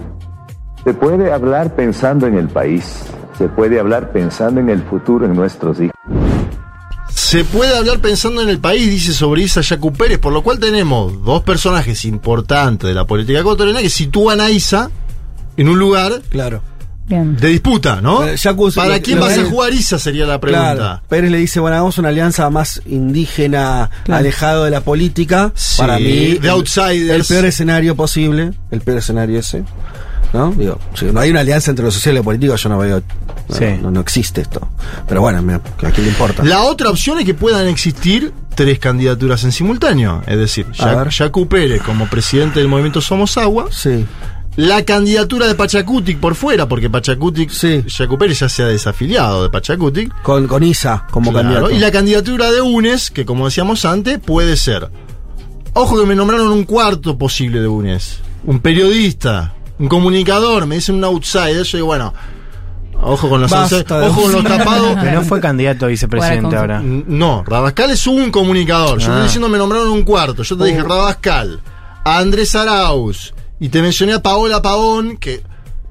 Se 0.83 0.93
puede 0.93 1.31
hablar 1.31 1.73
pensando 1.73 2.27
en 2.27 2.35
el 2.37 2.49
país, 2.49 3.05
se 3.37 3.47
puede 3.47 3.79
hablar 3.79 4.11
pensando 4.11 4.59
en 4.59 4.69
el 4.69 4.81
futuro, 4.81 5.25
en 5.25 5.37
nuestros 5.37 5.79
hijos. 5.79 5.95
Se 7.13 7.43
puede 7.43 7.75
hablar 7.77 7.99
pensando 7.99 8.41
en 8.41 8.49
el 8.49 8.59
país, 8.59 8.89
dice 8.89 9.13
sobre 9.13 9.43
Isa 9.43 9.61
Yacu 9.61 9.93
Pérez, 9.93 10.17
por 10.19 10.33
lo 10.33 10.43
cual 10.43 10.59
tenemos 10.59 11.23
dos 11.23 11.43
personajes 11.43 12.03
importantes 12.05 12.87
de 12.87 12.93
la 12.93 13.05
política 13.05 13.39
ecuatoriana 13.39 13.81
que 13.81 13.89
sitúan 13.89 14.41
a 14.41 14.49
Isa 14.49 14.89
en 15.57 15.69
un 15.69 15.79
lugar 15.79 16.21
Claro. 16.29 16.61
Bien. 17.07 17.35
de 17.37 17.49
disputa, 17.49 17.99
¿no? 18.01 18.25
Eh, 18.25 18.35
Yacu- 18.35 18.73
¿Para 18.73 18.99
quién 19.01 19.19
vas 19.19 19.37
a 19.37 19.43
jugar 19.45 19.73
Isa? 19.73 19.99
Sería 19.99 20.25
la 20.25 20.39
pregunta. 20.39 20.73
Claro. 20.75 21.01
Pérez 21.09 21.31
le 21.31 21.37
dice, 21.39 21.59
bueno, 21.59 21.75
hagamos 21.75 21.97
una 21.97 22.09
alianza 22.09 22.49
más 22.49 22.81
indígena, 22.85 23.89
Claro. 24.05 24.19
alejado 24.19 24.63
de 24.65 24.71
la 24.71 24.81
política. 24.81 25.51
Sí, 25.55 25.77
Para 25.77 25.97
mí, 25.99 26.03
de 26.03 26.37
el- 26.37 26.49
outsiders. 26.49 27.09
El 27.09 27.25
peor 27.25 27.45
escenario 27.45 27.95
posible, 27.95 28.53
el 28.71 28.81
peor 28.81 28.97
escenario 28.99 29.39
ese. 29.39 29.63
¿No? 30.33 30.51
Digo, 30.51 30.79
si 30.93 31.05
no 31.05 31.19
hay 31.19 31.29
una 31.29 31.41
alianza 31.41 31.71
entre 31.71 31.83
lo 31.85 31.91
social 31.91 32.15
y 32.15 32.17
lo 32.19 32.23
político, 32.23 32.55
yo 32.55 32.69
no 32.69 32.77
veo. 32.77 33.01
No, 33.49 33.55
Sí. 33.55 33.65
no, 33.81 33.91
no 33.91 33.99
existe 33.99 34.41
esto. 34.41 34.65
Pero 35.07 35.19
bueno, 35.21 35.41
mira, 35.41 35.57
¿a 35.83 35.91
quién 35.91 36.05
le 36.05 36.11
importa? 36.11 36.43
La 36.43 36.61
otra 36.63 36.89
opción 36.89 37.19
es 37.19 37.25
que 37.25 37.33
puedan 37.33 37.67
existir 37.67 38.31
tres 38.55 38.79
candidaturas 38.79 39.43
en 39.43 39.51
simultáneo. 39.51 40.21
Es 40.25 40.37
decir. 40.37 40.67
Yacu 40.71 41.47
Pérez 41.47 41.81
como 41.81 42.07
presidente 42.07 42.59
del 42.59 42.69
movimiento 42.69 43.01
Somos 43.01 43.37
Agua. 43.37 43.67
Sí. 43.71 44.05
La 44.57 44.83
candidatura 44.83 45.47
de 45.47 45.55
Pachacutic 45.55 46.19
por 46.19 46.35
fuera, 46.35 46.67
porque 46.67 46.89
Pachacutic, 46.89 47.49
Sí. 47.49 47.83
Pérez 48.19 48.39
ya 48.39 48.49
se 48.49 48.63
ha 48.63 48.67
desafiliado 48.67 49.43
de 49.43 49.49
Pachacutic. 49.49 50.13
Con, 50.21 50.47
con 50.47 50.63
Isa 50.63 51.07
como 51.11 51.31
Claro, 51.31 51.47
candidato. 51.49 51.71
Y 51.75 51.79
la 51.79 51.91
candidatura 51.91 52.51
de 52.51 52.61
UNES, 52.61 53.11
que 53.11 53.25
como 53.25 53.45
decíamos 53.45 53.83
antes, 53.85 54.19
puede 54.19 54.55
ser. 54.57 54.89
Ojo 55.73 55.99
que 55.99 56.05
me 56.05 56.15
nombraron 56.15 56.49
un 56.49 56.63
cuarto 56.65 57.17
posible 57.17 57.61
de 57.61 57.67
UNES. 57.67 58.19
Un 58.45 58.59
periodista, 58.59 59.53
un 59.81 59.87
comunicador, 59.89 60.65
me 60.67 60.75
dicen 60.75 60.95
un 60.95 61.03
outsider. 61.03 61.63
Yo 61.63 61.77
digo, 61.77 61.87
bueno, 61.87 62.13
ojo 63.01 63.29
con 63.29 63.41
los 63.41 63.51
ojo 63.51 64.21
con 64.21 64.31
los 64.31 64.43
tapados. 64.43 64.95
No 65.03 65.21
fue 65.23 65.39
candidato 65.41 65.85
a 65.85 65.89
vicepresidente 65.89 66.55
ahora. 66.55 66.81
No, 66.83 67.43
Rabascal 67.45 67.89
es 67.91 68.05
un 68.07 68.31
comunicador. 68.31 68.99
Yo 68.99 69.07
Ah. 69.07 69.09
estoy 69.11 69.23
diciendo 69.23 69.49
me 69.49 69.57
nombraron 69.57 69.89
un 69.89 70.03
cuarto. 70.03 70.43
Yo 70.43 70.57
te 70.57 70.65
dije 70.65 70.81
Rabascal, 70.83 71.59
a 72.03 72.17
Andrés 72.19 72.55
Arauz 72.55 73.33
y 73.59 73.69
te 73.69 73.81
mencioné 73.81 74.13
a 74.13 74.21
Paola 74.21 74.61
Pavón, 74.61 75.17
que 75.17 75.41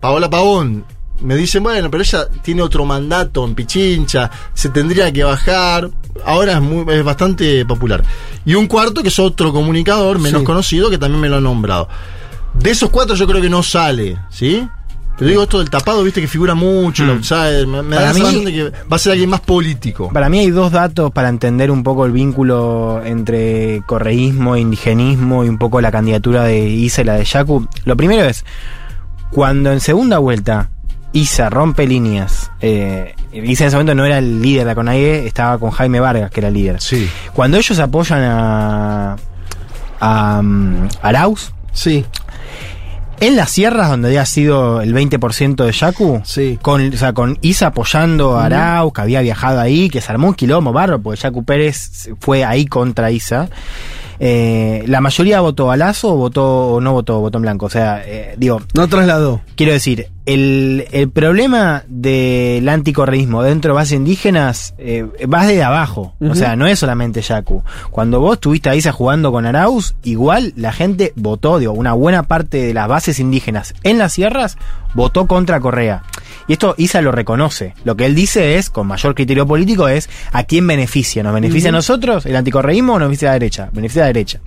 Paola 0.00 0.30
Pavón 0.30 0.84
me 1.20 1.36
dicen, 1.36 1.62
bueno, 1.62 1.90
pero 1.90 2.02
ella 2.02 2.28
tiene 2.42 2.62
otro 2.62 2.84
mandato 2.86 3.44
en 3.44 3.54
Pichincha, 3.54 4.30
se 4.54 4.68
tendría 4.70 5.12
que 5.12 5.22
bajar. 5.24 5.90
Ahora 6.24 6.54
es, 6.54 6.60
muy, 6.60 6.84
es 6.94 7.04
bastante 7.04 7.64
popular. 7.66 8.02
Y 8.44 8.54
un 8.54 8.66
cuarto 8.66 9.02
que 9.02 9.08
es 9.08 9.18
otro 9.18 9.52
comunicador 9.52 10.18
menos 10.18 10.40
Sí. 10.40 10.46
conocido 10.46 10.90
que 10.90 10.98
también 10.98 11.20
me 11.20 11.28
lo 11.28 11.36
han 11.36 11.44
nombrado. 11.44 11.88
De 12.54 12.70
esos 12.70 12.90
cuatro 12.90 13.14
yo 13.14 13.26
creo 13.26 13.40
que 13.40 13.50
no 13.50 13.62
sale, 13.62 14.18
¿sí? 14.30 14.68
Pero 15.20 15.28
digo 15.28 15.42
esto 15.42 15.58
del 15.58 15.68
tapado, 15.68 16.02
viste 16.02 16.22
que 16.22 16.28
figura 16.28 16.54
mucho, 16.54 17.04
el 17.04 17.10
outsider. 17.10 17.66
Me, 17.66 17.82
me 17.82 17.96
da 17.96 18.02
la 18.04 18.14
sensación 18.14 18.42
de 18.46 18.52
que 18.54 18.64
va 18.70 18.96
a 18.96 18.98
ser 18.98 19.12
alguien 19.12 19.28
más 19.28 19.40
político. 19.40 20.08
Para 20.10 20.30
mí 20.30 20.38
hay 20.38 20.50
dos 20.50 20.72
datos 20.72 21.12
para 21.12 21.28
entender 21.28 21.70
un 21.70 21.82
poco 21.82 22.06
el 22.06 22.12
vínculo 22.12 23.02
entre 23.04 23.82
correísmo, 23.86 24.56
indigenismo 24.56 25.44
y 25.44 25.50
un 25.50 25.58
poco 25.58 25.82
la 25.82 25.92
candidatura 25.92 26.44
de 26.44 26.66
Isa 26.70 27.02
y 27.02 27.04
la 27.04 27.16
de 27.16 27.24
Yacu. 27.24 27.68
Lo 27.84 27.98
primero 27.98 28.24
es, 28.24 28.46
cuando 29.30 29.70
en 29.72 29.80
segunda 29.80 30.16
vuelta 30.16 30.70
Isa 31.12 31.50
rompe 31.50 31.86
líneas, 31.86 32.50
eh, 32.62 33.14
Isa 33.30 33.64
en 33.64 33.68
ese 33.68 33.76
momento 33.76 33.94
no 33.94 34.06
era 34.06 34.16
el 34.16 34.40
líder 34.40 34.60
de 34.60 34.70
la 34.70 34.74
CONAIE, 34.74 35.26
estaba 35.26 35.58
con 35.58 35.70
Jaime 35.70 36.00
Vargas, 36.00 36.30
que 36.30 36.40
era 36.40 36.48
el 36.48 36.54
líder. 36.54 36.80
Sí. 36.80 37.10
Cuando 37.34 37.58
ellos 37.58 37.78
apoyan 37.78 38.22
a, 38.22 39.16
a 40.00 40.38
um, 40.40 40.88
Arauz, 41.02 41.52
Sí. 41.72 42.04
En 43.20 43.36
las 43.36 43.50
sierras 43.50 43.90
donde 43.90 44.08
había 44.08 44.24
sido 44.26 44.80
el 44.80 44.92
20% 44.94 45.64
de 45.64 45.72
Yacu, 45.72 46.20
Sí. 46.24 46.58
con, 46.62 46.92
o 46.92 46.96
sea, 46.96 47.12
con 47.12 47.38
Isa 47.42 47.68
apoyando 47.68 48.38
a 48.38 48.46
Arau, 48.46 48.92
que 48.92 49.02
había 49.02 49.20
viajado 49.20 49.60
ahí, 49.60 49.88
que 49.90 50.00
se 50.00 50.10
armó 50.10 50.28
un 50.28 50.34
quilombo 50.34 50.72
barro, 50.72 51.00
porque 51.00 51.20
Yacu 51.20 51.44
Pérez 51.44 52.08
fue 52.20 52.44
ahí 52.44 52.66
contra 52.66 53.10
Isa. 53.10 53.48
Eh, 54.22 54.84
la 54.86 55.00
mayoría 55.00 55.40
votó 55.40 55.70
a 55.70 55.78
Lazo 55.78 56.12
o 56.12 56.16
votó 56.16 56.74
o 56.74 56.80
no 56.82 56.92
votó, 56.92 57.20
votó 57.20 57.38
en 57.38 57.42
blanco. 57.42 57.66
O 57.66 57.70
sea, 57.70 58.02
eh, 58.04 58.34
digo, 58.36 58.60
No 58.74 58.86
trasladó. 58.86 59.40
quiero 59.56 59.72
decir, 59.72 60.08
el, 60.26 60.86
el 60.92 61.08
problema 61.08 61.84
del 61.88 62.68
anticorreísmo 62.68 63.42
dentro 63.42 63.72
de 63.72 63.76
bases 63.76 63.94
indígenas 63.94 64.74
eh, 64.76 65.06
va 65.26 65.46
desde 65.46 65.62
abajo. 65.62 66.14
O 66.20 66.34
sea, 66.34 66.54
no 66.54 66.66
es 66.66 66.78
solamente 66.78 67.22
Yacu. 67.22 67.62
Cuando 67.90 68.20
vos 68.20 68.34
estuviste 68.34 68.68
ahí 68.68 68.82
jugando 68.92 69.32
con 69.32 69.46
Arauz, 69.46 69.94
igual 70.04 70.52
la 70.54 70.72
gente 70.72 71.12
votó, 71.16 71.58
digo, 71.58 71.72
una 71.72 71.94
buena 71.94 72.24
parte 72.24 72.58
de 72.58 72.74
las 72.74 72.88
bases 72.88 73.20
indígenas 73.20 73.74
en 73.84 73.98
las 73.98 74.12
sierras 74.12 74.58
votó 74.94 75.26
contra 75.26 75.60
Correa. 75.60 76.02
Y 76.50 76.54
esto 76.54 76.74
Isa 76.78 77.00
lo 77.00 77.12
reconoce. 77.12 77.74
Lo 77.84 77.96
que 77.96 78.06
él 78.06 78.16
dice 78.16 78.56
es, 78.56 78.70
con 78.70 78.88
mayor 78.88 79.14
criterio 79.14 79.46
político, 79.46 79.86
es 79.86 80.10
a 80.32 80.42
quién 80.42 80.66
beneficia. 80.66 81.22
¿Nos 81.22 81.32
beneficia 81.32 81.68
a 81.68 81.72
nosotros 81.72 82.26
el 82.26 82.34
anticorreísmo 82.34 82.94
o 82.94 82.98
nos 82.98 83.06
beneficia 83.06 83.28
a 83.28 83.30
la 83.30 83.38
derecha? 83.38 83.70
Beneficia 83.72 84.02
a 84.02 84.06
la 84.06 84.08
derecha. 84.08 84.40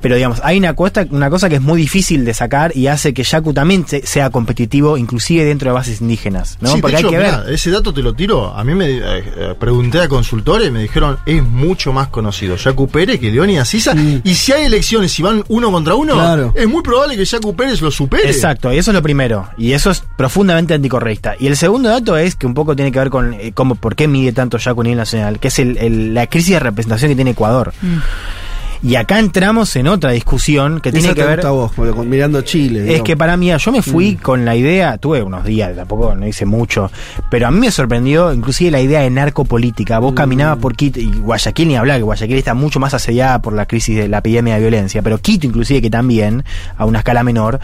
Pero 0.00 0.14
digamos, 0.16 0.40
hay 0.44 0.58
una 0.58 0.74
cosa, 0.74 1.06
una 1.10 1.30
cosa 1.30 1.48
que 1.48 1.56
es 1.56 1.60
muy 1.62 1.80
difícil 1.80 2.24
de 2.24 2.34
sacar 2.34 2.76
y 2.76 2.86
hace 2.86 3.12
que 3.14 3.22
Yacu 3.24 3.52
también 3.52 3.86
se- 3.86 4.06
sea 4.06 4.30
competitivo, 4.30 4.96
inclusive 4.96 5.44
dentro 5.44 5.70
de 5.70 5.74
bases 5.74 6.00
indígenas, 6.00 6.58
¿no? 6.60 6.68
Sí, 6.70 6.76
de 6.76 6.82
Porque 6.82 6.96
hecho, 6.98 7.06
hay 7.08 7.12
que 7.14 7.18
mirá, 7.18 7.40
ver. 7.42 7.54
ese 7.54 7.70
dato 7.70 7.92
te 7.92 8.02
lo 8.02 8.14
tiro. 8.14 8.54
A 8.54 8.62
mí 8.64 8.74
me 8.74 8.86
eh, 8.90 9.00
eh, 9.02 9.54
pregunté 9.58 10.00
a 10.00 10.08
consultores 10.08 10.68
y 10.68 10.70
me 10.70 10.82
dijeron 10.82 11.18
es 11.26 11.42
mucho 11.42 11.92
más 11.92 12.08
conocido 12.08 12.56
Yacu 12.56 12.88
Pérez 12.88 13.18
que 13.20 13.30
Leónidas 13.30 13.68
Sisa. 13.68 13.94
Y 14.24 14.34
si 14.34 14.52
hay 14.52 14.64
elecciones 14.66 15.18
y 15.18 15.22
van 15.22 15.44
uno 15.48 15.70
contra 15.72 15.94
uno, 15.94 16.14
Claro. 16.14 16.52
es 16.54 16.68
muy 16.68 16.82
probable 16.82 17.16
que 17.16 17.24
Yacu 17.24 17.54
Pérez 17.56 17.80
lo 17.80 17.90
supere. 17.90 18.28
Exacto, 18.30 18.72
y 18.72 18.78
eso 18.78 18.90
es 18.90 18.94
lo 18.94 19.02
primero. 19.02 19.48
Y 19.58 19.72
eso 19.72 19.90
es 19.90 20.02
profundamente 20.16 20.74
anticorreísta. 20.74 21.34
Y 21.38 21.46
el 21.46 21.56
segundo 21.56 21.88
dato 21.88 22.16
es 22.16 22.34
que 22.36 22.46
un 22.46 22.54
poco 22.54 22.76
tiene 22.76 22.92
que 22.92 22.98
ver 22.98 23.10
con 23.10 23.34
eh, 23.34 23.52
cómo, 23.54 23.74
por 23.74 23.96
qué 23.96 24.06
mide 24.08 24.32
tanto 24.32 24.58
Yacu 24.58 24.80
a 24.80 24.84
nivel 24.84 24.98
nacional, 24.98 25.38
que 25.40 25.48
es 25.48 25.58
el- 25.58 25.76
el- 25.78 26.14
la 26.14 26.26
crisis 26.26 26.52
de 26.54 26.60
representación 26.60 27.10
que 27.10 27.14
tiene 27.16 27.30
Ecuador. 27.32 27.72
Y 28.82 28.94
acá 28.96 29.18
entramos 29.18 29.74
en 29.76 29.88
otra 29.88 30.10
discusión 30.12 30.80
que 30.80 30.92
tiene 30.92 31.14
que 31.14 31.24
ver. 31.24 31.36
gusta 31.38 31.50
vos, 31.50 31.72
con- 31.72 32.08
mirando 32.08 32.42
Chile. 32.42 32.80
Es 32.80 32.84
digamos. 32.86 33.06
que 33.06 33.16
para 33.16 33.36
mí, 33.36 33.50
yo 33.58 33.72
me 33.72 33.82
fui 33.82 34.16
con 34.16 34.44
la 34.44 34.54
idea, 34.54 34.98
tuve 34.98 35.22
unos 35.22 35.44
días, 35.44 35.74
tampoco 35.74 36.14
no 36.14 36.26
hice 36.26 36.44
mucho, 36.46 36.90
pero 37.30 37.48
a 37.48 37.50
mí 37.50 37.58
me 37.58 37.70
sorprendió 37.70 38.32
inclusive 38.32 38.70
la 38.70 38.80
idea 38.80 39.00
de 39.00 39.10
narcopolítica. 39.10 39.98
Vos 39.98 40.14
caminabas 40.14 40.58
por 40.58 40.76
Quito, 40.76 41.00
y 41.00 41.10
Guayaquil 41.10 41.68
ni 41.68 41.76
hablar, 41.76 41.96
que 41.98 42.02
Guayaquil 42.04 42.36
está 42.36 42.54
mucho 42.54 42.78
más 42.78 42.94
asediada 42.94 43.40
por 43.40 43.52
la 43.54 43.66
crisis 43.66 43.96
de 43.96 44.08
la 44.08 44.18
epidemia 44.18 44.54
de 44.54 44.60
violencia, 44.60 45.02
pero 45.02 45.18
Quito 45.18 45.46
inclusive 45.46 45.82
que 45.82 45.90
también, 45.90 46.44
a 46.76 46.84
una 46.84 46.98
escala 46.98 47.22
menor, 47.22 47.58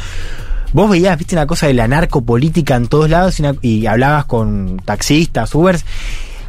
vos 0.72 0.90
veías, 0.90 1.18
viste, 1.18 1.34
una 1.34 1.47
cosa 1.47 1.66
de 1.66 1.74
la 1.74 1.86
narcopolítica 1.89 2.74
en 2.76 2.86
todos 2.89 3.10
lados 3.10 3.39
y, 3.39 3.43
una- 3.43 3.55
y 3.60 3.86
hablabas 3.86 4.24
con 4.24 4.80
taxistas, 4.84 5.55
Ubers, 5.55 5.84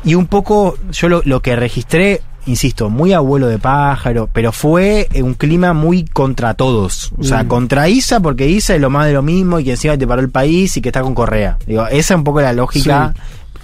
y 0.05 0.15
un 0.15 0.27
poco 0.27 0.77
yo 0.91 1.09
lo, 1.09 1.21
lo 1.25 1.41
que 1.41 1.55
registré, 1.55 2.21
insisto, 2.45 2.89
muy 2.89 3.13
abuelo 3.13 3.47
de 3.47 3.59
pájaro, 3.59 4.29
pero 4.31 4.51
fue 4.51 5.07
un 5.15 5.33
clima 5.33 5.73
muy 5.73 6.03
contra 6.05 6.53
todos. 6.53 7.11
O 7.17 7.23
sea, 7.23 7.43
Mm. 7.43 7.47
contra 7.47 7.89
Isa, 7.89 8.19
porque 8.19 8.47
Isa 8.49 8.75
es 8.75 8.81
lo 8.81 8.89
más 8.89 9.07
de 9.07 9.13
lo 9.13 9.21
mismo 9.21 9.59
y 9.59 9.63
que 9.63 9.71
encima 9.71 9.97
te 9.97 10.05
paró 10.07 10.21
el 10.21 10.29
país 10.29 10.75
y 10.77 10.81
que 10.81 10.89
está 10.89 11.01
con 11.01 11.13
Correa. 11.15 11.57
Digo, 11.65 11.85
esa 11.87 12.13
es 12.13 12.17
un 12.17 12.23
poco 12.23 12.41
la 12.41 12.53
lógica. 12.53 13.13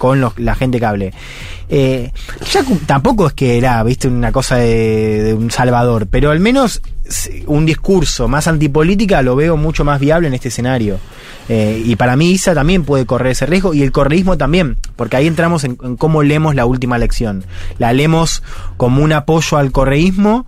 Con 0.00 0.18
los- 0.18 0.38
la 0.38 0.54
gente 0.54 0.80
que 0.80 0.86
hable. 0.86 1.12
Eh, 1.68 2.10
ya 2.50 2.64
tampoco 2.86 3.26
es 3.26 3.34
que 3.34 3.58
era, 3.58 3.82
viste, 3.82 4.08
una 4.08 4.32
cosa 4.32 4.56
de, 4.56 5.36
un 5.38 5.50
salvador, 5.50 6.06
pero 6.10 6.30
al 6.30 6.40
menos 6.40 6.80
un 7.46 7.66
discurso 7.66 8.26
más 8.26 8.48
antipolítica 8.48 9.20
lo 9.20 9.36
veo 9.36 9.58
mucho 9.58 9.84
más 9.84 10.00
viable 10.00 10.28
en 10.28 10.32
este 10.32 10.48
escenario. 10.48 10.98
Eh, 11.50 11.82
y 11.84 11.96
para 11.96 12.16
mí 12.16 12.30
Isa 12.30 12.54
también 12.54 12.84
puede 12.84 13.04
correr 13.04 13.32
ese 13.32 13.44
riesgo 13.44 13.74
y 13.74 13.82
el 13.82 13.92
correísmo 13.92 14.38
también, 14.38 14.78
porque 14.96 15.16
ahí 15.16 15.26
entramos 15.26 15.64
en, 15.64 15.76
en 15.82 15.96
cómo 15.98 16.22
leemos 16.22 16.54
la 16.54 16.64
última 16.64 16.96
elección. 16.96 17.44
La 17.78 17.92
leemos 17.92 18.42
como 18.78 19.02
un 19.02 19.12
apoyo 19.12 19.58
al 19.58 19.70
correísmo, 19.70 20.46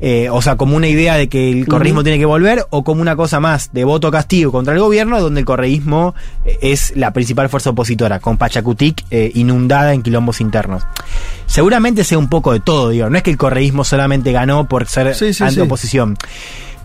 eh, 0.00 0.28
o 0.30 0.40
sea, 0.40 0.56
como 0.56 0.76
una 0.76 0.88
idea 0.88 1.16
de 1.16 1.28
que 1.28 1.50
el 1.50 1.66
correísmo 1.66 2.02
tiene 2.02 2.18
que 2.18 2.24
volver, 2.24 2.64
o 2.70 2.84
como 2.84 3.02
una 3.02 3.16
cosa 3.16 3.38
más 3.38 3.70
de 3.72 3.84
voto 3.84 4.10
castigo 4.10 4.50
contra 4.50 4.72
el 4.72 4.80
gobierno, 4.80 5.20
donde 5.20 5.40
el 5.40 5.46
correísmo 5.46 6.14
eh, 6.44 6.58
es 6.62 6.96
la 6.96 7.12
principal 7.12 7.48
fuerza 7.50 7.70
opositora, 7.70 8.18
con 8.18 8.38
Pachacutic 8.38 9.04
eh, 9.10 9.30
inundada 9.34 9.92
en 9.92 10.02
quilombos 10.02 10.40
internos. 10.40 10.84
Seguramente 11.46 12.04
sea 12.04 12.18
un 12.18 12.28
poco 12.28 12.52
de 12.52 12.60
todo, 12.60 12.88
digo, 12.90 13.10
no 13.10 13.16
es 13.16 13.22
que 13.22 13.30
el 13.30 13.36
correísmo 13.36 13.84
solamente 13.84 14.32
ganó 14.32 14.66
por 14.68 14.86
ser 14.86 15.14
Sí, 15.14 15.34
sí, 15.34 15.44
antioposición, 15.44 16.16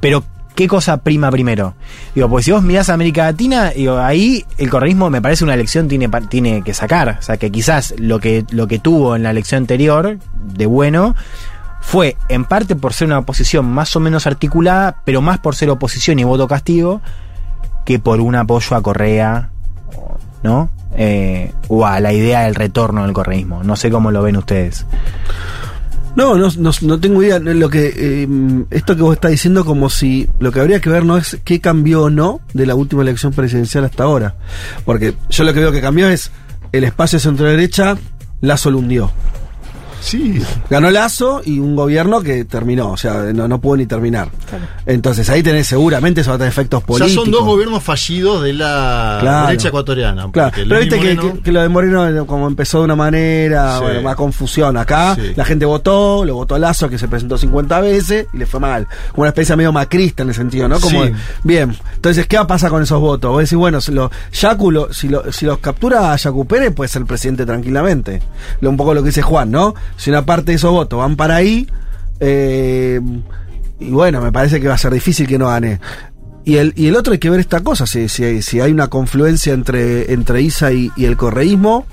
pero 0.01 0.23
¿qué 0.55 0.67
cosa 0.67 0.97
prima 0.97 1.31
primero? 1.31 1.75
Digo, 2.15 2.29
pues 2.29 2.45
si 2.45 2.51
vos 2.51 2.63
mirás 2.63 2.89
a 2.89 2.95
América 2.95 3.25
Latina, 3.25 3.69
digo, 3.69 3.97
ahí 3.97 4.45
el 4.57 4.69
correísmo 4.69 5.09
me 5.09 5.21
parece 5.21 5.43
una 5.43 5.53
elección 5.53 5.87
tiene, 5.87 6.09
tiene 6.29 6.63
que 6.63 6.73
sacar, 6.73 7.17
o 7.19 7.21
sea, 7.21 7.37
que 7.37 7.49
quizás 7.49 7.93
lo 7.97 8.19
que, 8.19 8.43
lo 8.49 8.67
que 8.67 8.79
tuvo 8.79 9.15
en 9.15 9.23
la 9.23 9.31
elección 9.31 9.63
anterior, 9.63 10.17
de 10.35 10.65
bueno, 10.65 11.15
fue 11.86 12.18
en 12.30 12.45
parte 12.45 12.76
por 12.76 12.94
ser 12.94 13.07
una 13.07 13.20
oposición 13.20 13.72
más 13.72 13.95
o 13.95 13.99
menos 13.99 14.26
articulada, 14.26 15.02
pero 15.06 15.22
más 15.22 15.38
por 15.38 15.56
ser 15.56 15.70
oposición 15.70 16.18
y 16.18 16.24
voto 16.24 16.48
castigo, 16.48 16.99
que 17.86 17.99
por 17.99 18.20
un 18.22 18.34
apoyo 18.34 18.76
a 18.76 18.82
Correa, 18.82 19.49
¿no? 20.41 20.70
Eh, 20.98 21.53
o 21.68 21.86
a 21.86 21.99
la 21.99 22.12
idea 22.12 22.41
del 22.41 22.56
retorno 22.56 23.03
del 23.03 23.14
correísmo. 23.14 23.64
No 23.64 23.76
sé 23.76 23.91
cómo 23.91 24.10
lo 24.10 24.24
ven 24.24 24.36
ustedes. 24.36 24.88
No, 26.16 26.36
no, 26.36 26.48
no, 26.57 26.72
no 26.82 26.99
tengo 26.99 27.22
idea. 27.22 27.38
Lo 27.38 27.70
que 27.70 27.94
eh, 27.95 28.28
esto 28.72 28.95
que 28.95 29.03
vos 29.03 29.14
estás 29.14 29.30
diciendo 29.30 29.64
como 29.64 29.91
si 29.91 30.28
lo 30.40 30.52
que 30.52 30.62
habría 30.62 30.82
que 30.82 30.90
ver 30.90 31.06
no 31.06 31.18
es 31.18 31.38
qué 31.44 31.62
cambió 31.62 32.06
o 32.06 32.10
no 32.10 32.41
de 32.53 32.66
la 32.66 32.74
última 32.74 33.03
elección 33.03 33.32
presidencial 33.32 33.86
hasta 33.86 34.03
ahora, 34.03 34.36
porque 34.86 35.14
yo 35.30 35.44
lo 35.44 35.53
que 35.53 35.60
veo 35.60 35.72
que 35.72 35.82
cambió 35.82 36.10
es 36.10 36.32
el 36.72 36.84
espacio 36.84 37.20
centro 37.20 37.45
derecha, 37.45 37.95
Lazo 38.41 38.72
lo 38.72 38.80
hundió. 38.80 39.12
Sí. 40.06 40.41
Ganó 40.69 40.91
Lazo 40.91 41.41
y 41.44 41.60
un 41.60 41.76
gobierno 41.76 42.22
que 42.22 42.45
terminó, 42.45 42.91
o 42.91 42.98
sea, 42.98 43.14
no, 43.34 43.48
no 43.48 43.60
pudo 43.60 43.77
ni 43.77 43.86
terminar. 43.86 44.30
Entonces 44.86 45.30
ahí 45.30 45.41
tenés 45.41 45.68
seguramente 45.68 46.22
eso 46.22 46.30
va 46.32 46.36
a 46.36 46.38
tener 46.40 46.52
efectos 46.52 46.82
Ya 46.82 46.86
políticos. 46.86 47.23
son 47.23 47.32
dos 47.32 47.44
gobiernos 47.44 47.82
fallidos 47.84 48.44
de 48.44 48.53
la 48.53 49.18
Claro. 49.22 49.48
derecha 49.48 49.69
ecuatoriana. 49.69 50.30
Claro, 50.32 50.52
pero 50.56 50.80
viste 50.80 50.99
que, 50.99 51.15
Moreno- 51.15 51.34
que- 51.34 51.41
que 51.41 51.52
lo 51.52 51.61
de 51.61 51.69
Moreno 51.69 52.26
como 52.27 52.48
empezó 52.48 52.80
de 52.80 52.86
una 52.86 52.95
manera, 52.95 53.77
Sí. 53.77 53.84
bueno, 53.84 54.02
más 54.03 54.15
confusión. 54.15 54.77
Acá 54.77 55.15
Sí. 55.15 55.34
la 55.36 55.45
gente 55.45 55.65
votó, 55.65 56.23
lo 56.26 56.36
votó 56.36 56.56
a 56.56 56.60
Lazo 56.60 56.90
que 56.90 56.98
se 56.98 57.07
presentó 57.07 57.38
50 57.38 57.82
veces 57.82 58.27
y 58.34 58.38
le 58.38 58.45
fue 58.45 58.60
mal. 58.60 58.88
Como 59.11 59.23
una 59.23 59.30
especie 59.30 59.56
medio 59.56 59.72
macrista 59.72 60.23
en 60.23 60.30
el 60.30 60.36
sentido, 60.36 60.68
¿no? 60.68 60.80
Como 60.80 61.03
Sí. 61.06 61.11
bien. 61.44 61.76
Entonces, 61.95 62.27
¿qué 62.27 62.38
va 62.38 62.44
a 62.44 62.48
pasar 62.48 62.69
con 62.69 62.84
esos 62.84 62.99
votos? 62.99 63.32
Vos 63.32 63.40
decís, 63.41 63.57
bueno, 63.57 63.82
si, 63.82 63.91
lo, 63.91 64.11
Yacu 64.32 64.72
lo- 64.72 64.94
si, 64.94 65.07
lo- 65.10 65.32
si 65.32 65.45
los 65.45 65.57
captura 65.60 66.14
a 66.14 66.15
Yacu 66.15 66.45
Pérez, 66.45 66.73
puede 66.73 66.90
ser 66.90 67.03
presidente 67.06 67.45
tranquilamente. 67.45 68.22
Lo, 68.61 68.69
un 68.69 68.77
poco 68.77 68.94
lo 68.94 69.02
que 69.02 69.07
dice 69.10 69.22
Juan, 69.22 69.49
¿no? 69.52 69.73
Si 69.97 70.09
una 70.09 70.26
parte 70.26 70.51
de 70.51 70.55
esos 70.57 70.72
votos 70.72 70.99
van 70.99 71.15
para 71.15 71.35
ahí, 71.38 71.67
eh, 72.19 72.99
y 73.80 73.89
bueno, 73.89 74.22
me 74.22 74.31
parece 74.31 74.59
que 74.61 74.67
va 74.67 74.76
a 74.76 74.77
ser 74.77 74.93
difícil 74.93 75.27
que 75.27 75.38
no 75.38 75.47
gane. 75.47 75.80
Y 76.43 76.57
el, 76.57 76.73
y 76.76 76.88
el 76.88 76.95
otro 76.95 77.13
hay 77.13 77.19
que 77.19 77.30
ver 77.30 77.39
esta 77.39 77.61
cosa, 77.61 77.88
si, 77.88 78.07
si, 78.07 78.23
hay, 78.23 78.41
si 78.41 78.61
hay 78.61 78.72
una 78.72 78.88
confluencia 78.88 79.53
entre, 79.53 80.13
entre 80.13 80.41
ISA 80.41 80.72
y, 80.73 80.91
y 80.95 81.05
el 81.05 81.17
correísmo 81.17 81.85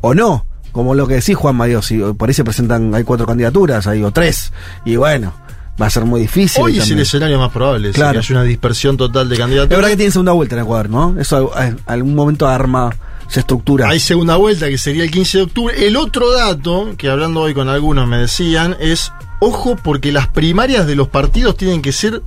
o 0.00 0.14
no. 0.14 0.46
Como 0.72 0.94
lo 0.94 1.06
que 1.06 1.14
decís, 1.16 1.36
Juan 1.36 1.54
Mayo, 1.56 1.82
si 1.82 1.98
por 1.98 2.28
ahí 2.28 2.34
se 2.34 2.44
presentan, 2.44 2.94
hay 2.94 3.04
cuatro 3.04 3.26
candidaturas, 3.26 3.86
hay 3.86 4.02
o 4.02 4.10
tres. 4.10 4.52
Y 4.86 4.96
bueno, 4.96 5.34
va 5.80 5.86
a 5.86 5.90
ser 5.90 6.04
muy 6.06 6.22
difícil. 6.22 6.62
Hoy 6.64 6.78
es 6.78 6.90
el 6.90 6.98
escenario 7.00 7.38
más 7.38 7.52
probable, 7.52 7.90
Claro. 7.92 8.12
que 8.14 8.18
haya 8.20 8.34
una 8.36 8.44
dispersión 8.44 8.96
total 8.96 9.28
de 9.28 9.34
Es 9.34 9.40
candidatos. 9.40 9.68
verdad 9.68 9.88
que 9.90 9.96
tiene 9.96 10.10
segunda 10.10 10.32
vuelta 10.32 10.56
en 10.56 10.62
Ecuador, 10.62 10.88
¿no? 10.90 11.14
Eso 11.20 11.52
en 11.60 11.78
algún 11.86 12.14
momento 12.14 12.48
arma, 12.48 12.90
se 13.28 13.40
estructura. 13.40 13.88
Hay 13.90 14.00
segunda 14.00 14.36
vuelta 14.36 14.68
que 14.68 14.78
sería 14.78 15.04
el 15.04 15.10
15 15.10 15.38
de 15.38 15.44
octubre. 15.44 15.86
El 15.86 15.96
otro 15.96 16.32
dato, 16.32 16.90
que 16.96 17.08
hablando 17.08 17.40
hoy 17.40 17.54
con 17.54 17.68
algunos 17.68 18.06
me 18.06 18.18
decían, 18.18 18.76
es, 18.80 19.12
ojo, 19.40 19.76
porque 19.82 20.12
las 20.12 20.28
primarias 20.28 20.86
de 20.86 20.96
los 20.96 21.08
partidos 21.08 21.56
tienen 21.56 21.82
que 21.82 21.92
ser 21.92 22.22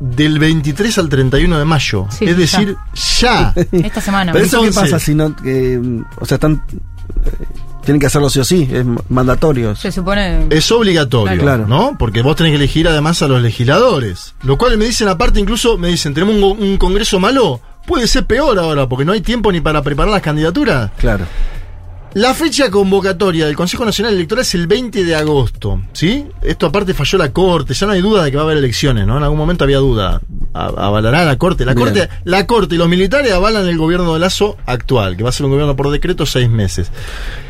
del 0.00 0.38
23 0.38 0.98
al 0.98 1.08
31 1.08 1.58
de 1.58 1.64
mayo. 1.64 2.06
Sí, 2.10 2.24
es 2.24 2.36
decir, 2.36 2.76
ya. 3.20 3.54
Esta 3.72 4.00
semana. 4.00 4.32
Pero 4.32 4.44
eso 4.44 4.62
qué 4.62 4.72
pasa 4.72 4.98
si 4.98 5.14
no, 5.14 5.28
mm, 5.30 6.04
o 6.20 6.26
sea, 6.26 6.34
están, 6.34 6.64
eh, 7.24 7.30
tienen 7.84 8.00
que 8.00 8.06
hacerlo 8.06 8.28
sí 8.28 8.40
o 8.40 8.44
sí, 8.44 8.68
es 8.72 8.84
mandatorio. 9.08 9.76
Se 9.76 9.92
supone. 9.92 10.46
Es 10.50 10.70
obligatorio, 10.72 11.40
Claro. 11.40 11.66
¿no? 11.68 11.96
Porque 11.98 12.22
vos 12.22 12.36
tenés 12.36 12.50
que 12.50 12.56
elegir 12.56 12.88
además 12.88 13.22
a 13.22 13.28
los 13.28 13.40
legisladores. 13.42 14.34
Lo 14.42 14.58
cual 14.58 14.76
me 14.76 14.86
dicen 14.86 15.08
aparte, 15.08 15.40
incluso 15.40 15.78
me 15.78 15.88
dicen, 15.88 16.14
tenemos 16.14 16.58
un 16.58 16.76
congreso 16.78 17.20
malo. 17.20 17.60
Puede 17.86 18.06
ser 18.06 18.24
peor 18.26 18.58
ahora, 18.58 18.88
porque 18.88 19.04
no 19.04 19.12
hay 19.12 19.20
tiempo 19.20 19.50
ni 19.52 19.60
para 19.60 19.82
preparar 19.82 20.12
las 20.12 20.22
candidaturas. 20.22 20.90
Claro. 20.98 21.26
La 22.14 22.34
fecha 22.34 22.70
convocatoria 22.70 23.46
del 23.46 23.56
Consejo 23.56 23.86
Nacional 23.86 24.12
Electoral 24.12 24.42
es 24.42 24.54
el 24.54 24.66
20 24.66 25.02
de 25.02 25.14
agosto, 25.16 25.80
¿sí? 25.94 26.26
Esto 26.42 26.66
aparte 26.66 26.92
falló 26.92 27.16
la 27.16 27.32
Corte, 27.32 27.72
ya 27.72 27.86
no 27.86 27.92
hay 27.94 28.02
duda 28.02 28.22
de 28.24 28.30
que 28.30 28.36
va 28.36 28.42
a 28.42 28.44
haber 28.44 28.58
elecciones, 28.58 29.06
¿no? 29.06 29.16
En 29.16 29.22
algún 29.22 29.38
momento 29.38 29.64
había 29.64 29.78
duda. 29.78 30.20
A- 30.52 30.66
¿Avalará 30.66 31.24
la 31.24 31.38
Corte? 31.38 31.64
La 31.64 31.72
Bien. 31.72 31.86
Corte, 31.88 32.08
la 32.24 32.46
Corte 32.46 32.74
y 32.74 32.78
los 32.78 32.86
militares 32.90 33.32
avalan 33.32 33.66
el 33.66 33.78
gobierno 33.78 34.12
de 34.12 34.20
Lazo 34.20 34.58
actual, 34.66 35.16
que 35.16 35.22
va 35.22 35.30
a 35.30 35.32
ser 35.32 35.46
un 35.46 35.52
gobierno 35.52 35.74
por 35.74 35.90
decreto 35.90 36.26
seis 36.26 36.50
meses. 36.50 36.90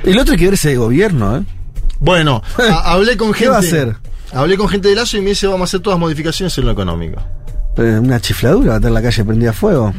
El 0.05 0.17
otro 0.17 0.35
hay 0.35 0.39
que 0.39 0.45
ver 0.45 0.55
ese 0.55 0.77
gobierno, 0.77 1.39
¿eh? 1.39 1.43
Bueno, 1.99 2.41
hablé 2.85 3.17
con 3.17 3.33
gente... 3.35 3.45
¿Qué 3.45 3.51
va 3.51 3.57
a 3.57 3.61
hacer? 3.61 3.97
Hablé 4.33 4.57
con 4.57 4.69
gente 4.69 4.87
de 4.89 4.95
Lazo 4.95 5.17
y 5.17 5.23
me 5.23 5.31
dice, 5.31 5.49
vamos 5.49 5.63
a 5.63 5.65
hacer 5.65 5.81
todas 5.81 5.99
modificaciones 5.99 6.57
en 6.57 6.67
lo 6.67 6.71
económico. 6.71 7.21
Una 7.77 8.21
chifladura, 8.21 8.73
va 8.73 8.77
a 8.77 8.81
tener 8.81 8.93
la 8.93 9.03
calle 9.03 9.25
prendida 9.25 9.51
a 9.51 9.55
fuego. 9.55 9.93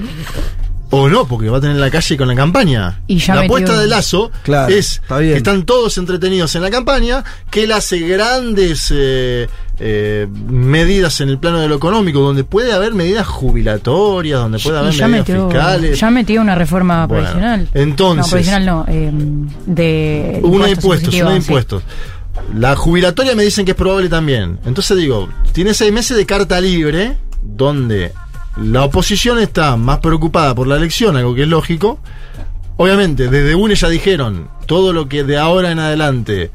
O 0.95 1.09
no, 1.09 1.25
porque 1.27 1.49
va 1.49 1.57
a 1.57 1.61
tener 1.61 1.77
la 1.77 1.89
calle 1.89 2.15
con 2.17 2.27
la 2.27 2.35
campaña. 2.35 3.01
Y 3.07 3.17
ya 3.17 3.33
la 3.33 3.41
apuesta 3.41 3.79
de 3.79 3.87
Lazo 3.87 4.29
Claro, 4.43 4.71
es 4.71 5.01
está 5.01 5.17
que 5.17 5.35
están 5.35 5.63
todos 5.65 5.97
entretenidos 5.97 6.53
en 6.55 6.61
la 6.61 6.69
campaña, 6.69 7.23
que 7.49 7.63
él 7.63 7.71
hace 7.71 7.97
grandes 8.07 8.93
eh, 8.95 9.49
eh, 9.79 10.27
medidas 10.49 11.19
en 11.21 11.29
el 11.29 11.39
plano 11.39 11.61
de 11.61 11.67
lo 11.67 11.73
económico, 11.77 12.19
donde 12.19 12.43
puede 12.43 12.73
haber 12.73 12.93
medidas 12.93 13.25
jubilatorias, 13.25 14.39
donde 14.39 14.59
puede 14.59 14.77
haber 14.77 14.91
medidas 14.91 15.09
metió, 15.09 15.49
fiscales. 15.49 15.99
ya 15.99 16.11
metió 16.11 16.41
una 16.41 16.53
reforma 16.53 17.07
Bueno, 17.07 17.23
provisional. 17.25 17.69
entonces- 17.73 18.25
No, 18.25 18.29
provisional 18.29 18.65
no. 18.67 18.85
eh, 18.87 19.11
de. 19.65 20.39
Una 20.43 20.65
de 20.65 20.71
impuestos, 20.73 21.15
una 21.15 21.29
de 21.31 21.41
sí. 21.41 21.47
impuestos. 21.47 21.81
La 22.55 22.75
jubilatoria 22.75 23.35
me 23.35 23.41
dicen 23.43 23.65
que 23.65 23.71
es 23.71 23.77
probable 23.77 24.09
también. 24.09 24.59
Entonces 24.63 24.95
digo, 24.95 25.27
tiene 25.53 25.73
seis 25.73 25.91
meses 25.91 26.15
de 26.17 26.25
carta 26.27 26.61
libre, 26.61 27.17
donde 27.43 28.13
la 28.57 28.83
oposición 28.83 29.39
está 29.39 29.75
más 29.77 29.99
preocupada 29.99 30.53
por 30.53 30.67
la 30.67 30.77
elección, 30.77 31.17
algo 31.17 31.35
que 31.35 31.43
es 31.43 31.47
lógico. 31.47 31.99
Obviamente, 32.77 33.29
desde 33.29 33.55
UNE 33.55 33.75
ya 33.75 33.89
dijeron, 33.89 34.49
todo 34.65 34.93
lo 34.93 35.07
que 35.07 35.23
de 35.23 35.37
ahora 35.37 35.71
en 35.71 35.79
adelante 35.79 36.51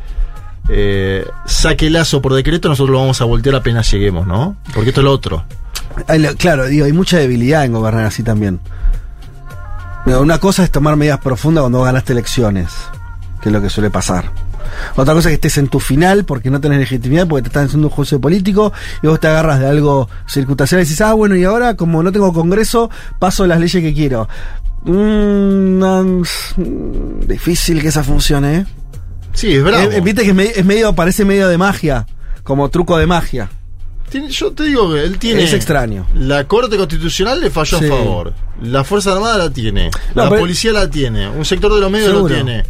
eh, 0.69 1.27
saque 1.47 1.90
lazo 1.90 2.20
por 2.20 2.35
decreto, 2.35 2.69
nosotros 2.69 2.93
lo 2.93 3.01
vamos 3.01 3.20
a 3.20 3.24
voltear 3.24 3.56
apenas 3.56 3.90
lleguemos, 3.90 4.27
¿no? 4.27 4.56
Porque 4.74 4.90
esto 4.90 5.01
es 5.01 5.05
lo 5.05 5.12
otro. 5.12 5.44
Claro, 6.39 6.66
digo, 6.66 6.85
hay 6.85 6.93
mucha 6.93 7.19
debilidad 7.19 7.65
en 7.65 7.73
gobernar 7.73 8.05
así 8.05 8.23
también. 8.23 8.60
Una 10.06 10.39
cosa 10.39 10.65
es 10.65 10.70
tomar 10.70 10.97
medidas 10.97 11.20
profundas 11.20 11.62
cuando 11.62 11.82
ganaste 11.82 12.12
elecciones, 12.12 12.70
que 13.43 13.48
es 13.48 13.52
lo 13.52 13.60
que 13.62 13.70
suele 13.70 13.90
pasar. 13.90 14.31
Otra 14.97 15.15
cosa 15.15 15.28
es 15.28 15.32
que 15.32 15.35
estés 15.47 15.59
en 15.59 15.69
tu 15.69 15.81
final 15.81 16.24
porque 16.24 16.51
no 16.51 16.60
tenés 16.60 16.78
legitimidad, 16.78 17.27
porque 17.27 17.43
te 17.43 17.48
están 17.48 17.66
haciendo 17.66 17.89
un 17.89 17.93
juicio 17.94 18.20
político 18.20 18.73
y 19.02 19.06
vos 19.06 19.19
te 19.19 19.28
agarras 19.28 19.60
de 19.60 19.66
algo 19.66 20.09
circunstancial 20.27 20.81
y 20.81 20.85
decís, 20.85 21.01
ah, 21.01 21.15
bueno, 21.15 21.36
y 21.36 21.44
ahora 21.44 21.74
como 21.74 22.02
no 22.02 22.12
tengo 22.12 22.32
congreso, 22.32 22.90
paso 23.19 23.47
las 23.47 23.60
leyes 23.60 23.82
que 23.82 23.94
quiero. 23.94 24.28
Mm, 24.85 25.82
mm, 25.82 27.20
difícil 27.27 27.81
que 27.81 27.89
esa 27.89 28.02
funcione, 28.05 28.56
¿eh? 28.59 28.66
Sí, 29.32 29.55
es 29.55 29.62
bravo. 29.62 29.90
Eh, 29.90 29.97
eh, 29.98 30.01
Viste 30.01 30.23
que 30.23 30.28
es, 30.31 30.35
me- 30.35 30.44
es 30.51 30.65
medio, 30.65 30.94
parece 30.94 31.24
medio 31.24 31.48
de 31.48 31.59
magia, 31.59 32.06
como 32.43 32.69
truco 32.69 32.98
de 32.98 33.06
magia. 33.06 33.51
Tiene- 34.10 34.31
yo 34.31 34.52
te 34.52 34.65
digo 34.65 34.93
que 34.93 35.05
él 35.05 35.19
tiene. 35.19 35.44
Es 35.44 35.52
extraño. 35.52 36.06
La 36.15 36.44
Corte 36.44 36.77
Constitucional 36.77 37.40
le 37.40 37.51
falló 37.51 37.78
Sí. 37.78 37.85
a 37.86 37.89
favor. 37.89 38.32
La 38.62 38.82
Fuerza 38.85 39.12
Armada 39.12 39.36
la 39.39 39.51
tiene. 39.51 39.90
No, 40.15 40.24
la 40.24 40.31
policía 40.31 40.73
la 40.73 40.89
tiene. 40.89 41.28
Un 41.28 41.44
sector 41.44 41.73
de 41.74 41.81
los 41.81 41.90
medios 41.90 42.12
lo 42.12 42.27
tiene. 42.27 42.65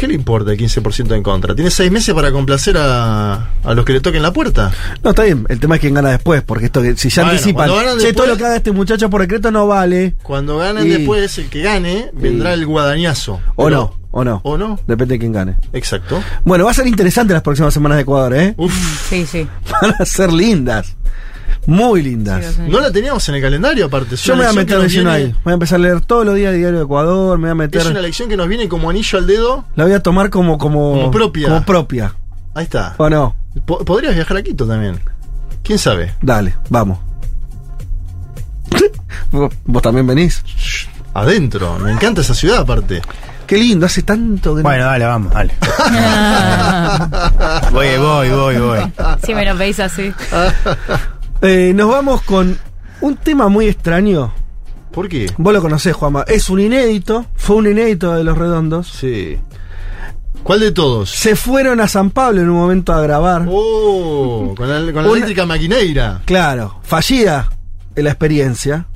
¿Qué 0.00 0.08
le 0.08 0.14
importa 0.14 0.50
el 0.50 0.56
15% 0.58 1.14
en 1.14 1.22
contra? 1.22 1.54
Tiene 1.54 1.70
seis 1.70 1.90
meses 1.92 2.14
para 2.14 2.32
complacer 2.32 2.74
a, 2.78 3.50
a 3.62 3.74
los 3.74 3.84
que 3.84 3.92
le 3.92 4.00
toquen 4.00 4.22
la 4.22 4.32
puerta. 4.32 4.72
No, 5.04 5.10
está 5.10 5.24
bien. 5.24 5.44
El 5.50 5.60
tema 5.60 5.74
es 5.74 5.82
quién 5.82 5.92
gana 5.92 6.08
después, 6.08 6.40
porque 6.42 6.64
esto 6.64 6.80
que 6.80 6.96
si 6.96 7.10
ya 7.10 7.20
Bueno, 7.22 7.36
anticipan, 7.36 7.68
che, 7.68 7.74
después- 8.06 8.14
todo 8.16 8.26
lo 8.28 8.36
que 8.38 8.44
haga 8.46 8.56
este 8.56 8.72
muchacho 8.72 9.10
por 9.10 9.20
decreto 9.20 9.50
no 9.50 9.66
vale. 9.66 10.14
Cuando 10.22 10.56
ganen 10.56 10.86
Y- 10.86 10.88
después, 10.88 11.36
el 11.36 11.50
que 11.50 11.60
gane, 11.60 12.08
vendrá 12.14 12.54
el 12.54 12.64
guadañazo. 12.64 13.42
O 13.56 13.64
Pero- 13.66 13.76
no, 13.76 14.00
o 14.10 14.24
no. 14.24 14.40
¿O 14.42 14.56
no? 14.56 14.80
Depende 14.86 15.16
de 15.16 15.18
quién 15.18 15.32
gane. 15.32 15.56
Exacto. 15.74 16.22
Bueno, 16.46 16.64
va 16.64 16.70
a 16.70 16.74
ser 16.74 16.86
interesante 16.86 17.34
las 17.34 17.42
próximas 17.42 17.74
semanas 17.74 17.96
de 17.96 18.02
Ecuador, 18.02 18.32
¿eh? 18.34 18.54
Uf. 18.56 18.72
Sí, 19.10 19.26
sí. 19.26 19.46
Van 19.82 19.94
a 19.98 20.04
ser 20.06 20.32
lindas. 20.32 20.96
Muy 21.70 22.02
lindas. 22.02 22.58
No 22.58 22.80
la 22.80 22.90
teníamos 22.90 23.28
en 23.28 23.36
el 23.36 23.42
calendario, 23.42 23.86
aparte. 23.86 24.16
Yo 24.16 24.34
me 24.34 24.42
voy 24.42 24.50
a 24.50 24.52
meter 24.52 24.78
lleno 24.88 24.88
viene- 24.88 25.10
ahí. 25.10 25.34
Voy 25.44 25.52
a 25.52 25.54
empezar 25.54 25.78
a 25.78 25.82
leer 25.82 26.00
todos 26.00 26.26
los 26.26 26.34
días 26.34 26.52
Diario 26.52 26.78
de 26.78 26.84
Ecuador. 26.84 27.38
Me 27.38 27.42
voy 27.44 27.50
a 27.52 27.54
meter. 27.54 27.80
Es 27.82 27.86
una 27.86 28.00
elección 28.00 28.28
que 28.28 28.36
nos 28.36 28.48
viene 28.48 28.68
como 28.68 28.90
anillo 28.90 29.18
al 29.18 29.26
dedo. 29.28 29.64
La 29.76 29.84
voy 29.84 29.92
a 29.92 30.02
tomar 30.02 30.30
como, 30.30 30.58
como, 30.58 30.92
Como 30.94 31.10
propia. 31.12 31.46
Como 31.48 31.64
propia. 31.64 32.12
Ahí 32.54 32.64
está. 32.64 32.94
¿O 32.96 33.08
no? 33.08 33.36
Po- 33.66 33.84
Podrías 33.84 34.16
viajar 34.16 34.36
a 34.36 34.42
Quito 34.42 34.66
también. 34.66 34.98
¿Quién 35.62 35.78
sabe? 35.78 36.12
Dale, 36.20 36.56
vamos. 36.70 36.98
¿Vos, 39.30 39.82
también 39.82 40.08
venís? 40.08 40.42
Adentro. 41.14 41.78
Me 41.78 41.92
encanta 41.92 42.22
esa 42.22 42.34
ciudad, 42.34 42.58
aparte. 42.58 43.00
Qué 43.46 43.56
lindo, 43.58 43.86
hace 43.86 44.02
tanto 44.02 44.56
que 44.56 44.62
no- 44.62 44.68
Bueno, 44.68 44.86
dale, 44.86 45.04
vamos, 45.04 45.32
dale. 45.32 45.54
voy, 47.72 47.96
voy, 47.96 48.28
voy, 48.30 48.56
voy. 48.58 48.92
Si 49.24 49.34
me 49.34 49.44
lo 49.44 49.56
veis 49.56 49.78
así. 49.78 50.12
Eh, 51.42 51.72
nos 51.74 51.90
vamos 51.90 52.22
con 52.22 52.58
un 53.00 53.16
tema 53.16 53.48
muy 53.48 53.66
extraño. 53.66 54.32
¿Por 54.92 55.08
qué? 55.08 55.30
Vos 55.38 55.52
lo 55.52 55.62
conocés, 55.62 55.94
Juanma. 55.94 56.24
Es 56.26 56.50
un 56.50 56.60
inédito. 56.60 57.26
Fue 57.34 57.56
un 57.56 57.66
inédito 57.70 58.12
de 58.14 58.24
los 58.24 58.36
redondos. 58.36 58.88
Sí. 58.88 59.38
¿Cuál 60.42 60.60
de 60.60 60.72
todos? 60.72 61.10
Se 61.10 61.36
fueron 61.36 61.80
a 61.80 61.88
San 61.88 62.10
Pablo 62.10 62.40
en 62.40 62.48
un 62.50 62.56
momento 62.56 62.92
a 62.92 63.00
grabar. 63.00 63.46
Oh, 63.48 64.54
con 64.56 64.68
la, 64.68 64.76
con 64.92 65.02
la 65.02 65.08
Una- 65.08 65.10
eléctrica 65.12 65.46
maquineira. 65.46 66.22
Claro, 66.24 66.80
fallida 66.82 67.50
en 67.94 68.04
la 68.04 68.10
experiencia. 68.10 68.86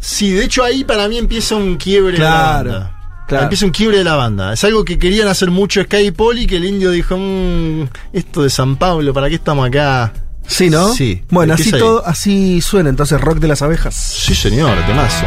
Sí, 0.00 0.32
de 0.32 0.44
hecho 0.44 0.64
ahí 0.64 0.82
para 0.84 1.08
mí 1.08 1.18
empieza 1.18 1.56
un 1.56 1.76
quiebre 1.76 2.16
Claro, 2.16 2.64
de 2.64 2.70
la 2.72 2.78
banda. 2.80 3.24
claro. 3.28 3.42
Empieza 3.44 3.64
un 3.66 3.70
quiebre 3.72 3.98
de 3.98 4.04
la 4.04 4.16
banda. 4.16 4.52
Es 4.54 4.64
algo 4.64 4.84
que 4.84 4.98
querían 4.98 5.28
hacer 5.28 5.50
mucho 5.50 5.82
Sky 5.82 6.06
y 6.06 6.10
Poli, 6.10 6.46
que 6.46 6.56
el 6.56 6.64
indio 6.64 6.90
dijo, 6.90 7.16
"Mm, 7.18 7.84
esto 8.12 8.42
de 8.42 8.50
San 8.50 8.76
Pablo, 8.76 9.12
¿para 9.14 9.28
qué 9.28 9.36
estamos 9.36 9.66
acá? 9.66 10.12
Sí, 10.46 10.70
¿no? 10.70 10.92
Sí. 10.92 11.22
Bueno, 11.30 11.54
así 11.54 11.70
ahí. 11.72 11.78
todo, 11.78 12.06
así 12.06 12.60
suena 12.60 12.90
entonces 12.90 13.20
rock 13.20 13.38
de 13.38 13.48
las 13.48 13.62
abejas. 13.62 13.94
Sí, 13.94 14.34
señor, 14.34 14.76
temazo. 14.86 15.24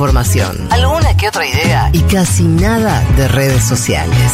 Información, 0.00 0.56
alguna 0.70 1.14
que 1.14 1.28
otra 1.28 1.46
idea 1.46 1.90
y 1.92 2.00
casi 2.00 2.44
nada 2.44 3.04
de 3.18 3.28
redes 3.28 3.62
sociales. 3.62 4.32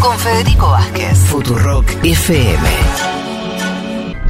Con 0.00 0.18
Federico 0.18 0.70
Vázquez, 0.70 1.18
Futurock 1.18 1.84
FM. 2.02 2.58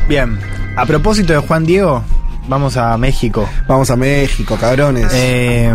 Bien, 0.09 0.37
a 0.77 0.85
propósito 0.87 1.35
de 1.35 1.39
Juan 1.39 1.65
Diego, 1.65 2.03
vamos 2.49 2.77
a 2.77 2.99
México. 2.99 3.49
Vamos 3.69 3.93
a 3.93 3.97
México, 3.97 4.57
cabrones. 4.61 5.09
Eh, 5.15 5.73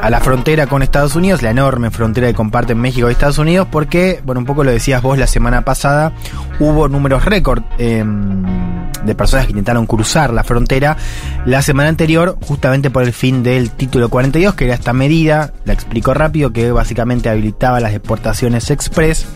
a 0.00 0.10
la 0.10 0.20
frontera 0.20 0.68
con 0.68 0.82
Estados 0.84 1.16
Unidos, 1.16 1.42
la 1.42 1.50
enorme 1.50 1.90
frontera 1.90 2.28
que 2.28 2.34
comparten 2.34 2.78
México 2.78 3.08
y 3.08 3.12
Estados 3.12 3.38
Unidos, 3.38 3.66
porque, 3.68 4.22
bueno, 4.24 4.38
un 4.38 4.46
poco 4.46 4.62
lo 4.62 4.70
decías 4.70 5.02
vos 5.02 5.18
la 5.18 5.26
semana 5.26 5.62
pasada, 5.62 6.12
hubo 6.60 6.86
números 6.86 7.24
récord 7.24 7.64
eh, 7.78 8.04
de 9.04 9.14
personas 9.14 9.46
que 9.46 9.52
intentaron 9.52 9.86
cruzar 9.86 10.32
la 10.32 10.44
frontera 10.44 10.96
la 11.46 11.62
semana 11.62 11.88
anterior, 11.88 12.36
justamente 12.42 12.90
por 12.90 13.02
el 13.02 13.12
fin 13.12 13.42
del 13.42 13.70
título 13.70 14.08
42, 14.08 14.54
que 14.54 14.64
era 14.64 14.74
esta 14.74 14.92
medida, 14.92 15.52
la 15.64 15.72
explico 15.72 16.14
rápido, 16.14 16.52
que 16.52 16.72
básicamente 16.72 17.28
habilitaba 17.28 17.80
las 17.80 17.92
deportaciones 17.92 18.70
express 18.70 19.26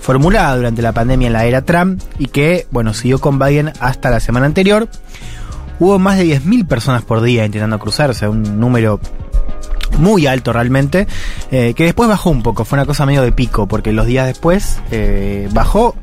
formulada 0.00 0.56
durante 0.56 0.82
la 0.82 0.92
pandemia 0.92 1.28
en 1.28 1.32
la 1.32 1.46
era 1.46 1.62
Trump 1.62 2.00
y 2.18 2.26
que, 2.26 2.66
bueno, 2.70 2.92
siguió 2.92 3.20
con 3.20 3.38
Biden 3.38 3.72
hasta 3.80 4.10
la 4.10 4.20
semana 4.20 4.46
anterior. 4.46 4.88
Hubo 5.78 5.98
más 5.98 6.18
de 6.18 6.26
10.000 6.26 6.66
personas 6.66 7.02
por 7.02 7.22
día 7.22 7.44
intentando 7.44 7.78
cruzar, 7.78 8.10
o 8.10 8.14
sea, 8.14 8.28
un 8.30 8.60
número 8.60 9.00
muy 9.98 10.26
alto 10.26 10.52
realmente, 10.52 11.06
eh, 11.50 11.74
que 11.74 11.84
después 11.84 12.08
bajó 12.08 12.30
un 12.30 12.42
poco, 12.42 12.64
fue 12.64 12.76
una 12.76 12.86
cosa 12.86 13.06
medio 13.06 13.22
de 13.22 13.32
pico, 13.32 13.66
porque 13.66 13.92
los 13.92 14.06
días 14.06 14.26
después 14.26 14.80
eh, 14.90 15.48
bajó, 15.52 15.94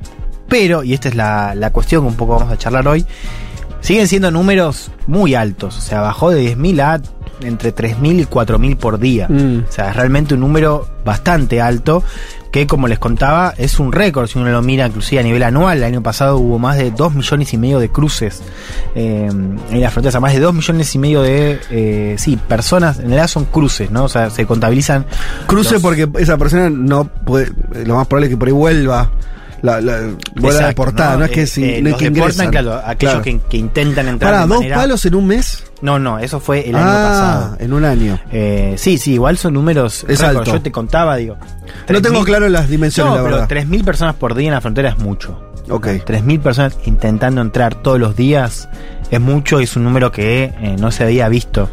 pero, 0.51 0.83
y 0.83 0.93
esta 0.93 1.09
es 1.09 1.15
la, 1.15 1.55
la 1.55 1.71
cuestión 1.71 2.03
que 2.03 2.09
un 2.09 2.15
poco 2.15 2.35
vamos 2.37 2.53
a 2.53 2.57
charlar 2.57 2.87
hoy, 2.87 3.03
siguen 3.79 4.07
siendo 4.07 4.29
números 4.29 4.91
muy 5.07 5.33
altos, 5.33 5.75
o 5.77 5.81
sea, 5.81 6.01
bajó 6.01 6.29
de 6.29 6.55
10.000 6.55 6.81
a 6.81 7.01
entre 7.43 7.73
3.000 7.73 8.19
y 8.19 8.25
4.000 8.25 8.77
por 8.77 8.99
día, 8.99 9.27
Mm. 9.27 9.63
o 9.67 9.71
sea, 9.71 9.89
es 9.89 9.95
realmente 9.95 10.35
un 10.35 10.41
número 10.41 10.87
bastante 11.03 11.59
alto, 11.59 12.03
que 12.51 12.67
como 12.67 12.87
les 12.89 12.99
contaba 12.99 13.53
es 13.57 13.79
un 13.79 13.93
récord 13.93 14.27
si 14.27 14.37
uno 14.37 14.51
lo 14.51 14.61
mira 14.61 14.85
inclusive 14.85 15.21
a 15.21 15.23
nivel 15.23 15.41
anual. 15.41 15.77
El 15.77 15.85
año 15.85 16.03
pasado 16.03 16.37
hubo 16.37 16.59
más 16.59 16.77
de 16.77 16.91
2 16.91 17.13
millones 17.15 17.53
y 17.53 17.57
medio 17.57 17.79
de 17.79 17.87
cruces 17.89 18.43
eh, 18.93 19.29
en 19.31 19.81
las 19.81 19.93
fronteras, 19.93 20.21
más 20.21 20.33
de 20.33 20.41
2 20.41 20.53
millones 20.53 20.93
y 20.93 20.99
medio 20.99 21.21
de 21.21 21.59
eh, 21.71 22.15
sí, 22.19 22.37
personas, 22.49 22.97
en 22.99 23.05
realidad 23.05 23.27
son 23.27 23.45
cruces, 23.45 23.89
¿no? 23.89 24.03
O 24.03 24.09
sea, 24.09 24.29
se 24.29 24.45
contabilizan 24.45 25.05
Cruce 25.47 25.75
los- 25.75 25.81
porque 25.81 26.09
esa 26.19 26.37
persona 26.37 26.69
no 26.69 27.05
puede. 27.05 27.51
Lo 27.85 27.95
más 27.95 28.05
probable 28.07 28.27
es 28.27 28.31
que 28.31 28.37
por 28.37 28.49
ahí 28.49 28.53
vuelva. 28.53 29.09
La, 29.61 29.79
la, 29.79 29.97
vuelva 30.35 30.49
Exacto, 30.49 30.67
deportada, 30.67 31.17
no, 31.17 31.25
es 31.25 31.31
que, 31.31 31.41
Eh, 31.43 31.47
si, 31.47 31.63
eh, 31.63 31.81
no 31.81 31.89
es 31.89 31.91
los 31.91 31.99
que 31.99 32.09
deportan, 32.09 32.45
ingresan. 32.47 32.51
claro, 32.51 32.81
aquellos 32.85 33.13
Claro. 33.13 33.23
Que, 33.23 33.39
que 33.47 33.57
intentan 33.57 34.07
entrar 34.07 34.31
Para, 34.31 34.43
de 34.43 34.47
dos 34.49 34.57
manera- 34.57 34.75
palos 34.77 35.05
en 35.05 35.15
un 35.15 35.27
mes. 35.27 35.63
No, 35.81 35.99
no, 35.99 36.19
eso 36.19 36.39
fue 36.39 36.67
el 36.69 36.75
año 36.75 36.85
ah, 36.87 37.07
pasado. 37.09 37.57
en 37.59 37.73
un 37.73 37.85
año. 37.85 38.19
Eh, 38.31 38.75
sí, 38.77 38.97
sí, 38.97 39.13
igual 39.13 39.37
son 39.37 39.53
números. 39.53 40.05
Es 40.07 40.21
alto. 40.21 40.43
Yo 40.45 40.61
te 40.61 40.71
contaba, 40.71 41.15
digo. 41.15 41.37
No 41.89 42.01
tengo 42.01 42.21
3.000 42.21 42.25
claro 42.25 42.49
las 42.49 42.69
dimensiones, 42.69 43.11
No, 43.11 43.17
la 43.17 43.23
pero 43.23 43.35
verdad. 43.47 43.49
3.000 43.69 43.83
personas 43.83 44.15
por 44.15 44.35
día 44.35 44.47
en 44.47 44.53
la 44.53 44.61
frontera 44.61 44.89
es 44.89 44.97
mucho. 44.99 45.39
Ok. 45.69 45.87
3.000 45.87 46.39
personas 46.41 46.77
intentando 46.85 47.41
entrar 47.41 47.75
todos 47.75 47.99
los 47.99 48.15
días 48.15 48.67
es 49.11 49.19
mucho 49.21 49.59
y 49.59 49.65
es 49.65 49.75
un 49.75 49.83
número 49.83 50.11
que 50.11 50.45
eh, 50.45 50.75
no 50.79 50.91
se 50.91 51.03
había 51.03 51.27
visto 51.29 51.69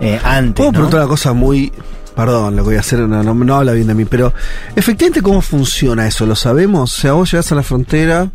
eh, 0.00 0.18
antes. 0.24 0.54
Puedo 0.56 0.70
¿no? 0.70 0.72
preguntar 0.74 1.00
una 1.00 1.08
cosa 1.08 1.32
muy. 1.32 1.72
Perdón, 2.18 2.56
lo 2.56 2.62
que 2.64 2.66
voy 2.70 2.76
a 2.76 2.80
hacer 2.80 2.98
no, 2.98 3.56
habla 3.56 3.70
bien 3.74 3.86
de 3.86 3.94
mí, 3.94 4.04
pero 4.04 4.34
efectivamente, 4.74 5.22
¿cómo 5.22 5.40
funciona 5.40 6.04
eso? 6.04 6.26
¿Lo 6.26 6.34
sabemos? 6.34 6.92
O 6.98 7.00
sea, 7.00 7.12
vos 7.12 7.30
llegás 7.30 7.52
a 7.52 7.54
la 7.54 7.62
frontera. 7.62 8.28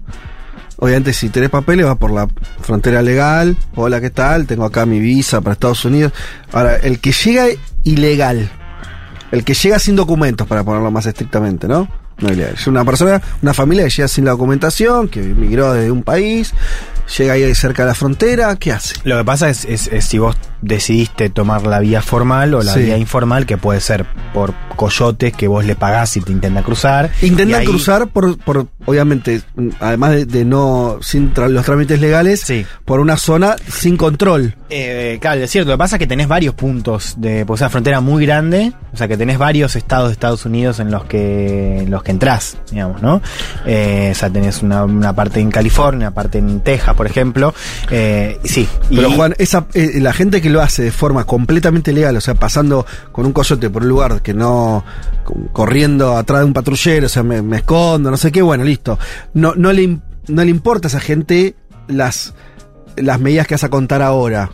Obviamente, 0.78 1.12
si 1.12 1.28
tenés 1.28 1.50
papeles, 1.50 1.86
vas 1.86 1.98
por 1.98 2.12
la 2.12 2.30
frontera 2.62 3.02
legal. 3.02 3.58
Hola, 3.76 4.00
¿qué 4.00 4.10
tal? 4.10 4.48
Tengo 4.48 4.64
acá 4.64 4.86
mi 4.86 5.02
visa 5.02 5.42
para 5.42 5.52
Estados 5.56 5.84
Unidos. 5.84 6.14
Ahora, 6.54 6.78
el 6.78 7.00
que 7.02 7.12
llega 7.12 7.48
ilegal, 7.84 8.50
el 9.34 9.44
que 9.44 9.54
llega 9.54 9.78
sin 9.80 9.98
documentos, 9.98 10.48
para 10.48 10.64
ponerlo 10.64 10.90
más 10.90 11.06
estrictamente, 11.06 11.68
¿no? 11.68 11.90
No 12.20 12.32
ilegal. 12.32 12.54
Es 12.54 12.68
una 12.68 12.86
persona, 12.86 13.22
una 13.42 13.54
familia 13.54 13.84
que 13.84 13.90
llega 13.90 14.08
sin 14.08 14.24
la 14.24 14.32
documentación, 14.32 15.10
que 15.10 15.20
emigró 15.24 15.74
desde 15.74 15.92
un 15.92 16.04
país, 16.04 16.54
llega 17.18 17.34
ahí 17.34 17.54
cerca 17.54 17.84
de 17.84 17.90
la 17.90 17.96
frontera, 17.96 18.56
¿qué 18.56 18.72
hace? 18.72 18.96
Lo 19.04 19.18
que 19.18 19.26
pasa 19.26 19.50
es, 19.50 19.66
es- 19.66 19.88
es 19.88 20.06
si 20.06 20.20
vos 20.20 20.38
decidiste 20.64 21.30
tomar 21.30 21.66
la 21.68 21.80
vía 21.80 22.02
formal 22.02 22.54
o 22.54 22.62
la 22.64 22.74
Sí. 22.74 22.82
vía 22.84 22.98
informal, 22.98 23.46
que 23.46 23.58
puede 23.58 23.80
ser 23.82 24.06
por 24.34 24.54
coyotes 24.76 25.34
que 25.34 25.48
vos 25.48 25.66
le 25.66 25.76
pagás 25.76 26.18
y 26.18 26.22
te 26.22 26.32
intentan 26.32 26.64
cruzar. 26.64 27.12
Intentan 27.22 27.60
ahí- 27.62 27.66
cruzar 27.68 28.08
por, 28.08 28.38
por 28.40 28.68
obviamente, 28.86 29.42
además 29.80 30.12
de, 30.12 30.26
de 30.26 30.46
no, 30.46 30.98
sin 31.02 31.34
tra- 31.34 31.50
los 31.50 31.66
trámites 31.66 32.00
legales, 32.00 32.46
por 32.86 33.00
una 33.00 33.18
zona 33.18 33.56
sin 33.72 33.98
control. 33.98 34.56
Eh, 34.70 35.20
claro, 35.22 35.42
es 35.42 35.52
cierto. 35.52 35.70
Lo 35.70 35.76
que 35.78 35.80
pasa 35.80 35.96
es 35.98 36.00
que 36.00 36.08
tenés 36.08 36.28
varios 36.28 36.56
puntos 36.56 37.14
de 37.18 37.46
pues, 37.46 37.62
una 37.62 37.70
frontera 37.70 38.00
muy 38.02 38.26
grande. 38.26 38.74
O 38.92 38.98
sea, 38.98 39.08
que 39.08 39.18
tenés 39.18 39.38
varios 39.38 39.76
estados 39.76 40.10
de 40.10 40.14
Estados 40.14 40.46
Unidos 40.46 40.80
en 40.80 40.90
los 40.92 41.06
que 41.06 41.80
en 41.80 41.92
los 41.92 42.04
que 42.04 42.12
entrás, 42.12 42.58
digamos, 42.72 43.02
¿no? 43.02 43.22
Eh, 43.66 44.10
o 44.12 44.16
sea, 44.16 44.30
tenés 44.30 44.62
una, 44.64 44.84
una 44.86 45.14
parte 45.14 45.40
en 45.40 45.52
California, 45.52 46.08
una 46.08 46.14
parte 46.16 46.38
en 46.40 46.62
Texas, 46.62 46.96
por 46.96 47.06
ejemplo. 47.08 47.54
Eh, 47.92 48.40
sí. 48.44 48.68
Pero 48.90 49.10
y- 49.10 49.16
Juan, 49.16 49.36
esa, 49.38 49.66
eh, 49.74 50.00
la 50.00 50.14
gente 50.14 50.42
que 50.42 50.50
lo 50.54 50.62
hace 50.62 50.84
de 50.84 50.92
forma 50.92 51.26
completamente 51.26 51.92
legal, 51.92 52.16
o 52.16 52.22
sea, 52.22 52.36
pasando 52.36 52.86
con 53.12 53.26
un 53.26 53.34
coyote 53.34 53.70
por 53.70 53.82
un 53.84 53.90
lugar 53.90 54.22
que 54.22 54.34
no, 54.34 54.86
co- 55.26 55.36
corriendo 55.52 56.16
atrás 56.16 56.40
de 56.40 56.46
un 56.46 56.54
patrullero, 56.54 57.08
o 57.08 57.10
sea, 57.10 57.24
me, 57.24 57.58
escondo, 57.58 58.10
no 58.10 58.16
sé 58.18 58.32
qué, 58.32 58.42
bueno, 58.42 58.64
listo. 58.64 58.98
No, 59.34 59.54
no, 59.56 59.74
le, 59.74 60.00
no 60.28 60.44
le 60.44 60.50
importa 60.50 60.88
a 60.88 60.90
esa 60.90 61.00
gente 61.02 61.56
las, 61.88 62.34
las 62.96 63.20
medidas 63.20 63.48
que 63.48 63.56
vas 63.56 63.64
a 63.66 63.70
contar 63.70 64.02
ahora. 64.02 64.50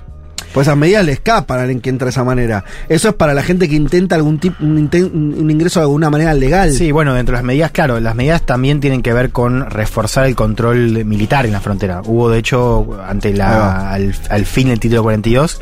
Pues 0.53 0.67
esas 0.67 0.77
medidas 0.77 1.05
le 1.05 1.11
escapan 1.11 1.59
a 1.59 1.61
alguien 1.61 1.79
que 1.79 1.89
entra 1.89 2.05
de 2.05 2.09
esa 2.11 2.23
manera. 2.23 2.63
Eso 2.87 3.09
es 3.09 3.15
para 3.15 3.33
la 3.33 3.43
gente 3.43 3.69
que 3.69 3.75
intenta 3.75 4.15
algún 4.15 4.39
tipo, 4.39 4.63
un, 4.63 4.89
inten- 4.89 5.11
un 5.13 5.51
ingreso 5.51 5.79
de 5.79 5.83
alguna 5.85 6.09
manera 6.09 6.33
legal. 6.33 6.73
Sí, 6.73 6.91
bueno, 6.91 7.13
dentro 7.13 7.33
de 7.33 7.37
las 7.37 7.45
medidas, 7.45 7.71
claro, 7.71 7.99
las 7.99 8.15
medidas 8.15 8.41
también 8.45 8.79
tienen 8.79 9.01
que 9.03 9.13
ver 9.13 9.29
con 9.29 9.69
reforzar 9.69 10.25
el 10.25 10.35
control 10.35 11.05
militar 11.05 11.45
en 11.45 11.51
la 11.51 11.61
frontera. 11.61 12.01
Hubo, 12.05 12.29
de 12.29 12.39
hecho, 12.39 12.97
ante 13.07 13.33
la, 13.33 13.91
al, 13.91 14.15
al 14.29 14.45
fin 14.45 14.69
del 14.69 14.79
título 14.79 15.03
42, 15.03 15.61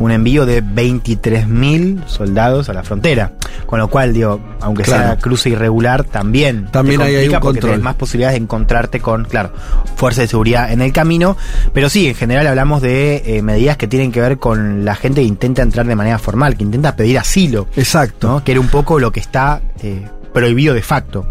un 0.00 0.10
envío 0.10 0.46
de 0.46 0.62
23.000 0.64 2.06
soldados 2.06 2.68
a 2.68 2.72
la 2.72 2.82
frontera. 2.82 3.32
Con 3.66 3.78
lo 3.78 3.88
cual, 3.88 4.12
digo, 4.12 4.40
aunque 4.60 4.84
sea 4.84 5.16
cruce 5.18 5.50
irregular, 5.50 6.04
también, 6.04 6.66
También 6.72 7.00
te 7.00 7.06
hay 7.06 7.26
un 7.26 7.32
porque 7.34 7.44
control. 7.44 7.70
tenés 7.72 7.84
más 7.84 7.94
posibilidades 7.94 8.38
de 8.38 8.42
encontrarte 8.42 9.00
con, 9.00 9.24
claro, 9.24 9.52
fuerzas 9.96 10.22
de 10.22 10.28
seguridad 10.28 10.72
en 10.72 10.80
el 10.80 10.92
camino. 10.92 11.36
Pero 11.72 11.88
sí, 11.88 12.08
en 12.08 12.14
general 12.14 12.46
hablamos 12.46 12.82
de 12.82 13.22
eh, 13.26 13.42
medidas 13.42 13.76
que 13.76 13.86
tienen 13.86 14.10
que 14.10 14.20
ver 14.20 14.38
con 14.38 14.84
la 14.84 14.94
gente 14.96 15.20
que 15.20 15.26
intenta 15.26 15.62
entrar 15.62 15.86
de 15.86 15.94
manera 15.94 16.18
formal, 16.18 16.56
que 16.56 16.64
intenta 16.64 16.96
pedir 16.96 17.18
asilo. 17.18 17.68
Exacto. 17.76 18.28
¿no? 18.28 18.44
Que 18.44 18.52
era 18.52 18.60
un 18.60 18.68
poco 18.68 18.98
lo 18.98 19.12
que 19.12 19.20
está 19.20 19.60
eh, 19.82 20.08
prohibido 20.32 20.74
de 20.74 20.82
facto. 20.82 21.26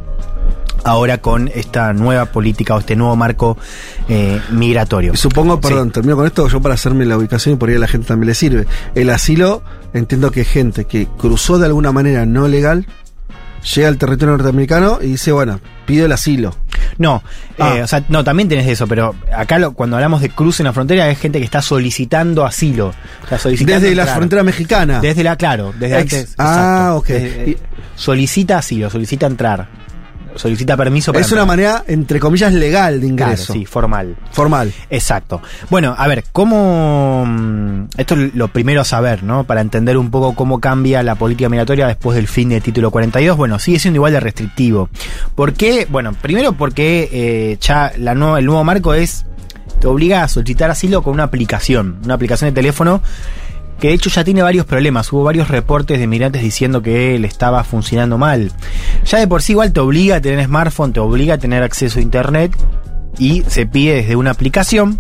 Ahora 0.84 1.18
con 1.20 1.50
esta 1.54 1.94
nueva 1.94 2.26
política 2.26 2.76
o 2.76 2.80
este 2.80 2.96
nuevo 2.96 3.16
marco 3.16 3.58
eh, 4.08 4.40
migratorio. 4.52 5.16
Supongo, 5.16 5.60
perdón, 5.60 5.92
termino 5.92 6.16
con 6.16 6.26
esto, 6.26 6.48
yo 6.48 6.62
para 6.62 6.76
hacerme 6.76 7.06
la 7.06 7.18
ubicación 7.18 7.56
y 7.56 7.58
por 7.58 7.70
ahí 7.70 7.76
a 7.76 7.80
la 7.80 7.88
gente 7.88 8.08
también 8.08 8.28
le 8.28 8.36
sirve. 8.36 8.66
El 8.96 9.10
asilo, 9.10 9.62
entiendo 9.94 10.32
que 10.32 10.42
es 10.42 10.48
gente 10.50 10.86
que 10.86 11.08
cruzó 11.18 11.60
de 11.60 11.66
alguna 11.66 11.92
manera 11.92 12.26
no 12.26 12.48
legal, 12.48 12.86
llega 13.76 13.88
al 13.90 13.98
territorio 13.98 14.36
norteamericano 14.38 15.00
y 15.02 15.08
dice, 15.08 15.32
bueno, 15.32 15.60
pido 15.86 16.06
el 16.06 16.12
asilo. 16.14 16.56
No, 16.98 17.24
Ah. 17.58 17.76
eh, 17.78 17.84
o 17.84 17.88
sea, 17.88 18.04
no, 18.10 18.24
también 18.24 18.50
tenés 18.50 18.68
eso, 18.68 18.88
pero 18.88 19.16
acá 19.36 19.58
lo- 19.60 19.74
cuando 19.74 19.96
hablamos 19.98 20.22
de 20.22 20.30
cruce 20.30 20.64
en 20.64 20.66
la 20.66 20.74
frontera 20.74 21.10
es 21.10 21.18
gente 21.20 21.40
que 21.40 21.46
está 21.46 21.62
solicitando 21.62 22.46
asilo. 22.46 22.94
Solicitando 23.38 23.82
Desde 23.82 23.96
la 23.96 24.06
frontera 24.08 24.44
mexicana. 24.44 25.00
Desde 25.02 25.24
la, 25.24 25.36
claro, 25.36 25.74
desde 25.78 26.00
Ex- 26.00 26.14
antes. 26.14 26.36
Ah, 26.38 26.46
exacto. 26.54 26.96
ok. 26.98 27.08
Desde- 27.08 27.52
eh, 27.52 27.58
solicita 27.96 28.58
asilo, 28.58 28.90
solicita 28.90 29.28
entrar. 29.28 29.68
Solicita 30.40 30.78
permiso 30.78 31.12
para 31.12 31.26
Es 31.26 31.32
una 31.34 31.44
manera, 31.46 31.84
entre 31.88 32.18
comillas, 32.20 32.54
legal 32.54 33.02
de 33.02 33.14
Claro, 33.14 33.32
ingreso. 33.34 33.52
sí, 33.52 33.66
formal. 33.66 34.16
Formal. 34.32 34.72
Exacto. 34.90 35.42
Bueno, 35.70 35.94
a 35.98 36.08
ver, 36.08 36.24
¿cómo... 36.32 37.26
mm, 37.28 37.88
Esto 37.98 38.16
es 38.16 38.34
lo 38.36 38.48
primero 38.48 38.80
a 38.80 38.86
saber, 38.86 39.22
¿no? 39.24 39.44
Para 39.44 39.60
entender 39.60 39.98
un 39.98 40.10
poco 40.10 40.36
cómo 40.36 40.62
cambia 40.62 41.04
la 41.04 41.16
política 41.16 41.50
migratoria 41.50 41.88
después 41.88 42.16
del 42.16 42.30
fin 42.30 42.48
del 42.50 42.62
título 42.62 42.90
42. 42.90 43.36
Bueno, 43.36 43.60
sigue 43.60 43.80
siendo 43.80 43.98
igual 43.98 44.14
de 44.14 44.22
restrictivo. 44.22 44.90
¿Por 45.36 45.52
qué? 45.54 45.86
Bueno, 45.90 46.14
primero 46.14 46.54
porque 46.54 47.10
eh, 47.12 47.58
ya 47.60 47.92
la 47.98 48.16
nueva- 48.16 48.40
el 48.40 48.46
nuevo 48.46 48.64
marco 48.64 48.94
es... 48.94 49.26
Te 49.82 49.88
obliga 49.88 50.24
a 50.24 50.28
solicitar 50.28 50.70
asilo 50.72 51.02
con 51.04 51.14
una 51.14 51.24
aplicación. 51.24 52.00
Una 52.04 52.14
aplicación 52.16 52.50
de 52.50 52.54
teléfono 52.54 53.02
que 53.80 53.88
de 53.90 53.94
hecho 53.94 54.10
ya 54.10 54.24
tiene 54.24 54.42
varios 54.44 54.66
problemas. 54.66 55.12
Hubo 55.14 55.24
varios 55.24 55.48
reportes 55.48 56.00
de 56.00 56.08
migrantes 56.08 56.42
diciendo 56.42 56.82
que 56.82 57.18
le 57.18 57.28
estaba 57.28 57.64
funcionando 57.64 58.18
mal. 58.18 58.52
Ya 59.06 59.20
de 59.20 59.28
por 59.28 59.42
sí 59.42 59.54
igual 59.54 59.72
te 59.74 59.80
obliga 59.80 60.18
a 60.18 60.22
tener 60.22 60.46
smartphone, 60.46 60.94
te 60.94 61.00
obliga 61.00 61.36
a 61.36 61.38
tener 61.38 61.64
acceso 61.64 62.00
a 62.00 62.02
internet 62.02 62.56
y 63.18 63.44
se 63.48 63.66
pide 63.66 63.96
desde 63.96 64.16
una 64.16 64.32
aplicación. 64.32 65.00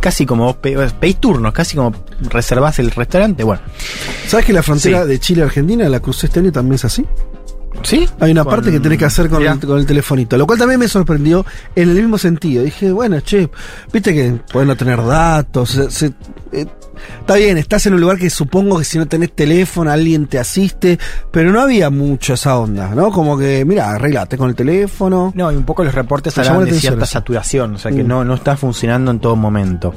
Casi 0.00 0.26
como 0.26 0.46
vos 0.46 0.56
pe- 0.56 0.76
pedís 0.98 1.16
turnos, 1.18 1.52
casi 1.52 1.76
como 1.76 1.94
reservás 2.30 2.78
el 2.80 2.90
restaurante. 2.90 3.44
Bueno, 3.44 3.62
¿Sabes 4.26 4.46
que 4.46 4.52
la 4.52 4.62
frontera 4.62 5.02
Sí. 5.04 5.08
de 5.08 5.20
Chile-Argentina, 5.20 5.88
la 5.88 6.00
crucé 6.00 6.26
este 6.26 6.40
año, 6.40 6.50
también 6.50 6.74
es 6.74 6.84
así? 6.84 7.04
¿Sí? 7.84 8.08
Hay 8.20 8.30
una 8.32 8.44
Con- 8.44 8.54
parte 8.54 8.70
que 8.70 8.80
tenés 8.80 8.98
que 8.98 9.04
hacer 9.04 9.28
con 9.28 9.42
el, 9.44 9.58
con 9.60 9.78
el 9.78 9.86
telefonito, 9.86 10.36
lo 10.36 10.46
cual 10.46 10.58
también 10.58 10.80
me 10.80 10.88
sorprendió 10.88 11.44
en 11.74 11.88
el 11.90 11.94
mismo 11.96 12.18
sentido. 12.18 12.62
Dije, 12.64 12.92
bueno, 12.92 13.20
che, 13.20 13.48
viste 13.92 14.14
que 14.14 14.38
podés 14.52 14.68
no 14.68 14.76
tener 14.76 15.04
datos, 15.04 15.70
se- 15.70 15.90
se- 15.90 16.12
eh, 16.52 16.66
está 17.20 17.34
bien, 17.36 17.58
estás 17.58 17.86
en 17.86 17.94
un 17.94 18.00
lugar 18.00 18.18
que 18.18 18.30
supongo 18.30 18.78
que 18.78 18.84
si 18.84 18.98
no 18.98 19.06
tenés 19.06 19.32
teléfono 19.32 19.90
alguien 19.90 20.26
te 20.26 20.38
asiste, 20.38 20.98
pero 21.30 21.50
no 21.50 21.60
había 21.60 21.90
mucho 21.90 22.34
esa 22.34 22.56
onda, 22.58 22.94
¿no? 22.94 23.10
Como 23.10 23.36
que, 23.38 23.64
mira, 23.64 23.90
arreglate 23.90 24.36
con 24.38 24.48
el 24.50 24.54
teléfono. 24.54 25.32
No, 25.34 25.50
y 25.50 25.56
un 25.56 25.64
poco 25.64 25.82
los 25.82 25.94
reportes 25.94 26.36
hablan 26.38 26.60
la 26.60 26.64
de 26.66 26.72
cierta 26.78 27.04
eso. 27.04 27.12
saturación, 27.14 27.74
o 27.74 27.78
sea 27.78 27.90
que 27.90 28.04
Mm. 28.04 28.08
no, 28.08 28.24
no 28.24 28.34
está 28.34 28.56
funcionando 28.56 29.10
en 29.10 29.18
todo 29.18 29.34
momento. 29.36 29.94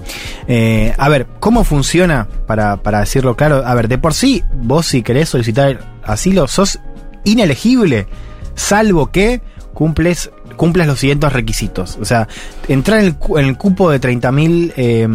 Eh, 0.48 0.94
a 0.98 1.10
ver, 1.10 1.28
¿cómo 1.40 1.64
funciona? 1.64 2.28
Para, 2.48 2.78
para 2.78 3.02
decirlo 3.02 3.36
claro, 3.36 3.64
a 3.66 3.74
ver, 3.76 3.88
de 3.88 3.98
por 3.98 4.14
sí, 4.14 4.44
vos 4.62 4.86
si 4.88 5.04
querés 5.04 5.30
solicitar 5.30 5.80
asilo, 6.04 6.48
sos 6.48 6.80
inelegible, 7.26 8.08
salvo 8.56 9.12
que 9.12 9.42
cumples 9.74 10.32
cumplas 10.56 10.88
los 10.88 11.00
siguientes 11.00 11.34
requisitos. 11.34 11.98
O 12.00 12.06
sea, 12.06 12.30
entrar 12.70 13.02
en 13.02 13.08
el, 13.08 13.18
en 13.38 13.46
el 13.46 13.58
cupo 13.58 13.92
de 13.92 14.00
30.000 14.00 14.74
eh, 14.78 15.06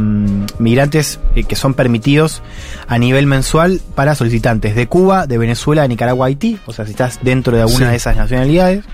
migrantes 0.59 1.19
eh, 1.35 1.45
que 1.45 1.57
son 1.57 1.73
permitidos 1.73 2.43
a 2.87 2.99
nivel 2.99 3.27
mensual 3.27 3.81
para 3.95 4.15
solicitantes 4.15 4.75
de 4.75 4.87
Cuba, 4.87 5.27
de 5.27 5.39
Venezuela, 5.39 5.81
de 5.83 5.89
Nicaragua, 5.89 6.27
Haití. 6.27 6.59
O 6.67 6.75
sea, 6.75 6.85
si 6.85 6.91
estás 6.91 7.21
dentro 7.23 7.57
de 7.57 7.63
alguna 7.63 7.87
Sí. 7.87 7.91
de 7.93 7.97
esas 7.97 8.17
nacionalidades. 8.17 8.85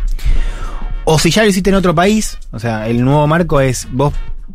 O 1.04 1.18
si 1.18 1.30
ya 1.30 1.42
lo 1.42 1.48
hiciste 1.48 1.70
en 1.70 1.76
otro 1.76 1.94
país, 1.96 2.38
o 2.52 2.60
sea, 2.60 2.88
el 2.88 3.04
nuevo 3.04 3.26
marco 3.26 3.60
es 3.60 3.88
vos 3.90 4.12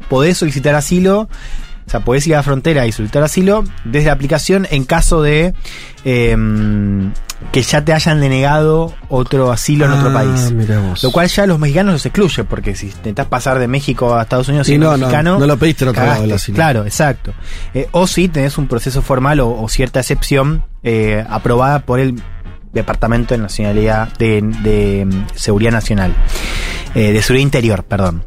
podés 0.09 0.38
solicitar 0.38 0.75
asilo, 0.75 1.27
o 1.85 1.89
sea, 1.89 1.99
podés 2.01 2.25
ir 2.27 2.33
a 2.35 2.37
la 2.37 2.43
frontera 2.43 2.85
y 2.87 2.91
solicitar 2.91 3.23
asilo 3.23 3.63
desde 3.83 4.07
la 4.07 4.13
aplicación 4.13 4.67
en 4.71 4.85
caso 4.85 5.21
de 5.21 5.53
em, 6.05 7.11
que 7.51 7.61
ya 7.63 7.83
te 7.83 7.91
hayan 7.93 8.19
denegado 8.21 8.93
otro 9.09 9.51
asilo 9.51 9.85
en 9.85 9.91
otro 9.91 10.09
Ah, 10.11 10.13
país. 10.13 10.53
Lo 11.03 11.11
cual 11.11 11.27
ya 11.27 11.45
los 11.47 11.57
mexicanos 11.59 11.93
los 11.93 12.05
excluye, 12.05 12.43
porque 12.43 12.75
si 12.75 12.87
intentás 12.87 13.25
pasar 13.27 13.57
de 13.59 13.67
México 13.67 14.15
a 14.15 14.21
Estados 14.23 14.47
Unidos 14.47 14.67
Y 14.67 14.71
siendo 14.71 14.87
no, 14.87 14.91
no, 14.93 14.97
mexicano. 14.99 15.39
no 15.39 15.47
lo 15.47 15.57
pediste 15.57 15.85
lado 15.85 15.95
cagaste. 15.95 16.23
el 16.25 16.31
asilo. 16.33 16.55
Claro, 16.55 16.83
exacto. 16.85 17.33
Eh, 17.73 17.87
o 17.91 18.05
si 18.07 18.27
tenés 18.27 18.57
un 18.57 18.67
proceso 18.67 19.01
formal 19.01 19.39
o, 19.39 19.59
o 19.59 19.67
cierta 19.69 19.99
excepción 19.99 20.63
eh, 20.83 21.25
aprobada 21.29 21.79
por 21.79 21.99
el 21.99 22.21
Departamento 22.73 23.34
de 23.34 23.39
Nacionalidad 23.39 24.14
de, 24.18 24.41
de, 24.64 25.06
mm, 25.06 25.27
Seguridad 25.35 25.72
Nacional. 25.72 26.14
Eh, 26.93 27.11
de 27.14 27.22
Seguridad 27.22 27.43
Interior, 27.43 27.84
perdón. 27.84 28.23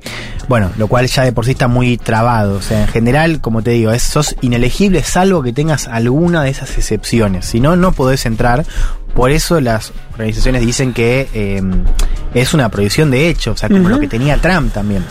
Bueno, 0.49 0.71
lo 0.77 0.89
cual 0.89 1.07
ya 1.07 1.25
de 1.25 1.33
por 1.33 1.45
sí 1.45 1.53
está 1.53 1.69
muy 1.69 1.97
trabado. 1.97 2.57
O 2.57 2.63
sea, 2.63 2.83
en 2.83 2.89
general, 2.89 3.41
como 3.41 3.63
te 3.63 3.71
digo, 3.71 3.93
es, 3.93 4.03
sos 4.03 4.37
inelegible 4.41 5.03
salvo 5.03 5.43
que 5.43 5.53
tengas 5.53 5.89
alguna 5.89 6.43
de 6.43 6.51
esas 6.51 6.77
excepciones. 6.77 7.47
Si 7.47 7.61
no, 7.61 7.77
no 7.77 7.93
podés 7.93 8.27
entrar. 8.27 8.65
Por 9.15 9.31
eso 9.31 9.61
las 9.61 9.93
organizaciones 10.15 10.67
dicen 10.67 10.93
que 10.93 11.29
eh, 11.33 11.63
es 12.35 12.53
una 12.53 12.69
prohibición 12.69 13.13
de 13.13 13.29
hecho, 13.29 13.53
o 13.53 13.57
sea, 13.57 13.69
como 13.69 13.89
lo 13.89 14.01
que 14.01 14.09
tenía 14.09 14.39
Trump 14.39 14.73
también. 14.73 15.05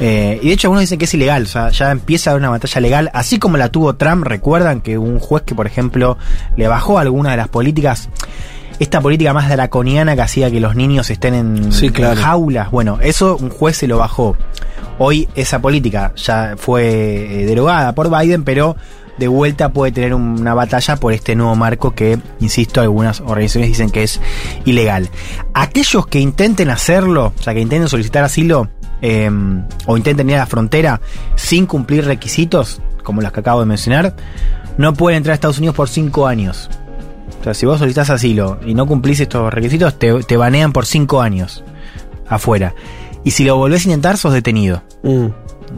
Eh, 0.00 0.40
y 0.42 0.48
de 0.48 0.52
hecho 0.52 0.66
algunos 0.66 0.80
dicen 0.80 0.98
que 0.98 1.04
es 1.04 1.14
ilegal, 1.14 1.44
o 1.44 1.46
sea, 1.46 1.70
ya 1.70 1.92
empieza 1.92 2.30
a 2.30 2.32
haber 2.32 2.42
una 2.42 2.50
batalla 2.50 2.80
legal, 2.80 3.10
así 3.14 3.38
como 3.38 3.56
la 3.56 3.68
tuvo 3.68 3.94
Trump, 3.94 4.24
recuerdan 4.24 4.80
que 4.80 4.98
un 4.98 5.20
juez 5.20 5.44
que, 5.44 5.54
por 5.54 5.68
ejemplo, 5.68 6.18
le 6.56 6.66
bajó 6.66 6.98
alguna 6.98 7.30
de 7.30 7.36
las 7.36 7.48
políticas, 7.48 8.08
esta 8.78 9.00
política 9.00 9.32
más 9.32 9.48
draconiana 9.48 10.14
que 10.14 10.22
hacía 10.22 10.50
que 10.50 10.60
los 10.60 10.76
niños 10.76 11.10
estén 11.10 11.34
en, 11.34 11.72
Sí, 11.72 11.86
en 11.86 11.92
claro. 11.92 12.20
jaulas, 12.20 12.70
bueno, 12.70 12.98
eso 13.00 13.36
un 13.36 13.50
juez 13.50 13.76
se 13.76 13.86
lo 13.88 13.98
bajó. 13.98 14.36
Hoy 14.98 15.28
esa 15.34 15.60
política 15.60 16.12
ya 16.16 16.54
fue 16.56 17.42
eh, 17.42 17.46
derogada 17.46 17.94
por 17.94 18.10
Biden, 18.10 18.44
pero 18.44 18.76
de 19.18 19.28
vuelta 19.28 19.70
puede 19.72 19.92
tener 19.92 20.14
una 20.14 20.54
batalla 20.54 20.96
por 20.96 21.12
este 21.12 21.34
nuevo 21.34 21.56
marco 21.56 21.92
que, 21.92 22.18
insisto, 22.40 22.80
algunas 22.80 23.20
organizaciones 23.20 23.70
dicen 23.70 23.90
que 23.90 24.04
es 24.04 24.20
ilegal. 24.64 25.10
Aquellos 25.54 26.06
que 26.06 26.20
intenten 26.20 26.70
hacerlo, 26.70 27.32
o 27.38 27.42
sea, 27.42 27.52
que 27.54 27.60
intenten 27.60 27.88
solicitar 27.88 28.22
asilo 28.24 28.68
eh, 29.02 29.28
o 29.86 29.96
intenten 29.96 30.30
ir 30.30 30.36
a 30.36 30.40
la 30.40 30.46
frontera 30.46 31.00
sin 31.34 31.66
cumplir 31.66 32.04
requisitos, 32.04 32.80
como 33.02 33.20
los 33.20 33.32
que 33.32 33.40
acabo 33.40 33.60
de 33.60 33.66
mencionar, 33.66 34.14
no 34.76 34.92
pueden 34.94 35.18
entrar 35.18 35.32
a 35.32 35.34
Estados 35.34 35.58
Unidos 35.58 35.74
por 35.74 35.88
cinco 35.88 36.26
años. 36.28 36.70
Si 37.54 37.66
vos 37.66 37.78
solicitas 37.78 38.10
asilo 38.10 38.58
y 38.64 38.74
no 38.74 38.86
cumplís 38.86 39.20
estos 39.20 39.52
requisitos, 39.52 39.98
te, 39.98 40.22
te 40.22 40.36
banean 40.36 40.72
por 40.72 40.86
cinco 40.86 41.20
años 41.20 41.64
afuera. 42.26 42.74
Y 43.24 43.32
si 43.32 43.44
lo 43.44 43.56
volvés 43.56 43.84
a 43.84 43.88
intentar, 43.88 44.16
sos 44.16 44.32
detenido. 44.32 44.82
Mm. 45.02 45.26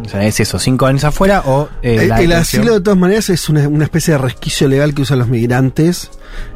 O 0.04 0.08
sea, 0.08 0.24
es 0.24 0.40
eso, 0.40 0.58
cinco 0.58 0.86
años 0.86 1.04
afuera 1.04 1.42
o 1.46 1.68
eh, 1.82 2.08
El, 2.18 2.32
asilo, 2.32 2.74
de 2.74 2.80
todas 2.80 2.98
maneras, 2.98 3.30
es 3.30 3.48
una, 3.48 3.68
una 3.68 3.84
especie 3.84 4.12
de 4.12 4.18
resquicio 4.18 4.68
legal 4.68 4.94
que 4.94 5.02
usan 5.02 5.18
los 5.18 5.28
migrantes. 5.28 6.10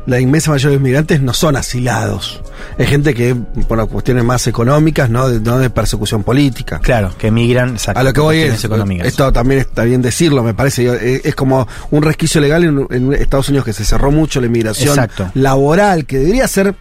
La 0.07 0.21
inmensa 0.21 0.51
mayoría 0.51 0.71
de 0.71 0.75
los 0.77 0.83
migrantes 0.83 1.21
no 1.21 1.35
son 1.35 1.57
asilados. 1.57 2.43
Es 2.79 2.89
gente 2.89 3.15
que, 3.15 3.35
por 3.67 3.87
cuestiones 3.89 4.25
más 4.25 4.47
económicas, 4.47 5.11
no 5.11 5.29
de, 5.29 5.41
no 5.41 5.59
de 5.59 5.71
persecución 5.71 6.23
política. 6.23 6.79
Claro, 6.81 7.13
que 7.19 7.31
migran 7.31 7.77
A 7.95 8.03
lo 8.03 8.13
que 8.13 8.21
voy 8.21 8.39
es, 8.39 8.65
económicas. 8.65 9.07
esto 9.07 9.33
también 9.33 9.61
está 9.61 9.83
bien 9.83 10.03
decirlo, 10.03 10.43
me 10.43 10.55
parece, 10.55 10.85
yo, 10.85 10.95
es, 10.95 11.25
es 11.25 11.35
como 11.35 11.67
un 11.91 12.03
resquicio 12.03 12.41
legal 12.41 12.65
en, 12.65 12.87
en 12.91 13.13
Estados 13.15 13.49
Unidos 13.49 13.65
que 13.65 13.73
se 13.73 13.85
cerró 13.85 14.11
mucho 14.11 14.41
la 14.41 14.47
inmigración 14.47 14.91
Exacto. 14.91 15.31
laboral, 15.35 16.07
que 16.07 16.19
debería 16.19 16.47
ser 16.47 16.75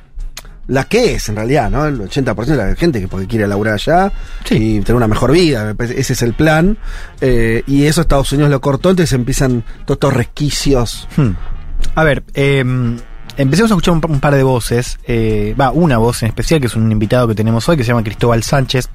la 0.68 0.85
que 0.85 1.15
es 1.15 1.27
en 1.30 1.35
realidad, 1.35 1.69
¿no? 1.69 1.85
El 1.85 1.99
80% 1.99 2.45
de 2.45 2.56
la 2.56 2.76
gente 2.76 3.02
que 3.02 3.07
porque 3.07 3.27
quiere 3.27 3.48
laburar 3.48 3.73
allá 3.76 4.11
y 4.49 4.80
tener 4.80 4.95
una 4.95 5.07
mejor 5.07 5.31
vida, 5.31 5.76
ese 5.80 6.14
es 6.14 6.22
el 6.22 6.34
plan. 6.34 6.77
Eh, 7.22 7.64
y 7.68 7.85
eso 7.85 8.02
Estados 8.02 8.31
Unidos 8.31 8.49
lo 8.52 8.61
cortó, 8.61 8.90
entonces 8.91 9.14
empiezan 9.14 9.64
todos 9.85 9.98
estos 9.98 10.14
resquicios. 10.14 11.07
Hmm. 11.18 11.31
A 11.95 12.03
ver, 12.03 12.23
eh, 12.34 12.64
empecemos 13.38 13.72
a 13.72 13.73
escuchar 13.73 13.94
un, 13.95 14.02
pa- 14.02 14.07
un 14.07 14.19
par 14.22 14.35
de 14.35 14.44
voces. 14.44 14.99
eh, 15.06 15.53
Va, 15.60 15.72
una 15.72 15.98
voz 15.98 16.23
en 16.23 16.30
especial, 16.30 16.60
que 16.61 16.68
es 16.68 16.76
un 16.76 16.91
invitado 16.91 17.27
que 17.27 17.35
tenemos 17.35 17.68
hoy, 17.68 17.76
que 17.77 17.84
se 17.84 17.90
llama 17.90 18.03
Cristóbal 18.03 18.41
Sánchez, 18.44 18.88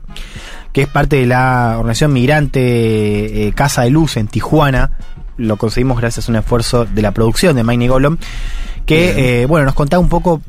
que 0.72 0.82
es 0.82 0.88
parte 0.88 1.16
de 1.16 1.26
la 1.26 1.74
organización 1.78 2.12
migrante 2.14 3.46
eh, 3.48 3.52
Casa 3.52 3.82
de 3.82 3.90
Luz 3.90 4.16
en 4.16 4.28
Tijuana. 4.28 4.92
Lo 5.36 5.56
conseguimos 5.56 6.00
gracias 6.00 6.28
a 6.28 6.32
un 6.32 6.36
esfuerzo 6.36 6.84
de 6.86 7.02
la 7.02 7.12
producción 7.12 7.54
de 7.56 7.62
Maine 7.62 7.88
Golom, 7.88 8.16
que, 8.86 9.42
eh, 9.42 9.46
bueno, 9.46 9.66
nos 9.66 9.74
contaba 9.74 10.00
un 10.00 10.08
poco 10.08 10.40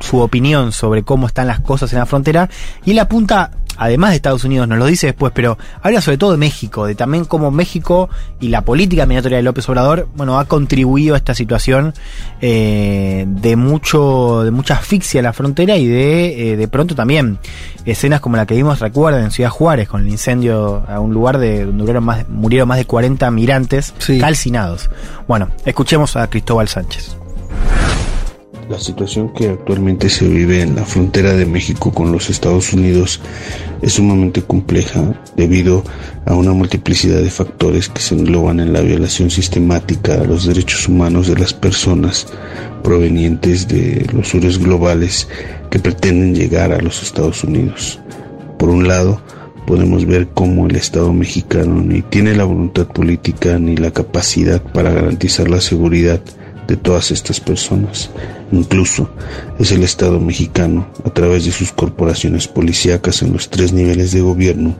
su 0.00 0.20
opinión 0.20 0.72
sobre 0.72 1.02
cómo 1.02 1.26
están 1.26 1.46
las 1.46 1.60
cosas 1.60 1.92
en 1.92 1.98
la 1.98 2.06
frontera 2.06 2.48
y 2.84 2.92
él 2.92 2.98
apunta 2.98 3.50
además 3.76 4.10
de 4.10 4.16
Estados 4.16 4.44
Unidos 4.44 4.68
nos 4.68 4.78
lo 4.78 4.86
dice 4.86 5.06
después 5.06 5.32
pero 5.34 5.56
habla 5.82 6.00
sobre 6.00 6.18
todo 6.18 6.32
de 6.32 6.36
México 6.36 6.86
de 6.86 6.94
también 6.94 7.24
cómo 7.24 7.50
México 7.50 8.10
y 8.38 8.48
la 8.48 8.62
política 8.62 9.06
migratoria 9.06 9.38
de 9.38 9.42
López 9.42 9.68
Obrador 9.68 10.08
bueno 10.14 10.38
ha 10.38 10.44
contribuido 10.44 11.14
a 11.14 11.18
esta 11.18 11.34
situación 11.34 11.94
eh, 12.40 13.24
de 13.26 13.56
mucho 13.56 14.42
de 14.44 14.50
mucha 14.50 14.74
asfixia 14.74 15.20
en 15.20 15.24
la 15.24 15.32
frontera 15.32 15.76
y 15.76 15.86
de 15.86 16.52
eh, 16.52 16.56
de 16.56 16.68
pronto 16.68 16.94
también 16.94 17.38
escenas 17.86 18.20
como 18.20 18.36
la 18.36 18.46
que 18.46 18.54
vimos 18.54 18.80
recuerden 18.80 19.24
en 19.24 19.30
Ciudad 19.30 19.50
Juárez 19.50 19.88
con 19.88 20.02
el 20.02 20.08
incendio 20.08 20.84
a 20.86 21.00
un 21.00 21.14
lugar 21.14 21.38
de 21.38 21.64
donde 21.64 21.80
murieron 21.80 22.04
más, 22.04 22.28
murieron 22.28 22.68
más 22.68 22.78
de 22.78 22.84
40 22.84 23.30
migrantes 23.30 23.94
calcinados. 24.20 24.90
Bueno 25.26 25.48
escuchemos 25.64 26.16
a 26.16 26.28
Cristóbal 26.28 26.68
Sánchez 26.68 27.19
La 28.70 28.78
situación 28.78 29.30
que 29.30 29.48
actualmente 29.48 30.08
se 30.08 30.28
vive 30.28 30.62
en 30.62 30.76
la 30.76 30.84
frontera 30.84 31.32
de 31.32 31.44
México 31.44 31.90
con 31.92 32.12
los 32.12 32.30
Estados 32.30 32.72
Unidos 32.72 33.20
es 33.82 33.94
sumamente 33.94 34.42
compleja 34.42 35.20
debido 35.34 35.82
a 36.24 36.36
una 36.36 36.52
multiplicidad 36.52 37.18
de 37.18 37.30
factores 37.30 37.88
que 37.88 38.00
se 38.00 38.14
engloban 38.14 38.60
en 38.60 38.72
la 38.72 38.80
violación 38.80 39.28
sistemática 39.28 40.14
a 40.14 40.24
los 40.24 40.46
derechos 40.46 40.86
humanos 40.86 41.26
de 41.26 41.36
las 41.36 41.52
personas 41.52 42.28
provenientes 42.84 43.66
de 43.66 44.06
los 44.12 44.28
sures 44.28 44.60
globales 44.60 45.26
que 45.68 45.80
pretenden 45.80 46.36
llegar 46.36 46.72
a 46.72 46.80
los 46.80 47.02
Estados 47.02 47.42
Unidos. 47.42 47.98
Por 48.56 48.68
un 48.68 48.86
lado, 48.86 49.20
podemos 49.66 50.06
ver 50.06 50.28
cómo 50.28 50.68
el 50.68 50.76
Estado 50.76 51.12
mexicano 51.12 51.82
ni 51.82 52.02
tiene 52.02 52.36
la 52.36 52.44
voluntad 52.44 52.86
política 52.86 53.58
ni 53.58 53.76
la 53.76 53.90
capacidad 53.90 54.62
para 54.62 54.92
garantizar 54.92 55.50
la 55.50 55.60
seguridad 55.60 56.20
de 56.66 56.76
todas 56.76 57.10
estas 57.10 57.40
personas. 57.40 58.10
Incluso 58.52 59.10
es 59.58 59.72
el 59.72 59.82
Estado 59.82 60.20
mexicano, 60.20 60.88
a 61.04 61.10
través 61.10 61.44
de 61.44 61.52
sus 61.52 61.72
corporaciones 61.72 62.48
policíacas 62.48 63.22
en 63.22 63.32
los 63.32 63.48
tres 63.50 63.72
niveles 63.72 64.12
de 64.12 64.20
gobierno, 64.20 64.76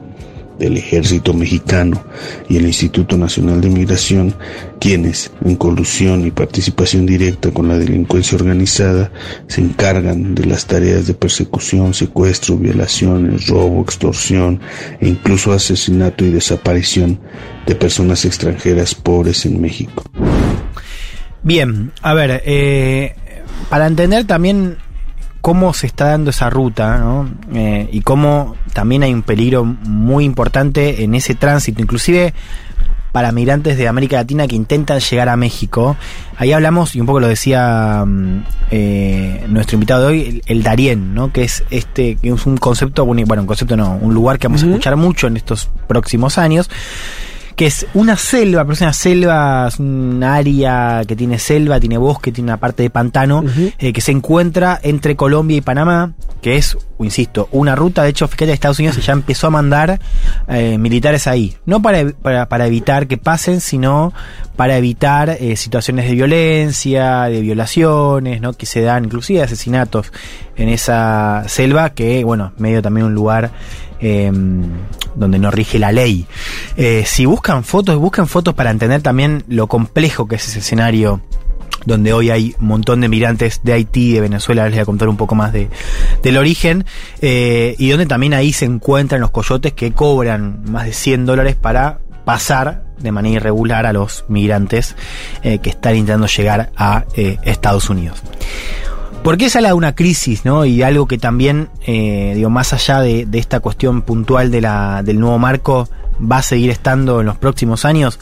del 0.60 0.76
Ejército 0.76 1.32
Mexicano 1.32 2.04
y 2.48 2.58
el 2.58 2.66
Instituto 2.66 3.16
Nacional 3.16 3.60
de 3.62 3.70
Migración, 3.70 4.34
quienes, 4.78 5.32
en 5.42 5.56
colusión 5.56 6.26
y 6.26 6.30
participación 6.30 7.06
directa 7.06 7.50
con 7.50 7.66
la 7.66 7.78
delincuencia 7.78 8.36
organizada, 8.36 9.10
se 9.48 9.62
encargan 9.62 10.34
de 10.34 10.44
las 10.44 10.66
tareas 10.66 11.06
de 11.06 11.14
persecución, 11.14 11.94
secuestro, 11.94 12.58
violaciones, 12.58 13.48
robo, 13.48 13.82
extorsión 13.82 14.60
e 15.00 15.08
incluso 15.08 15.52
asesinato 15.52 16.24
y 16.24 16.30
desaparición 16.30 17.18
de 17.66 17.74
personas 17.74 18.24
extranjeras 18.26 18.94
pobres 18.94 19.46
en 19.46 19.60
México. 19.60 20.04
Bien, 21.42 21.92
a 22.02 22.14
ver, 22.14 22.42
eh, 22.44 23.14
para 23.68 23.86
entender 23.86 24.26
también 24.26 24.76
cómo 25.40 25.72
se 25.72 25.86
está 25.86 26.10
dando 26.10 26.30
esa 26.30 26.50
ruta, 26.50 26.98
¿no? 26.98 27.30
Eh, 27.54 27.88
y 27.90 28.02
cómo 28.02 28.56
también 28.74 29.02
hay 29.02 29.14
un 29.14 29.22
peligro 29.22 29.64
muy 29.64 30.24
importante 30.24 31.02
en 31.02 31.14
ese 31.14 31.34
tránsito, 31.34 31.80
inclusive 31.80 32.34
para 33.12 33.32
migrantes 33.32 33.76
de 33.76 33.88
América 33.88 34.16
Latina 34.16 34.46
que 34.46 34.54
intentan 34.54 35.00
llegar 35.00 35.28
a 35.28 35.36
México. 35.36 35.96
Ahí 36.36 36.52
hablamos, 36.52 36.94
y 36.94 37.00
un 37.00 37.06
poco 37.06 37.20
lo 37.20 37.26
decía 37.26 38.04
mm, 38.06 38.44
eh, 38.70 39.46
nuestro 39.48 39.76
invitado 39.76 40.02
de 40.02 40.06
hoy, 40.06 40.22
el, 40.28 40.42
el 40.46 40.62
Darién, 40.62 41.14
¿no? 41.14 41.32
que 41.32 41.42
es 41.42 41.64
este, 41.70 42.16
que 42.16 42.28
es 42.28 42.46
un 42.46 42.56
concepto, 42.58 43.04
bueno, 43.04 43.24
un 43.42 43.46
concepto 43.46 43.76
no, 43.76 43.96
un 43.96 44.14
lugar 44.14 44.38
que 44.38 44.46
vamos 44.46 44.62
a 44.62 44.66
escuchar 44.66 44.96
mucho 44.96 45.26
en 45.26 45.38
estos 45.38 45.70
próximos 45.88 46.38
años 46.38 46.70
que 47.60 47.66
es 47.66 47.86
una 47.92 48.16
selva, 48.16 48.64
pero 48.64 48.72
es 48.72 48.80
una 48.80 48.94
selva, 48.94 49.68
es 49.68 49.78
un 49.78 50.24
área 50.24 51.02
que 51.06 51.14
tiene 51.14 51.38
selva, 51.38 51.78
tiene 51.78 51.98
bosque, 51.98 52.32
tiene 52.32 52.48
una 52.48 52.56
parte 52.56 52.84
de 52.84 52.88
pantano, 52.88 53.44
eh, 53.78 53.92
que 53.92 54.00
se 54.00 54.12
encuentra 54.12 54.80
entre 54.82 55.14
Colombia 55.14 55.58
y 55.58 55.60
Panamá, 55.60 56.14
que 56.40 56.56
es, 56.56 56.78
insisto, 57.00 57.50
una 57.52 57.76
ruta, 57.76 58.02
de 58.02 58.08
hecho, 58.08 58.26
fíjate, 58.28 58.54
Estados 58.54 58.78
Unidos 58.78 59.04
ya 59.04 59.12
empezó 59.12 59.48
a 59.48 59.50
mandar 59.50 60.00
eh, 60.48 60.78
militares 60.78 61.26
ahí, 61.26 61.54
no 61.66 61.82
para, 61.82 62.10
para, 62.12 62.48
para 62.48 62.66
evitar 62.66 63.06
que 63.06 63.18
pasen, 63.18 63.60
sino 63.60 64.14
para 64.56 64.78
evitar 64.78 65.28
eh, 65.28 65.54
situaciones 65.54 66.06
de 66.06 66.14
violencia, 66.14 67.24
de 67.24 67.42
violaciones, 67.42 68.40
¿no? 68.40 68.54
que 68.54 68.64
se 68.64 68.80
dan, 68.80 69.04
inclusive 69.04 69.42
asesinatos 69.42 70.14
en 70.56 70.70
esa 70.70 71.44
selva, 71.46 71.90
que, 71.90 72.24
bueno, 72.24 72.54
medio 72.56 72.80
también 72.80 73.04
un 73.04 73.14
lugar 73.14 73.50
eh, 74.00 74.32
donde 75.14 75.38
no 75.38 75.50
rige 75.50 75.78
la 75.78 75.92
ley. 75.92 76.26
Eh, 76.76 77.04
si 77.06 77.26
buscan 77.26 77.64
fotos, 77.64 77.96
busquen 77.96 78.26
fotos 78.26 78.54
para 78.54 78.70
entender 78.70 79.02
también 79.02 79.44
lo 79.48 79.66
complejo 79.66 80.26
que 80.26 80.36
es 80.36 80.48
ese 80.48 80.60
escenario 80.60 81.20
donde 81.86 82.12
hoy 82.12 82.30
hay 82.30 82.54
un 82.60 82.66
montón 82.66 83.00
de 83.00 83.08
migrantes 83.08 83.60
de 83.62 83.72
Haití, 83.72 84.12
de 84.12 84.20
Venezuela, 84.20 84.64
les 84.64 84.72
voy 84.72 84.80
a 84.80 84.84
contar 84.84 85.08
un 85.08 85.16
poco 85.16 85.34
más 85.34 85.50
de, 85.52 85.70
del 86.22 86.36
origen, 86.36 86.84
eh, 87.22 87.74
y 87.78 87.88
donde 87.88 88.04
también 88.04 88.34
ahí 88.34 88.52
se 88.52 88.66
encuentran 88.66 89.20
los 89.22 89.30
coyotes 89.30 89.72
que 89.72 89.92
cobran 89.92 90.62
más 90.70 90.84
de 90.84 90.92
100 90.92 91.24
dólares 91.24 91.56
para 91.56 92.00
pasar 92.26 92.84
de 92.98 93.12
manera 93.12 93.36
irregular 93.36 93.86
a 93.86 93.94
los 93.94 94.26
migrantes 94.28 94.94
eh, 95.42 95.58
que 95.60 95.70
están 95.70 95.96
intentando 95.96 96.26
llegar 96.26 96.70
a 96.76 97.06
Estados 97.16 97.88
Unidos. 97.88 98.22
¿Por 99.22 99.36
qué 99.36 99.50
sale 99.50 99.68
de 99.68 99.74
una 99.74 99.94
crisis, 99.94 100.44
no? 100.44 100.64
Y 100.64 100.82
algo 100.82 101.06
que 101.06 101.18
también, 101.18 101.68
eh, 101.86 102.32
digo, 102.34 102.48
más 102.50 102.72
allá 102.72 103.00
de, 103.00 103.26
de 103.26 103.38
esta 103.38 103.60
cuestión 103.60 104.02
puntual 104.02 104.50
de 104.50 104.60
la, 104.60 105.02
del 105.02 105.20
nuevo 105.20 105.38
marco, 105.38 105.88
va 106.20 106.38
a 106.38 106.42
seguir 106.42 106.70
estando 106.70 107.20
en 107.20 107.26
los 107.26 107.36
próximos 107.36 107.84
años. 107.84 108.18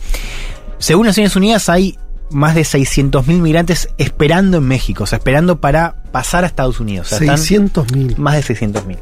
Según 0.78 1.06
Naciones 1.06 1.36
Unidas, 1.36 1.68
hay 1.68 1.98
más 2.30 2.54
de 2.54 2.62
600.000 2.62 3.40
migrantes 3.40 3.88
esperando 3.98 4.58
en 4.58 4.64
México, 4.64 5.04
o 5.04 5.06
sea, 5.06 5.18
esperando 5.18 5.60
para 5.60 6.02
pasar 6.12 6.44
a 6.44 6.46
Estados 6.46 6.80
Unidos. 6.80 7.12
O 7.12 7.16
sea, 7.16 7.34
están 7.34 7.38
600.000. 7.38 8.16
Más 8.16 8.34
de 8.34 8.54
600.000. 8.54 8.98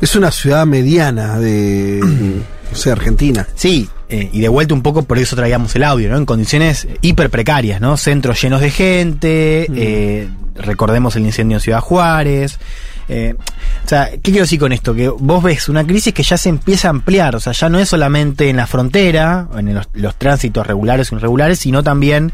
Es 0.00 0.14
una 0.14 0.30
ciudad 0.30 0.66
mediana 0.66 1.38
de, 1.38 2.00
o 2.72 2.76
sea, 2.76 2.92
Argentina. 2.92 3.46
Sí, 3.54 3.88
eh, 4.08 4.30
y 4.32 4.40
de 4.40 4.48
vuelta 4.48 4.74
un 4.74 4.82
poco 4.82 5.02
por 5.02 5.18
eso 5.18 5.36
traíamos 5.36 5.74
el 5.76 5.84
audio, 5.84 6.08
¿no? 6.10 6.16
En 6.16 6.26
condiciones 6.26 6.86
hiper 7.00 7.30
precarias, 7.30 7.80
¿no? 7.80 7.96
Centros 7.96 8.40
llenos 8.40 8.60
de 8.60 8.70
gente, 8.70 9.66
eh, 9.74 10.28
recordemos 10.54 11.16
el 11.16 11.24
incendio 11.24 11.56
en 11.56 11.60
Ciudad 11.60 11.80
Juárez. 11.80 12.58
Eh, 13.08 13.34
o 13.84 13.88
sea, 13.88 14.10
¿qué 14.10 14.18
quiero 14.20 14.42
decir 14.42 14.58
con 14.58 14.72
esto? 14.72 14.94
Que 14.94 15.08
vos 15.08 15.42
ves 15.42 15.68
una 15.68 15.86
crisis 15.86 16.12
que 16.12 16.22
ya 16.22 16.36
se 16.36 16.48
empieza 16.48 16.88
a 16.88 16.90
ampliar, 16.90 17.36
o 17.36 17.40
sea, 17.40 17.52
ya 17.52 17.68
no 17.68 17.78
es 17.78 17.88
solamente 17.88 18.48
en 18.48 18.56
la 18.56 18.66
frontera, 18.66 19.48
en 19.56 19.74
los, 19.74 19.88
los 19.94 20.16
tránsitos 20.16 20.66
regulares 20.66 21.12
o 21.12 21.16
irregulares, 21.16 21.60
sino 21.60 21.82
también 21.82 22.32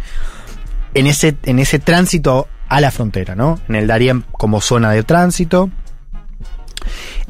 en 0.94 1.06
ese, 1.06 1.36
en 1.44 1.58
ese 1.58 1.78
tránsito 1.78 2.48
a 2.68 2.80
la 2.80 2.90
frontera, 2.90 3.34
¿no? 3.34 3.60
En 3.68 3.76
el 3.76 3.86
Darién 3.86 4.24
como 4.32 4.60
zona 4.60 4.90
de 4.92 5.02
tránsito. 5.02 5.70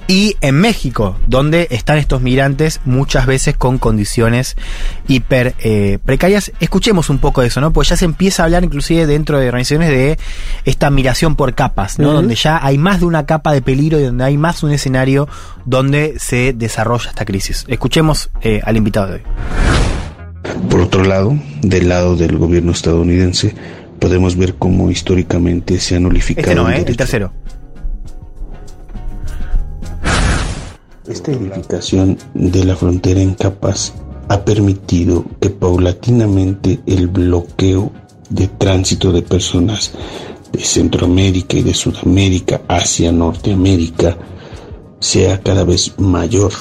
Y 0.08 0.36
en 0.40 0.56
México, 0.56 1.16
donde 1.26 1.68
están 1.70 1.96
estos 1.98 2.20
migrantes 2.20 2.80
muchas 2.84 3.26
veces 3.26 3.56
con 3.56 3.78
condiciones 3.78 4.56
hiper 5.08 5.54
eh, 5.60 5.98
precarias. 6.04 6.52
Escuchemos 6.60 7.08
un 7.08 7.18
poco 7.18 7.40
de 7.40 7.46
eso, 7.48 7.60
¿no? 7.60 7.72
Pues 7.72 7.88
ya 7.88 7.96
se 7.96 8.04
empieza 8.04 8.42
a 8.42 8.46
hablar 8.46 8.64
inclusive 8.64 9.06
dentro 9.06 9.38
de 9.38 9.46
organizaciones 9.46 9.90
de 9.90 10.18
esta 10.64 10.90
migración 10.90 11.36
por 11.36 11.54
capas, 11.54 11.98
¿no? 11.98 12.12
Donde 12.12 12.34
ya 12.34 12.64
hay 12.64 12.78
más 12.78 13.00
de 13.00 13.06
una 13.06 13.26
capa 13.26 13.52
de 13.52 13.62
peligro 13.62 13.98
y 14.00 14.02
donde 14.02 14.24
hay 14.24 14.36
más 14.36 14.62
un 14.62 14.72
escenario 14.72 15.28
donde 15.64 16.14
se 16.18 16.52
desarrolla 16.52 17.10
esta 17.10 17.24
crisis. 17.24 17.64
Escuchemos 17.68 18.30
eh, 18.42 18.60
al 18.64 18.76
invitado 18.76 19.06
de 19.06 19.14
hoy. 19.14 19.22
Por 20.68 20.80
otro 20.80 21.04
lado, 21.04 21.38
del 21.62 21.88
lado 21.88 22.16
del 22.16 22.36
gobierno 22.36 22.72
estadounidense, 22.72 23.54
podemos 23.98 24.36
ver 24.36 24.56
cómo 24.56 24.90
históricamente 24.90 25.78
se 25.78 25.96
ha 25.96 26.00
nulificado 26.00 26.48
Este 26.48 26.54
no, 26.54 26.68
¿eh? 26.68 26.78
El 26.78 26.84
derecho. 26.84 26.96
tercero. 26.98 27.32
Esta 31.06 31.32
edificación 31.32 32.16
de 32.32 32.64
la 32.64 32.76
frontera 32.76 33.20
en 33.20 33.34
capas 33.34 33.92
ha 34.28 34.44
permitido 34.44 35.24
que 35.40 35.50
paulatinamente 35.50 36.80
el 36.86 37.08
bloqueo 37.08 37.90
de 38.30 38.46
tránsito 38.46 39.10
de 39.10 39.22
personas 39.22 39.90
de 40.52 40.60
Centroamérica 40.60 41.56
y 41.56 41.62
de 41.62 41.74
Sudamérica 41.74 42.62
hacia 42.68 43.10
Norteamérica 43.10 44.16
sea 45.00 45.40
cada 45.40 45.64
vez 45.64 45.92
mayor. 45.98 46.52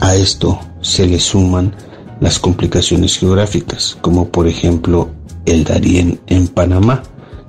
A 0.00 0.16
esto 0.16 0.58
se 0.80 1.06
le 1.06 1.20
suman 1.20 1.76
las 2.20 2.40
complicaciones 2.40 3.16
geográficas, 3.16 3.96
como 4.00 4.28
por 4.28 4.48
ejemplo 4.48 5.10
el 5.46 5.62
Darién 5.62 6.18
en 6.26 6.48
Panamá, 6.48 7.04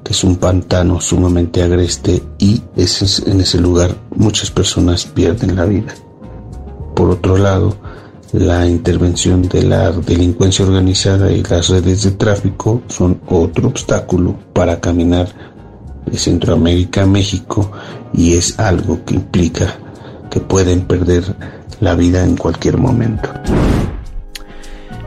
es 0.09 0.23
un 0.23 0.37
pantano 0.37 0.99
sumamente 0.99 1.61
agreste 1.61 2.23
y 2.39 2.61
es- 2.75 3.23
en 3.25 3.41
ese 3.41 3.59
lugar 3.59 3.95
muchas 4.15 4.49
personas 4.51 5.05
pierden 5.05 5.55
la 5.55 5.65
vida. 5.65 5.93
Por 6.95 7.11
otro 7.11 7.37
lado, 7.37 7.75
la 8.33 8.67
intervención 8.67 9.41
de 9.43 9.63
la 9.63 9.91
delincuencia 9.91 10.65
organizada 10.65 11.31
y 11.31 11.43
las 11.43 11.69
redes 11.69 12.03
de 12.03 12.11
tráfico 12.11 12.81
son 12.87 13.21
otro 13.27 13.67
obstáculo 13.69 14.35
para 14.53 14.79
caminar 14.79 15.27
de 16.05 16.17
Centroamérica 16.17 17.03
a 17.03 17.05
México 17.05 17.71
y 18.13 18.33
es 18.33 18.59
algo 18.59 19.03
que 19.05 19.15
implica 19.15 19.75
que 20.29 20.39
pueden 20.39 20.81
perder 20.81 21.23
la 21.81 21.95
vida 21.95 22.23
en 22.23 22.35
cualquier 22.35 22.77
momento. 22.77 23.29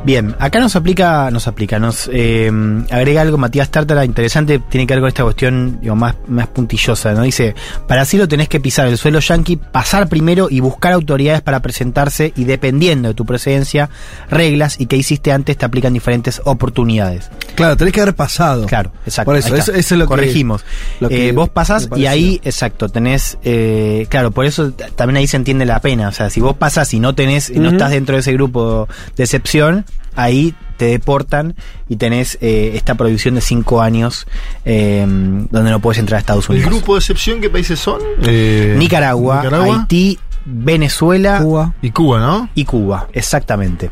Bien, 0.05 0.35
acá 0.41 0.59
nos 0.59 0.75
aplica, 0.75 1.31
nos 1.31 1.47
aplica, 1.47 1.79
nos 1.79 2.11
eh, 2.13 2.51
agrega 2.91 3.21
algo 3.21 3.39
Matías 3.39 3.71
Tártara 3.71 4.05
interesante, 4.05 4.59
tiene 4.59 4.85
que 4.85 4.95
ver 4.95 5.01
con 5.01 5.07
esta 5.09 5.23
cuestión 5.23 5.79
digo, 5.81 5.95
más, 5.95 6.17
más 6.27 6.49
puntillosa, 6.49 7.13
¿no? 7.13 7.23
Dice, 7.23 7.55
para 7.87 8.03
así 8.03 8.19
lo 8.19 8.27
tenés 8.27 8.49
que 8.49 8.59
pisar 8.59 8.89
el 8.89 8.99
suelo 8.99 9.21
yanqui, 9.21 9.55
pasar 9.57 10.09
primero 10.09 10.49
y 10.51 10.59
buscar 10.59 10.93
autoridades 10.93 11.41
para 11.43 11.63
presentarse 11.63 12.33
y 12.35 12.43
dependiendo 12.45 13.11
de 13.11 13.15
tu 13.15 13.25
procedencia, 13.25 13.91
reglas 14.29 14.81
y 14.81 14.87
que 14.87 14.97
hiciste 14.97 15.31
antes 15.31 15.57
te 15.57 15.65
aplican 15.67 15.93
diferentes 15.93 16.43
oportunidades. 16.45 17.31
Claro, 17.55 17.77
tenés 17.77 17.95
que 17.95 18.01
haber 18.01 18.17
pasado. 18.17 18.67
Claro, 18.67 18.91
exacto. 19.07 19.31
Por 19.31 19.37
eso, 19.39 19.55
eso, 19.55 19.71
eso 19.73 19.95
es 19.95 19.99
lo 19.99 20.07
que- 20.07 20.09
Corregimos. 20.09 20.65
lo 20.99 21.11
que 21.11 21.29
Eh, 21.29 21.33
vos 21.33 21.49
pasás 21.49 21.89
y 21.95 22.07
ahí, 22.07 22.41
exacto, 22.43 22.89
tenés, 22.89 23.39
eh, 23.45 24.07
claro, 24.09 24.33
por 24.33 24.47
eso 24.47 24.73
también 24.97 25.19
ahí 25.19 25.29
se 25.29 25.37
entiende 25.37 25.65
la 25.65 25.81
pena. 25.81 26.09
O 26.09 26.13
sea, 26.13 26.29
si 26.29 26.41
vos 26.41 26.57
pasás 26.57 26.93
y 26.93 26.99
no 26.99 27.15
tenés, 27.15 27.51
no 27.51 27.69
estás 27.69 27.93
dentro 27.93 28.17
de 28.17 28.21
ese 28.23 28.33
grupo 28.33 28.89
de 29.17 29.23
excepción, 29.23 29.85
ahí 30.17 30.55
te 30.77 30.87
deportan 30.87 31.55
y 31.89 31.97
tenés 31.97 32.39
eh, 32.41 32.73
esta 32.75 32.95
prohibición 32.97 33.35
de 33.37 33.41
cinco 33.41 33.81
años 33.83 34.27
eh, 34.65 35.05
donde 35.07 35.71
no 35.71 35.81
puedes 35.81 35.99
entrar 35.99 36.17
a 36.17 36.21
Estados 36.21 36.47
¿El 36.51 36.57
Unidos. 36.57 36.71
grupo 36.73 36.95
de 36.95 36.99
excepción 36.99 37.41
qué 37.41 37.51
países 37.51 37.79
son? 37.79 38.01
Eh, 38.23 38.75
Nicaragua, 38.79 39.43
Nicaragua. 39.43 39.81
Haití, 39.81 40.19
Venezuela 40.45 41.39
Cuba. 41.41 41.75
y 41.83 41.91
Cuba, 41.91 42.19
¿no? 42.21 42.49
y 42.55 42.65
Cuba, 42.65 43.09
exactamente. 43.13 43.91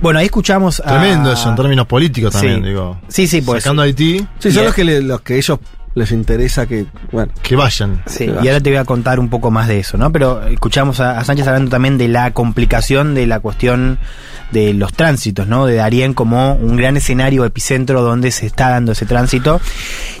Bueno, 0.00 0.18
ahí 0.18 0.26
escuchamos 0.26 0.80
a... 0.80 0.84
Tremendo 0.98 1.30
eso, 1.32 1.50
en 1.50 1.56
términos 1.56 1.86
políticos 1.86 2.32
también, 2.32 2.62
Sí. 2.62 2.68
digo. 2.68 2.98
Sí, 3.08 3.26
sí, 3.26 3.42
pues. 3.42 3.62
Sacando 3.64 3.82
a 3.82 3.84
Haití, 3.84 4.24
Sí, 4.38 4.50
son 4.50 4.62
Y- 4.62 4.66
los 4.66 4.74
que, 4.74 4.84
le- 4.84 5.02
los 5.02 5.20
que 5.20 5.36
ellos 5.36 5.58
les 5.94 6.12
interesa 6.12 6.66
que, 6.66 6.86
bueno, 7.10 7.32
que 7.42 7.56
vayan. 7.56 8.02
Sí, 8.06 8.24
y 8.24 8.48
ahora 8.48 8.60
te 8.60 8.70
voy 8.70 8.78
a 8.78 8.84
contar 8.84 9.18
un 9.18 9.28
poco 9.28 9.50
más 9.50 9.68
de 9.68 9.80
eso, 9.80 9.98
¿no? 9.98 10.12
Pero 10.12 10.46
escuchamos 10.46 11.00
a, 11.00 11.18
a 11.18 11.24
Sánchez 11.24 11.46
hablando 11.48 11.70
también 11.70 11.98
de 11.98 12.08
la 12.08 12.32
complicación 12.32 13.14
de 13.14 13.26
la 13.26 13.40
cuestión 13.40 13.98
de 14.52 14.74
los 14.74 14.92
tránsitos, 14.92 15.46
¿no? 15.46 15.66
De 15.66 15.76
Darien 15.76 16.14
como 16.14 16.54
un 16.54 16.76
gran 16.76 16.96
escenario 16.96 17.44
epicentro 17.44 18.02
donde 18.02 18.30
se 18.30 18.46
está 18.46 18.70
dando 18.70 18.92
ese 18.92 19.06
tránsito. 19.06 19.60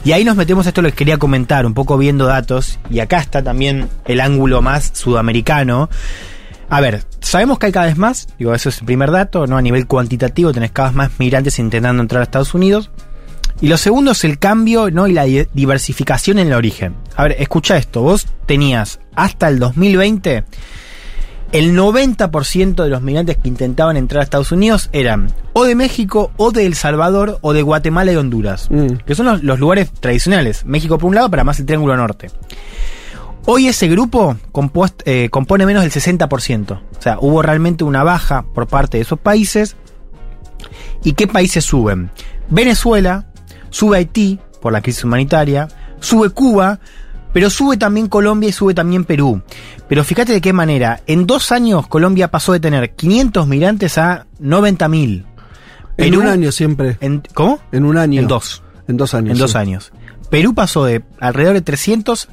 Y 0.04 0.12
ahí 0.12 0.24
nos 0.24 0.36
metemos, 0.36 0.66
esto 0.66 0.82
lo 0.82 0.88
que 0.90 0.96
quería 0.96 1.18
comentar, 1.18 1.66
un 1.66 1.74
poco 1.74 1.98
viendo 1.98 2.26
datos, 2.26 2.78
y 2.90 3.00
acá 3.00 3.18
está 3.18 3.42
también 3.42 3.88
el 4.06 4.20
ángulo 4.20 4.62
más 4.62 4.92
sudamericano. 4.94 5.88
A 6.68 6.80
ver, 6.80 7.04
sabemos 7.20 7.58
que 7.58 7.66
hay 7.66 7.72
cada 7.72 7.86
vez 7.86 7.96
más, 7.96 8.28
digo, 8.38 8.54
eso 8.54 8.68
es 8.68 8.78
el 8.78 8.86
primer 8.86 9.10
dato, 9.10 9.46
¿no? 9.46 9.56
A 9.56 9.62
nivel 9.62 9.86
cuantitativo 9.86 10.52
tenés 10.52 10.70
cada 10.70 10.88
vez 10.88 10.96
más 10.96 11.10
migrantes 11.18 11.58
intentando 11.58 12.00
entrar 12.00 12.20
a 12.20 12.24
Estados 12.24 12.54
Unidos. 12.54 12.90
Y 13.60 13.68
lo 13.68 13.76
segundo 13.76 14.12
es 14.12 14.24
el 14.24 14.38
cambio 14.38 14.90
¿no? 14.90 15.06
y 15.06 15.12
la 15.12 15.24
di- 15.24 15.46
diversificación 15.52 16.38
en 16.38 16.48
el 16.48 16.54
origen. 16.54 16.94
A 17.16 17.24
ver, 17.24 17.36
escucha 17.38 17.76
esto. 17.76 18.00
Vos 18.02 18.26
tenías 18.46 19.00
hasta 19.14 19.48
el 19.48 19.58
2020 19.58 20.44
el 21.52 21.76
90% 21.76 22.82
de 22.84 22.88
los 22.88 23.02
migrantes 23.02 23.36
que 23.36 23.48
intentaban 23.48 23.96
entrar 23.96 24.20
a 24.20 24.24
Estados 24.24 24.52
Unidos 24.52 24.88
eran 24.92 25.32
o 25.52 25.64
de 25.64 25.74
México, 25.74 26.30
o 26.36 26.52
de 26.52 26.64
El 26.64 26.74
Salvador, 26.76 27.38
o 27.40 27.52
de 27.52 27.62
Guatemala 27.62 28.12
y 28.12 28.16
Honduras. 28.16 28.68
Mm. 28.70 28.98
Que 29.04 29.16
son 29.16 29.26
los, 29.26 29.42
los 29.42 29.58
lugares 29.58 29.90
tradicionales. 29.92 30.64
México 30.64 30.96
por 30.96 31.08
un 31.08 31.16
lado, 31.16 31.28
para 31.28 31.42
más 31.42 31.58
el 31.58 31.66
Triángulo 31.66 31.96
Norte. 31.96 32.30
Hoy 33.46 33.66
ese 33.66 33.88
grupo 33.88 34.36
eh, 35.04 35.28
compone 35.30 35.66
menos 35.66 35.82
del 35.82 35.90
60%. 35.90 36.70
O 36.72 37.02
sea, 37.02 37.18
hubo 37.20 37.42
realmente 37.42 37.82
una 37.82 38.04
baja 38.04 38.44
por 38.54 38.68
parte 38.68 38.98
de 38.98 39.02
esos 39.02 39.18
países. 39.18 39.74
¿Y 41.02 41.14
qué 41.14 41.26
países 41.26 41.64
suben? 41.64 42.12
Venezuela, 42.48 43.26
sube 43.70 43.96
Haití 43.98 44.38
por 44.60 44.72
la 44.72 44.82
crisis 44.82 45.04
humanitaria, 45.04 45.68
sube 46.00 46.30
Cuba, 46.30 46.78
pero 47.32 47.48
sube 47.50 47.76
también 47.76 48.08
Colombia 48.08 48.48
y 48.48 48.52
sube 48.52 48.74
también 48.74 49.04
Perú. 49.04 49.40
Pero 49.88 50.04
fíjate 50.04 50.32
de 50.32 50.40
qué 50.40 50.52
manera. 50.52 51.00
En 51.06 51.26
dos 51.26 51.52
años 51.52 51.86
Colombia 51.88 52.28
pasó 52.30 52.52
de 52.52 52.60
tener 52.60 52.90
500 52.94 53.46
migrantes 53.46 53.98
a 53.98 54.26
90.000. 54.40 55.24
En 55.96 56.16
un 56.16 56.26
año 56.26 56.50
siempre. 56.52 56.96
En, 57.00 57.22
¿Cómo? 57.34 57.58
En 57.72 57.84
un 57.84 57.98
año. 57.98 58.20
En 58.20 58.26
dos. 58.28 58.62
En 58.88 58.96
dos 58.96 59.14
años. 59.14 59.32
En 59.32 59.38
dos 59.38 59.54
años. 59.54 59.92
Perú 60.30 60.54
pasó 60.54 60.84
de 60.84 61.02
alrededor 61.20 61.54
de 61.54 61.60
300 61.62 62.28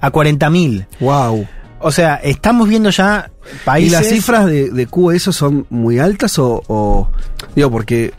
a 0.00 0.12
40.000. 0.12 0.86
Wow. 1.00 1.46
O 1.82 1.90
sea, 1.92 2.16
estamos 2.16 2.68
viendo 2.68 2.90
ya 2.90 3.30
países... 3.64 3.90
¿Y 3.92 3.94
las 3.94 4.06
cifras 4.06 4.46
de, 4.46 4.70
de 4.70 4.86
Cuba 4.86 5.14
eso 5.14 5.32
son 5.32 5.66
muy 5.70 5.98
altas 5.98 6.38
o, 6.38 6.62
o- 6.66 7.10
digo 7.56 7.70
porque 7.70 8.12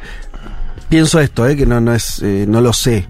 pienso 0.91 1.21
esto, 1.21 1.47
eh, 1.47 1.55
que 1.55 1.65
no 1.65 1.79
no 1.79 1.93
es 1.93 2.21
eh, 2.21 2.45
no 2.47 2.59
lo 2.59 2.73
sé, 2.73 3.07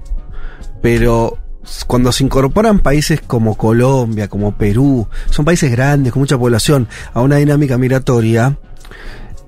pero 0.83 1.39
cuando 1.87 2.11
se 2.11 2.23
incorporan 2.23 2.79
países 2.79 3.21
como 3.21 3.57
Colombia, 3.57 4.27
como 4.27 4.55
Perú, 4.55 5.07
son 5.31 5.45
países 5.45 5.71
grandes 5.71 6.13
con 6.13 6.21
mucha 6.21 6.37
población 6.37 6.87
a 7.11 7.21
una 7.21 7.37
dinámica 7.37 7.79
migratoria. 7.79 8.55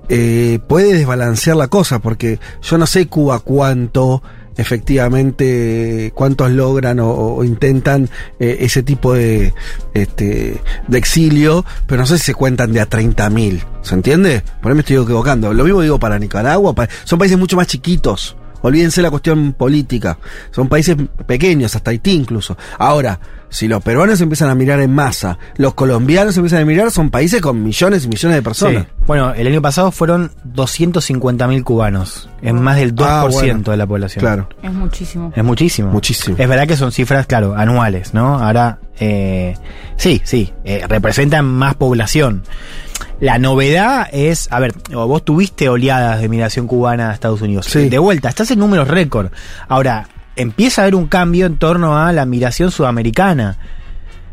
eh, 0.08 0.58
puede 0.68 0.94
desbalancear 0.94 1.56
la 1.56 1.68
cosa 1.68 2.00
porque 2.00 2.40
yo 2.60 2.76
no 2.76 2.86
sé 2.86 3.06
Cuba 3.06 3.38
cuánto 3.38 4.22
efectivamente 4.56 6.12
cuántos 6.14 6.50
logran 6.50 7.00
o, 7.00 7.42
intentan 7.44 8.08
eh, 8.38 8.58
ese 8.60 8.82
tipo 8.82 9.14
de 9.14 9.52
este 9.94 10.60
de 10.88 10.98
exilio, 10.98 11.64
pero 11.86 12.02
no 12.02 12.06
sé 12.06 12.18
si 12.18 12.24
se 12.24 12.34
cuentan 12.34 12.72
de 12.72 12.80
a 12.80 12.88
30.000, 12.88 13.64
¿se 13.82 13.94
entiende? 13.94 14.42
Por 14.62 14.70
ahí 14.70 14.74
me 14.74 14.80
estoy 14.80 14.96
equivocando. 14.96 15.52
Lo 15.52 15.64
mismo 15.64 15.80
digo 15.80 15.98
para 15.98 16.18
Nicaragua, 16.18 16.74
son 17.04 17.18
países 17.18 17.38
mucho 17.38 17.56
más 17.56 17.66
chiquitos. 17.66 18.36
Olvídense 18.64 19.02
la 19.02 19.10
cuestión 19.10 19.52
política. 19.52 20.16
Son 20.50 20.68
países 20.70 20.96
pequeños, 21.26 21.76
hasta 21.76 21.90
Haití 21.90 22.12
incluso. 22.12 22.56
Ahora, 22.78 23.20
si 23.50 23.68
los 23.68 23.82
peruanos 23.84 24.20
empiezan 24.22 24.48
a 24.48 24.54
mirar 24.54 24.80
en 24.80 24.92
masa, 24.92 25.38
los 25.58 25.74
colombianos 25.74 26.34
empiezan 26.38 26.62
a 26.62 26.64
mirar, 26.64 26.90
son 26.90 27.10
países 27.10 27.42
con 27.42 27.62
millones 27.62 28.06
y 28.06 28.08
millones 28.08 28.36
de 28.36 28.42
personas. 28.42 28.84
Sí. 28.84 28.88
Bueno, 29.06 29.34
el 29.34 29.46
año 29.46 29.60
pasado 29.60 29.90
fueron 29.92 30.30
250.000 30.54 31.62
cubanos. 31.62 32.28
Es 32.42 32.54
más 32.54 32.76
del 32.76 32.94
2% 32.94 33.04
Ah, 33.06 33.28
bueno. 33.30 33.62
de 33.70 33.76
la 33.76 33.86
población. 33.86 34.20
Claro. 34.20 34.48
Es 34.62 34.72
muchísimo. 34.72 35.32
Es 35.36 35.44
muchísimo. 35.44 35.90
Muchísimo. 35.90 36.36
Es 36.38 36.48
verdad 36.48 36.66
que 36.66 36.76
son 36.76 36.90
cifras, 36.90 37.26
claro, 37.26 37.54
anuales, 37.54 38.14
¿no? 38.14 38.38
Ahora, 38.38 38.78
eh, 38.98 39.54
sí, 39.98 40.20
sí, 40.24 40.52
eh, 40.64 40.84
representan 40.88 41.44
más 41.44 41.74
población. 41.74 42.42
La 43.20 43.38
novedad 43.38 44.08
es, 44.12 44.48
a 44.50 44.60
ver, 44.60 44.74
vos 44.92 45.24
tuviste 45.24 45.68
oleadas 45.68 46.20
de 46.20 46.28
migración 46.28 46.66
cubana 46.66 47.10
a 47.10 47.14
Estados 47.14 47.40
Unidos. 47.42 47.66
Sí. 47.66 47.88
De 47.88 47.98
vuelta, 47.98 48.28
estás 48.28 48.50
en 48.50 48.58
números 48.58 48.88
récord. 48.88 49.28
Ahora, 49.68 50.08
empieza 50.36 50.82
a 50.82 50.84
haber 50.84 50.94
un 50.94 51.06
cambio 51.06 51.46
en 51.46 51.56
torno 51.56 51.96
a 51.96 52.12
la 52.12 52.26
migración 52.26 52.70
sudamericana. 52.70 53.56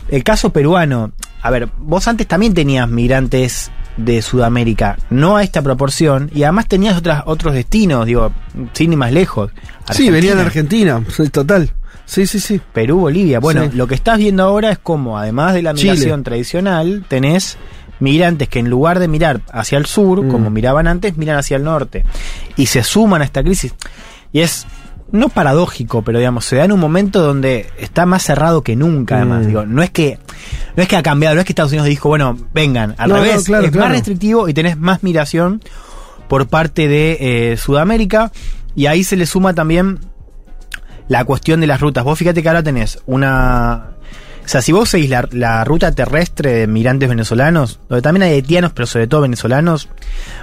El 0.10 0.24
caso 0.24 0.52
peruano, 0.52 1.12
a 1.42 1.50
ver, 1.52 1.70
vos 1.78 2.08
antes 2.08 2.28
también 2.28 2.54
tenías 2.54 2.90
migrantes 2.90 3.72
de 3.98 4.22
Sudamérica, 4.22 4.98
no 5.10 5.38
a 5.38 5.44
esta 5.44 5.62
proporción, 5.62 6.30
y 6.34 6.44
además 6.44 6.68
tenías 6.68 6.98
otras, 6.98 7.24
otros 7.26 7.54
destinos, 7.54 8.06
digo, 8.06 8.32
sin 8.74 8.94
ir 8.94 8.98
más 8.98 9.12
lejos. 9.12 9.52
Sí, 9.92 10.10
venían 10.10 10.40
a 10.40 10.42
Argentina, 10.42 11.02
total. 11.32 11.72
Sí, 12.06 12.26
sí, 12.28 12.40
sí. 12.42 12.60
Perú, 12.74 13.00
Bolivia. 13.02 13.40
Bueno, 13.40 13.66
Sí. 13.66 13.78
lo 13.78 13.88
que 13.88 13.96
estás 13.96 14.18
viendo 14.18 14.44
ahora 14.44 14.72
es 14.72 14.80
como, 14.80 15.18
además 15.18 15.54
de 15.54 15.62
la 15.62 15.74
Chile. 15.74 15.92
migración 15.94 16.24
tradicional, 16.24 17.06
tenés 17.08 17.58
migrantes 18.02 18.50
que 18.50 18.60
en 18.60 18.70
lugar 18.70 19.00
de 19.00 19.08
mirar 19.08 19.42
hacia 19.54 19.78
el 19.78 19.86
sur, 19.86 20.24
Mm. 20.24 20.30
como 20.32 20.50
miraban 20.50 20.88
antes, 20.88 21.16
miran 21.18 21.38
hacia 21.38 21.56
el 21.58 21.64
norte. 21.64 22.04
Y 22.58 22.66
se 22.66 22.84
suman 22.84 23.22
a 23.22 23.26
esta 23.26 23.42
crisis. 23.44 23.74
Y 24.34 24.42
es, 24.42 24.66
no 25.12 25.30
paradójico, 25.30 26.02
pero 26.02 26.20
digamos, 26.20 26.46
se 26.46 26.56
da 26.58 26.66
en 26.66 26.72
un 26.72 26.80
momento 26.80 27.22
donde 27.22 27.68
está 27.80 28.06
más 28.06 28.24
cerrado 28.24 28.62
que 28.64 28.76
nunca, 28.76 29.18
además. 29.18 29.44
Mm. 29.44 29.48
Digo, 29.48 29.66
no 29.66 29.82
es 29.84 29.90
que, 29.92 30.20
no 30.76 30.84
es 30.84 30.90
que 30.90 30.96
ha 30.98 31.04
cambiado, 31.04 31.36
no 31.36 31.42
es 31.42 31.46
que 31.46 31.52
Estados 31.54 31.72
Unidos 31.72 31.88
dijo, 31.88 32.10
bueno, 32.10 32.38
vengan, 32.54 32.96
al 32.98 33.10
No, 33.10 33.16
no, 33.18 33.24
revés, 33.24 33.44
claro, 33.46 33.66
es 33.66 33.72
claro. 33.72 33.88
más 33.88 33.96
restrictivo 33.96 34.50
y 34.50 34.54
tenés 34.54 34.78
más 34.78 35.04
migración 35.04 35.62
por 36.28 36.48
parte 36.48 36.88
de 36.88 37.52
eh, 37.52 37.58
Sudamérica. 37.58 38.32
Y 38.76 38.86
ahí 38.86 39.04
se 39.04 39.18
le 39.18 39.26
suma 39.26 39.54
también 39.54 40.00
la 41.10 41.26
cuestión 41.26 41.60
de 41.60 41.68
las 41.68 41.82
rutas. 41.82 42.04
Vos 42.06 42.18
fíjate 42.18 42.42
que 42.42 42.48
ahora 42.48 42.64
tenés 42.64 43.00
una. 43.06 43.91
O 44.44 44.48
sea, 44.52 44.62
si 44.62 44.72
vos 44.72 44.90
seguís 44.90 45.10
la, 45.10 45.64
ruta 45.64 45.92
terrestre 45.92 46.52
de 46.52 46.68
migrantes 46.68 47.08
venezolanos, 47.08 47.80
donde 47.88 48.02
también 48.02 48.24
hay 48.24 48.34
haitianos, 48.34 48.72
pero 48.74 48.86
sobre 48.86 49.08
todo 49.08 49.22
venezolanos, 49.22 49.88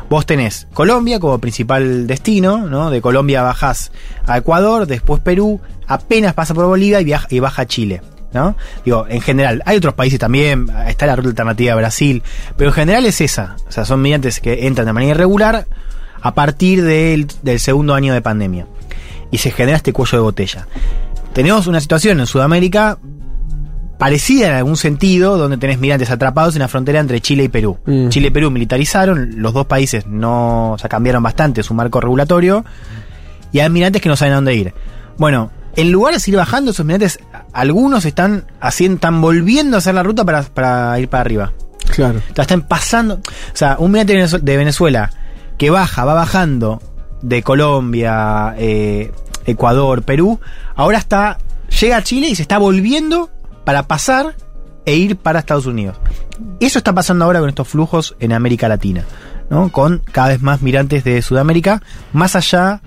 vos 0.08 0.24
tenés 0.24 0.66
Colombia 0.72 1.18
como 1.20 1.38
principal 1.38 2.06
destino, 2.06 2.68
¿no? 2.68 2.90
De 2.90 3.00
Colombia 3.00 3.42
bajás 3.42 3.90
a 4.26 4.38
Ecuador, 4.38 4.86
después 4.86 5.20
Perú, 5.20 5.60
apenas 5.86 6.34
pasa 6.34 6.54
por 6.54 6.66
Bolivia 6.66 7.00
y, 7.00 7.40
baja 7.40 7.62
a 7.62 7.66
Chile. 7.66 8.02
¿No? 8.30 8.56
Digo, 8.84 9.06
en 9.08 9.22
general, 9.22 9.62
hay 9.64 9.78
otros 9.78 9.94
países 9.94 10.18
también, 10.18 10.66
está 10.86 11.06
la 11.06 11.16
ruta 11.16 11.30
alternativa 11.30 11.72
de 11.72 11.80
Brasil, 11.80 12.22
pero 12.58 12.68
en 12.70 12.74
general 12.74 13.06
es 13.06 13.22
esa. 13.22 13.56
O 13.66 13.72
sea, 13.72 13.86
son 13.86 14.02
migrantes 14.02 14.40
que 14.40 14.66
entran 14.66 14.86
de 14.86 14.92
manera 14.92 15.12
irregular 15.12 15.66
a 16.20 16.34
partir 16.34 16.82
del, 16.82 17.26
del 17.42 17.58
segundo 17.58 17.94
año 17.94 18.12
de 18.12 18.20
pandemia. 18.20 18.66
Y 19.30 19.38
se 19.38 19.50
genera 19.50 19.78
este 19.78 19.94
cuello 19.94 20.18
de 20.18 20.22
botella. 20.22 20.66
Tenemos 21.32 21.66
una 21.68 21.80
situación 21.80 22.20
en 22.20 22.26
Sudamérica 22.26 22.98
parecida 23.98 24.46
en 24.48 24.54
algún 24.54 24.76
sentido, 24.76 25.36
donde 25.36 25.58
tenés 25.58 25.78
migrantes 25.78 26.10
atrapados 26.10 26.54
en 26.54 26.60
la 26.60 26.68
frontera 26.68 27.00
entre 27.00 27.20
Chile 27.20 27.44
y 27.44 27.48
Perú. 27.48 27.78
Mm. 27.84 28.08
Chile 28.08 28.28
y 28.28 28.30
Perú 28.30 28.50
militarizaron, 28.50 29.42
los 29.42 29.52
dos 29.52 29.66
países 29.66 30.06
no 30.06 30.72
o 30.72 30.78
sea, 30.78 30.88
cambiaron 30.88 31.22
bastante 31.22 31.62
su 31.62 31.74
marco 31.74 32.00
regulatorio, 32.00 32.64
y 33.52 33.58
hay 33.58 33.68
migrantes 33.68 34.00
que 34.00 34.08
no 34.08 34.16
saben 34.16 34.32
a 34.32 34.36
dónde 34.36 34.54
ir. 34.54 34.72
Bueno, 35.18 35.50
en 35.74 35.90
lugar 35.90 36.14
de 36.14 36.20
seguir 36.20 36.38
bajando, 36.38 36.70
esos 36.70 36.86
migrantes, 36.86 37.18
algunos 37.52 38.04
están 38.04 38.44
haciendo, 38.60 38.96
están 38.96 39.20
volviendo 39.20 39.76
a 39.76 39.78
hacer 39.78 39.94
la 39.94 40.02
ruta 40.02 40.24
para, 40.24 40.42
para 40.42 40.98
ir 41.00 41.08
para 41.08 41.20
arriba. 41.20 41.52
Claro. 41.90 42.20
O 42.30 42.34
sea, 42.34 42.42
están 42.42 42.62
pasando. 42.62 43.14
O 43.14 43.56
sea, 43.56 43.76
un 43.78 43.90
migrante 43.90 44.38
de 44.38 44.56
Venezuela, 44.56 45.10
que 45.56 45.70
baja, 45.70 46.04
va 46.04 46.14
bajando 46.14 46.80
de 47.22 47.42
Colombia, 47.42 48.54
eh, 48.58 49.12
Ecuador, 49.46 50.02
Perú, 50.02 50.38
ahora 50.76 50.98
está. 50.98 51.38
llega 51.80 51.96
a 51.96 52.02
Chile 52.02 52.28
y 52.28 52.34
se 52.34 52.42
está 52.42 52.58
volviendo 52.58 53.30
para 53.68 53.82
pasar 53.82 54.34
e 54.86 54.96
ir 54.96 55.16
para 55.16 55.40
Estados 55.40 55.66
Unidos. 55.66 55.98
Eso 56.58 56.78
está 56.78 56.94
pasando 56.94 57.26
ahora 57.26 57.40
con 57.40 57.50
estos 57.50 57.68
flujos 57.68 58.16
en 58.18 58.32
América 58.32 58.66
Latina, 58.66 59.04
¿no? 59.50 59.70
Con 59.70 59.98
cada 60.10 60.28
vez 60.28 60.40
más 60.40 60.62
migrantes 60.62 61.04
de 61.04 61.20
Sudamérica, 61.20 61.82
más 62.14 62.34
allá 62.34 62.80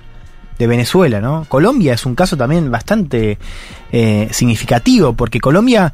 de 0.58 0.66
Venezuela, 0.66 1.22
¿no? 1.22 1.46
Colombia 1.48 1.94
es 1.94 2.04
un 2.08 2.16
caso 2.16 2.36
también 2.36 2.72
bastante 2.72 3.38
eh, 3.92 4.28
significativo, 4.32 5.14
porque 5.14 5.40
Colombia, 5.40 5.94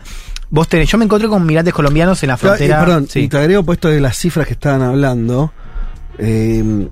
vos 0.51 0.69
tenés, 0.69 0.89
yo 0.89 0.97
me 0.97 1.03
encontré 1.03 1.27
con 1.27 1.45
migrantes 1.45 1.73
colombianos 1.73 2.23
en 2.23 2.29
la 2.29 2.35
y 2.35 2.37
frontera. 2.37 2.79
perdón, 2.79 3.07
sí. 3.09 3.19
y 3.19 3.27
te 3.27 3.39
agrego 3.39 3.63
puesto 3.63 3.89
de 3.89 3.99
las 3.99 4.17
cifras 4.17 4.47
que 4.47 4.53
estaban 4.53 4.83
hablando. 4.83 5.51
eh, 6.17 6.87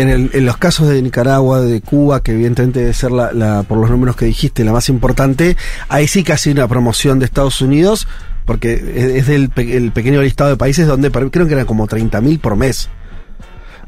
en, 0.00 0.08
el- 0.08 0.30
en 0.32 0.46
los 0.46 0.56
casos 0.56 0.88
de 0.88 1.00
Nicaragua, 1.02 1.60
de 1.60 1.80
Cuba, 1.80 2.22
que 2.22 2.32
evidentemente 2.32 2.80
debe 2.80 2.92
ser 2.94 3.10
la, 3.12 3.32
la- 3.32 3.62
por 3.62 3.78
los 3.78 3.90
números 3.90 4.16
que 4.16 4.24
dijiste, 4.26 4.64
la 4.64 4.72
más 4.72 4.88
importante, 4.88 5.56
ahí 5.88 6.06
sí 6.08 6.22
sido 6.36 6.54
una 6.54 6.68
promoción 6.68 7.18
de 7.18 7.24
Estados 7.26 7.60
Unidos, 7.60 8.06
porque 8.44 8.72
es, 9.18 9.26
del 9.26 9.50
el 9.56 9.92
pequeño 9.92 10.22
listado 10.22 10.50
de 10.50 10.56
países 10.56 10.86
donde 10.86 11.10
creo 11.10 11.46
que 11.46 11.52
eran 11.52 11.66
como 11.66 11.86
30.000 11.86 12.40
por 12.40 12.56
mes. 12.56 12.88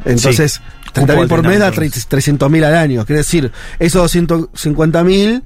Entonces, 0.05 0.61
Sí, 0.95 1.01
30.000 1.01 1.15
cupo 1.15 1.29
por 1.29 1.47
mes 1.47 1.59
da 1.59 1.71
30.000 1.73 2.39
300.000 2.39 2.65
al 2.65 2.75
año. 2.75 3.05
Quiere 3.07 3.19
decir, 3.19 3.53
esos 3.79 4.15
250.000 4.15 5.43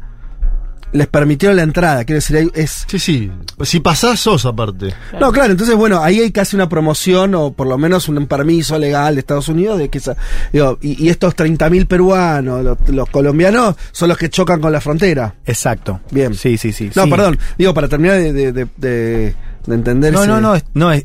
les 0.93 1.07
permitieron 1.09 1.57
la 1.57 1.63
entrada. 1.63 2.05
Quiere 2.05 2.17
decir, 2.19 2.51
es, 2.55 2.85
Sí, 2.89 2.99
sí. 2.99 3.31
Si 3.63 3.81
pasás, 3.81 4.21
sos 4.21 4.47
aparte. 4.47 4.95
no, 5.21 5.33
claro, 5.33 5.51
entonces 5.53 5.75
bueno, 5.77 6.03
ahí 6.03 6.21
hay 6.21 6.31
casi 6.31 6.57
una 6.57 6.69
promoción 6.69 7.35
o 7.35 7.53
por 7.53 7.67
lo 7.67 7.77
menos 7.79 8.09
un 8.09 8.27
permiso 8.27 8.79
legal 8.79 9.15
de 9.15 9.21
Estados 9.21 9.49
Unidos 9.49 9.79
de 9.79 9.89
que 9.89 9.99
esa, 9.99 10.17
digo, 10.53 10.79
y, 10.81 11.05
y 11.05 11.09
estos 11.09 11.35
30.000 11.37 11.87
peruanos, 11.87 12.65
los, 12.65 12.79
los 12.89 13.09
colombianos, 13.11 13.77
son 13.93 14.09
los 14.09 14.17
que 14.19 14.31
chocan 14.31 14.61
con 14.61 14.73
la 14.73 14.81
frontera. 14.81 15.35
Exacto. 15.45 16.01
Bien. 16.11 16.35
Sí, 16.35 16.57
sí, 16.57 16.73
sí. 16.73 16.91
No, 16.95 17.05
sí. 17.05 17.11
perdón, 17.11 17.39
digo, 17.59 17.75
para 17.75 17.89
terminar 17.89 18.17
de, 18.19 18.33
de, 18.33 18.53
de- 18.53 18.67
de- 18.77 19.35
de 19.67 19.75
entender 19.75 20.13
No, 20.13 20.21
ese- 20.21 20.29
no, 20.29 20.41
no, 20.41 20.55
es, 20.55 20.65
no, 20.75 20.93
es, 20.93 21.05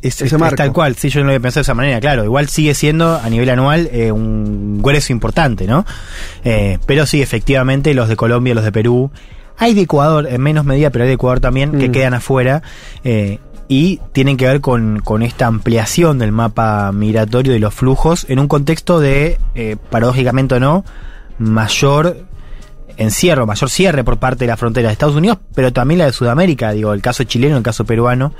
tal 0.55 0.71
cual. 0.71 0.95
Sí, 0.95 1.09
yo 1.09 1.21
no 1.21 1.25
lo 1.25 1.31
había 1.31 1.39
pensado 1.39 1.61
de 1.61 1.63
esa 1.63 1.73
manera, 1.73 1.99
claro. 1.99 2.23
Igual 2.23 2.47
sigue 2.47 2.75
siendo 2.75 3.15
a 3.15 3.27
nivel 3.27 3.49
anual 3.49 3.89
eh, 3.91 4.11
un 4.11 4.79
grueso 4.83 5.11
importante, 5.11 5.65
¿no? 5.65 5.83
Eh, 6.43 6.77
pero 6.85 7.07
sí, 7.07 7.23
efectivamente, 7.23 7.95
los 7.95 8.07
de 8.07 8.15
Colombia, 8.15 8.53
los 8.53 8.63
de 8.63 8.71
Perú, 8.71 9.09
hay 9.61 9.73
de 9.73 9.81
Ecuador 9.81 10.27
en 10.27 10.41
menos 10.41 10.65
medida, 10.65 10.89
pero 10.89 11.03
hay 11.03 11.07
de 11.09 11.13
Ecuador 11.15 11.39
también 11.39 11.71
que 11.79 11.87
Mm. 11.87 11.91
quedan 11.93 12.13
afuera. 12.15 12.61
eh, 13.05 13.39
y 13.73 14.01
tienen 14.11 14.35
que 14.35 14.45
ver 14.47 14.59
con, 14.59 14.99
con 14.99 15.21
esta 15.23 15.45
ampliación 15.47 16.17
del 16.19 16.33
mapa 16.33 16.91
migratorio 16.91 17.53
de 17.53 17.59
los 17.59 17.73
flujos 17.73 18.25
en 18.27 18.39
un 18.39 18.49
contexto 18.49 18.99
de, 18.99 19.39
eh, 19.55 19.77
paradójicamente 19.89 20.55
o 20.55 20.59
no, 20.59 20.83
mayor 21.39 22.25
encierro, 22.97 23.47
mayor 23.47 23.69
cierre 23.69 24.03
por 24.03 24.17
parte 24.17 24.39
de 24.43 24.47
la 24.47 24.57
frontera 24.57 24.89
de 24.89 24.93
Estados 24.93 25.15
Unidos, 25.15 25.37
pero 25.55 25.71
también 25.71 25.99
la 25.99 26.05
de 26.07 26.11
Sudamérica, 26.11 26.71
digo, 26.73 26.91
el 26.93 27.01
caso 27.01 27.23
chileno, 27.23 27.55
el 27.57 27.63
caso 27.63 27.85
peruano 27.85 28.33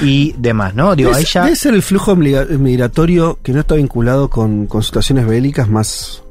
y 0.00 0.34
demás, 0.38 0.74
¿no? 0.74 0.96
Digo, 0.96 1.12
ahí 1.14 1.24
ya... 1.30 1.44
debe 1.44 1.56
ser 1.56 1.74
el 1.74 1.82
flujo 1.82 2.16
migra- 2.16 2.46
migratorio 2.48 3.38
que 3.42 3.52
no 3.52 3.60
está 3.60 3.74
vinculado 3.74 4.30
con, 4.30 4.66
con 4.66 4.82
situaciones 4.82 5.26
bélicas 5.26 5.68
más, 5.68 6.22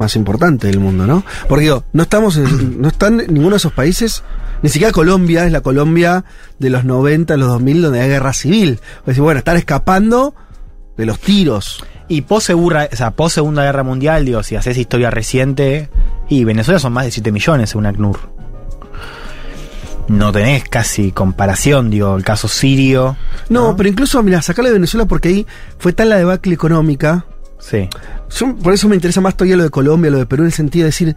más 0.00 0.16
importante 0.16 0.66
del 0.66 0.80
mundo, 0.80 1.06
¿no? 1.06 1.22
Porque 1.48 1.64
digo, 1.64 1.84
no 1.92 2.02
estamos 2.02 2.36
en, 2.36 2.80
no 2.80 2.88
están 2.88 3.20
en 3.20 3.34
ninguno 3.34 3.50
de 3.50 3.58
esos 3.58 3.72
países, 3.72 4.24
ni 4.62 4.68
siquiera 4.70 4.92
Colombia, 4.92 5.46
es 5.46 5.52
la 5.52 5.60
Colombia 5.60 6.24
de 6.58 6.70
los 6.70 6.84
90, 6.84 7.36
los 7.36 7.48
2000, 7.48 7.82
donde 7.82 8.00
hay 8.00 8.08
guerra 8.08 8.32
civil. 8.32 8.80
Es 9.00 9.06
decir, 9.06 9.22
bueno, 9.22 9.38
están 9.38 9.56
escapando 9.56 10.34
de 10.96 11.06
los 11.06 11.20
tiros. 11.20 11.84
Y 12.08 12.22
post 12.22 12.48
segura, 12.48 12.88
o 12.92 12.96
sea, 12.96 13.12
post 13.12 13.36
Segunda 13.36 13.62
Guerra 13.62 13.84
Mundial, 13.84 14.24
digo, 14.24 14.42
si 14.42 14.56
haces 14.56 14.76
historia 14.76 15.10
reciente, 15.10 15.88
y 16.28 16.44
Venezuela 16.44 16.80
son 16.80 16.92
más 16.92 17.04
de 17.04 17.12
7 17.12 17.30
millones 17.30 17.70
según 17.70 17.86
ACNUR. 17.86 18.18
No 20.08 20.32
tenés 20.32 20.64
casi 20.68 21.12
comparación, 21.12 21.88
digo, 21.88 22.16
el 22.16 22.24
caso 22.24 22.48
sirio. 22.48 23.16
No, 23.48 23.76
pero 23.76 23.88
incluso, 23.88 24.20
mira, 24.24 24.42
sacarle 24.42 24.70
de 24.70 24.74
Venezuela 24.74 25.06
porque 25.06 25.28
ahí 25.28 25.46
fue 25.78 25.92
tal 25.92 26.08
la 26.08 26.16
debacle 26.16 26.52
económica. 26.52 27.26
Sí. 27.60 27.88
Yo- 28.30 28.56
por 28.56 28.72
eso 28.74 28.88
me 28.88 28.94
interesa 28.96 29.20
más 29.20 29.36
todavía 29.36 29.56
lo 29.56 29.64
de 29.64 29.70
Colombia, 29.70 30.10
lo 30.10 30.18
de 30.18 30.26
Perú, 30.26 30.42
en 30.42 30.46
el 30.48 30.52
sentido 30.52 30.84
de 30.84 30.88
decir, 30.88 31.16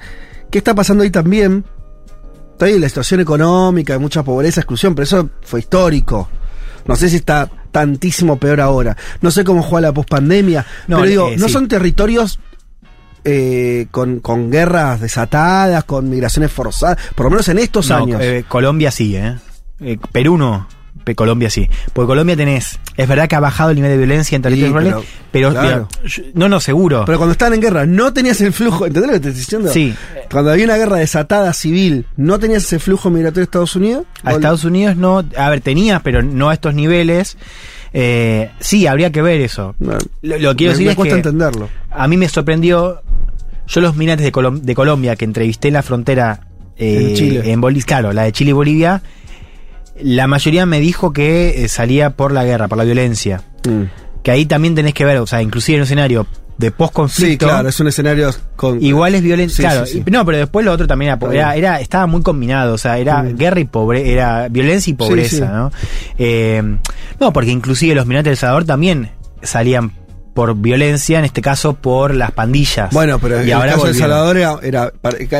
¿qué 0.51 0.57
está 0.59 0.75
pasando 0.75 1.03
ahí 1.03 1.09
también? 1.09 1.63
Está 2.51 2.65
ahí 2.65 2.77
la 2.79 2.87
situación 2.89 3.19
económica, 3.21 3.97
mucha 3.99 4.23
pobreza, 4.23 4.61
exclusión, 4.61 4.93
pero 4.93 5.03
eso 5.03 5.29
fue 5.41 5.61
histórico. 5.61 6.29
No 6.85 6.95
sé 6.95 7.09
si 7.09 7.15
está 7.15 7.49
tantísimo 7.71 8.37
peor 8.37 8.59
ahora. 8.61 8.95
No 9.21 9.31
sé 9.31 9.43
cómo 9.43 9.63
juega 9.63 9.87
la 9.87 9.93
pospandemia. 9.93 10.65
No, 10.87 10.97
pero 10.97 11.09
digo, 11.09 11.29
eh, 11.29 11.37
no 11.37 11.47
sí. 11.47 11.53
son 11.53 11.67
territorios 11.67 12.39
eh, 13.23 13.87
con, 13.89 14.19
con 14.19 14.51
guerras 14.51 14.99
desatadas, 14.99 15.85
con 15.85 16.09
migraciones 16.09 16.51
forzadas, 16.51 16.97
por 17.15 17.25
lo 17.25 17.29
menos 17.31 17.47
en 17.47 17.59
estos 17.59 17.89
No, 17.89 17.95
años. 17.95 18.21
eh, 18.21 18.43
Colombia 18.47 18.91
sí, 18.91 19.15
¿eh? 19.15 19.37
Eh, 19.79 19.97
Perú 20.11 20.37
no. 20.37 20.67
Colombia 21.15 21.49
sí. 21.49 21.69
Porque 21.93 22.07
Colombia 22.07 22.35
tenés. 22.35 22.79
Es 22.97 23.07
verdad 23.07 23.27
que 23.27 23.35
ha 23.35 23.39
bajado 23.39 23.69
el 23.71 23.75
nivel 23.75 23.91
de 23.91 23.97
violencia 23.97 24.35
en 24.35 24.41
territorios 24.41 24.69
Sí, 24.69 24.87
rurales, 24.87 25.07
pero. 25.31 25.49
claro. 25.51 25.87
mira, 26.01 26.07
yo- 26.09 26.23
no, 26.33 26.49
no, 26.49 26.59
seguro. 26.59 27.03
Pero 27.05 27.17
cuando 27.17 27.31
estaban 27.33 27.53
en 27.53 27.61
guerra, 27.61 27.85
no 27.85 28.13
tenías 28.13 28.39
el 28.41 28.53
flujo. 28.53 28.85
¿Entendés 28.85 29.07
lo 29.11 29.13
que 29.15 29.19
te 29.19 29.29
estoy 29.29 29.41
diciendo? 29.41 29.71
Sí. 29.71 29.93
Cuando 30.31 30.51
había 30.51 30.65
una 30.65 30.77
guerra 30.77 30.97
desatada 30.97 31.51
civil, 31.53 32.05
¿no 32.17 32.39
tenías 32.39 32.63
ese 32.63 32.79
flujo 32.79 33.09
migratorio 33.09 33.41
a 33.41 33.45
Estados 33.45 33.75
Unidos? 33.75 34.05
A 34.23 34.31
¿O- 34.31 34.35
Estados 34.35 34.63
Unidos 34.63 34.95
no. 34.95 35.23
A 35.37 35.49
ver, 35.49 35.61
tenías, 35.61 36.01
pero 36.01 36.21
no 36.23 36.49
a 36.49 36.53
estos 36.53 36.73
niveles. 36.73 37.37
Eh, 37.93 38.49
sí, 38.59 38.87
habría 38.87 39.11
que 39.11 39.21
ver 39.21 39.41
eso. 39.41 39.75
No, 39.79 39.93
Lo, 40.21 40.55
quiero 40.55 40.71
me- 40.71 40.73
decir 40.73 40.85
me 40.85 40.91
es 40.91 40.95
cuesta 40.95 41.15
que 41.15 41.19
entenderlo. 41.19 41.69
a 41.91 42.07
mí 42.07 42.17
me 42.17 42.27
sorprendió. 42.29 43.01
Yo 43.67 43.79
los 43.81 43.95
migrantes 43.95 44.25
de, 44.25 44.31
Colom- 44.31 44.59
de 44.61 44.75
Colombia 44.75 45.15
que 45.15 45.25
entrevisté 45.25 45.69
en 45.69 45.75
la 45.75 45.83
frontera 45.83 46.41
eh, 46.75 47.07
En 47.11 47.15
Chile. 47.15 47.51
en 47.51 47.61
Bolivia, 47.61 47.85
claro, 47.85 48.11
la 48.13 48.23
de 48.23 48.31
Chile 48.31 48.49
y 48.49 48.53
Bolivia, 48.53 49.01
la 50.01 50.27
mayoría 50.27 50.65
me 50.65 50.79
dijo 50.79 51.13
que 51.13 51.63
eh, 51.63 51.67
salía 51.67 52.11
por 52.11 52.31
la 52.31 52.43
guerra, 52.43 52.67
por 52.67 52.77
la 52.77 52.83
violencia. 52.83 53.41
Mm. 53.67 53.83
Que 54.23 54.31
ahí 54.31 54.45
también 54.45 54.73
tenés 54.75 54.93
que 54.93 55.05
ver, 55.05 55.17
o 55.17 55.27
sea, 55.27 55.41
inclusive 55.41 55.75
en 55.77 55.81
un 55.81 55.83
escenario 55.85 56.27
de 56.57 56.67
Sí, 56.67 56.73
post-conflicto. 56.77 57.45
claro, 57.47 57.67
es 57.67 57.79
un 57.79 57.87
escenario 57.87 58.29
con. 58.55 58.81
Igual 58.81 59.15
es 59.15 59.21
violencia, 59.21 59.55
Sí, 59.55 59.61
claro. 59.63 59.85
sí, 59.85 60.03
sí. 60.05 60.11
No, 60.11 60.25
pero 60.25 60.37
después 60.37 60.65
lo 60.65 60.71
otro 60.71 60.87
también 60.87 61.17
era, 61.31 61.79
estaba 61.81 62.05
muy 62.07 62.21
combinado, 62.21 62.73
o 62.75 62.77
sea, 62.77 62.97
era 62.99 63.21
Mm. 63.23 63.35
guerra 63.37 63.59
y 63.59 63.65
pobre, 63.65 64.11
era 64.11 64.47
violencia 64.49 64.91
y 64.91 64.93
pobreza, 64.93 65.35
sí. 65.35 65.41
¿no? 65.41 65.71
Eh, 66.17 66.77
no, 67.19 67.33
porque 67.33 67.51
inclusive 67.51 67.95
los 67.95 68.05
migrantes 68.05 68.31
del 68.31 68.37
Salvador 68.37 68.65
también 68.65 69.09
salían 69.41 69.91
por 70.33 70.55
violencia, 70.55 71.19
en 71.19 71.25
este 71.25 71.41
caso 71.41 71.73
por 71.73 72.13
las 72.13 72.31
pandillas. 72.31 72.91
Bueno, 72.91 73.19
pero 73.19 73.43
y 73.43 73.47
el 73.47 73.53
ahora 73.53 73.73
caso 73.73 73.85
de 73.85 73.91
El. 73.91 73.97
Salvador 73.97 74.37
era, 74.37 74.91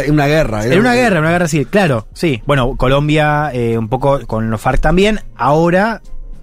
una 0.09 0.27
guerra. 0.27 0.65
Era 0.65 0.79
una 0.79 0.93
guerra, 0.93 1.19
una 1.19 1.31
guerra 1.31 1.47
civil, 1.47 1.67
claro, 1.67 2.07
sí. 2.13 2.41
Bueno, 2.45 2.75
Colombia 2.77 3.51
eh, 3.53 3.77
un 3.77 3.89
poco 3.89 4.25
con 4.27 4.49
los 4.49 4.61
FARC 4.61 4.81
también. 4.81 5.21
Ahora, 5.35 6.01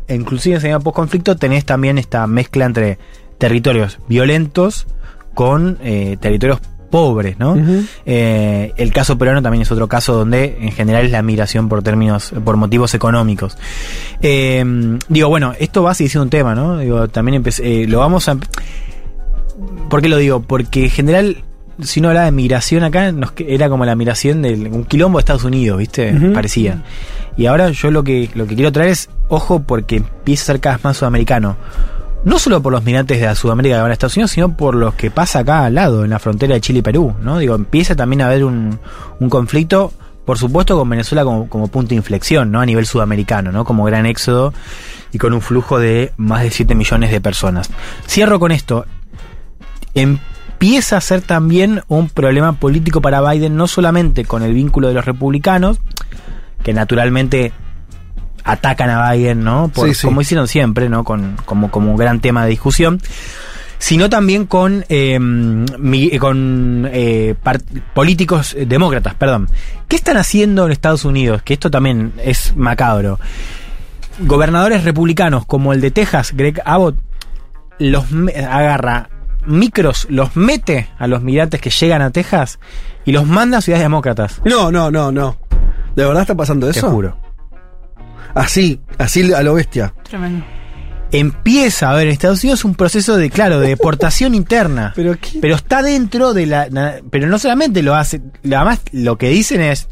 inclusive 0.08 0.56
en 0.56 0.58
ese 0.58 0.80
post-conflicto, 0.80 1.36
tenés 1.36 1.64
también 1.64 1.98
esta 1.98 2.26
mezcla 2.26 2.64
entre 2.64 2.98
territorios 3.38 3.98
violentos 4.08 4.86
con 5.34 5.78
eh, 5.82 6.16
territorios 6.20 6.60
pobres, 6.90 7.38
¿no? 7.38 7.56
Eh, 8.04 8.72
el 8.76 8.92
caso 8.92 9.16
peruano 9.16 9.40
también 9.42 9.62
es 9.62 9.70
otro 9.70 9.88
caso 9.88 10.14
donde 10.14 10.58
en 10.60 10.72
general 10.72 11.06
es 11.06 11.12
la 11.12 11.22
migración 11.22 11.68
por 11.68 11.82
términos, 11.82 12.32
por 12.44 12.56
motivos 12.56 12.94
económicos. 12.94 13.56
Eh, 14.20 14.98
digo, 15.08 15.28
bueno, 15.28 15.54
esto 15.58 15.82
va 15.82 15.92
a 15.92 15.94
seguir 15.94 16.10
siendo 16.10 16.24
un 16.24 16.30
tema, 16.30 16.54
¿no? 16.54 16.78
Digo, 16.78 17.08
también 17.08 17.36
empecé, 17.36 17.82
eh, 17.82 17.86
lo 17.86 18.00
vamos 18.00 18.28
a... 18.28 18.36
¿Por 19.88 20.02
qué 20.02 20.08
lo 20.08 20.16
digo? 20.16 20.42
Porque 20.42 20.84
en 20.84 20.90
general, 20.90 21.44
si 21.80 22.00
uno 22.00 22.08
hablaba 22.08 22.26
de 22.26 22.32
migración 22.32 22.82
acá, 22.82 23.12
nos, 23.12 23.32
era 23.38 23.68
como 23.68 23.84
la 23.84 23.94
migración 23.94 24.42
de 24.42 24.54
un 24.54 24.84
quilombo 24.84 25.18
de 25.18 25.20
Estados 25.20 25.44
Unidos, 25.44 25.78
¿viste? 25.78 26.12
Parecía. 26.32 26.82
Y 27.36 27.46
ahora 27.46 27.70
yo 27.70 27.90
lo 27.90 28.02
que, 28.02 28.30
lo 28.34 28.46
que 28.46 28.54
quiero 28.54 28.72
traer 28.72 28.90
es, 28.90 29.10
ojo, 29.28 29.62
porque 29.62 29.96
empieza 29.96 30.44
a 30.44 30.46
ser 30.46 30.60
cada 30.60 30.76
vez 30.76 30.84
más 30.84 30.96
sudamericano. 30.96 31.56
No 32.22 32.38
solo 32.38 32.60
por 32.60 32.72
los 32.72 32.84
migrantes 32.84 33.18
de 33.18 33.34
Sudamérica 33.34 33.76
que 33.76 33.82
van 33.82 33.90
a 33.90 33.94
Estados 33.94 34.16
Unidos, 34.16 34.32
sino 34.32 34.54
por 34.54 34.74
los 34.74 34.94
que 34.94 35.10
pasa 35.10 35.38
acá 35.38 35.64
al 35.64 35.74
lado, 35.74 36.04
en 36.04 36.10
la 36.10 36.18
frontera 36.18 36.54
de 36.54 36.60
Chile 36.60 36.80
y 36.80 36.82
Perú, 36.82 37.14
¿no? 37.22 37.38
Digo, 37.38 37.54
empieza 37.54 37.96
también 37.96 38.20
a 38.20 38.26
haber 38.26 38.44
un, 38.44 38.78
un 39.18 39.30
conflicto, 39.30 39.92
por 40.26 40.36
supuesto, 40.36 40.76
con 40.76 40.88
Venezuela 40.88 41.24
como, 41.24 41.48
como 41.48 41.68
punto 41.68 41.90
de 41.90 41.94
inflexión, 41.96 42.50
¿no? 42.52 42.60
A 42.60 42.66
nivel 42.66 42.84
sudamericano, 42.84 43.52
¿no? 43.52 43.64
Como 43.64 43.84
gran 43.84 44.04
éxodo 44.04 44.52
y 45.12 45.18
con 45.18 45.32
un 45.32 45.40
flujo 45.40 45.78
de 45.78 46.12
más 46.18 46.42
de 46.42 46.50
7 46.50 46.74
millones 46.74 47.10
de 47.10 47.22
personas. 47.22 47.70
Cierro 48.06 48.38
con 48.38 48.52
esto. 48.52 48.84
Empieza 49.94 50.98
a 50.98 51.00
ser 51.00 51.22
también 51.22 51.82
un 51.88 52.10
problema 52.10 52.52
político 52.52 53.00
para 53.00 53.22
Biden, 53.22 53.56
no 53.56 53.66
solamente 53.66 54.26
con 54.26 54.42
el 54.42 54.52
vínculo 54.52 54.88
de 54.88 54.94
los 54.94 55.06
republicanos, 55.06 55.80
que 56.62 56.74
naturalmente 56.74 57.52
atacan 58.44 58.90
a 58.90 59.12
Biden, 59.12 59.42
¿no? 59.44 59.68
Por, 59.68 59.88
Sí, 59.88 59.94
sí. 59.94 60.06
Como 60.06 60.20
hicieron 60.20 60.48
siempre, 60.48 60.88
¿no? 60.88 61.04
Con, 61.04 61.36
como, 61.44 61.70
como 61.70 61.90
un 61.90 61.96
gran 61.96 62.20
tema 62.20 62.44
de 62.44 62.50
discusión. 62.50 63.00
Sino 63.78 64.10
también 64.10 64.44
con, 64.44 64.84
eh, 64.90 65.18
mi- 65.18 66.10
con 66.18 66.86
eh, 66.92 67.34
políticos 67.94 68.54
eh, 68.54 68.66
demócratas, 68.66 69.14
perdón. 69.14 69.48
¿Qué 69.88 69.96
están 69.96 70.18
haciendo 70.18 70.66
en 70.66 70.72
Estados 70.72 71.06
Unidos? 71.06 71.42
Que 71.42 71.54
esto 71.54 71.70
también 71.70 72.12
es 72.22 72.54
macabro. 72.56 73.18
Gobernadores 74.20 74.84
republicanos 74.84 75.46
como 75.46 75.72
el 75.72 75.80
de 75.80 75.90
Texas, 75.90 76.32
Greg 76.36 76.60
Abbott, 76.66 76.96
los 77.78 78.04
agarra 78.46 79.08
micros, 79.46 80.06
los 80.10 80.36
mete 80.36 80.88
a 80.98 81.06
los 81.06 81.22
migrantes 81.22 81.60
que 81.62 81.70
llegan 81.70 82.02
a 82.02 82.10
Texas 82.10 82.58
y 83.06 83.12
los 83.12 83.26
manda 83.26 83.58
a 83.58 83.60
ciudades 83.62 83.82
demócratas. 83.84 84.42
No, 84.44 84.70
no, 84.70 84.90
no, 84.90 85.10
no. 85.10 85.38
¿De 85.96 86.04
verdad 86.04 86.20
está 86.20 86.34
pasando 86.34 86.70
Te 86.70 86.78
eso? 86.78 86.90
juro. 86.90 87.16
Así, 88.34 88.80
así 88.98 89.32
a 89.32 89.42
lo 89.42 89.54
bestia. 89.54 89.92
Tremendo. 90.08 90.44
empieza 91.12 91.88
a 91.88 91.92
haber 91.92 92.06
en 92.06 92.12
Estados 92.12 92.42
Unidos 92.44 92.64
un 92.64 92.74
proceso 92.74 93.16
de, 93.16 93.30
claro, 93.30 93.58
de 93.60 93.68
deportación 93.68 94.34
interna. 94.36 94.92
¿Pero 94.94 95.16
qué? 95.20 95.38
Pero 95.40 95.56
está 95.56 95.82
dentro 95.82 96.32
de 96.34 96.46
la... 96.46 96.68
na- 96.70 96.96
Pero 97.10 97.26
no 97.28 97.38
solamente 97.38 97.82
lo 97.82 97.94
hace... 97.94 98.20
Además, 98.44 98.80
lo 98.92 99.18
que 99.18 99.28
dicen 99.28 99.60
es... 99.60 99.88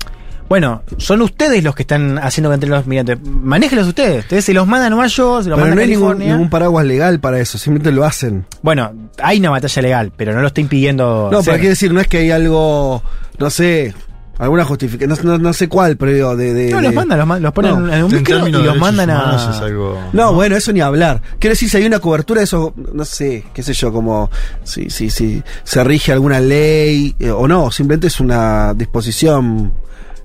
Bueno, 0.48 0.82
son 0.97 1.20
ustedes 1.20 1.62
los 1.62 1.74
que 1.74 1.82
están 1.82 2.16
haciendo 2.19 2.48
que 2.48 2.55
entren 2.55 2.73
los 2.73 2.86
migrantes. 2.86 3.19
Manéjenlos 3.23 3.86
ustedes. 3.86 4.20
Ustedes 4.20 4.47
se 4.47 4.55
los 4.55 4.66
mandan 4.66 4.86
a 4.86 4.90
Nueva 4.97 5.06
York, 5.09 5.43
se 5.43 5.51
los 5.51 5.59
Pero 5.59 5.69
mandan 5.69 5.77
no 5.77 6.06
a 6.09 6.12
hay 6.12 6.19
ningún 6.31 6.48
paraguas 6.48 6.86
legal 6.86 7.20
para 7.20 7.39
eso, 7.39 7.59
simplemente 7.59 7.93
lo 7.93 8.02
hacen. 8.06 8.47
Bueno, 8.62 9.10
hay 9.23 9.40
una 9.40 9.51
batalla 9.51 9.82
legal, 9.82 10.12
pero 10.16 10.32
no 10.32 10.40
lo 10.40 10.47
está 10.47 10.62
impidiendo. 10.62 11.28
No, 11.31 11.40
hacer. 11.40 11.51
pero 11.52 11.60
quiero 11.60 11.70
decir, 11.73 11.93
no 11.93 12.01
es 12.01 12.06
que 12.06 12.16
hay 12.19 12.31
algo, 12.31 13.02
no 13.39 13.51
sé, 13.51 13.93
alguna 14.39 14.65
justificación, 14.65 15.19
no, 15.24 15.32
no, 15.32 15.39
no 15.39 15.52
sé 15.52 15.69
cuál, 15.69 15.97
pero 15.97 16.12
digo, 16.12 16.36
de... 16.36 16.55
de 16.55 16.70
No, 16.70 16.81
los 16.81 16.94
mandan, 16.94 17.19
los, 17.28 17.40
los 17.40 17.52
ponen 17.52 17.73
No. 17.73 17.93
en 17.93 18.05
un 18.05 18.10
En 18.12 18.19
micro 18.19 18.48
y 18.48 18.52
los 18.52 18.78
mandan 18.78 19.10
a... 19.10 19.36
es 19.51 19.60
algo- 19.60 19.98
No, 20.12 20.32
bueno, 20.32 20.56
eso 20.56 20.73
ni 20.73 20.81
hablar. 20.81 21.20
Quiero 21.39 21.52
decir, 21.52 21.69
si 21.69 21.77
hay 21.77 21.85
una 21.86 21.98
cobertura 21.98 22.40
de 22.40 22.44
eso, 22.44 22.73
no 22.93 23.05
sé, 23.05 23.44
qué 23.52 23.62
sé 23.62 23.73
yo, 23.74 23.93
como 23.93 24.31
si, 24.62 24.90
si, 24.90 25.10
si 25.10 25.43
se 25.65 25.82
rige 25.85 26.12
alguna 26.12 26.40
ley 26.40 27.15
eh, 27.19 27.31
o 27.31 27.48
no, 27.48 27.70
simplemente 27.70 28.06
es 28.06 28.20
una 28.20 28.74
disposición 28.74 29.73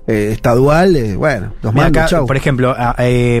eh, 0.06 0.30
estadual, 0.32 0.94
eh, 0.96 1.16
bueno, 1.16 1.52
los 1.62 1.74
chau. 2.06 2.26
por 2.26 2.36
ejemplo, 2.36 2.74
a- 2.76 2.94
eh, 2.98 3.40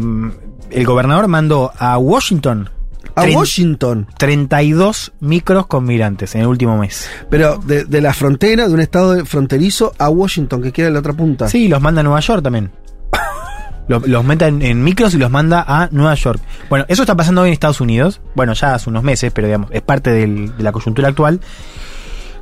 el 0.70 0.84
gobernador 0.86 1.28
mandó 1.28 1.70
a 1.78 1.98
Washington 1.98 2.70
A 3.16 3.24
Washington, 3.26 4.08
32 4.18 5.12
micros 5.20 5.66
con 5.66 5.84
migrantes 5.84 6.34
en 6.34 6.40
el 6.42 6.46
último 6.48 6.76
mes. 6.78 7.08
pero 7.30 7.58
de, 7.58 7.84
de 7.84 8.00
la 8.00 8.12
frontera, 8.12 8.66
de 8.66 8.74
un 8.74 8.80
estado 8.80 9.24
fronterizo 9.24 9.92
a 9.98 10.08
Washington, 10.08 10.60
que 10.62 10.72
queda 10.72 10.88
en 10.88 10.94
la 10.94 10.98
otra 10.98 11.12
punta. 11.12 11.48
Sí, 11.48 11.68
los 11.68 11.80
manda 11.80 12.00
a 12.00 12.04
Nueva 12.04 12.20
York 12.20 12.42
también. 12.42 12.70
Los, 13.86 14.08
los 14.08 14.24
mete 14.24 14.46
en, 14.46 14.62
en 14.62 14.82
micros 14.82 15.12
y 15.12 15.18
los 15.18 15.30
manda 15.30 15.62
a 15.68 15.88
Nueva 15.92 16.14
York. 16.14 16.40
Bueno, 16.70 16.86
eso 16.88 17.02
está 17.02 17.14
pasando 17.14 17.42
hoy 17.42 17.48
en 17.48 17.52
Estados 17.52 17.82
Unidos. 17.82 18.22
Bueno, 18.34 18.54
ya 18.54 18.74
hace 18.74 18.88
unos 18.88 19.02
meses, 19.02 19.30
pero 19.34 19.46
digamos, 19.46 19.68
es 19.72 19.82
parte 19.82 20.10
del- 20.10 20.56
de 20.56 20.62
la 20.62 20.72
coyuntura 20.72 21.08
actual. 21.08 21.40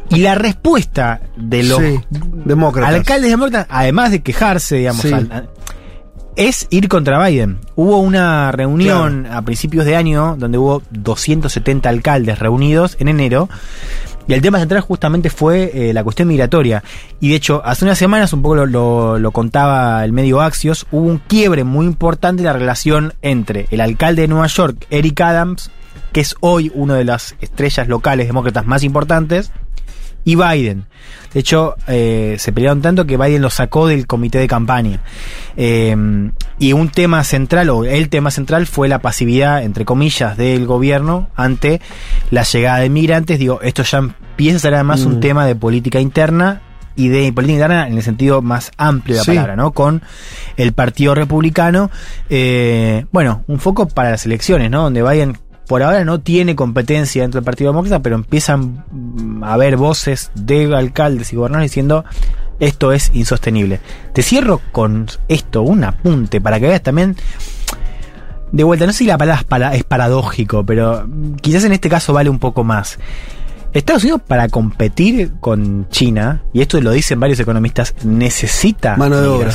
Y 0.09 0.19
la 0.19 0.37
respuesta 0.37 1.21
de 1.37 1.65
los 1.65 1.79
Sí, 1.81 1.99
demócratas. 2.13 2.95
alcaldes 2.95 3.31
demócratas, 3.31 3.67
además 3.71 4.13
de 4.13 4.23
quejarse, 4.23 4.77
digamos, 4.77 5.03
Sí. 5.03 5.13
al- 5.13 5.49
es 6.37 6.67
ir 6.71 6.89
contra 6.89 7.25
Biden. 7.27 7.59
Hubo 7.77 7.99
una 7.99 8.53
reunión 8.53 9.27
a 9.31 9.43
principios 9.43 9.85
de 9.85 9.97
año 9.97 10.37
donde 10.39 10.59
hubo 10.59 10.83
270 10.91 11.89
alcaldes 11.89 12.39
reunidos 12.39 12.97
en 13.01 13.09
enero 13.09 13.49
Y 14.29 14.35
el 14.35 14.41
tema 14.41 14.59
central 14.61 14.81
justamente 14.83 15.31
fue 15.31 15.71
eh, 15.75 15.93
la 15.93 16.05
cuestión 16.05 16.29
migratoria. 16.29 16.83
Y 17.21 17.31
de 17.31 17.35
hecho, 17.35 17.61
hace 17.65 17.85
unas 17.85 17.99
semanas, 17.99 18.33
un 18.33 18.41
poco 18.43 18.55
lo, 18.55 18.67
lo- 18.67 19.19
lo 19.19 19.31
contaba 19.33 20.05
el 20.05 20.13
medio 20.13 20.41
Axios, 20.41 20.87
hubo 20.93 21.07
un 21.07 21.19
quiebre 21.19 21.65
muy 21.65 21.87
importante 21.87 22.41
en 22.43 22.47
la 22.47 22.53
relación 22.53 23.15
entre 23.23 23.67
el 23.71 23.81
alcalde 23.81 24.23
de 24.23 24.29
Nueva 24.29 24.47
York, 24.47 24.87
Eric 24.91 25.21
Adams, 25.21 25.71
que 26.13 26.21
es 26.21 26.37
hoy 26.41 26.71
una 26.75 26.95
de 26.95 27.05
las 27.05 27.35
estrellas 27.41 27.89
locales 27.89 28.27
demócratas 28.29 28.65
más 28.65 28.85
importantes, 28.85 29.51
y 30.25 30.37
Biden. 30.37 30.87
De 31.33 31.41
hecho, 31.41 31.75
eh, 31.89 32.37
se 32.39 32.53
pelearon 32.53 32.83
tanto 32.83 33.07
que 33.07 33.17
Biden 33.17 33.43
lo 33.43 33.51
sacó 33.51 33.87
del 33.87 34.07
comité 34.07 34.39
de 34.39 34.47
campaña. 34.49 35.01
Eh, 35.57 35.97
y 36.59 36.73
un 36.75 36.89
tema 36.91 37.25
central, 37.25 37.71
o 37.71 37.85
el 37.85 38.09
tema 38.09 38.31
central, 38.31 38.67
fue 38.67 38.89
la 38.89 39.01
pasividad, 39.01 39.63
entre 39.63 39.85
comillas, 39.85 40.37
del 40.37 40.67
gobierno 40.67 41.29
ante 41.35 41.81
la 42.31 42.43
llegada 42.43 42.79
de 42.79 42.91
migrantes. 42.91 43.39
Digo, 43.39 43.61
esto 43.63 43.83
ya 43.83 43.99
empieza 43.99 44.57
a 44.57 44.61
ser 44.61 44.75
además 44.75 45.03
un 45.05 45.17
Mm. 45.17 45.21
tema 45.21 45.47
de 45.47 45.55
política 45.57 46.01
interna 46.01 46.63
y 46.95 47.09
de 47.09 47.33
política 47.33 47.55
interna 47.55 47.89
en 47.89 47.97
el 47.97 48.03
sentido 48.03 48.43
más 48.43 48.71
amplio 48.77 49.15
de 49.15 49.19
la 49.21 49.25
Sí. 49.25 49.31
palabra, 49.31 49.57
¿no? 49.57 49.73
Con 49.73 50.03
el 50.59 50.73
Partido 50.75 51.15
Republicano. 51.15 51.91
eh, 52.29 53.07
bueno, 53.13 53.43
un 53.47 53.59
foco 53.59 53.89
para 53.89 54.11
las 54.11 54.25
elecciones, 54.27 54.71
¿no? 54.71 54.83
Donde 54.83 55.03
Biden 55.03 55.37
por 55.73 55.83
ahora 55.83 56.05
no 56.05 56.21
tiene 56.21 56.55
competencia 56.55 57.23
dentro 57.23 57.41
del 57.41 57.47
Partido 57.47 57.71
Demócrata, 57.71 58.03
pero 58.03 58.15
empiezan 58.17 58.85
mm, 58.91 59.43
a 59.43 59.55
haber 59.55 59.79
voces 59.79 60.31
de 60.35 60.67
alcaldes 60.77 61.33
y 61.33 61.37
gobernadores 61.37 61.71
diciendo 61.71 62.05
esto 62.61 62.93
es 62.93 63.11
insostenible. 63.15 63.81
Te 64.13 64.21
cierro 64.23 64.61
con 64.71 65.07
esto, 65.29 65.63
un 65.63 65.83
apunte, 65.85 66.43
para 66.43 66.61
que 66.61 66.67
veas 66.69 66.83
también. 66.83 67.17
De 68.53 68.65
vuelta, 68.65 68.85
no 68.85 68.93
sé 68.93 68.99
si 68.99 69.07
la 69.07 69.17
palabra 69.17 69.41
es, 69.41 69.47
para- 69.47 69.75
es 69.75 69.83
paradójico, 69.85 70.63
pero 70.67 71.07
mm, 71.09 71.37
quizás 71.37 71.65
en 71.65 71.73
este 71.73 71.89
caso 71.89 72.13
vale 72.13 72.29
un 72.29 72.39
poco 72.39 72.65
más. 72.65 72.99
Estados 73.73 74.03
Unidos 74.05 74.21
para 74.29 74.49
competir 74.51 75.33
con 75.41 75.89
China, 75.89 76.43
y 76.53 76.61
esto 76.61 76.79
lo 76.83 76.91
dicen 76.91 77.19
varios 77.19 77.41
economistas, 77.41 77.95
necesita 78.05 78.97
Mano 78.99 79.19
de 79.23 79.27
obra. 79.27 79.47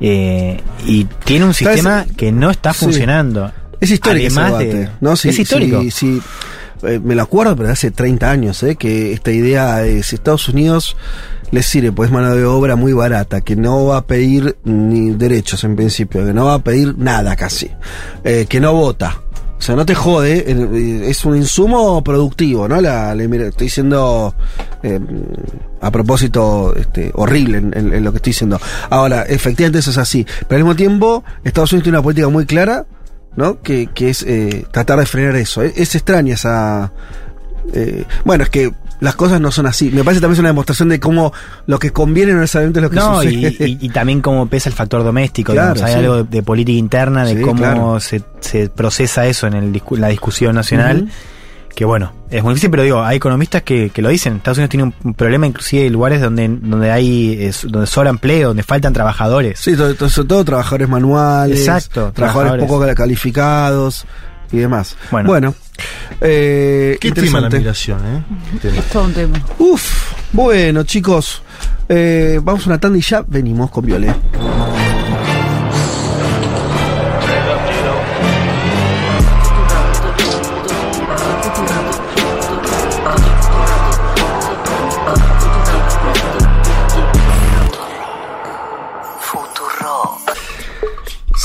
Eh, 0.00 0.60
y 0.86 1.04
tiene 1.24 1.46
un 1.46 1.54
sistema 1.54 2.04
que 2.16 2.30
no 2.30 2.50
está 2.50 2.72
Sí. 2.72 2.84
Es 3.82 3.90
histórico 3.90 4.26
ese 4.28 4.40
Además 4.40 4.58
de- 4.60 4.88
¿no? 5.00 5.16
Sí, 5.16 5.28
es 5.28 5.38
histórico. 5.38 5.80
sí, 5.82 5.90
sí. 5.90 6.22
Eh, 6.84 6.98
me 7.02 7.14
lo 7.14 7.22
acuerdo, 7.22 7.54
pero 7.54 7.68
hace 7.70 7.90
30 7.92 8.30
años, 8.30 8.62
¿eh? 8.64 8.74
que 8.76 9.12
esta 9.12 9.30
idea 9.30 9.76
de 9.76 10.02
si 10.02 10.16
Estados 10.16 10.48
Unidos 10.48 10.96
les 11.52 11.66
sirve, 11.66 11.92
pues 11.92 12.10
mano 12.10 12.34
de 12.34 12.44
obra 12.44 12.74
muy 12.76 12.92
barata, 12.92 13.40
que 13.42 13.54
no 13.54 13.84
va 13.86 13.98
a 13.98 14.06
pedir 14.06 14.56
ni 14.64 15.10
derechos 15.10 15.62
en 15.64 15.76
principio, 15.76 16.24
que 16.24 16.32
no 16.32 16.46
va 16.46 16.54
a 16.54 16.58
pedir 16.58 16.96
nada 16.98 17.36
casi, 17.36 17.70
eh, 18.24 18.46
que 18.48 18.58
no 18.58 18.72
vota. 18.72 19.20
O 19.58 19.62
sea, 19.64 19.76
no 19.76 19.86
te 19.86 19.94
jode, 19.94 20.44
eh, 20.48 21.02
es 21.08 21.24
un 21.24 21.36
insumo 21.36 22.02
productivo, 22.02 22.66
¿no? 22.66 22.80
La, 22.80 23.14
la 23.14 23.22
estoy 23.22 23.66
diciendo 23.66 24.34
eh, 24.82 24.98
a 25.80 25.90
propósito 25.92 26.74
este, 26.76 27.12
horrible 27.14 27.58
en, 27.58 27.72
en- 27.76 27.92
en 27.94 28.02
lo 28.02 28.10
que 28.10 28.16
estoy 28.16 28.30
diciendo. 28.32 28.60
Ahora, 28.90 29.22
efectivamente 29.22 29.78
eso 29.78 29.90
es 29.90 29.98
así. 29.98 30.26
Pero 30.48 30.56
al 30.58 30.64
mismo 30.64 30.74
tiempo, 30.74 31.22
Estados 31.44 31.72
Unidos 31.72 31.84
tiene 31.84 31.98
una 31.98 32.02
política 32.02 32.28
muy 32.28 32.44
clara, 32.44 32.86
¿no? 33.36 33.60
Que, 33.62 33.86
que 33.88 34.10
es 34.10 34.22
eh, 34.22 34.66
tratar 34.70 34.98
de 34.98 35.06
frenar 35.06 35.36
eso. 35.36 35.62
Es, 35.62 35.76
es 35.76 35.94
extraña 35.94 36.34
esa... 36.34 36.92
eh, 37.74 38.04
bueno, 38.24 38.44
es 38.44 38.50
que 38.50 38.72
las 39.00 39.16
cosas 39.16 39.40
no 39.40 39.50
son 39.50 39.66
así. 39.66 39.90
Me 39.90 40.04
parece 40.04 40.20
también 40.20 40.34
es 40.34 40.38
una 40.40 40.50
demostración 40.50 40.88
de 40.88 41.00
cómo 41.00 41.32
lo 41.66 41.78
que 41.80 41.90
conviene 41.90 42.32
no 42.32 42.40
necesariamente 42.40 42.78
es 42.78 42.82
lo 42.84 42.90
que 42.90 42.96
No, 42.96 43.22
y, 43.24 43.26
sucede. 43.50 43.68
y- 43.68 43.78
y 43.80 43.88
también 43.88 44.20
cómo 44.20 44.46
pesa 44.46 44.68
el 44.68 44.76
factor 44.76 45.02
doméstico. 45.02 45.52
Claro, 45.52 45.74
digamos. 45.74 45.90
Hay 45.90 45.92
sí. 45.94 46.04
algo 46.06 46.16
de, 46.22 46.24
de 46.36 46.42
política 46.44 46.78
interna, 46.78 47.24
de 47.24 47.34
Sí, 47.36 47.40
cómo 47.42 47.56
claro. 47.60 47.98
se, 48.00 48.22
se 48.40 48.68
procesa 48.68 49.26
eso 49.26 49.48
en 49.48 49.54
el 49.54 49.72
discu- 49.72 49.96
la 49.98 50.06
discusión 50.08 50.54
nacional. 50.54 51.02
Ujú. 51.04 51.10
Que 51.74 51.84
bueno, 51.86 52.12
es 52.30 52.42
muy 52.42 52.52
difícil, 52.52 52.70
pero 52.70 52.82
digo, 52.82 53.02
hay 53.02 53.16
economistas 53.16 53.62
que, 53.62 53.88
que 53.90 54.02
lo 54.02 54.10
dicen. 54.10 54.36
Estados 54.36 54.58
Unidos 54.58 54.70
tiene 54.70 54.92
un, 55.04 55.14
problema, 55.14 55.46
inclusive 55.46 55.86
en 55.86 55.92
lugares 55.94 56.20
donde, 56.20 56.46
donde 56.48 56.90
hay 56.90 57.36
es- 57.42 57.66
donde 57.68 57.86
sobra 57.86 58.10
empleo, 58.10 58.48
donde 58.48 58.62
faltan 58.62 58.92
trabajadores. 58.92 59.58
Sí, 59.58 59.74
todo- 59.74 59.94
todo- 59.94 60.10
sobre 60.10 60.28
todo 60.28 60.44
trabajadores 60.44 60.88
manuales, 60.88 61.58
Exacto, 61.60 62.12
trabajadores, 62.14 62.52
trabajadores. 62.66 62.66
poco 62.66 62.94
calificados 62.94 64.04
y 64.52 64.58
demás. 64.58 64.96
Bueno. 65.10 65.28
Bueno, 65.30 65.54
eh, 66.20 66.98
Qué 67.00 67.10
tema 67.12 67.40
la 67.40 67.48
migración, 67.48 67.98
¿eh? 68.00 68.22
Tema. 68.60 68.76
Es 68.78 68.84
todo 68.90 69.04
un 69.04 69.14
tema. 69.14 69.40
Uf, 69.58 70.12
bueno 70.32 70.82
chicos, 70.84 71.42
eh, 71.88 72.38
vamos 72.42 72.66
a 72.66 72.70
una 72.70 72.78
tanda 72.78 72.98
y 72.98 73.00
ya 73.00 73.24
venimos 73.26 73.70
con 73.70 73.86
Violet. 73.86 74.14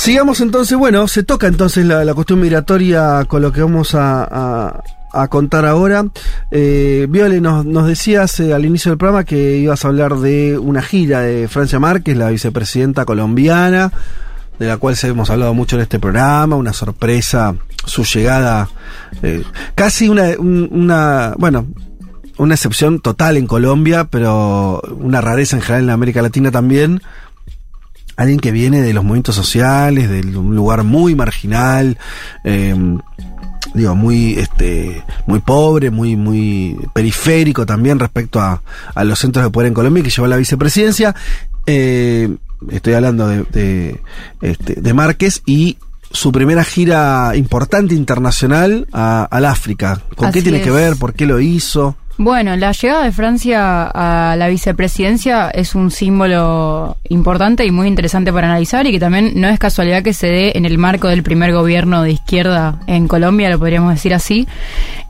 Sigamos 0.07 0.39
entonces, 0.39 0.77
bueno, 0.77 1.05
se 1.09 1.23
toca 1.23 1.47
entonces 1.47 1.85
la, 1.85 2.05
la 2.05 2.13
cuestión 2.13 2.39
migratoria 2.39 3.25
con 3.27 3.41
lo 3.41 3.51
que 3.51 3.61
vamos 3.61 3.93
a, 3.93 4.23
a- 5.11 5.27
contar 5.27 5.65
ahora. 5.65 6.05
Eh, 6.49 7.07
Viole, 7.09 7.41
nos, 7.41 7.65
nos 7.65 7.85
decías 7.88 8.39
eh, 8.39 8.53
al 8.53 8.63
inicio 8.63 8.91
del 8.91 8.97
programa 8.97 9.25
que 9.25 9.57
ibas 9.57 9.84
a 9.84 9.89
hablar 9.89 10.15
de 10.15 10.57
una 10.57 10.81
gira 10.81 11.19
de 11.23 11.49
Francia 11.49 11.77
Márquez, 11.79 12.15
la 12.15 12.29
vicepresidenta 12.29 13.03
colombiana, 13.03 13.91
de 14.57 14.67
la 14.67 14.77
cual 14.77 14.95
hemos 15.03 15.29
hablado 15.29 15.53
mucho 15.53 15.75
en 15.75 15.81
este 15.81 15.99
programa, 15.99 16.55
una 16.55 16.71
sorpresa, 16.71 17.55
su 17.85 18.05
llegada, 18.05 18.69
eh, 19.23 19.43
casi 19.75 20.07
una, 20.07 20.29
un- 20.39 20.69
una, 20.71 21.34
bueno, 21.38 21.67
una 22.38 22.53
excepción 22.55 23.01
total 23.01 23.35
en 23.35 23.45
Colombia, 23.45 24.05
pero 24.05 24.79
una 25.01 25.19
rareza 25.19 25.57
en 25.57 25.63
general 25.63 25.84
en 25.84 25.89
América 25.89 26.21
Latina 26.21 26.49
también 26.49 27.01
alguien 28.18 28.39
que 28.39 28.52
viene 28.52 28.81
de 28.81 28.94
los 28.94 29.03
movimientos 29.03 29.35
sociales, 29.35 30.10
de 30.10 30.38
un 30.38 30.56
lugar 30.56 30.84
muy 30.84 31.15
marginal, 31.15 31.98
eh, 32.44 32.76
digo, 33.73 33.95
muy, 33.95 34.34
este, 34.34 35.03
muy 35.27 35.39
pobre, 35.39 35.91
muy, 35.91 36.15
muy 36.15 36.77
periférico 36.94 37.65
también 37.65 37.99
respecto 37.99 38.39
a, 38.41 38.61
a 38.95 39.03
los 39.03 39.19
centros 39.19 39.45
de 39.45 39.52
poder 39.52 39.68
en 39.68 39.73
Colombia, 39.73 40.03
que 40.03 40.10
llevó 40.10 40.26
a 40.26 40.30
la 40.30 40.38
vicepresidencia. 40.38 41.15
Eh, 41.68 42.35
estoy 42.72 42.94
hablando 42.94 43.27
de, 43.27 43.44
de, 43.44 44.02
este, 44.41 44.81
de 44.81 44.94
Márquez 44.94 45.41
y 45.45 45.77
su 46.11 46.31
primera 46.31 46.64
gira 46.64 47.34
importante 47.35 47.94
internacional 47.94 48.88
a- 48.94 49.27
al 49.30 49.45
África. 49.45 50.02
¿Con 50.15 50.31
qué 50.31 50.41
tiene 50.41 50.61
que 50.64 50.72
ver? 50.72 50.95
¿Por 50.95 51.14
qué 51.14 51.26
lo 51.26 51.39
hizo? 51.39 51.98
Bueno, 52.19 52.56
la 52.56 52.72
llegada 52.72 53.03
de 53.03 53.11
Francia 53.11 53.91
a 53.94 54.35
la 54.35 54.48
vicepresidencia 54.48 55.52
es 55.52 55.76
un 55.76 55.91
símbolo 55.91 56.98
importante 57.10 57.64
y 57.64 57.69
muy 57.69 57.88
interesante 57.88 58.34
para 58.34 58.48
analizar 58.48 58.88
y 58.88 58.91
que 58.91 58.99
también 58.99 59.34
no 59.35 59.48
es 59.48 59.60
casualidad 59.60 60.02
que 60.02 60.14
se 60.14 60.26
dé 60.26 60.53
en 60.56 60.65
el 60.65 60.80
marco 60.80 61.10
del 61.10 61.22
primer 61.22 61.53
gobierno 61.53 62.02
de 62.02 62.14
izquierda 62.14 62.80
en 62.88 63.07
Colombia, 63.07 63.52
lo 63.52 63.60
podríamos 63.60 63.94
decir 63.94 64.15
así. 64.15 64.48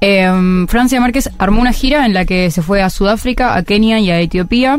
Eh, 0.02 0.30
Francia 0.68 1.00
Márquez 1.00 1.30
armó 1.38 1.62
una 1.62 1.72
gira 1.72 2.06
en 2.06 2.14
la 2.14 2.26
que 2.26 2.52
se 2.52 2.62
fue 2.62 2.82
a 2.82 2.90
Sudáfrica, 2.90 3.56
a 3.56 3.64
Kenia 3.64 4.00
y 4.00 4.12
a 4.12 4.20
Etiopía. 4.20 4.78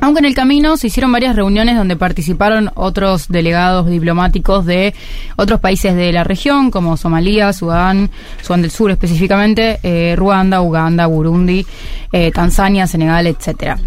Aunque 0.00 0.20
en 0.20 0.26
el 0.26 0.34
camino 0.34 0.76
se 0.76 0.86
hicieron 0.86 1.10
varias 1.10 1.34
reuniones 1.34 1.76
donde 1.76 1.96
participaron 1.96 2.70
otros 2.74 3.28
delegados 3.28 3.86
diplomáticos 3.88 4.64
de 4.64 4.94
otros 5.36 5.60
países 5.60 5.94
de 5.96 6.12
la 6.12 6.24
región, 6.24 6.70
como 6.70 6.96
Somalia, 6.96 7.52
Sudán, 7.52 8.10
Sudán 8.42 8.62
del 8.62 8.70
Sur 8.70 8.90
específicamente, 8.90 9.80
eh, 9.82 10.14
Ruanda, 10.16 10.60
Uganda, 10.60 11.06
Burundi, 11.06 11.66
eh, 12.12 12.30
Tanzania, 12.32 12.86
Senegal, 12.86 13.26
etcétera. 13.26 13.78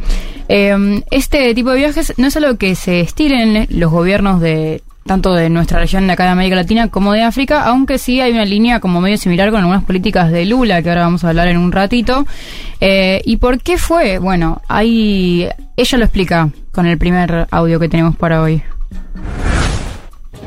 Eh, 0.49 1.01
este 1.11 1.53
tipo 1.55 1.69
de 1.69 1.77
viajes 1.77 2.13
no 2.17 2.27
es 2.27 2.35
algo 2.35 2.57
que 2.57 2.75
se 2.75 2.99
estilen 2.99 3.67
los 3.69 3.91
gobiernos 3.91 4.41
de 4.41 4.83
tanto 5.05 5.33
de 5.33 5.49
nuestra 5.49 5.79
región 5.79 6.07
de 6.07 6.13
acá 6.13 6.25
de 6.25 6.29
América 6.29 6.55
Latina 6.55 6.89
como 6.89 7.13
de 7.13 7.23
África, 7.23 7.63
aunque 7.63 7.97
sí 7.97 8.21
hay 8.21 8.31
una 8.31 8.45
línea 8.45 8.79
como 8.79 9.01
medio 9.01 9.17
similar 9.17 9.49
con 9.51 9.59
algunas 9.59 9.83
políticas 9.83 10.31
de 10.31 10.45
Lula, 10.45 10.81
que 10.81 10.89
ahora 10.89 11.01
vamos 11.01 11.23
a 11.23 11.29
hablar 11.29 11.47
en 11.47 11.57
un 11.57 11.71
ratito. 11.71 12.25
Eh, 12.79 13.21
¿Y 13.25 13.37
por 13.37 13.61
qué 13.61 13.77
fue? 13.77 14.19
Bueno, 14.19 14.61
ahí 14.67 15.47
ella 15.75 15.97
lo 15.97 16.05
explica 16.05 16.49
con 16.71 16.85
el 16.85 16.97
primer 16.97 17.47
audio 17.51 17.79
que 17.79 17.89
tenemos 17.89 18.15
para 18.15 18.41
hoy. 18.41 18.63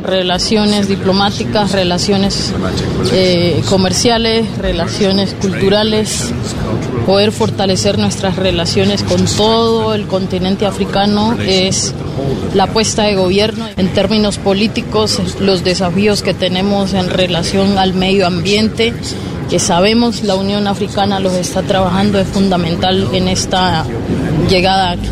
Relaciones 0.03 0.89
diplomáticas, 0.89 1.73
relaciones 1.73 2.53
eh, 3.13 3.63
comerciales, 3.69 4.47
relaciones 4.59 5.35
culturales, 5.35 6.33
poder 7.07 7.33
fortalecer 7.33 7.99
nuestras 7.99 8.37
relaciones 8.37 9.03
con 9.03 9.25
todo 9.25 9.95
el 9.95 10.07
continente 10.07 10.67
africano 10.67 11.37
es 11.41 11.95
la 12.55 12.65
apuesta 12.65 13.05
de 13.05 13.15
gobierno. 13.15 13.67
En 13.77 13.89
términos 13.89 14.39
políticos, 14.39 15.21
los 15.41 15.65
desafíos 15.65 16.23
que 16.23 16.35
tenemos 16.35 16.95
en 16.95 17.11
relación 17.11 17.79
al 17.79 17.95
medio 17.95 18.27
ambiente, 18.27 18.95
que 19.51 19.59
sabemos 19.59 20.23
la 20.23 20.35
Unión 20.35 20.67
Africana 20.67 21.21
los 21.21 21.35
está 21.35 21.63
trabajando, 21.63 22.19
es 22.19 22.29
fundamental 22.29 23.09
en 23.13 23.29
esta 23.29 23.85
llegada 24.49 24.93
aquí. 24.93 25.09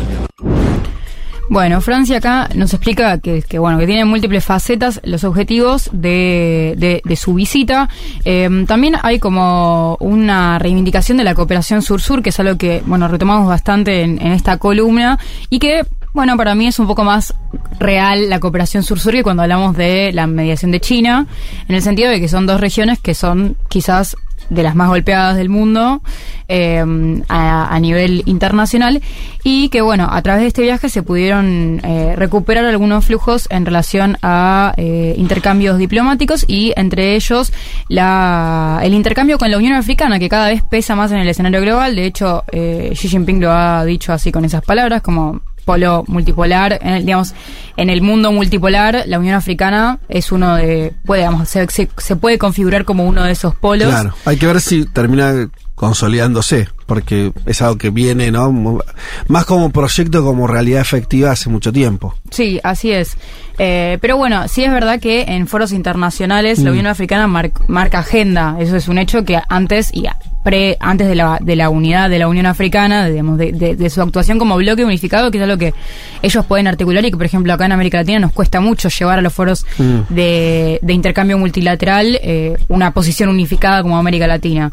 Bueno, 1.53 1.81
Francia 1.81 2.17
acá 2.17 2.49
nos 2.55 2.73
explica 2.73 3.19
que, 3.19 3.43
que, 3.43 3.59
bueno 3.59 3.77
que 3.77 3.85
tiene 3.85 4.05
múltiples 4.05 4.43
facetas 4.43 4.99
los 5.03 5.23
objetivos 5.23 5.87
de, 5.93 7.01
de, 7.05 7.15
su 7.15 7.35
visita. 7.35 7.89
Eh, 8.25 8.65
también 8.67 8.95
hay 9.03 9.19
como 9.19 9.95
una 9.99 10.57
reivindicación 10.57 11.19
de 11.19 11.23
la 11.23 11.35
cooperación 11.35 11.83
sur-sur, 11.83 12.23
que 12.23 12.31
es 12.31 12.39
algo 12.39 12.57
que 12.57 12.81
bueno 12.87 13.07
retomamos 13.07 13.47
bastante 13.47 14.01
en, 14.01 14.19
en 14.19 14.31
esta 14.31 14.57
columna 14.57 15.19
y 15.51 15.59
que 15.59 15.85
bueno, 16.11 16.37
para 16.37 16.55
mí 16.55 16.65
es 16.65 16.79
un 16.79 16.87
poco 16.87 17.03
más 17.03 17.35
real 17.79 18.31
la 18.31 18.39
cooperación 18.39 18.81
sur-sur 18.81 19.13
que 19.13 19.21
cuando 19.21 19.43
hablamos 19.43 19.77
de 19.77 20.11
la 20.11 20.25
mediación 20.25 20.71
de 20.71 20.79
China, 20.79 21.27
en 21.67 21.75
el 21.75 21.83
sentido 21.83 22.09
de 22.09 22.19
que 22.19 22.29
son 22.29 22.47
dos 22.47 22.59
regiones 22.59 22.97
que 22.97 23.13
son 23.13 23.57
quizás 23.69 24.17
de 24.49 24.63
las 24.63 24.75
más 24.75 24.89
golpeadas 24.89 25.35
del 25.35 25.49
mundo 25.49 26.01
eh, 26.47 26.83
a, 27.29 27.79
nivel 27.79 28.23
internacional 28.25 29.01
y 29.43 29.69
que 29.69 29.81
bueno 29.81 30.07
a 30.09 30.21
través 30.21 30.41
de 30.41 30.47
este 30.47 30.61
viaje 30.61 30.87
se 30.89 31.03
pudieron 31.03 31.81
eh, 31.83 32.15
recuperar 32.15 32.65
algunos 32.65 33.05
flujos 33.05 33.47
en 33.49 33.65
relación 33.65 34.17
a 34.21 34.73
eh, 34.77 35.15
intercambios 35.17 35.77
diplomáticos 35.77 36.45
y 36.47 36.73
entre 36.75 37.15
ellos 37.15 37.51
la, 37.89 38.79
el 38.83 38.93
intercambio 38.93 39.37
con 39.37 39.51
la 39.51 39.57
Unión 39.57 39.73
Africana 39.73 40.19
que 40.19 40.29
cada 40.29 40.47
vez 40.47 40.61
pesa 40.61 40.95
más 40.95 41.11
en 41.11 41.17
el 41.17 41.27
escenario 41.27 41.61
global. 41.61 41.95
De 41.95 42.05
hecho 42.05 42.43
eh, 42.51 42.91
Xi 42.93 43.09
Jinping 43.09 43.41
lo 43.41 43.51
ha 43.51 43.83
dicho 43.85 44.13
así 44.13 44.31
con 44.31 44.45
esas 44.45 44.63
palabras 44.63 45.01
como 45.01 45.41
polo 45.63 46.03
multipolar, 46.07 46.79
en 46.81 46.93
el, 46.93 47.05
digamos, 47.05 47.33
en 47.77 47.89
el 47.89 48.01
mundo 48.01 48.31
multipolar, 48.31 49.03
la 49.07 49.19
Unión 49.19 49.35
Africana 49.35 49.99
es 50.09 50.31
uno 50.31 50.55
de, 50.55 50.93
puede, 51.05 51.21
digamos, 51.21 51.49
se, 51.49 51.67
se, 51.67 51.89
se, 51.97 52.15
puede 52.15 52.37
configurar 52.37 52.85
como 52.85 53.05
uno 53.05 53.23
de 53.23 53.31
esos 53.31 53.55
polos. 53.55 53.89
Claro, 53.89 54.13
hay 54.25 54.37
que 54.37 54.47
ver 54.47 54.61
si 54.61 54.85
termina 54.85 55.49
consolidándose, 55.75 56.69
porque 56.85 57.33
es 57.45 57.61
algo 57.61 57.77
que 57.77 57.89
viene, 57.89 58.31
¿no? 58.31 58.79
Más 59.27 59.45
como 59.45 59.71
proyecto, 59.71 60.23
como 60.23 60.47
realidad 60.47 60.81
efectiva 60.81 61.31
hace 61.31 61.49
mucho 61.49 61.73
tiempo. 61.73 62.15
Sí, 62.29 62.59
así 62.63 62.91
es. 62.91 63.17
Eh, 63.57 63.97
pero 64.01 64.17
bueno, 64.17 64.47
sí 64.47 64.63
es 64.63 64.71
verdad 64.71 64.99
que 64.99 65.23
en 65.27 65.47
foros 65.47 65.71
internacionales 65.71 66.59
mm. 66.59 66.63
la 66.63 66.71
Unión 66.71 66.87
Africana 66.87 67.27
mar, 67.27 67.51
marca 67.67 67.99
agenda. 67.99 68.57
Eso 68.59 68.75
es 68.75 68.87
un 68.87 68.97
hecho 68.97 69.23
que 69.25 69.39
antes 69.49 69.91
y 69.93 70.05
pre, 70.43 70.77
antes 70.79 71.07
de 71.07 71.15
la, 71.15 71.39
de 71.41 71.55
la 71.55 71.69
unidad 71.69 72.09
de 72.09 72.19
la 72.19 72.27
Unión 72.27 72.45
Africana, 72.45 73.07
digamos, 73.07 73.37
de, 73.37 73.53
de, 73.53 73.75
de, 73.75 73.89
su 73.89 74.01
actuación 74.01 74.37
como 74.37 74.57
bloque 74.57 74.83
unificado, 74.83 75.31
que 75.31 75.37
es 75.37 75.43
algo 75.43 75.57
que 75.57 75.73
ellos 76.21 76.45
pueden 76.45 76.67
articular 76.67 77.03
y 77.05 77.11
que, 77.11 77.17
por 77.17 77.25
ejemplo, 77.25 77.53
acá 77.53 77.65
en 77.65 77.71
América 77.71 77.99
Latina 77.99 78.19
nos 78.19 78.33
cuesta 78.33 78.59
mucho 78.59 78.89
llevar 78.89 79.19
a 79.19 79.21
los 79.21 79.33
foros 79.33 79.65
mm. 79.77 80.13
de, 80.13 80.79
de, 80.81 80.93
intercambio 80.93 81.37
multilateral 81.37 82.19
eh, 82.21 82.57
una 82.67 82.91
posición 82.91 83.29
unificada 83.29 83.81
como 83.81 83.97
América 83.97 84.27
Latina. 84.27 84.71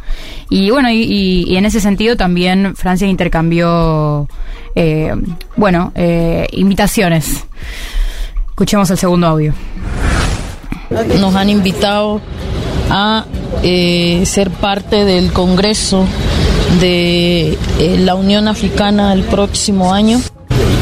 Y 0.48 0.70
bueno, 0.70 0.90
y, 0.90 1.02
y, 1.02 1.44
y 1.46 1.56
en 1.56 1.64
ese 1.64 1.80
sentido 1.80 2.16
también 2.16 2.74
Francia 2.74 3.06
intercambió, 3.06 4.28
eh, 4.74 5.14
bueno, 5.56 5.92
eh, 5.94 6.48
invitaciones. 6.52 7.46
Escuchemos 8.60 8.90
el 8.90 8.98
segundo 8.98 9.26
audio. 9.26 9.54
Nos 11.18 11.34
han 11.34 11.48
invitado 11.48 12.20
a 12.90 13.24
eh, 13.62 14.22
ser 14.26 14.50
parte 14.50 15.06
del 15.06 15.32
Congreso 15.32 16.04
de 16.78 17.56
eh, 17.78 17.96
la 18.00 18.16
Unión 18.16 18.48
Africana 18.48 19.14
el 19.14 19.22
próximo 19.22 19.94
año. 19.94 20.20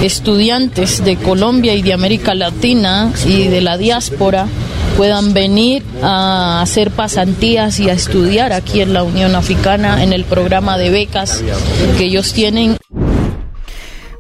Estudiantes 0.03 1.05
de 1.05 1.19
Colombia 1.19 1.77
y 1.77 1.83
de 1.83 1.93
América 1.93 2.35
Latina 2.35 3.13
y 3.25 3.45
de 3.45 3.61
la 3.61 3.79
diáspora 3.79 4.49
puedan 4.97 5.33
venir 5.33 5.85
a 6.03 6.61
hacer 6.61 6.91
pasantías 6.91 7.79
y 7.79 7.91
a 7.91 7.93
estudiar 7.93 8.53
aquí 8.53 8.81
en 8.81 8.93
la 8.93 9.05
Unión 9.05 9.37
Africana 9.37 10.03
en 10.03 10.13
el 10.13 10.25
programa 10.25 10.79
de 10.79 10.91
becas 10.91 11.45
que 11.97 12.07
ellos 12.07 12.33
tienen. 12.33 12.77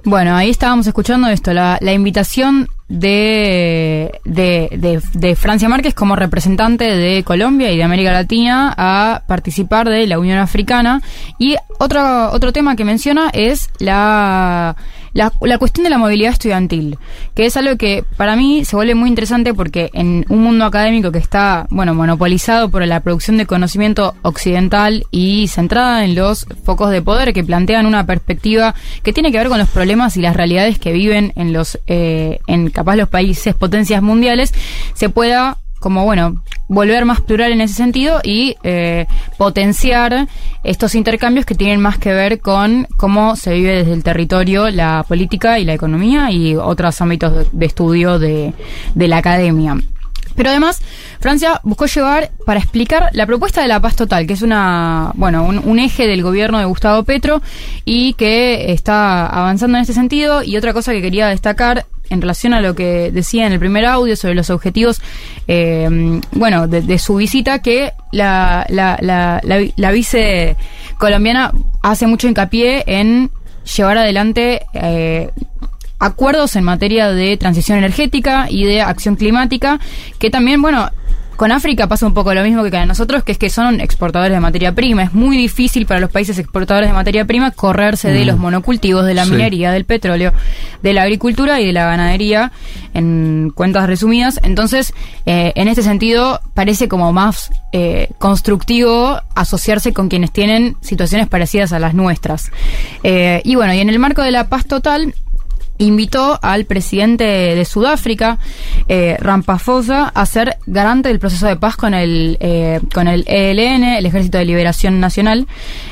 Bueno, 0.05 0.37
ahí 0.37 0.49
estábamos 0.49 0.87
escuchando 0.87 1.27
esto, 1.27 1.53
la, 1.53 1.77
la 1.81 1.93
invitación 1.93 2.69
de, 2.89 4.20
de, 4.24 4.69
de, 4.73 5.02
de, 5.12 5.36
Francia 5.36 5.69
Márquez 5.69 5.94
como 5.94 6.16
representante 6.16 6.85
de 6.85 7.23
Colombia 7.23 7.70
y 7.70 7.77
de 7.77 7.82
América 7.82 8.12
Latina 8.12 8.74
a 8.77 9.23
participar 9.27 9.89
de 9.89 10.06
la 10.06 10.19
Unión 10.19 10.39
Africana. 10.39 11.02
Y 11.39 11.56
otro, 11.78 12.31
otro 12.32 12.52
tema 12.52 12.77
que 12.77 12.85
menciona 12.85 13.31
es 13.32 13.69
la, 13.78 14.74
la, 15.13 15.33
la, 15.41 15.59
cuestión 15.59 15.85
de 15.85 15.91
la 15.91 15.99
movilidad 15.99 16.33
estudiantil, 16.33 16.99
que 17.35 17.47
es 17.47 17.57
algo 17.57 17.77
que 17.77 18.05
para 18.17 18.37
mí 18.37 18.65
se 18.65 18.77
vuelve 18.77 18.95
muy 18.95 19.09
interesante 19.09 19.55
porque 19.55 19.91
en 19.93 20.25
un 20.29 20.43
mundo 20.43 20.65
académico 20.65 21.13
que 21.13 21.19
está, 21.19 21.67
bueno, 21.71 21.95
monopolizado 21.95 22.71
por 22.71 22.87
la 22.87 23.01
producción 23.01 23.37
de 23.39 23.47
conocimiento 23.47 24.15
occidental 24.23 25.05
y 25.11 25.49
centrada 25.49 26.05
en 26.05 26.15
los 26.15 26.47
focos 26.65 26.91
de 26.91 27.03
poder 27.03 27.33
que 27.33 27.45
plantean 27.45 27.87
una 27.87 28.07
perspectiva 28.07 28.75
que 29.03 29.13
tiene 29.13 29.33
que 29.33 29.39
ver 29.39 29.49
con 29.49 29.59
los 29.59 29.69
problemas 29.69 30.17
y 30.17 30.21
las 30.21 30.37
realidades 30.37 30.79
que 30.79 30.93
viven 30.93 31.33
en 31.37 31.53
los, 31.53 31.79
eh, 31.87 32.41
en 32.47 32.71
capaz 32.71 32.97
los 32.97 33.09
países 33.09 33.55
potencias 33.55 34.03
mundiales, 34.03 34.53
se 34.95 35.09
pueda 35.09 35.59
como 35.81 36.05
bueno 36.05 36.43
volver 36.69 37.05
más 37.05 37.20
plural 37.20 37.53
en 37.53 37.61
ese 37.62 37.74
sentido 37.74 38.20
y 38.23 38.57
eh, 38.62 39.07
potenciar 39.36 40.28
estos 40.62 40.95
intercambios 40.95 41.47
que 41.47 41.55
tienen 41.55 41.81
más 41.81 41.99
que 41.99 42.12
ver 42.12 42.40
con 42.40 42.86
cómo 42.97 43.36
se 43.36 43.55
vive 43.55 43.77
desde 43.77 43.95
el 43.95 44.05
territorio 44.05 44.70
la 44.70 45.05
política 45.09 45.59
y 45.59 45.65
la 45.65 45.74
economía 45.74 46.31
y 46.31 46.57
otros 46.57 47.01
ámbitos 47.01 47.51
de, 47.53 47.66
estudio 47.66 48.19
de, 48.19 48.53
de 48.95 49.09
la 49.09 49.19
academia. 49.19 49.77
Pero 50.39 50.51
además, 50.51 50.81
Francia 51.19 51.61
buscó 51.65 51.86
llevar 51.86 52.31
para 52.47 52.61
explicar 52.61 53.11
la 53.12 53.27
propuesta 53.27 53.61
de 53.61 53.66
la 53.66 53.81
paz 53.81 53.97
total, 53.97 54.24
que 54.28 54.35
es 54.35 54.43
una, 54.43 55.11
bueno, 55.15 55.43
un, 55.43 55.59
un, 55.59 55.81
eje 55.81 56.07
del 56.07 56.23
gobierno 56.23 56.61
de 56.61 56.65
Gustavo 56.65 57.03
Petro 57.03 57.43
y 57.85 58.12
que 58.12 58.73
está 58.73 59.27
avanzando 59.27 59.78
en 59.78 59.82
este 59.82 59.95
sentido. 59.95 60.45
Y 60.45 60.57
otra 60.57 60.73
cosa 60.73 60.93
que 60.93 61.03
quería 61.03 61.27
destacar 61.27 61.86
en 62.11 62.21
relación 62.21 62.55
a 62.55 62.61
lo 62.61 62.75
que 62.75 63.11
decía 63.13 63.47
en 63.47 63.53
el 63.53 63.59
primer 63.59 63.85
audio 63.85 64.17
sobre 64.17 64.35
los 64.35 64.51
objetivos, 64.51 65.01
eh, 65.47 66.21
bueno, 66.33 66.67
de, 66.69 66.99
su 66.99 67.17
visita, 67.17 67.61
que 67.61 67.93
la, 68.13 68.67
la, 68.69 68.99
la, 69.01 69.41
la, 69.43 69.91
vice 69.91 70.57
colombiana 70.99 71.53
hace 71.83 72.07
mucho 72.07 72.29
hincapié 72.29 72.85
en 72.87 73.31
llevar 73.77 73.99
adelante 73.99 74.63
eh, 74.75 75.31
acuerdos 75.99 76.57
en 76.57 76.65
materia 76.65 77.11
de 77.11 77.37
transición 77.37 77.79
energética 77.79 78.47
y 78.49 78.65
de 78.65 78.81
acción 78.83 79.17
climática, 79.17 79.81
que 80.19 80.31
también, 80.31 80.63
bueno, 80.63 80.91
con 81.39 81.52
África 81.52 81.86
pasa 81.86 82.05
un 82.05 82.15
poco 82.15 82.35
lo 82.35 82.43
mismo 82.43 82.65
que 82.65 82.70
con 82.73 82.89
nosotros, 82.89 83.23
que 83.23 83.31
es 83.31 83.39
que 83.39 83.48
son 83.48 83.81
exportadores 83.81 84.32
de 84.32 84.40
materia 84.40 84.74
prima. 84.74 85.05
Es 85.05 85.12
muy 85.12 85.36
difícil 85.36 85.86
para 85.86 86.01
los 86.01 86.10
países 86.10 86.36
exportadores 86.36 86.90
de 86.90 86.93
materia 86.93 87.27
prima 87.27 87.52
correrse 87.52 88.09
mm. 88.09 88.12
de 88.12 88.24
los 88.24 88.39
monocultivos, 88.39 89.06
de 89.06 89.15
la 89.15 89.24
sí. 89.24 89.31
minería, 89.31 89.70
del 89.70 89.85
petróleo, 89.85 90.32
de 90.82 90.93
la 90.93 91.02
agricultura 91.02 91.60
y 91.60 91.66
de 91.66 91.73
la 91.73 91.85
ganadería, 91.85 92.51
en 92.93 93.52
cuentas 93.55 93.86
resumidas. 93.86 94.40
Entonces, 94.43 94.93
eh, 95.27 95.52
en 95.55 95.69
este 95.69 95.85
sentido, 95.85 96.40
parece 96.55 96.89
como 96.89 97.12
más 97.12 97.52
eh, 97.70 98.09
constructivo 98.19 99.20
asociarse 99.36 99.93
con 99.93 100.09
quienes 100.09 100.32
tienen 100.32 100.77
situaciones 100.81 101.28
parecidas 101.28 101.73
a 101.73 101.78
las 101.78 101.94
nuestras. 101.94 102.51
Eh, 103.05 103.43
y 103.44 103.55
bueno, 103.55 103.73
y 103.74 103.78
en 103.78 103.90
el 103.90 104.01
marco 104.01 104.23
de 104.23 104.32
la 104.32 104.48
paz 104.48 104.66
total, 104.66 105.15
invitó 105.79 106.39
al 106.43 106.65
presidente 106.65 107.25
de 107.25 107.65
Sudáfrica, 107.65 108.39
eh, 108.89 109.17
Ramaphosa, 109.21 110.09
a 110.09 110.27
ser 110.27 110.59
garante 110.67 111.09
del 111.09 111.19
proceso 111.19 111.47
de 111.47 111.57
paz 111.57 111.77
con 111.77 111.95
el, 111.95 112.37
eh, 112.41 112.81
con 112.93 113.09
el 113.09 113.25
ELN, 113.27 113.85
el 113.85 114.07
Ejército 114.07 114.39
de 114.39 114.45
Liberación 114.45 115.01
Nacional. 115.01 115.47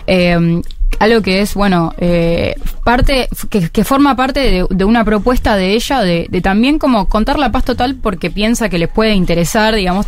Eh, 0.07 0.61
algo 0.99 1.23
que 1.23 1.41
es, 1.41 1.55
bueno, 1.55 1.93
eh, 1.99 2.55
parte, 2.85 3.29
que, 3.51 3.85
forma 3.85 4.17
parte 4.17 4.67
de, 4.71 4.85
una 4.85 5.05
propuesta 5.05 5.57
de 5.57 5.75
ella 5.75 6.01
de, 6.01 6.29
también 6.43 6.79
como 6.79 7.07
contar 7.07 7.39
la 7.39 7.53
paz 7.53 7.65
total 7.65 7.97
porque 7.97 8.31
piensa 8.31 8.69
que 8.69 8.79
les 8.79 8.89
puede 8.89 9.13
interesar, 9.15 9.75
digamos, 9.75 10.07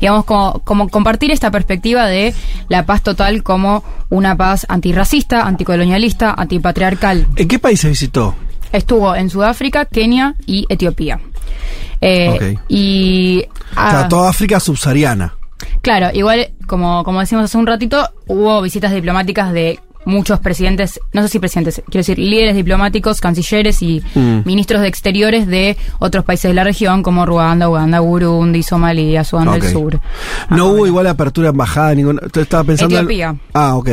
digamos, 0.00 0.24
como, 0.24 0.60
como 0.60 0.88
compartir 0.88 1.30
esta 1.32 1.50
perspectiva 1.50 2.06
de 2.06 2.32
la 2.68 2.86
paz 2.86 3.02
total 3.02 3.42
como 3.42 3.82
una 4.08 4.36
paz 4.36 4.66
antirracista, 4.68 5.46
anticolonialista, 5.46 6.32
antipatriarcal. 6.32 7.26
¿En 7.36 7.48
qué 7.48 7.58
país 7.58 7.80
se 7.80 7.88
visitó? 7.88 8.34
Estuvo 8.72 9.14
en 9.14 9.30
Sudáfrica, 9.30 9.84
Kenia 9.84 10.34
y 10.46 10.66
Etiopía. 10.68 11.20
Eh, 12.00 12.30
okay. 12.34 12.58
Y. 12.68 13.44
Ah, 13.74 13.88
o 13.88 13.90
sea, 13.90 14.08
toda 14.08 14.30
África 14.30 14.60
subsahariana. 14.60 15.34
Claro, 15.80 16.10
igual, 16.12 16.50
como, 16.66 17.04
como 17.04 17.20
decimos 17.20 17.44
hace 17.44 17.56
un 17.56 17.66
ratito, 17.66 18.08
hubo 18.26 18.60
visitas 18.60 18.92
diplomáticas 18.92 19.52
de 19.52 19.80
muchos 20.06 20.38
presidentes, 20.38 21.00
no 21.12 21.22
sé 21.22 21.28
si 21.28 21.38
presidentes, 21.38 21.82
quiero 21.86 21.98
decir, 21.98 22.18
líderes 22.18 22.54
diplomáticos, 22.54 23.20
cancilleres 23.20 23.82
y 23.82 24.02
mm. 24.14 24.42
ministros 24.44 24.80
de 24.80 24.88
exteriores 24.88 25.46
de 25.46 25.76
otros 25.98 26.24
países 26.24 26.48
de 26.48 26.54
la 26.54 26.64
región 26.64 27.02
como 27.02 27.26
Ruanda, 27.26 27.68
Uganda, 27.68 28.00
Burundi, 28.00 28.62
Somalia, 28.62 29.24
Sudán 29.24 29.48
okay. 29.48 29.60
del 29.60 29.72
Sur. 29.72 30.00
No 30.50 30.56
ah, 30.56 30.64
hubo 30.64 30.70
bueno. 30.70 30.86
igual 30.86 31.06
apertura 31.08 31.48
embajada, 31.50 31.94
ninguna. 31.94 32.22
Estaba 32.32 32.64
pensando. 32.64 32.94
Etiopía. 32.94 33.30
En... 33.30 33.40
Ah, 33.52 33.76
ok. 33.76 33.88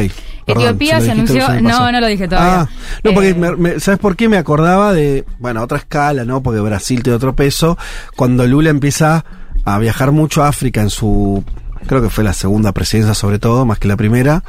Perdón, 0.45 0.63
Etiopía 0.63 1.01
se, 1.01 1.11
anunció. 1.11 1.61
No, 1.61 1.91
no 1.91 1.99
lo 2.01 2.07
dije 2.07 2.27
todavía. 2.27 2.61
Ah, 2.61 2.69
no, 3.03 3.13
porque, 3.13 3.29
eh, 3.29 3.35
me, 3.35 3.55
me, 3.55 3.79
¿sabes 3.79 3.99
por 3.99 4.15
qué? 4.15 4.29
Me 4.29 4.37
acordaba 4.37 4.93
de, 4.93 5.25
bueno, 5.39 5.61
otra 5.61 5.77
escala, 5.77 6.25
¿no? 6.25 6.41
Porque 6.43 6.59
Brasil 6.59 7.01
tiene 7.03 7.15
otro 7.15 7.35
peso. 7.35 7.77
Cuando 8.15 8.45
Lula 8.45 8.69
empieza 8.69 9.23
a 9.65 9.77
viajar 9.79 10.11
mucho 10.11 10.43
a 10.43 10.49
África 10.49 10.81
en 10.81 10.89
su, 10.89 11.43
creo 11.87 12.01
que 12.01 12.09
fue 12.09 12.23
la 12.23 12.33
segunda 12.33 12.71
presidencia 12.71 13.13
sobre 13.13 13.39
todo, 13.39 13.65
más 13.65 13.79
que 13.79 13.87
la 13.87 13.95
primera, 13.97 14.43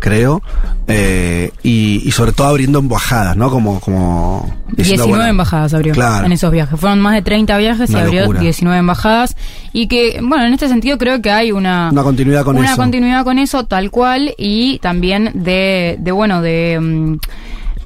creo. 0.00 0.42
Eh, 0.86 1.50
y, 1.62 2.02
y 2.04 2.10
sobre 2.12 2.32
todo 2.32 2.46
abriendo 2.48 2.78
embajadas, 2.78 3.36
¿no? 3.36 3.50
Como. 3.50 3.80
como 3.80 4.54
diciendo, 4.68 5.04
19 5.04 5.08
bueno, 5.10 5.26
embajadas 5.30 5.72
abrió 5.74 5.94
Claro. 5.94 6.26
en 6.26 6.32
esos 6.32 6.50
viajes. 6.50 6.78
Fueron 6.78 7.00
más 7.00 7.14
de 7.14 7.22
30 7.22 7.56
viajes 7.58 7.90
y 7.90 7.96
abrió 7.96 8.20
locura. 8.22 8.40
19 8.40 8.78
embajadas. 8.78 9.36
Y 9.76 9.88
que, 9.88 10.20
bueno, 10.22 10.46
en 10.46 10.52
este 10.52 10.68
sentido 10.68 10.96
creo 10.98 11.20
que 11.20 11.32
hay 11.32 11.50
una, 11.50 11.90
Una 11.90 12.04
continuidad 12.04 12.44
con 12.44 12.56
una 12.56 12.68
eso. 12.68 12.76
continuidad 12.76 13.24
con 13.24 13.40
eso, 13.40 13.64
tal 13.66 13.90
cual, 13.90 14.32
y 14.38 14.78
también 14.78 15.32
de, 15.34 15.96
de 15.98 16.12
bueno, 16.12 16.40
de. 16.42 16.78
mm, 16.80 17.18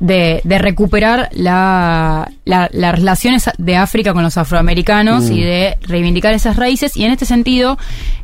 De, 0.00 0.40
de 0.44 0.58
recuperar 0.58 1.28
la, 1.32 2.30
la- 2.44 2.68
las 2.72 2.94
relaciones 2.94 3.50
de 3.58 3.76
África 3.76 4.12
con 4.14 4.22
los 4.22 4.36
afroamericanos 4.36 5.28
Mm. 5.30 5.32
y 5.32 5.42
de 5.42 5.78
reivindicar 5.82 6.34
esas 6.34 6.56
raíces. 6.56 6.96
Y 6.96 7.04
en 7.04 7.10
este 7.12 7.24
sentido, 7.24 7.78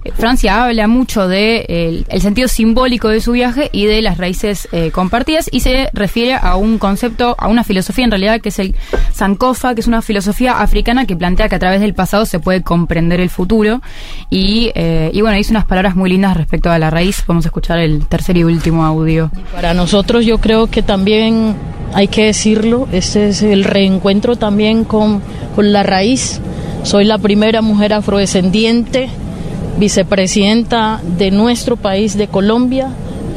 eh, 0.04 0.12
Francia 0.16 0.64
habla 0.64 0.86
mucho 0.86 1.26
de 1.26 1.64
el, 1.68 2.06
el 2.08 2.20
sentido 2.20 2.46
simbólico 2.48 3.08
de 3.08 3.20
su 3.20 3.32
viaje 3.32 3.70
y 3.72 3.86
de 3.86 4.02
las 4.02 4.18
raíces 4.18 4.68
eh, 4.72 4.90
compartidas 4.92 5.48
y 5.50 5.60
se 5.60 5.88
refiere 5.92 6.34
a 6.34 6.56
un 6.56 6.78
concepto, 6.78 7.34
a 7.38 7.48
una 7.48 7.64
filosofía 7.64 8.04
en 8.04 8.10
realidad 8.10 8.40
que 8.40 8.50
es 8.50 8.58
el 8.58 8.74
Sankofa, 9.12 9.74
que 9.74 9.80
es 9.80 9.86
una 9.86 10.02
filosofía 10.02 10.60
africana 10.60 11.06
que 11.06 11.16
plantea 11.16 11.48
que 11.48 11.56
a 11.56 11.58
través 11.58 11.80
del 11.80 11.94
pasado 11.94 12.24
se 12.26 12.38
puede 12.38 12.62
comprender 12.62 13.20
el 13.20 13.30
futuro. 13.30 13.80
Y, 14.30 14.70
eh, 14.74 15.10
y 15.12 15.20
bueno, 15.22 15.36
dice 15.36 15.50
unas 15.52 15.64
palabras 15.64 15.96
muy 15.96 16.10
lindas 16.10 16.36
respecto 16.36 16.70
a 16.70 16.78
la 16.78 16.90
raíz. 16.90 17.24
Vamos 17.26 17.44
a 17.46 17.48
escuchar 17.48 17.78
el 17.78 18.06
tercer 18.06 18.36
y 18.36 18.44
último 18.44 18.84
audio. 18.84 19.30
Para 19.52 19.74
nosotros 19.74 20.24
yo 20.24 20.38
creo 20.38 20.68
que 20.68 20.82
también 20.82 21.54
hay 21.92 22.08
que 22.08 22.24
decirlo, 22.24 22.88
este 22.90 23.28
es 23.28 23.42
el 23.42 23.62
reencuentro 23.64 24.34
también 24.34 24.84
con, 24.84 25.22
con 25.54 25.72
la 25.72 25.84
raíz. 25.84 26.40
Soy 26.82 27.04
la 27.04 27.18
primera 27.18 27.62
mujer 27.62 27.92
afrodescendiente, 27.92 29.08
vicepresidenta 29.78 31.00
de 31.18 31.30
nuestro 31.30 31.76
país, 31.76 32.16
de 32.16 32.26
Colombia, 32.26 32.88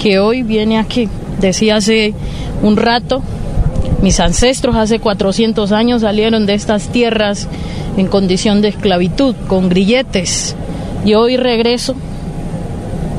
que 0.01 0.19
hoy 0.19 0.41
viene 0.41 0.79
aquí. 0.79 1.07
Decía 1.39 1.75
hace 1.75 2.15
un 2.63 2.77
rato, 2.77 3.21
mis 4.01 4.19
ancestros 4.19 4.75
hace 4.75 4.99
400 4.99 5.71
años 5.71 6.01
salieron 6.01 6.45
de 6.47 6.55
estas 6.55 6.87
tierras 6.89 7.47
en 7.95 8.07
condición 8.07 8.61
de 8.61 8.69
esclavitud, 8.69 9.35
con 9.47 9.69
grilletes, 9.69 10.55
y 11.05 11.13
hoy 11.13 11.37
regreso 11.37 11.95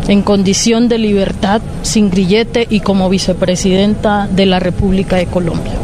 en 0.08 0.22
condición 0.22 0.88
de 0.88 0.98
libertad, 0.98 1.62
sin 1.82 2.10
grillete 2.10 2.66
y 2.68 2.80
como 2.80 3.08
vicepresidenta 3.08 4.26
de 4.26 4.46
la 4.46 4.58
República 4.58 5.16
de 5.16 5.26
Colombia. 5.26 5.74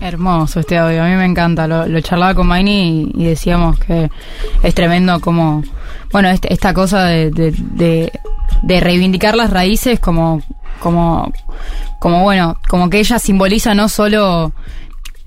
Hermoso 0.00 0.60
este 0.60 0.78
audio, 0.78 1.02
a 1.02 1.06
mí 1.08 1.14
me 1.14 1.24
encanta. 1.24 1.66
Lo, 1.66 1.86
lo 1.86 2.00
charlaba 2.00 2.34
con 2.34 2.46
Maini 2.46 3.10
y, 3.14 3.24
decíamos 3.24 3.78
que 3.78 4.10
es 4.62 4.74
tremendo 4.74 5.20
como, 5.20 5.62
bueno, 6.12 6.28
este- 6.28 6.52
esta 6.52 6.74
cosa 6.74 7.04
de 7.06 8.10
reivindicar 8.66 9.34
las 9.36 9.50
raíces 9.50 9.98
como, 9.98 10.42
como, 10.80 11.32
como 11.98 12.22
bueno, 12.22 12.58
como 12.68 12.90
que 12.90 12.98
ella 12.98 13.18
simboliza 13.18 13.74
no 13.74 13.88
solo 13.88 14.52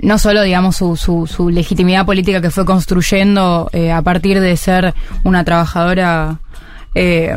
no 0.02 0.18
solo, 0.18 0.44
digamos, 0.44 0.78
su, 0.78 0.96
su, 0.96 1.28
su 1.28 1.50
legitimidad 1.50 2.06
política 2.06 2.40
que 2.40 2.52
fue 2.52 2.64
construyendo 2.64 3.70
eh, 3.74 3.92
a 3.92 4.02
partir 4.02 4.40
de 4.40 4.56
ser 4.56 4.94
una 5.26 5.44
trabajadora 5.44 6.40
eh, 6.96 7.36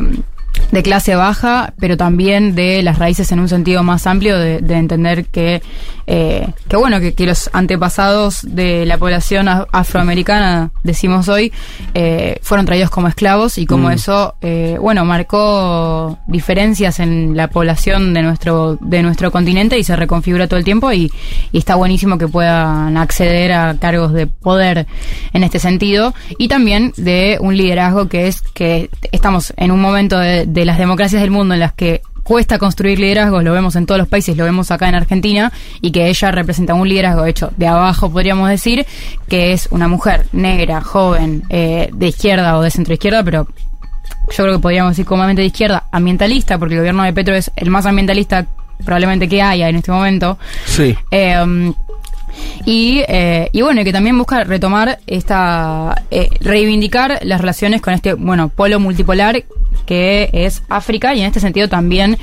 de 0.71 0.83
clase 0.83 1.15
baja, 1.15 1.75
pero 1.79 1.97
también 1.97 2.55
de 2.55 2.83
las 2.83 2.99
raíces 2.99 3.31
en 3.33 3.41
un 3.41 3.49
sentido 3.49 3.83
más 3.83 4.07
amplio, 4.07 4.39
de, 4.39 4.61
de 4.61 4.75
entender 4.75 5.27
que, 5.27 5.63
eh, 6.07 6.49
que 6.69 6.77
bueno, 6.77 6.99
que, 7.01 7.15
que 7.15 7.27
los 7.27 7.51
antepasados 7.53 8.41
de 8.43 8.87
la 8.87 8.97
población 8.99 9.49
afroamericana, 9.49 10.71
decimos 10.83 11.29
hoy, 11.29 11.53
eh, 11.95 12.39
fueron 12.43 12.65
traídos 12.67 12.91
como 12.91 13.09
esclavos 13.09 13.59
y 13.59 13.67
como 13.67 13.89
Mm. 13.89 13.93
eso, 13.93 14.35
eh, 14.41 14.77
bueno, 14.81 15.05
marcó 15.05 16.19
diferencias 16.27 17.01
en 17.01 17.37
la 17.37 17.49
población 17.49 18.15
de 18.15 18.23
nuestro, 18.23 18.79
de 18.81 19.03
nuestro 19.03 19.31
continente 19.31 19.79
y 19.79 19.85
se 19.85 19.97
reconfigura 19.97 20.47
todo 20.49 20.59
el 20.59 20.65
tiempo 20.65 20.93
y, 20.93 21.11
y 21.53 21.59
está 21.59 21.75
buenísimo 21.75 22.17
que 22.19 22.29
puedan 22.29 22.97
acceder 22.97 23.53
a 23.53 23.77
cargos 23.79 24.13
de 24.13 24.27
poder 24.27 24.87
en 25.33 25.43
este 25.43 25.59
sentido 25.59 26.15
y 26.39 26.49
también 26.49 26.93
de 26.97 27.39
un 27.41 27.57
liderazgo 27.57 28.09
que 28.09 28.29
es 28.29 28.43
que 28.55 28.89
estamos 29.11 29.53
en 29.57 29.71
un 29.71 29.81
momento 29.81 30.19
de, 30.19 30.42
de 30.47 30.65
las 30.65 30.79
democracias 30.79 31.23
del 31.23 31.31
mundo 31.31 31.55
en 31.55 31.61
las 31.61 31.73
que 31.73 32.03
cuesta 32.23 32.59
construir 32.59 33.01
liderazgos, 33.01 33.43
lo 33.43 33.53
vemos 33.53 33.77
en 33.77 33.87
todos 33.87 33.99
los 33.99 34.09
países, 34.09 34.37
lo 34.37 34.45
vemos 34.45 34.71
acá 34.71 34.89
en 34.89 34.95
Argentina, 34.95 35.53
y 35.81 35.91
que 35.91 36.09
ella 36.09 36.31
representa 36.31 36.75
un 36.75 36.89
liderazgo 36.89 37.25
hecho 37.25 37.53
de 37.57 37.67
abajo, 37.67 38.11
podríamos 38.11 38.49
decir, 38.49 38.87
que 39.29 39.53
es 39.53 39.69
una 39.71 39.89
mujer 39.89 40.27
negra, 40.33 40.81
joven, 40.81 41.43
eh, 41.49 41.91
de 41.93 42.07
izquierda 42.07 42.57
o 42.57 42.63
de 42.63 42.71
centro 42.71 42.95
izquierda, 42.95 43.25
pero 43.25 43.49
yo 44.31 44.45
creo 44.45 44.53
que 44.57 44.61
podríamos 44.61 44.93
decir 44.93 45.05
comúnmente 45.05 45.43
de 45.43 45.47
izquierda, 45.47 45.89
ambientalista, 45.91 46.59
porque 46.59 46.75
el 46.75 46.81
gobierno 46.81 47.03
de 47.03 47.13
Petro 47.13 47.35
es 47.35 47.51
el 47.57 47.71
más 47.71 47.87
ambientalista 47.87 48.47
probablemente 48.85 49.29
que 49.29 49.43
haya 49.43 49.69
en 49.69 49.77
este 49.77 49.91
momento. 49.91 50.39
Sí. 50.67 50.97
Eh, 51.11 51.73
y, 52.65 53.03
eh, 53.09 53.49
y 53.53 53.63
bueno, 53.63 53.85
que 53.85 53.93
también 53.93 54.17
busca 54.17 54.45
retomar 54.45 54.99
esta, 55.07 56.03
eh, 56.11 56.29
reivindicar 56.41 57.21
las 57.23 57.41
relaciones 57.41 57.81
con 57.81 57.95
este, 57.95 58.15
bueno, 58.15 58.49
polo 58.49 58.81
multipolar 58.81 59.45
que 59.87 60.31
es 60.33 60.63
África 60.69 61.15
y 61.15 61.21
en 61.21 61.27
este 61.27 61.41
sentido 61.41 61.69
también, 61.69 62.17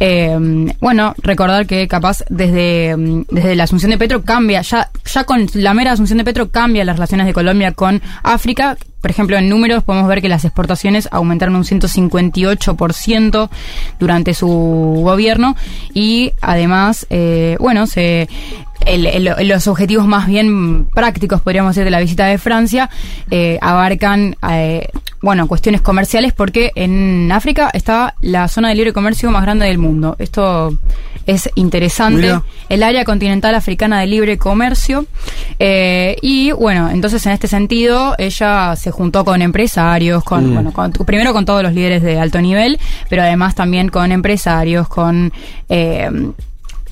eh, 0.00 0.36
bueno, 0.80 1.14
recordar 1.18 1.66
que 1.66 1.88
capaz 1.88 2.24
desde, 2.28 2.94
desde 3.30 3.56
la 3.56 3.64
asunción 3.64 3.90
de 3.90 3.98
Petro 3.98 4.22
cambia, 4.22 4.60
ya, 4.62 4.90
ya 5.04 5.24
con 5.24 5.46
la 5.54 5.74
mera 5.74 5.92
asunción 5.92 6.18
de 6.18 6.24
Petro 6.24 6.50
cambia 6.50 6.84
las 6.84 6.96
relaciones 6.96 7.26
de 7.26 7.32
Colombia 7.32 7.72
con 7.72 8.02
África. 8.22 8.76
Por 9.06 9.12
ejemplo, 9.12 9.36
en 9.36 9.48
números 9.48 9.84
podemos 9.84 10.08
ver 10.08 10.20
que 10.20 10.28
las 10.28 10.44
exportaciones 10.44 11.08
aumentaron 11.12 11.54
un 11.54 11.62
158% 11.62 13.48
durante 14.00 14.34
su 14.34 14.48
gobierno 14.48 15.54
y 15.94 16.32
además, 16.40 17.06
eh, 17.08 17.56
bueno, 17.60 17.86
se 17.86 18.28
los 19.44 19.68
objetivos 19.68 20.08
más 20.08 20.26
bien 20.26 20.86
prácticos, 20.86 21.40
podríamos 21.40 21.76
decir, 21.76 21.84
de 21.84 21.92
la 21.92 22.00
visita 22.00 22.26
de 22.26 22.38
Francia, 22.38 22.90
eh, 23.30 23.60
abarcan, 23.62 24.34
eh, 24.50 24.88
bueno, 25.26 25.48
cuestiones 25.48 25.80
comerciales, 25.80 26.32
porque 26.32 26.70
en 26.76 27.32
África 27.32 27.68
está 27.74 28.14
la 28.20 28.46
zona 28.46 28.68
de 28.68 28.76
libre 28.76 28.92
comercio 28.92 29.28
más 29.32 29.42
grande 29.42 29.66
del 29.66 29.76
mundo. 29.76 30.14
Esto 30.20 30.78
es 31.26 31.50
interesante. 31.56 32.22
Mira. 32.22 32.42
El 32.68 32.84
área 32.84 33.04
continental 33.04 33.56
africana 33.56 33.98
de 34.00 34.06
libre 34.06 34.38
comercio. 34.38 35.04
Eh, 35.58 36.16
y 36.22 36.52
bueno, 36.52 36.90
entonces 36.90 37.26
en 37.26 37.32
este 37.32 37.48
sentido, 37.48 38.14
ella 38.18 38.76
se 38.76 38.92
juntó 38.92 39.24
con 39.24 39.42
empresarios, 39.42 40.22
con, 40.22 40.50
Mm. 40.50 40.54
bueno, 40.54 40.72
con- 40.72 40.92
primero 40.92 41.32
con 41.32 41.44
todos 41.44 41.64
los 41.64 41.72
líderes 41.72 42.02
de 42.04 42.20
alto 42.20 42.40
nivel, 42.40 42.78
pero 43.08 43.22
además 43.22 43.56
también 43.56 43.88
con 43.88 44.12
empresarios, 44.12 44.86
con 44.86 45.32
eh, 45.68 46.08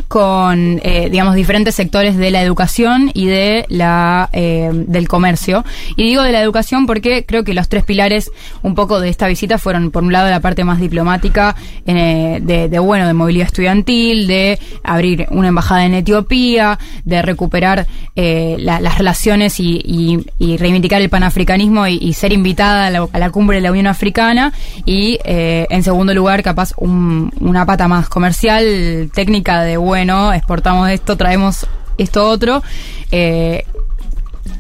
con 0.09 0.81
eh, 0.83 1.09
digamos 1.11 1.35
diferentes 1.35 1.75
sectores 1.75 2.17
de 2.17 2.31
la 2.31 2.43
educación 2.43 3.11
y 3.15 3.27
de 3.27 3.65
la 3.69 4.29
eh, 4.33 4.71
del 4.73 5.09
comercio. 5.09 5.65
Y 5.97 6.05
digo 6.05 6.23
de 6.23 6.33
la 6.33 6.41
educación 6.41 6.87
porque 6.87 7.25
creo 7.27 7.45
que 7.45 7.55
los 7.55 7.69
tres 7.69 7.85
pilares 7.85 8.31
un 8.63 8.75
poco 8.75 9.01
de 9.01 9.09
esta 9.09 9.27
visita 9.27 9.59
fueron 9.59 9.91
por 9.91 10.03
un 10.05 10.13
lado 10.13 10.31
la 10.31 10.41
parte 10.41 10.65
más 10.65 10.81
diplomática 10.81 11.57
eh, 11.87 12.39
de, 12.43 12.69
de, 12.69 12.79
bueno 12.79 13.07
de 13.07 13.13
movilidad 13.15 13.47
estudiantil 13.47 14.27
de 14.27 14.59
abrir 14.83 15.27
una 15.31 15.49
embajada 15.49 15.85
en 15.85 15.95
Etiopía 15.95 16.79
de 17.05 17.23
recuperar 17.23 17.87
eh, 18.17 18.57
la- 18.59 18.81
las 18.81 18.99
relaciones 18.99 19.59
y, 19.61 19.81
y- 19.85 20.25
y 20.39 20.57
reivindicar 20.57 21.01
el 21.03 21.09
panafricanismo 21.09 21.87
y, 21.87 22.13
ser 22.15 22.33
invitada 22.33 22.87
a 22.87 22.91
la, 22.91 23.09
a 23.13 23.19
la 23.19 23.31
cumbre 23.31 23.57
de 23.57 23.63
la 23.63 23.71
Unión 23.73 23.87
Africana. 23.89 24.53
Y 24.85 25.19
eh, 25.25 25.67
en 25.71 25.83
segundo 25.83 26.15
lugar 26.15 26.43
capaz 26.43 26.73
un- 26.77 27.33
una 27.41 27.67
pata 27.67 27.89
más 27.89 28.09
comercial 28.09 29.11
técnica 29.15 29.63
de 29.63 29.77
exportamos 29.97 30.91
esto 30.91 31.16
traemos 31.16 31.66
esto 31.99 32.29
otro 32.29 32.62
eh, 33.11 33.65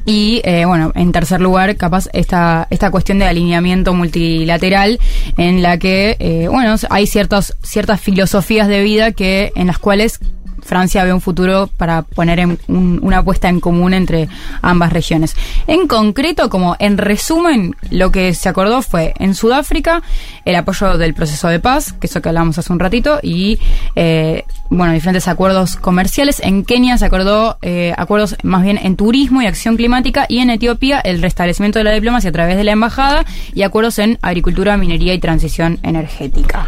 y 0.06 0.42
eh, 0.44 0.66
bueno, 0.66 0.92
en 0.94 1.12
tercer 1.12 1.40
lugar, 1.40 1.76
capaz 1.76 2.08
esta, 2.12 2.66
esta 2.70 2.90
cuestión 2.90 3.18
de 3.18 3.24
alineamiento 3.24 3.94
multilateral 3.94 5.00
en 5.38 5.62
la 5.62 5.78
que, 5.78 6.16
eh, 6.18 6.48
bueno, 6.48 6.74
hay 6.90 7.06
ciertos, 7.06 7.56
ciertas 7.62 8.00
filosofías 8.00 8.68
de 8.68 8.82
vida 8.82 9.12
que, 9.12 9.52
en 9.56 9.66
las 9.66 9.78
cuales 9.78 10.20
Francia 10.64 11.04
ve 11.04 11.12
un 11.12 11.20
futuro 11.20 11.68
para 11.76 12.02
poner 12.02 12.38
en 12.40 12.58
un- 12.68 12.98
una 13.02 13.18
apuesta 13.18 13.48
en 13.48 13.60
común 13.60 13.94
entre 13.94 14.28
ambas 14.62 14.92
regiones. 14.92 15.36
En 15.66 15.86
concreto, 15.86 16.48
como 16.48 16.76
en 16.78 16.98
resumen, 16.98 17.76
lo 17.90 18.10
que 18.10 18.34
se 18.34 18.48
acordó 18.48 18.82
fue 18.82 19.14
en 19.18 19.34
Sudáfrica 19.34 20.02
el 20.44 20.56
apoyo 20.56 20.96
del 20.98 21.14
proceso 21.14 21.48
de 21.48 21.60
paz, 21.60 21.92
que 21.92 22.06
eso 22.06 22.22
que 22.22 22.28
hablamos 22.28 22.58
hace 22.58 22.72
un 22.72 22.80
ratito, 22.80 23.18
y 23.22 23.58
eh, 23.96 24.44
bueno, 24.70 24.92
diferentes 24.92 25.28
acuerdos 25.28 25.76
comerciales. 25.76 26.40
En 26.40 26.64
Kenia 26.64 26.96
se 26.98 27.04
acordó 27.04 27.58
eh, 27.62 27.92
acuerdos 27.96 28.36
más 28.42 28.62
bien 28.62 28.78
en 28.82 28.96
turismo 28.96 29.42
y 29.42 29.46
acción 29.46 29.76
climática, 29.76 30.26
y 30.28 30.38
en 30.38 30.50
Etiopía 30.50 31.00
el 31.00 31.20
restablecimiento 31.22 31.78
de 31.78 31.84
la 31.84 31.92
diplomacia 31.92 32.30
a 32.30 32.32
través 32.32 32.56
de 32.56 32.64
la 32.64 32.72
embajada 32.72 33.24
y 33.54 33.62
acuerdos 33.62 33.98
en 33.98 34.18
agricultura, 34.22 34.76
minería 34.76 35.12
y 35.14 35.18
transición 35.18 35.78
energética. 35.82 36.66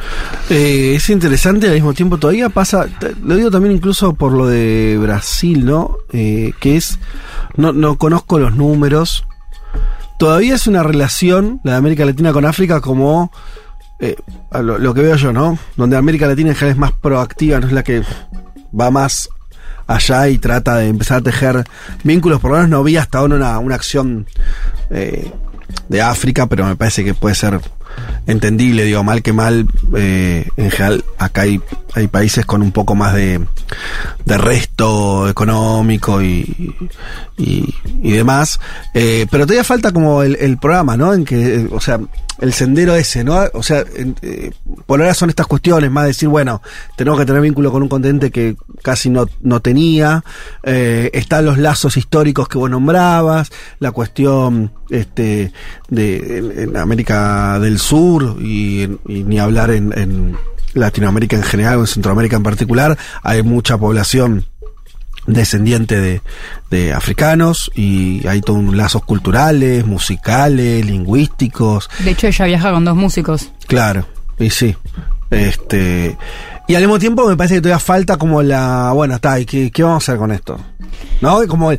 Eh, 0.50 0.94
es 0.96 1.08
interesante 1.10 1.66
al 1.68 1.74
mismo 1.74 1.94
tiempo 1.94 2.18
todavía 2.18 2.48
pasa, 2.48 2.86
lo 3.22 3.36
digo 3.36 3.50
también 3.50 3.74
incluso 3.74 3.85
por 4.18 4.32
lo 4.32 4.46
de 4.46 4.98
Brasil, 5.00 5.64
¿no? 5.64 5.98
Eh, 6.12 6.52
que 6.60 6.76
es, 6.76 6.98
no, 7.56 7.72
no 7.72 7.96
conozco 7.98 8.38
los 8.38 8.56
números, 8.56 9.24
todavía 10.18 10.54
es 10.54 10.66
una 10.66 10.82
relación, 10.82 11.60
la 11.62 11.72
de 11.72 11.78
América 11.78 12.04
Latina 12.04 12.32
con 12.32 12.44
África, 12.44 12.80
como 12.80 13.30
eh, 14.00 14.16
lo, 14.60 14.92
que 14.92 15.02
veo 15.02 15.16
yo, 15.16 15.32
¿no? 15.32 15.58
Donde 15.76 15.96
América 15.96 16.26
Latina 16.26 16.50
en 16.50 16.56
general 16.56 16.72
es 16.72 16.80
más 16.80 16.92
proactiva, 16.92 17.60
no 17.60 17.68
es 17.68 17.72
la 17.72 17.84
que 17.84 18.02
va 18.78 18.90
más 18.90 19.28
allá 19.86 20.28
y 20.28 20.38
trata 20.38 20.76
de 20.76 20.88
empezar 20.88 21.18
a 21.18 21.22
tejer 21.22 21.64
vínculos. 22.02 22.40
Por 22.40 22.50
lo 22.50 22.56
menos 22.56 22.70
no 22.70 22.82
vi 22.82 22.96
hasta 22.96 23.18
ahora 23.18 23.36
una, 23.36 23.58
una 23.60 23.76
acción 23.76 24.26
eh, 24.90 25.30
de 25.88 26.02
África, 26.02 26.48
pero 26.48 26.66
me 26.66 26.74
parece 26.74 27.04
que 27.04 27.14
puede 27.14 27.36
ser 27.36 27.60
entendible, 28.26 28.84
digo, 28.84 29.04
mal 29.04 29.22
que 29.22 29.32
mal, 29.32 29.68
en 29.94 30.70
general 30.70 31.04
acá 31.18 31.42
hay, 31.42 31.60
hay 31.94 32.08
países 32.08 32.44
con 32.44 32.62
un 32.62 32.72
poco 32.72 32.94
más 32.94 33.14
de, 33.14 33.40
de 34.24 34.38
resto 34.38 35.28
económico 35.28 36.22
y, 36.22 36.74
y, 37.38 38.12
demás, 38.12 38.60
eh, 38.94 39.26
pero 39.30 39.44
todavía 39.44 39.64
falta 39.64 39.92
como 39.92 40.22
el, 40.22 40.58
programa, 40.58 40.96
¿no? 40.96 41.14
En 41.14 41.24
que, 41.24 41.56
eh, 41.56 41.68
o 41.70 41.80
sea, 41.80 42.00
el 42.40 42.52
sendero 42.52 42.94
ese, 42.94 43.24
¿no? 43.24 43.38
O 43.54 43.62
sea, 43.62 43.84
eh, 44.22 44.50
por 44.84 45.00
ahora 45.00 45.14
son 45.14 45.30
estas 45.30 45.46
cuestiones, 45.46 45.90
más 45.90 46.06
decir, 46.06 46.28
bueno, 46.28 46.62
tenemos 46.96 47.18
que 47.18 47.26
tener 47.26 47.40
vínculo 47.40 47.72
con 47.72 47.82
un 47.82 47.88
continente 47.88 48.30
que 48.30 48.56
casi 48.82 49.10
no, 49.10 49.26
no 49.40 49.60
tenía, 49.60 50.22
eh, 50.62 51.10
están 51.12 51.44
los 51.44 51.58
lazos 51.58 51.96
históricos 51.96 52.48
que 52.48 52.58
vos 52.58 52.70
nombrabas, 52.70 53.50
la 53.78 53.92
cuestión 53.92 54.72
este 54.90 55.52
de 55.88 56.62
en, 56.62 56.76
América 56.76 57.58
del 57.58 57.78
Sur 57.78 58.36
y, 58.40 58.82
y 59.06 59.24
ni 59.24 59.38
hablar 59.38 59.70
en, 59.70 59.92
en 59.98 60.36
Latinoamérica 60.76 61.36
en 61.36 61.42
general 61.42 61.78
o 61.78 61.80
en 61.80 61.86
Centroamérica 61.88 62.36
en 62.36 62.42
particular, 62.42 62.96
hay 63.22 63.42
mucha 63.42 63.76
población 63.76 64.46
descendiente 65.26 66.00
de, 66.00 66.22
de 66.70 66.92
africanos 66.92 67.70
y 67.74 68.24
hay 68.28 68.40
todos 68.40 68.62
lazos 68.74 69.04
culturales, 69.04 69.84
musicales, 69.84 70.86
lingüísticos, 70.86 71.90
De 72.04 72.10
hecho, 72.12 72.28
ella 72.28 72.44
viaja 72.44 72.70
con 72.70 72.84
dos 72.84 72.94
músicos. 72.96 73.50
Claro, 73.66 74.06
y 74.38 74.50
sí. 74.50 74.76
Este. 75.30 76.16
Y 76.68 76.74
al 76.74 76.82
mismo 76.82 76.98
tiempo 77.00 77.26
me 77.28 77.36
parece 77.36 77.56
que 77.56 77.60
todavía 77.60 77.80
falta 77.80 78.16
como 78.16 78.42
la. 78.42 78.92
Bueno, 78.94 79.16
está, 79.16 79.38
¿y 79.40 79.44
qué, 79.46 79.70
qué 79.72 79.82
vamos 79.82 80.02
a 80.08 80.12
hacer 80.12 80.18
con 80.18 80.30
esto? 80.30 80.58
¿No? 81.20 81.44
Como. 81.48 81.70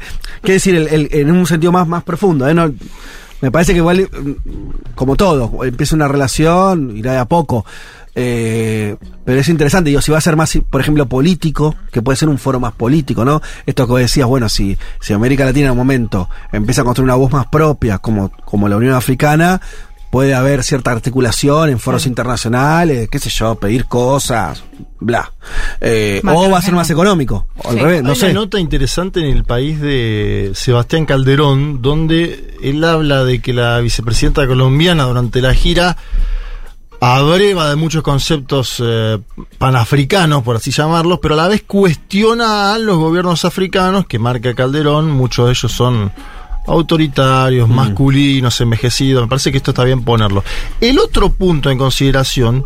Quiere 0.42 0.54
decir, 0.56 0.76
el- 0.76 0.88
el- 0.88 1.10
en 1.12 1.32
un 1.32 1.46
sentido 1.46 1.72
más, 1.72 1.88
más 1.88 2.04
profundo, 2.04 2.48
¿eh? 2.48 2.54
No, 2.54 2.70
me 3.40 3.52
parece 3.52 3.72
que 3.72 3.78
igual, 3.78 4.10
mm, 4.12 4.94
como 4.96 5.16
todo, 5.16 5.64
empieza 5.64 5.96
una 5.96 6.08
relación, 6.10 6.96
irá 6.98 7.14
de 7.14 7.18
a 7.20 7.26
poco. 7.26 7.66
Eh, 8.20 8.96
pero 9.24 9.40
es 9.40 9.48
interesante, 9.48 9.92
digo, 9.92 10.02
si 10.02 10.12
va 10.12 10.18
a 10.18 10.22
ser 10.22 10.36
más, 10.36 10.58
por 10.72 10.82
ejemplo, 10.82 11.06
político, 11.08 11.76
que 11.92 12.02
puede 12.02 12.16
ser 12.16 12.30
un 12.30 12.40
foro 12.40 12.60
más 12.60 12.74
político, 12.74 13.24
¿no? 13.24 13.44
Esto 13.68 13.86
que 13.86 13.92
vos 13.92 14.00
decías, 14.00 14.28
bueno, 14.28 14.50
si, 14.50 14.76
si 15.00 15.14
América 15.14 15.46
Latina 15.46 15.68
en 15.68 15.74
un 15.74 15.78
momento 15.78 16.28
empieza 16.52 16.82
a 16.82 16.84
construir 16.84 17.06
una 17.06 17.16
voz 17.16 17.32
más 17.32 17.46
propia, 17.46 18.00
como, 18.00 18.32
como 18.44 18.68
la 18.68 18.78
Unión 18.78 18.96
Africana, 18.96 19.62
puede 20.10 20.34
haber 20.34 20.64
cierta 20.64 20.90
articulación 20.90 21.70
en 21.70 21.78
foros 21.78 22.08
internacionales, 22.08 23.08
qué 23.12 23.20
sé 23.20 23.30
yo, 23.30 23.54
pedir 23.54 23.86
cosas, 23.86 24.64
bla. 25.00 25.32
Eh, 25.80 26.20
o 26.26 26.50
va 26.50 26.58
a 26.58 26.62
ser 26.64 26.74
más 26.74 26.90
económico, 26.90 27.46
o 27.64 27.70
al 27.70 27.78
revés, 27.78 28.02
no 28.02 28.12
Hay 28.12 28.16
sé. 28.16 28.26
una 28.32 28.34
nota 28.34 28.60
interesante 28.60 29.20
en 29.20 29.28
el 29.38 29.44
país 29.44 29.80
de 29.80 30.54
Sebastián 30.56 31.06
Calderón, 31.06 31.84
donde 31.84 32.56
él 32.64 32.84
habla 32.84 33.24
de 33.26 33.42
que 33.44 33.54
la 33.54 33.80
vicepresidenta 33.80 34.48
colombiana 34.48 35.04
durante 35.04 35.40
la 35.40 35.54
gira 35.54 35.98
abreva 37.00 37.70
de 37.70 37.76
muchos 37.76 38.02
conceptos 38.04 38.82
eh, 38.84 39.20
panafricanos, 39.58 40.44
por 40.44 40.56
así 40.56 40.72
llamarlos, 40.72 41.20
pero 41.22 41.36
a 41.36 41.38
la 41.38 41.48
vez 41.48 41.64
cuestiona 41.64 42.74
a 42.74 42.78
los 42.80 42.98
gobiernos 42.98 43.46
africanos 43.46 44.08
que 44.08 44.20
marca 44.20 44.54
Calderón, 44.56 45.12
muchos 45.12 45.46
de 45.46 45.52
ellos 45.52 45.72
son 45.72 46.12
autoritarios, 46.68 47.70
masculinos, 47.70 48.60
envejecidos, 48.60 49.24
me 49.24 49.30
parece 49.30 49.52
que 49.52 49.58
esto 49.58 49.72
está 49.72 49.84
bien 49.84 50.04
ponerlo. 50.04 50.44
El 50.82 51.00
otro 51.00 51.32
punto 51.32 51.70
en 51.70 51.78
consideración 51.78 52.66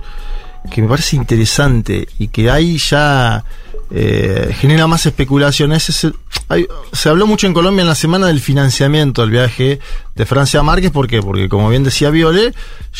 que 0.69 0.81
me 0.81 0.87
parece 0.87 1.15
interesante 1.15 2.07
y 2.19 2.27
que 2.27 2.49
ahí 2.49 2.77
ya 2.77 3.43
eh, 3.93 4.55
genera 4.59 4.87
más 4.87 5.05
especulaciones. 5.05 5.89
es 5.89 6.07
hay- 6.49 6.67
se 6.91 7.09
habló 7.09 7.27
mucho 7.27 7.47
en 7.47 7.53
Colombia 7.53 7.81
en 7.81 7.87
la 7.87 7.95
semana 7.95 8.27
del 8.27 8.39
financiamiento 8.41 9.21
del 9.21 9.31
viaje 9.31 9.79
de 10.15 10.25
Francia 10.25 10.61
Márquez. 10.63 10.91
¿Por 10.91 11.07
qué? 11.07 11.21
Porque, 11.21 11.47
como 11.49 11.69
bien 11.69 11.83
decía 11.83 12.09
Viole, 12.09 12.53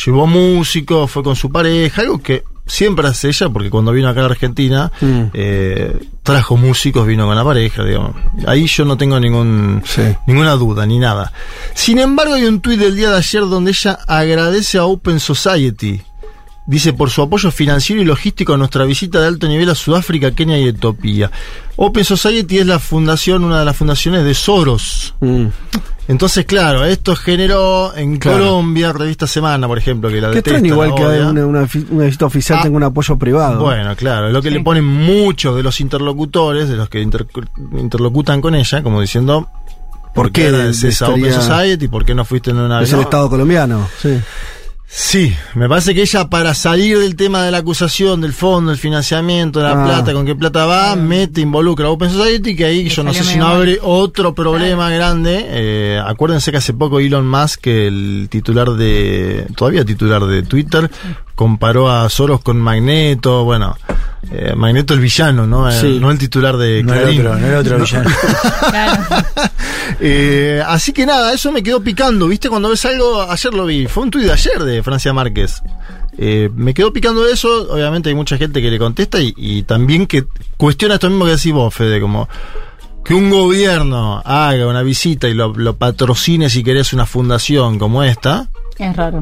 llevó 0.04 0.26
músicos, 0.26 1.10
fue 1.10 1.22
con 1.22 1.36
su 1.36 1.50
pareja, 1.50 2.02
algo 2.02 2.22
que 2.22 2.44
siempre 2.66 3.08
hace 3.08 3.28
ella, 3.28 3.48
porque 3.50 3.68
cuando 3.70 3.92
vino 3.92 4.08
acá 4.08 4.20
a 4.20 4.24
la 4.24 4.30
Argentina, 4.30 4.90
eh, 5.34 5.98
trajo 6.22 6.56
músicos, 6.56 7.06
vino 7.06 7.26
con 7.26 7.36
la 7.36 7.44
pareja, 7.44 7.84
digamos. 7.84 8.14
Ahí 8.46 8.66
yo 8.66 8.84
no 8.84 8.96
tengo 8.96 9.18
ningún, 9.20 9.82
ninguna 10.26 10.52
duda, 10.52 10.86
ni 10.86 10.98
nada. 10.98 11.32
Sin 11.74 11.98
embargo, 11.98 12.34
hay 12.34 12.44
un 12.44 12.60
tuit 12.60 12.78
del 12.78 12.94
día 12.96 13.10
de 13.10 13.16
ayer 13.18 13.42
donde 13.42 13.72
ella 13.72 13.98
agradece 14.06 14.78
a 14.78 14.84
Open 14.84 15.20
Society. 15.20 16.00
Dice, 16.64 16.92
por 16.92 17.10
su 17.10 17.22
apoyo 17.22 17.50
financiero 17.50 18.00
y 18.00 18.04
logístico 18.04 18.54
a 18.54 18.56
nuestra 18.56 18.84
visita 18.84 19.20
de 19.20 19.26
alto 19.26 19.48
nivel 19.48 19.68
a 19.70 19.74
Sudáfrica, 19.74 20.30
Kenia 20.30 20.58
y 20.58 20.68
Etiopía. 20.68 21.28
Open 21.74 22.04
Society 22.04 22.58
es 22.58 22.66
la 22.66 22.78
fundación, 22.78 23.42
una 23.42 23.58
de 23.58 23.64
las 23.64 23.76
fundaciones 23.76 24.24
de 24.24 24.32
Soros. 24.32 25.14
Entonces, 26.08 26.44
claro, 26.44 26.84
esto 26.84 27.16
generó 27.16 27.94
en 27.96 28.18
Claro. 28.18 28.38
Colombia, 28.38 28.92
Revista 28.92 29.26
Semana, 29.26 29.66
por 29.66 29.78
ejemplo, 29.78 30.08
que 30.08 30.20
la 30.20 30.28
Qué 30.30 30.36
detesta, 30.36 30.66
igual 30.66 30.90
la 30.90 30.94
que 30.94 31.02
una, 31.04 31.46
una, 31.46 31.66
fi- 31.66 31.86
una 31.90 32.04
visita 32.04 32.26
oficial 32.26 32.60
tenga 32.62 32.76
un 32.76 32.82
apoyo 32.84 33.16
privado. 33.16 33.60
Bueno, 33.60 33.94
claro, 33.96 34.26
es 34.28 34.32
lo 34.32 34.42
que 34.42 34.50
le 34.50 34.60
ponen 34.60 34.84
muchos 34.84 35.56
de 35.56 35.62
los 35.62 35.80
interlocutores, 35.80 36.68
de 36.68 36.76
los 36.76 36.88
que 36.88 37.00
inter- 37.00 37.26
interlocutan 37.76 38.40
con 38.40 38.54
ella, 38.54 38.82
como 38.82 39.00
diciendo, 39.00 39.48
¿por, 40.14 40.30
qué 40.32 40.42
qué 40.42 40.52
de- 40.52 40.70
es 40.70 40.80
de 40.80 40.88
esa 40.90 41.08
Open 41.08 41.32
Society? 41.32 41.88
¿Por 41.88 42.04
qué 42.04 42.14
no 42.14 42.24
fuiste 42.24 42.50
en 42.50 42.58
una 42.58 42.82
es 42.82 42.92
el 42.92 43.00
Estado 43.00 43.28
colombiano, 43.30 43.88
sí. 44.00 44.18
Sí, 44.94 45.34
me 45.54 45.70
parece 45.70 45.94
que 45.94 46.02
ella 46.02 46.28
para 46.28 46.52
salir 46.52 46.98
del 46.98 47.16
tema 47.16 47.42
de 47.42 47.50
la 47.50 47.58
acusación, 47.58 48.20
del 48.20 48.34
fondo, 48.34 48.72
del 48.72 48.78
financiamiento, 48.78 49.58
de 49.60 49.64
la 49.64 49.72
Ah. 49.82 49.86
plata, 49.86 50.12
con 50.12 50.26
qué 50.26 50.34
plata 50.34 50.66
va, 50.66 50.94
mete, 50.96 51.40
involucra 51.40 51.86
a 51.86 51.90
Open 51.90 52.10
Society, 52.10 52.54
que 52.54 52.66
ahí 52.66 52.88
yo 52.90 53.02
no 53.02 53.14
sé 53.14 53.24
si 53.24 53.38
no 53.38 53.46
abre 53.46 53.78
otro 53.80 54.34
problema 54.34 54.90
grande. 54.90 55.46
Eh, 55.48 55.98
acuérdense 56.04 56.50
que 56.50 56.58
hace 56.58 56.74
poco 56.74 57.00
Elon 57.00 57.26
Musk, 57.26 57.66
el 57.68 58.26
titular 58.30 58.68
de, 58.72 59.46
todavía 59.56 59.82
titular 59.86 60.26
de 60.26 60.42
Twitter, 60.42 60.90
comparó 61.34 61.90
a 61.90 62.06
Soros 62.10 62.42
con 62.42 62.58
Magneto, 62.60 63.44
bueno, 63.44 63.74
eh, 64.30 64.52
Magneto 64.54 64.92
el 64.92 65.00
villano, 65.00 65.46
¿no? 65.46 65.72
Sí. 65.72 65.98
no 66.02 66.10
el 66.10 66.18
titular 66.18 66.58
de 66.58 66.82
No 66.82 66.92
el 66.92 67.00
Clarín. 67.00 67.20
otro, 67.26 67.36
no 67.38 67.46
el 67.46 67.54
otro 67.54 67.78
villano. 67.78 68.10
Eh, 70.00 70.62
así 70.66 70.92
que 70.92 71.06
nada, 71.06 71.32
eso 71.32 71.52
me 71.52 71.62
quedó 71.62 71.82
picando, 71.82 72.28
¿viste? 72.28 72.48
Cuando 72.48 72.68
ves 72.70 72.84
algo, 72.84 73.22
ayer 73.22 73.54
lo 73.54 73.66
vi, 73.66 73.86
fue 73.86 74.04
un 74.04 74.10
tuit 74.10 74.24
de 74.26 74.32
ayer 74.32 74.62
de 74.62 74.82
Francia 74.82 75.12
Márquez. 75.12 75.62
Eh, 76.18 76.50
me 76.54 76.74
quedó 76.74 76.92
picando 76.92 77.26
eso, 77.26 77.72
obviamente 77.72 78.08
hay 78.10 78.14
mucha 78.14 78.36
gente 78.36 78.60
que 78.60 78.70
le 78.70 78.78
contesta 78.78 79.18
y, 79.20 79.32
y 79.36 79.62
también 79.62 80.06
que 80.06 80.24
cuestiona 80.56 80.94
esto 80.94 81.08
mismo 81.08 81.24
que 81.24 81.32
decís 81.32 81.52
vos, 81.52 81.74
Fede, 81.74 82.00
como 82.00 82.28
que 83.04 83.14
un 83.14 83.30
gobierno 83.30 84.20
haga 84.24 84.66
una 84.68 84.82
visita 84.82 85.28
y 85.28 85.34
lo, 85.34 85.52
lo 85.54 85.76
patrocine 85.76 86.50
si 86.50 86.62
querés 86.62 86.92
una 86.92 87.06
fundación 87.06 87.78
como 87.78 88.02
esta. 88.04 88.48
Es 88.78 88.94
raro. 88.96 89.20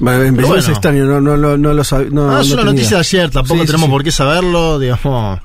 Bueno, 0.00 0.22
en 0.24 0.34
principio 0.36 0.58
es 0.58 0.64
bueno. 0.66 0.72
extraño, 0.72 1.04
no, 1.04 1.20
no, 1.20 1.36
no, 1.36 1.56
no 1.56 1.72
lo 1.72 1.82
sab- 1.82 2.10
no, 2.10 2.30
Ah, 2.36 2.40
es 2.40 2.48
no 2.48 2.54
una 2.54 2.62
tenía. 2.62 2.72
noticia 2.72 2.96
de 2.96 3.00
ayer, 3.00 3.30
tampoco 3.30 3.60
sí, 3.60 3.66
tenemos 3.66 3.86
sí. 3.86 3.90
por 3.92 4.04
qué 4.04 4.12
saberlo, 4.12 4.78
digamos. 4.78 5.40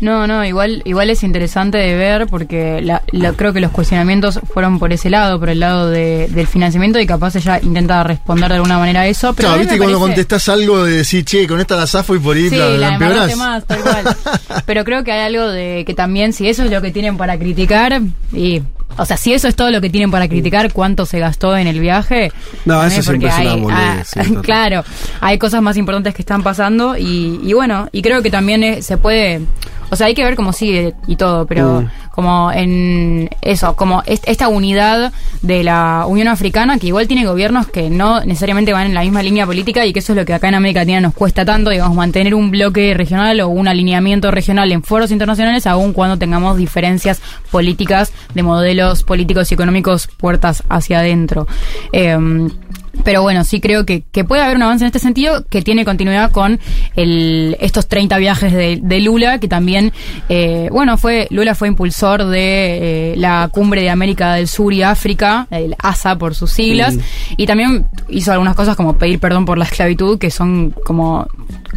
No, 0.00 0.26
no, 0.26 0.44
igual, 0.44 0.82
igual 0.86 1.10
es 1.10 1.22
interesante 1.22 1.76
de 1.78 1.94
ver 1.94 2.26
porque 2.26 2.80
la- 2.82 3.02
la- 3.12 3.32
creo 3.34 3.52
que 3.52 3.60
los 3.60 3.70
cuestionamientos 3.70 4.40
fueron 4.52 4.78
por 4.78 4.92
ese 4.92 5.10
lado, 5.10 5.38
por 5.38 5.50
el 5.50 5.60
lado 5.60 5.90
de- 5.90 6.28
del 6.28 6.46
financiamiento 6.46 6.98
y 6.98 7.06
capaz 7.06 7.36
ella 7.36 7.60
intenta 7.62 8.02
responder 8.02 8.48
de 8.48 8.54
alguna 8.56 8.78
manera 8.78 9.02
a 9.02 9.06
eso. 9.06 9.34
Pero 9.34 9.48
Claro, 9.48 9.54
a 9.54 9.58
viste 9.62 9.76
cuando 9.78 9.98
parece- 9.98 10.08
contestás 10.14 10.48
algo 10.48 10.84
de 10.84 10.96
decir, 10.96 11.24
che, 11.24 11.46
con 11.46 11.60
esta 11.60 11.76
la 11.76 11.86
zafo 11.86 12.14
y 12.14 12.18
por 12.18 12.36
ahí 12.36 12.48
Sí, 12.48 12.56
la, 12.56 12.68
la 12.70 12.76
la 12.78 12.88
empeorás. 12.94 13.32
embarraste 13.32 13.36
más, 13.36 13.64
tal 13.66 13.80
cual. 13.80 14.16
Pero 14.66 14.84
creo 14.84 15.04
que 15.04 15.12
hay 15.12 15.20
algo 15.20 15.46
de 15.48 15.84
que 15.86 15.94
también, 15.94 16.32
si 16.32 16.48
eso 16.48 16.64
es 16.64 16.70
lo 16.70 16.80
que 16.80 16.90
tienen 16.90 17.16
para 17.16 17.38
criticar, 17.38 18.00
y. 18.32 18.62
O 18.96 19.06
sea, 19.06 19.16
si 19.16 19.32
eso 19.32 19.46
es 19.46 19.54
todo 19.54 19.70
lo 19.70 19.80
que 19.80 19.88
tienen 19.88 20.10
para 20.10 20.26
criticar, 20.28 20.72
cuánto 20.72 21.06
se 21.06 21.20
gastó 21.20 21.56
en 21.56 21.68
el 21.68 21.78
viaje. 21.78 22.32
No, 22.64 22.82
eso 22.84 23.02
siempre 23.02 23.28
es 23.28 23.38
una 23.38 23.54
boludez, 23.54 23.76
ah, 24.16 24.24
sí, 24.24 24.34
claro, 24.42 24.82
hay 25.20 25.38
cosas 25.38 25.62
más 25.62 25.76
importantes 25.76 26.12
que 26.12 26.22
están 26.22 26.42
pasando 26.42 26.96
y, 26.98 27.38
y 27.44 27.52
bueno, 27.52 27.88
y 27.92 28.02
creo 28.02 28.20
que 28.20 28.30
también 28.30 28.64
eh, 28.64 28.82
se 28.82 28.96
puede. 28.96 29.42
O 29.90 29.96
sea, 29.96 30.06
hay 30.06 30.14
que 30.14 30.24
ver 30.24 30.36
cómo 30.36 30.52
sigue 30.52 30.94
y 31.06 31.16
todo, 31.16 31.46
pero 31.46 31.82
Mm. 31.82 31.86
como 32.12 32.52
en 32.52 33.28
eso, 33.42 33.74
como 33.76 34.02
est- 34.06 34.26
esta 34.28 34.48
unidad 34.48 35.12
de 35.42 35.64
la 35.64 36.04
Unión 36.08 36.28
Africana, 36.28 36.78
que 36.78 36.86
igual 36.88 37.08
tiene 37.08 37.26
gobiernos 37.26 37.66
que 37.66 37.90
no 37.90 38.20
necesariamente 38.24 38.72
van 38.72 38.86
en 38.86 38.94
la 38.94 39.00
misma 39.02 39.22
línea 39.22 39.46
política 39.46 39.84
y 39.86 39.92
que 39.92 39.98
eso 40.00 40.12
es 40.12 40.16
lo 40.18 40.24
que 40.24 40.34
acá 40.34 40.48
en 40.48 40.54
América 40.54 40.80
Latina 40.80 41.00
nos 41.00 41.14
cuesta 41.14 41.44
tanto, 41.44 41.70
digamos, 41.70 41.96
mantener 41.96 42.34
un 42.34 42.50
bloque 42.50 42.94
regional 42.94 43.40
o 43.40 43.48
un 43.48 43.68
alineamiento 43.68 44.30
regional 44.30 44.70
en 44.72 44.82
foros 44.82 45.10
internacionales, 45.10 45.66
aun 45.66 45.92
cuando 45.92 46.16
tengamos 46.18 46.56
diferencias 46.56 47.20
políticas 47.50 48.12
de 48.34 48.42
modelos 48.42 49.02
políticos 49.02 49.50
y 49.50 49.54
económicos 49.54 50.06
puertas 50.16 50.62
hacia 50.68 51.00
adentro. 51.00 51.46
Eh, 51.92 52.16
Pero 53.04 53.22
bueno, 53.22 53.44
sí 53.44 53.60
creo 53.60 53.84
que, 53.86 54.02
que 54.12 54.24
puede 54.24 54.42
haber 54.42 54.56
un 54.56 54.62
avance 54.62 54.84
en 54.84 54.86
este 54.86 54.98
sentido 54.98 55.44
que 55.46 55.62
tiene 55.62 55.84
continuidad 55.84 56.30
con 56.30 56.58
el, 56.96 57.56
estos 57.60 57.86
30 57.88 58.18
viajes 58.18 58.52
de, 58.52 58.78
de 58.82 59.00
Lula, 59.00 59.38
que 59.38 59.48
también, 59.48 59.92
eh, 60.28 60.68
bueno, 60.70 60.96
fue 60.98 61.26
Lula 61.30 61.54
fue 61.54 61.68
impulsor 61.68 62.24
de 62.26 63.12
eh, 63.12 63.14
la 63.16 63.48
cumbre 63.52 63.82
de 63.82 63.90
América 63.90 64.34
del 64.34 64.48
Sur 64.48 64.72
y 64.72 64.82
África, 64.82 65.46
el 65.50 65.74
ASA 65.78 66.16
por 66.16 66.34
sus 66.34 66.50
siglas, 66.50 66.94
Mm. 66.96 67.00
y 67.36 67.46
también 67.46 67.86
hizo 68.08 68.32
algunas 68.32 68.54
cosas 68.54 68.76
como 68.76 68.96
pedir 68.96 69.18
perdón 69.20 69.44
por 69.44 69.58
la 69.58 69.64
esclavitud, 69.64 70.18
que 70.18 70.30
son 70.30 70.74
como, 70.84 71.26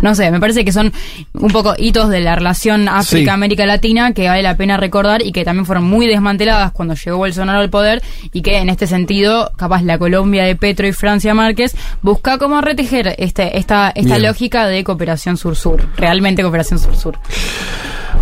no 0.01 0.15
sé, 0.15 0.31
me 0.31 0.39
parece 0.39 0.65
que 0.65 0.71
son 0.71 0.91
un 1.33 1.51
poco 1.51 1.75
hitos 1.77 2.09
de 2.09 2.19
la 2.19 2.35
relación 2.35 2.87
África-América 2.89 3.65
Latina 3.65 4.13
que 4.13 4.27
vale 4.27 4.41
la 4.41 4.57
pena 4.57 4.77
recordar 4.77 5.21
y 5.21 5.31
que 5.31 5.45
también 5.45 5.65
fueron 5.65 5.83
muy 5.83 6.07
desmanteladas 6.07 6.71
cuando 6.71 6.95
llegó 6.95 7.17
Bolsonaro 7.17 7.59
al 7.59 7.69
poder 7.69 8.01
y 8.31 8.41
que 8.41 8.57
en 8.57 8.69
este 8.69 8.87
sentido, 8.87 9.51
capaz 9.55 9.83
la 9.83 9.97
Colombia 9.97 10.43
de 10.43 10.55
Petro 10.55 10.87
y 10.87 10.93
Francia 10.93 11.33
Márquez 11.33 11.75
busca 12.01 12.37
como 12.37 12.61
retejer 12.61 13.15
este, 13.17 13.57
esta, 13.57 13.89
esta 13.89 14.15
Bien. 14.17 14.27
lógica 14.27 14.67
de 14.67 14.83
cooperación 14.83 15.37
sur-sur, 15.37 15.87
realmente 15.95 16.41
cooperación 16.41 16.79
sur-sur. 16.79 17.17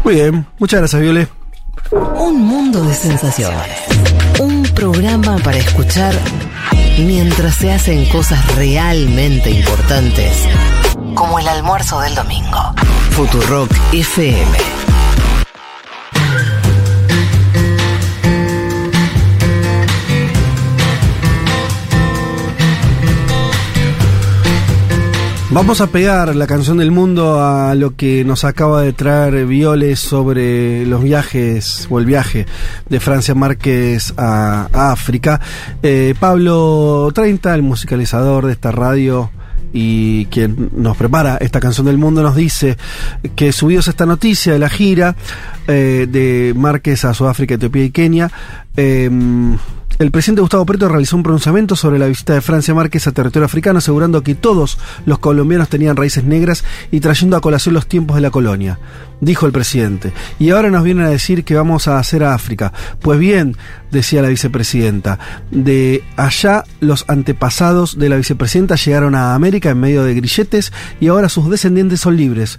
Muy 0.04 0.16
bien, 0.16 0.46
muchas 0.60 0.80
gracias, 0.80 1.02
Viole. 1.02 1.28
Un 1.92 2.42
mundo 2.42 2.84
de 2.84 2.94
sensaciones. 2.94 3.60
Un 4.40 4.64
programa 4.64 5.38
para 5.40 5.58
escuchar 5.58 6.14
mientras 7.00 7.56
se 7.56 7.72
hacen 7.72 8.06
cosas 8.06 8.56
realmente 8.56 9.52
importantes, 9.52 10.48
como 11.14 11.40
el 11.40 11.48
almuerzo 11.48 12.00
del 12.02 12.16
domingo. 12.16 12.74
Futurock 13.12 13.72
FM. 13.92 14.58
Vamos 25.54 25.82
a 25.82 25.88
pegar 25.88 26.34
la 26.34 26.48
canción 26.48 26.78
del 26.78 26.92
mundo 26.92 27.44
a 27.44 27.76
lo 27.76 27.98
que 27.98 28.24
nos 28.24 28.46
acaba 28.46 28.84
de 28.84 28.94
traer 28.94 29.46
Violes 29.46 30.00
sobre 30.00 30.86
los 30.86 31.04
viajes 31.04 31.88
o 31.90 32.00
el 32.00 32.06
viaje 32.06 32.46
de 32.88 33.00
Francia 33.02 33.36
Márquez 33.36 34.14
a, 34.16 34.70
a 34.72 34.94
África. 34.94 35.42
Eh, 35.84 36.16
Pablo 36.18 37.12
30, 37.14 37.54
el 37.54 37.64
musicalizador 37.64 38.46
de 38.46 38.54
esta 38.54 38.72
radio 38.72 39.30
y 39.74 40.26
quien 40.26 40.70
nos 40.76 40.98
prepara 40.98 41.38
esta 41.38 41.60
canción 41.60 41.86
del 41.86 41.98
mundo, 41.98 42.22
nos 42.22 42.36
dice 42.36 42.78
que 43.36 43.52
subidos 43.52 43.88
esta 43.88 44.06
noticia 44.06 44.54
de 44.54 44.60
la 44.60 44.70
gira 44.70 45.16
eh, 45.68 46.08
de 46.10 46.54
Márquez 46.56 47.06
a 47.06 47.14
Sudáfrica, 47.14 47.56
Etiopía 47.56 47.86
y 47.86 47.92
Kenia, 47.92 48.32
eh, 48.76 49.10
el 50.02 50.10
presidente 50.10 50.42
Gustavo 50.42 50.66
Petro 50.66 50.90
realizó 50.90 51.16
un 51.16 51.22
pronunciamiento 51.22 51.76
sobre 51.76 52.00
la 52.00 52.08
visita 52.08 52.34
de 52.34 52.42
Francia 52.42 52.74
Márquez 52.74 53.06
a 53.06 53.12
territorio 53.12 53.46
africano, 53.46 53.78
asegurando 53.78 54.24
que 54.24 54.34
todos 54.34 54.80
los 55.06 55.20
colombianos 55.20 55.70
tenían 55.70 55.96
raíces 55.96 56.24
negras 56.24 56.64
y 56.90 57.02
trayendo 57.02 57.38
a 57.38 57.42
colación 57.42 57.76
los 57.76 57.86
tiempos 57.86 58.16
de 58.16 58.22
la 58.22 58.32
colonia. 58.32 58.80
Dijo 59.22 59.46
el 59.46 59.52
presidente. 59.52 60.12
Y 60.40 60.50
ahora 60.50 60.70
nos 60.70 60.84
vienen 60.84 61.06
a 61.06 61.10
decir 61.10 61.44
que 61.44 61.56
vamos 61.56 61.88
a 61.88 62.00
hacer 62.00 62.24
a 62.24 62.34
África. 62.34 62.74
Pues 63.00 63.20
bien, 63.20 63.56
decía 63.92 64.22
la 64.22 64.30
vicepresidenta, 64.30 65.20
de 65.52 66.04
allá 66.18 66.64
los 66.80 67.06
antepasados 67.08 68.00
de 68.00 68.10
la 68.10 68.16
vicepresidenta 68.16 68.76
llegaron 68.76 69.16
a 69.16 69.36
América 69.36 69.70
en 69.70 69.80
medio 69.80 70.04
de 70.04 70.16
grilletes 70.16 70.74
y 71.00 71.08
ahora 71.08 71.30
sus 71.30 71.50
descendientes 71.50 72.02
son 72.02 72.18
libres. 72.18 72.58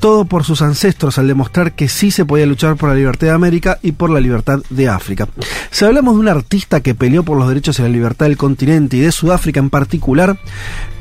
Todo 0.00 0.24
por 0.24 0.44
sus 0.44 0.62
ancestros 0.62 1.18
al 1.18 1.28
demostrar 1.28 1.72
que 1.72 1.88
sí 1.88 2.10
se 2.10 2.24
podía 2.24 2.46
luchar 2.46 2.76
por 2.76 2.88
la 2.88 2.94
libertad 2.96 3.28
de 3.28 3.32
América 3.32 3.78
y 3.82 3.92
por 3.92 4.10
la 4.10 4.20
libertad 4.20 4.60
de 4.70 4.88
África. 4.88 5.28
Si 5.70 5.84
hablamos 5.84 6.14
de 6.14 6.20
un 6.20 6.28
artista 6.28 6.80
que 6.80 6.94
peleó 6.94 7.22
por 7.22 7.38
los 7.38 7.48
derechos 7.48 7.78
y 7.78 7.82
la 7.82 7.88
libertad 7.88 8.26
del 8.26 8.36
continente 8.36 8.96
y 8.96 9.00
de 9.00 9.12
Sudáfrica 9.12 9.60
en 9.60 9.70
particular, 9.70 10.38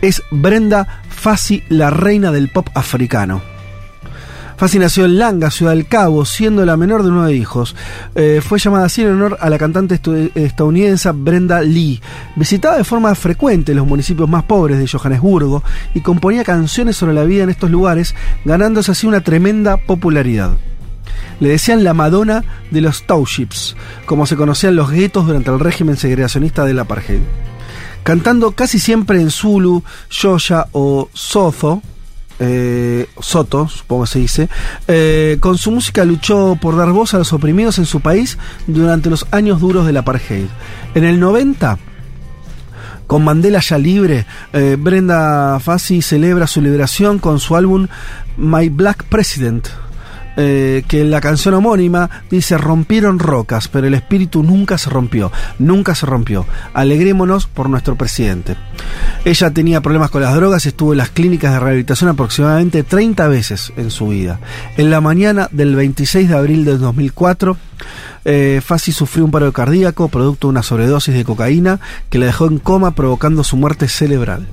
es 0.01 0.21
Brenda 0.29 1.01
Fassi, 1.09 1.63
la 1.69 1.89
reina 1.89 2.31
del 2.31 2.49
pop 2.49 2.69
africano. 2.75 3.58
Fassi 4.59 4.77
nació 4.77 5.05
en 5.05 5.17
Langa, 5.17 5.51
Ciudad 5.51 5.71
del 5.71 5.87
Cabo, 5.87 6.25
siendo 6.25 6.65
la 6.65 6.75
menor 6.75 7.03
de 7.03 7.11
nueve 7.11 7.33
hijos. 7.33 7.77
Eh, 8.13 8.41
fue 8.45 8.59
llamada 8.59 8.87
así 8.87 9.01
en 9.01 9.13
honor 9.13 9.37
a 9.39 9.49
la 9.49 9.57
cantante 9.57 10.01
estadounidense 10.35 11.09
Brenda 11.11 11.61
Lee. 11.61 12.01
Visitaba 12.35 12.75
de 12.75 12.83
forma 12.83 13.15
frecuente 13.15 13.73
los 13.73 13.87
municipios 13.87 14.27
más 14.27 14.43
pobres 14.43 14.77
de 14.77 14.85
Johannesburgo 14.85 15.63
y 15.93 16.01
componía 16.01 16.43
canciones 16.43 16.97
sobre 16.97 17.13
la 17.13 17.23
vida 17.23 17.43
en 17.43 17.51
estos 17.51 17.71
lugares, 17.71 18.15
ganándose 18.43 18.91
así 18.91 19.07
una 19.07 19.21
tremenda 19.21 19.77
popularidad. 19.77 20.57
Le 21.39 21.47
decían 21.47 21.85
la 21.85 21.93
Madonna 21.93 22.43
de 22.69 22.81
los 22.81 23.07
Townships, 23.07 23.77
como 24.05 24.25
se 24.25 24.35
conocían 24.35 24.75
los 24.75 24.91
guetos 24.91 25.25
durante 25.25 25.51
el 25.51 25.61
régimen 25.61 25.95
segregacionista 25.95 26.65
del 26.65 26.79
apartheid. 26.79 27.21
Cantando 28.03 28.51
casi 28.51 28.77
siempre 28.77 29.21
en 29.21 29.31
Zulu, 29.31 29.83
Xoya 30.09 30.67
o 30.73 31.07
Sotho, 31.13 31.81
eh, 32.39 33.07
Soto, 33.19 33.67
supongo 33.67 34.03
que 34.03 34.09
se 34.09 34.19
dice, 34.19 34.49
eh, 34.87 35.37
con 35.39 35.57
su 35.57 35.71
música 35.71 36.05
luchó 36.05 36.57
por 36.59 36.77
dar 36.77 36.91
voz 36.91 37.13
a 37.13 37.17
los 37.17 37.33
oprimidos 37.33 37.77
en 37.77 37.85
su 37.85 37.99
país 37.99 38.37
durante 38.67 39.09
los 39.09 39.27
años 39.31 39.59
duros 39.59 39.85
del 39.85 39.97
apartheid. 39.97 40.47
En 40.95 41.03
el 41.03 41.19
90, 41.19 41.77
con 43.07 43.23
Mandela 43.23 43.59
ya 43.59 43.77
libre, 43.77 44.25
eh, 44.53 44.77
Brenda 44.79 45.59
Fassi 45.59 46.01
celebra 46.01 46.47
su 46.47 46.61
liberación 46.61 47.19
con 47.19 47.39
su 47.39 47.55
álbum 47.55 47.87
My 48.37 48.69
Black 48.69 49.03
President. 49.05 49.67
Eh, 50.41 50.83
que 50.87 51.01
en 51.01 51.11
la 51.11 51.19
canción 51.19 51.53
homónima 51.53 52.09
dice 52.31 52.57
rompieron 52.57 53.19
rocas, 53.19 53.67
pero 53.67 53.87
el 53.87 53.93
espíritu 53.93 54.41
nunca 54.41 54.77
se 54.77 54.89
rompió, 54.89 55.33
nunca 55.59 55.95
se 55.95 56.05
rompió. 56.05 56.45
Alegrémonos 56.73 57.47
por 57.47 57.69
nuestro 57.69 57.97
presidente. 57.97 58.55
Ella 59.25 59.51
tenía 59.51 59.81
problemas 59.81 60.11
con 60.11 60.21
las 60.21 60.33
drogas 60.33 60.65
y 60.65 60.69
estuvo 60.69 60.93
en 60.93 60.99
las 60.99 61.09
clínicas 61.09 61.51
de 61.51 61.59
rehabilitación 61.59 62.09
aproximadamente 62.09 62.83
30 62.83 63.27
veces 63.27 63.73
en 63.75 63.91
su 63.91 64.07
vida. 64.07 64.39
En 64.77 64.89
la 64.89 65.01
mañana 65.01 65.49
del 65.51 65.75
26 65.75 66.29
de 66.29 66.37
abril 66.37 66.63
del 66.63 66.79
2004, 66.79 67.57
eh, 68.23 68.61
Fassi 68.63 68.93
sufrió 68.93 69.25
un 69.25 69.31
paro 69.31 69.51
cardíaco 69.51 70.07
producto 70.07 70.47
de 70.47 70.51
una 70.51 70.63
sobredosis 70.63 71.13
de 71.13 71.25
cocaína 71.25 71.81
que 72.09 72.17
la 72.17 72.27
dejó 72.27 72.47
en 72.47 72.59
coma 72.59 72.91
provocando 72.91 73.43
su 73.43 73.57
muerte 73.57 73.89
cerebral. 73.89 74.47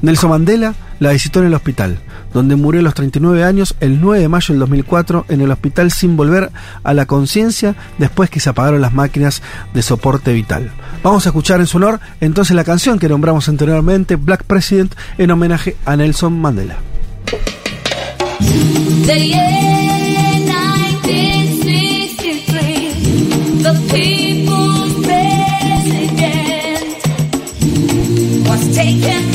Nelson 0.00 0.30
Mandela 0.30 0.74
la 0.98 1.10
visitó 1.10 1.40
en 1.40 1.46
el 1.46 1.54
hospital, 1.54 1.98
donde 2.32 2.56
murió 2.56 2.80
a 2.80 2.84
los 2.84 2.94
39 2.94 3.44
años 3.44 3.74
el 3.80 4.00
9 4.00 4.20
de 4.20 4.28
mayo 4.28 4.52
del 4.52 4.60
2004 4.60 5.26
en 5.28 5.40
el 5.40 5.50
hospital 5.50 5.90
sin 5.90 6.16
volver 6.16 6.50
a 6.82 6.94
la 6.94 7.06
conciencia 7.06 7.74
después 7.98 8.30
que 8.30 8.40
se 8.40 8.50
apagaron 8.50 8.80
las 8.80 8.92
máquinas 8.92 9.42
de 9.74 9.82
soporte 9.82 10.32
vital. 10.32 10.70
Vamos 11.02 11.26
a 11.26 11.30
escuchar 11.30 11.60
en 11.60 11.66
su 11.66 11.78
honor 11.78 12.00
entonces 12.20 12.54
la 12.54 12.64
canción 12.64 12.98
que 12.98 13.08
nombramos 13.08 13.48
anteriormente, 13.48 14.16
Black 14.16 14.44
President, 14.44 14.94
en 15.18 15.30
homenaje 15.30 15.76
a 15.84 15.96
Nelson 15.96 16.40
Mandela. 16.40 16.76
The 19.06 19.18
year 19.18 19.62
1963, 21.02 23.62
the 23.62 23.74
people's 23.90 24.94
president 25.04 26.86
was 28.48 28.62
taken 28.74 29.31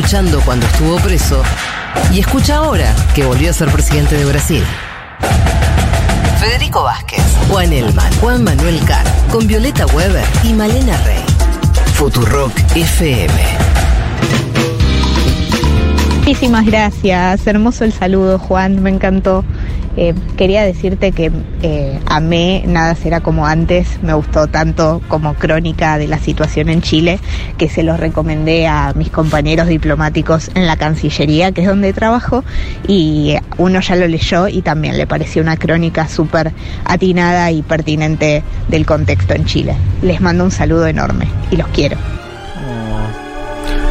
escuchando 0.00 0.40
cuando 0.46 0.64
estuvo 0.64 0.96
preso 0.96 1.42
y 2.10 2.20
escucha 2.20 2.56
ahora 2.56 2.96
que 3.14 3.22
volvió 3.22 3.50
a 3.50 3.52
ser 3.52 3.68
presidente 3.68 4.16
de 4.16 4.24
Brasil. 4.24 4.62
Federico 6.38 6.84
Vázquez, 6.84 7.22
Juan 7.50 7.70
Elman, 7.70 8.10
Juan 8.14 8.42
Manuel 8.42 8.80
Carr, 8.86 9.04
con 9.30 9.46
Violeta 9.46 9.84
Weber 9.88 10.24
y 10.42 10.54
Malena 10.54 10.96
Rey. 11.04 11.22
Futurock 11.92 12.50
FM. 12.74 13.30
Muchísimas 16.20 16.64
gracias, 16.64 17.46
hermoso 17.46 17.84
el 17.84 17.92
saludo 17.92 18.38
Juan, 18.38 18.82
me 18.82 18.88
encantó. 18.88 19.44
Eh, 19.98 20.14
quería 20.38 20.62
decirte 20.62 21.10
que 21.12 21.32
eh, 21.62 22.00
amé 22.06 22.62
Nada 22.66 22.94
será 22.94 23.20
como 23.20 23.46
antes, 23.46 24.02
me 24.02 24.14
gustó 24.14 24.46
tanto 24.46 25.02
como 25.08 25.34
crónica 25.34 25.98
de 25.98 26.06
la 26.06 26.18
situación 26.18 26.70
en 26.70 26.80
Chile 26.80 27.18
que 27.60 27.68
se 27.68 27.82
los 27.82 28.00
recomendé 28.00 28.66
a 28.66 28.94
mis 28.94 29.10
compañeros 29.10 29.68
diplomáticos 29.68 30.50
en 30.54 30.66
la 30.66 30.78
Cancillería, 30.78 31.52
que 31.52 31.60
es 31.60 31.66
donde 31.66 31.92
trabajo, 31.92 32.42
y 32.88 33.36
uno 33.58 33.80
ya 33.82 33.96
lo 33.96 34.08
leyó 34.08 34.48
y 34.48 34.62
también 34.62 34.96
le 34.96 35.06
pareció 35.06 35.42
una 35.42 35.58
crónica 35.58 36.08
súper 36.08 36.52
atinada 36.86 37.50
y 37.50 37.60
pertinente 37.60 38.42
del 38.68 38.86
contexto 38.86 39.34
en 39.34 39.44
Chile. 39.44 39.76
Les 40.00 40.22
mando 40.22 40.42
un 40.44 40.50
saludo 40.50 40.86
enorme 40.86 41.28
y 41.50 41.58
los 41.58 41.68
quiero. 41.68 41.98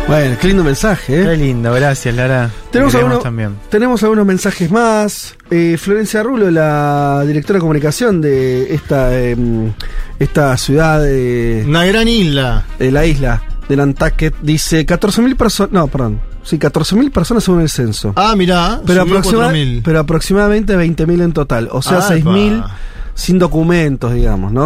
Bueno, 0.08 0.36
qué 0.41 0.48
lindo 0.48 0.64
mensaje, 0.64 1.22
¿eh? 1.22 1.24
Qué 1.24 1.38
lindo, 1.38 1.72
gracias, 1.72 2.16
Lara. 2.16 2.50
Tenemos, 2.72 2.96
algunos, 2.96 3.22
también. 3.22 3.56
tenemos 3.70 4.02
algunos 4.02 4.26
mensajes 4.26 4.72
más. 4.72 5.36
Eh, 5.52 5.78
Florencia 5.78 6.24
Rulo, 6.24 6.50
la 6.50 7.24
directora 7.28 7.58
de 7.58 7.62
comunicación 7.62 8.20
de 8.20 8.74
esta, 8.74 9.16
em, 9.16 9.72
esta 10.18 10.58
ciudad 10.58 11.04
de... 11.04 11.64
Una 11.68 11.86
gran 11.86 12.08
isla. 12.08 12.66
De 12.80 12.90
la 12.90 13.06
isla 13.06 13.44
de 13.70 13.78
Nantucket, 13.78 14.36
dice 14.41 14.86
14.000 14.86 15.38
personas... 15.38 15.72
No, 15.72 15.88
perdón. 15.88 16.20
Sí, 16.44 16.58
14.000 16.58 17.12
personas 17.12 17.44
según 17.44 17.62
el 17.62 17.70
censo. 17.70 18.12
Ah, 18.18 18.36
mirá, 18.36 18.82
pero, 18.86 19.04
aproxima- 19.04 19.52
4.000. 19.52 19.82
pero 19.84 20.00
aproximadamente 20.00 20.76
20.000 20.76 21.22
en 21.24 21.32
total. 21.34 21.70
O 21.72 21.82
sea, 21.82 22.00
Apa. 22.00 22.10
6.000 22.16 22.66
sin 23.14 23.40
documentos, 23.40 24.12
digamos, 24.14 24.52
¿no? 24.52 24.66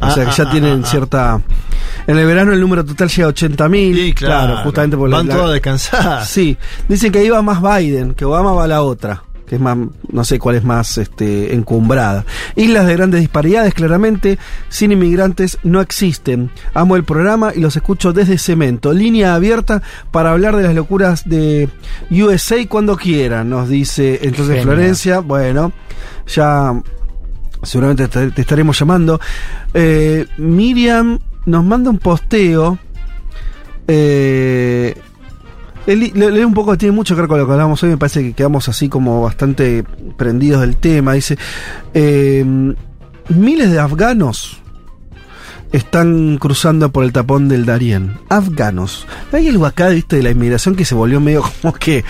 O 0.00 0.06
Ah, 0.06 0.10
sea, 0.10 0.24
que 0.26 0.32
ya 0.32 0.44
ah, 0.44 0.50
tienen 0.50 0.80
ah, 0.80 0.82
ah. 0.84 0.90
cierta... 0.90 1.40
En 2.06 2.18
el 2.18 2.26
verano 2.26 2.52
el 2.52 2.60
número 2.60 2.84
total 2.84 3.08
llega 3.08 3.28
a 3.28 3.32
80.000. 3.32 3.94
Sí, 3.94 4.12
claro. 4.12 4.58
justamente 4.62 4.96
por 4.96 5.08
Van 5.10 5.26
la- 5.26 5.34
todos 5.34 5.50
a 5.50 5.52
descansar. 5.52 6.24
Sí, 6.26 6.56
dicen 6.88 7.10
que 7.10 7.18
ahí 7.20 7.28
va 7.30 7.42
más 7.42 7.60
Biden, 7.62 8.14
que 8.14 8.24
Obama 8.24 8.52
va 8.52 8.64
a 8.64 8.68
la 8.68 8.82
otra, 8.82 9.22
que 9.46 9.56
es 9.56 9.60
más, 9.60 9.76
no 10.10 10.24
sé 10.24 10.38
cuál 10.38 10.56
es 10.56 10.64
más 10.64 10.98
este, 10.98 11.54
encumbrada. 11.54 12.24
Islas 12.56 12.86
de 12.86 12.96
grandes 12.96 13.20
disparidades, 13.20 13.74
claramente, 13.74 14.38
sin 14.68 14.92
inmigrantes 14.92 15.58
no 15.62 15.80
existen. 15.80 16.50
Amo 16.72 16.96
el 16.96 17.04
programa 17.04 17.52
y 17.54 17.60
los 17.60 17.76
escucho 17.76 18.12
desde 18.12 18.38
Cemento. 18.38 18.92
Línea 18.92 19.34
abierta 19.34 19.82
para 20.10 20.32
hablar 20.32 20.56
de 20.56 20.62
las 20.62 20.74
locuras 20.74 21.28
de 21.28 21.68
USA 22.10 22.56
cuando 22.68 22.96
quieran, 22.96 23.50
nos 23.50 23.68
dice 23.68 24.20
entonces 24.22 24.56
Genial. 24.56 24.64
Florencia. 24.64 25.18
Bueno, 25.20 25.72
ya 26.26 26.72
seguramente 27.62 28.08
te, 28.08 28.30
te 28.30 28.40
estaremos 28.40 28.78
llamando. 28.78 29.20
Eh, 29.72 30.26
Miriam 30.38 31.18
nos 31.46 31.64
manda 31.64 31.90
un 31.90 31.98
posteo. 31.98 32.78
Eh, 33.86 34.94
él- 35.86 36.12
le- 36.14 36.30
leo 36.30 36.46
un 36.46 36.54
poco, 36.54 36.76
tiene 36.78 36.94
mucho 36.94 37.14
que 37.14 37.22
ver 37.22 37.28
con 37.28 37.38
lo 37.38 37.46
que 37.46 37.52
hablamos 37.52 37.82
hoy, 37.82 37.90
me 37.90 37.96
parece 37.98 38.22
que 38.22 38.32
quedamos 38.32 38.68
así 38.68 38.88
como 38.88 39.22
bastante 39.22 39.84
prendidos 40.16 40.60
del 40.62 40.76
tema. 40.76 41.12
Dice, 41.14 41.36
eh, 41.94 42.44
miles 43.28 43.70
de 43.70 43.78
afganos 43.80 44.60
están 45.72 46.38
cruzando 46.38 46.90
por 46.92 47.04
el 47.04 47.12
tapón 47.12 47.48
del 47.48 47.66
Darién. 47.66 48.16
Afganos. 48.28 49.06
Hay 49.32 49.48
algo 49.48 49.66
acá, 49.66 49.88
viste, 49.88 50.16
de 50.16 50.22
la 50.22 50.30
inmigración 50.30 50.76
que 50.76 50.84
se 50.84 50.94
volvió 50.94 51.20
medio 51.20 51.42
como 51.62 51.74
que... 51.74 52.04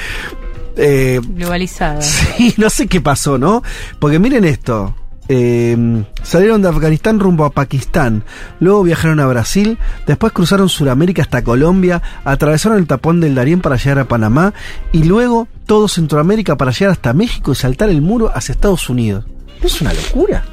eh, 0.77 1.21
Globalizada. 1.27 2.03
Sí, 2.03 2.53
no 2.59 2.69
sé 2.69 2.87
qué 2.89 3.01
pasó, 3.01 3.39
¿no? 3.39 3.63
Porque 3.99 4.19
miren 4.19 4.45
esto. 4.45 4.95
Eh, 5.29 6.05
salieron 6.23 6.61
de 6.63 6.69
Afganistán 6.69 7.19
rumbo 7.21 7.45
a 7.45 7.51
Pakistán, 7.51 8.25
luego 8.61 8.83
viajaron 8.83 9.21
a 9.21 9.27
Brasil, 9.27 9.79
después 10.07 10.33
cruzaron 10.33 10.69
Sudamérica 10.69 11.23
hasta 11.23 11.43
Colombia, 11.43 12.03
atravesaron 12.25 12.79
el 12.79 12.87
tapón 12.87 13.21
del 13.21 13.35
Darién 13.35 13.61
para 13.61 13.77
llegar 13.77 13.99
a 14.01 14.05
Panamá 14.09 14.53
y 14.93 15.05
luego 15.05 15.49
todo 15.67 15.89
Centroamérica 15.89 16.57
para 16.57 16.73
llegar 16.73 16.93
hasta 16.93 17.13
México 17.13 17.53
y 17.53 17.55
saltar 17.55 17.89
el 17.89 18.03
muro 18.03 18.31
hacia 18.35 18.53
Estados 18.53 18.89
Unidos. 18.91 19.25
¿No 19.61 19.67
es 19.67 19.81
una 19.81 19.93
locura? 19.95 20.45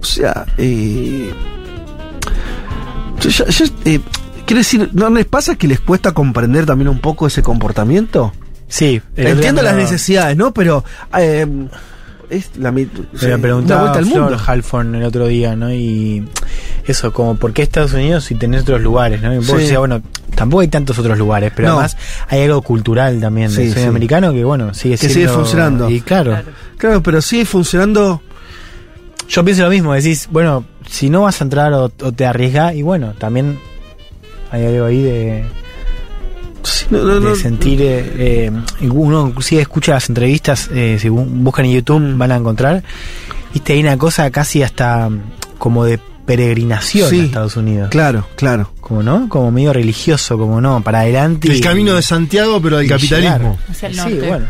O 0.00 0.04
sea, 0.04 0.46
eh, 0.58 1.30
yo- 3.20 3.30
yo- 3.30 3.46
yo, 3.46 3.64
eh, 3.84 4.00
quiero 4.46 4.58
decir, 4.58 4.90
¿no 4.92 5.10
les 5.10 5.26
pasa 5.26 5.56
que 5.56 5.68
les 5.68 5.80
cuesta 5.80 6.12
comprender 6.12 6.66
también 6.66 6.88
un 6.88 6.98
poco 7.00 7.26
ese 7.26 7.42
comportamiento? 7.42 8.32
Sí, 8.68 9.02
Entiendo 9.16 9.60
las 9.62 9.76
necesidades, 9.76 10.36
¿no? 10.36 10.52
Pero 10.54 10.82
eh, 11.18 11.46
es 12.32 12.56
la 12.56 12.72
Me 12.72 12.84
lo 12.86 13.26
una 13.26 13.38
preguntaba 13.38 13.80
vuelta 13.82 13.98
al 13.98 14.06
Flor 14.06 14.20
mundo. 14.30 14.42
Halfon 14.46 14.94
el 14.94 15.04
otro 15.04 15.26
día, 15.26 15.54
¿no? 15.54 15.72
Y 15.72 16.26
eso, 16.86 17.12
como, 17.12 17.36
¿por 17.36 17.52
qué 17.52 17.62
Estados 17.62 17.92
Unidos 17.92 18.24
si 18.24 18.34
tenés 18.34 18.62
otros 18.62 18.80
lugares, 18.80 19.20
¿no? 19.22 19.32
Y 19.34 19.36
vos 19.38 19.46
Sí. 19.46 19.56
decías, 19.56 19.78
bueno, 19.78 20.02
tampoco 20.34 20.60
hay 20.62 20.68
tantos 20.68 20.98
otros 20.98 21.18
lugares, 21.18 21.52
pero 21.54 21.68
No. 21.68 21.74
además 21.74 21.96
hay 22.28 22.42
algo 22.42 22.62
cultural 22.62 23.20
también 23.20 23.50
Sí, 23.50 23.56
del 23.58 23.66
sí. 23.68 23.72
sueño 23.74 23.88
americano 23.90 24.32
que, 24.32 24.44
bueno, 24.44 24.72
sigue 24.74 24.94
Que 24.96 25.08
siendo... 25.08 25.14
sigue 25.14 25.28
funcionando. 25.28 25.90
Y 25.90 26.00
claro, 26.00 26.38
Claro, 26.78 27.02
pero 27.02 27.20
sigue 27.22 27.44
funcionando. 27.44 28.22
yo 29.28 29.44
pienso 29.44 29.62
lo 29.62 29.70
mismo, 29.70 29.92
decís, 29.94 30.28
bueno, 30.30 30.64
si 30.88 31.08
no 31.10 31.22
vas 31.22 31.40
a 31.40 31.44
entrar 31.44 31.72
o, 31.72 31.84
o 31.84 32.12
te 32.12 32.26
arriesgas, 32.26 32.74
y 32.74 32.82
bueno, 32.82 33.14
también 33.18 33.58
hay 34.50 34.66
algo 34.66 34.86
ahí 34.86 35.02
de... 35.02 35.44
no, 36.90 36.98
no, 37.04 37.14
de 37.20 37.20
no. 37.30 37.34
sentir 37.36 37.80
eh, 37.82 38.50
eh, 38.80 38.88
uno 38.88 39.28
inclusive 39.28 39.62
escucha 39.62 39.92
las 39.94 40.08
entrevistas 40.08 40.68
eh, 40.72 40.98
si 41.00 41.08
bu- 41.08 41.26
buscan 41.28 41.64
en 41.66 41.72
YouTube 41.72 42.00
Mm. 42.00 42.18
van 42.18 42.32
a 42.32 42.36
encontrar 42.36 42.82
viste 43.52 43.72
hay 43.74 43.80
una 43.80 43.96
cosa 43.98 44.30
casi 44.30 44.62
hasta 44.62 45.08
como 45.58 45.84
de 45.84 45.98
peregrinación 46.26 47.10
Sí. 47.10 47.20
a 47.20 47.24
Estados 47.24 47.56
Unidos 47.56 47.88
Claro, 47.90 48.26
claro. 48.36 48.70
como 48.80 49.02
no 49.02 49.28
como 49.28 49.50
medio 49.50 49.72
religioso 49.72 50.38
como 50.38 50.60
no 50.60 50.82
para 50.82 51.00
adelante 51.00 51.48
El 51.48 51.56
y- 51.56 51.60
camino 51.60 51.94
de 51.94 52.02
Santiago, 52.02 52.60
pero 52.62 52.78
del 52.78 52.88
capitalismo. 52.88 53.36
llegar. 53.38 53.56
Hacia 53.70 53.88
el 53.88 53.94
sí 53.94 54.26
bueno 54.26 54.46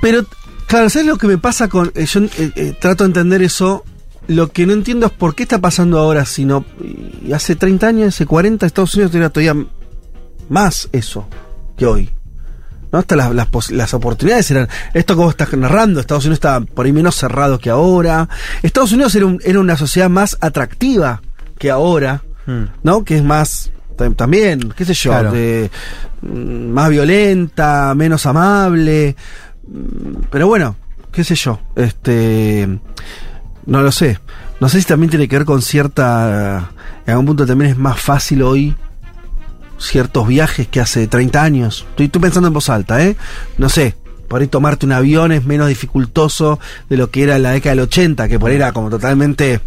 Pero, 0.00 0.24
claro, 0.66 0.90
¿sabes 0.90 1.06
lo 1.06 1.16
que 1.16 1.26
me 1.28 1.38
pasa 1.38 1.68
con.? 1.68 1.92
eh, 1.94 2.06
yo 2.06 2.20
eh, 2.20 2.28
eh, 2.56 2.74
trato 2.80 3.04
de 3.04 3.08
entender 3.08 3.42
eso. 3.42 3.84
Lo 4.28 4.48
que 4.48 4.66
no 4.66 4.72
entiendo 4.72 5.06
es 5.06 5.12
por 5.12 5.34
qué 5.34 5.42
está 5.44 5.60
pasando 5.60 5.98
ahora, 5.98 6.24
sino. 6.24 6.64
hace 7.32 7.54
30 7.56 7.86
años, 7.88 8.08
hace 8.14 8.26
40, 8.26 8.66
Estados 8.66 8.94
Unidos 8.94 9.12
tenía 9.12 9.30
todavía 9.30 9.64
más 10.52 10.88
eso 10.92 11.26
que 11.76 11.86
hoy. 11.86 12.10
¿No? 12.92 12.98
Hasta 12.98 13.16
las, 13.16 13.32
las, 13.70 13.94
oportunidades 13.94 14.50
eran. 14.50 14.68
Esto 14.92 15.16
como 15.16 15.30
estás 15.30 15.50
narrando, 15.54 15.98
Estados 15.98 16.24
Unidos 16.24 16.36
estaba 16.36 16.60
por 16.64 16.84
ahí 16.84 16.92
menos 16.92 17.14
cerrado 17.16 17.58
que 17.58 17.70
ahora. 17.70 18.28
Estados 18.62 18.92
Unidos 18.92 19.14
era, 19.14 19.24
un- 19.26 19.40
era 19.42 19.60
una 19.60 19.76
sociedad 19.78 20.10
más 20.10 20.36
atractiva 20.40 21.22
que 21.58 21.70
ahora. 21.70 22.22
Mm. 22.44 22.64
¿no? 22.82 23.04
Que 23.04 23.16
es 23.16 23.22
más 23.24 23.70
tam- 23.96 24.14
también, 24.16 24.74
qué 24.76 24.84
sé 24.84 24.94
yo, 24.94 25.10
Claro. 25.12 25.30
de, 25.32 25.70
mm, 26.22 26.66
más 26.70 26.90
violenta, 26.90 27.94
menos 27.94 28.26
amable, 28.26 29.14
mm, 29.68 30.24
pero 30.28 30.48
bueno, 30.48 30.74
qué 31.12 31.22
sé 31.22 31.36
yo, 31.36 31.60
este, 31.76 32.66
no 33.66 33.80
lo 33.82 33.92
sé, 33.92 34.18
no 34.60 34.68
sé 34.68 34.80
si 34.80 34.86
también 34.88 35.10
tiene 35.10 35.28
que 35.28 35.36
ver 35.38 35.44
con 35.46 35.62
cierta, 35.62 36.70
en 37.06 37.10
algún 37.12 37.26
punto 37.26 37.46
también 37.46 37.70
es 37.70 37.78
más 37.78 38.00
fácil 38.00 38.42
hoy 38.42 38.74
ciertos 39.82 40.26
viajes 40.26 40.68
que 40.68 40.80
hace 40.80 41.06
30 41.06 41.42
años, 41.42 41.86
estoy, 41.96 42.08
pensando 42.08 42.48
en 42.48 42.54
voz 42.54 42.68
alta, 42.68 43.04
¿eh? 43.04 43.16
No 43.58 43.68
sé. 43.68 43.94
Por 44.28 44.40
ahí 44.40 44.46
tomarte 44.46 44.86
un 44.86 44.92
avión 44.92 45.30
es 45.30 45.44
menos 45.44 45.68
dificultoso 45.68 46.58
de 46.88 46.96
lo 46.96 47.10
que 47.10 47.22
era 47.22 47.36
en 47.36 47.42
la 47.42 47.50
década 47.50 47.72
del 47.72 47.84
80, 47.84 48.28
que 48.28 48.38
por 48.38 48.50
ahí 48.50 48.56
era 48.56 48.72
como 48.72 48.88
totalmente 48.88 49.60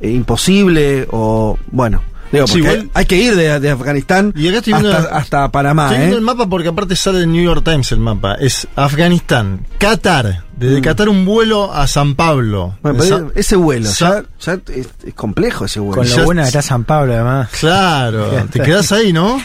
eh, 0.00 0.10
imposible 0.10 1.08
o 1.10 1.58
bueno 1.70 2.02
digo 2.32 2.46
Sí, 2.46 2.58
igual- 2.58 2.90
hay 2.94 3.04
que 3.06 3.16
ir 3.16 3.36
de, 3.36 3.60
de 3.60 3.70
Afganistán 3.70 4.32
Y 4.36 4.48
acá 4.48 4.58
estoy 4.58 4.72
hasta, 4.72 4.88
viendo- 4.88 5.08
hasta 5.12 5.52
Panamá 5.52 5.84
Estoy 5.84 5.98
viendo 5.98 6.16
¿eh? 6.16 6.18
el 6.18 6.24
mapa 6.24 6.46
porque 6.46 6.68
aparte 6.68 6.96
sale 6.96 7.18
del 7.20 7.30
New 7.30 7.42
York 7.44 7.62
Times 7.64 7.92
el 7.92 7.98
mapa. 8.00 8.34
Es 8.34 8.66
Afganistán, 8.76 9.66
Qatar. 9.78 10.44
Desde 10.56 10.78
Mm. 10.80 10.82
Qatar 10.84 11.08
un 11.08 11.24
vuelo 11.24 11.72
a 11.72 11.86
San 11.88 12.14
Pablo. 12.14 12.76
Bueno, 12.82 13.30
ese 13.34 13.56
vuelo 13.56 13.88
Sa- 13.90 14.22
ya, 14.40 14.54
ya 14.56 14.60
es, 14.74 14.88
es 15.04 15.14
complejo 15.14 15.64
ese 15.64 15.80
vuelo 15.80 15.96
con 16.02 16.06
Ya 16.06 16.18
lo 16.18 16.24
buena 16.24 16.42
que 16.42 16.48
es- 16.48 16.54
está 16.54 16.62
San 16.62 16.84
Pablo 16.84 17.14
además 17.14 17.48
Claro, 17.58 18.28
te 18.52 18.60
quedás 18.60 18.92
ahí, 18.92 19.12
¿no? 19.12 19.40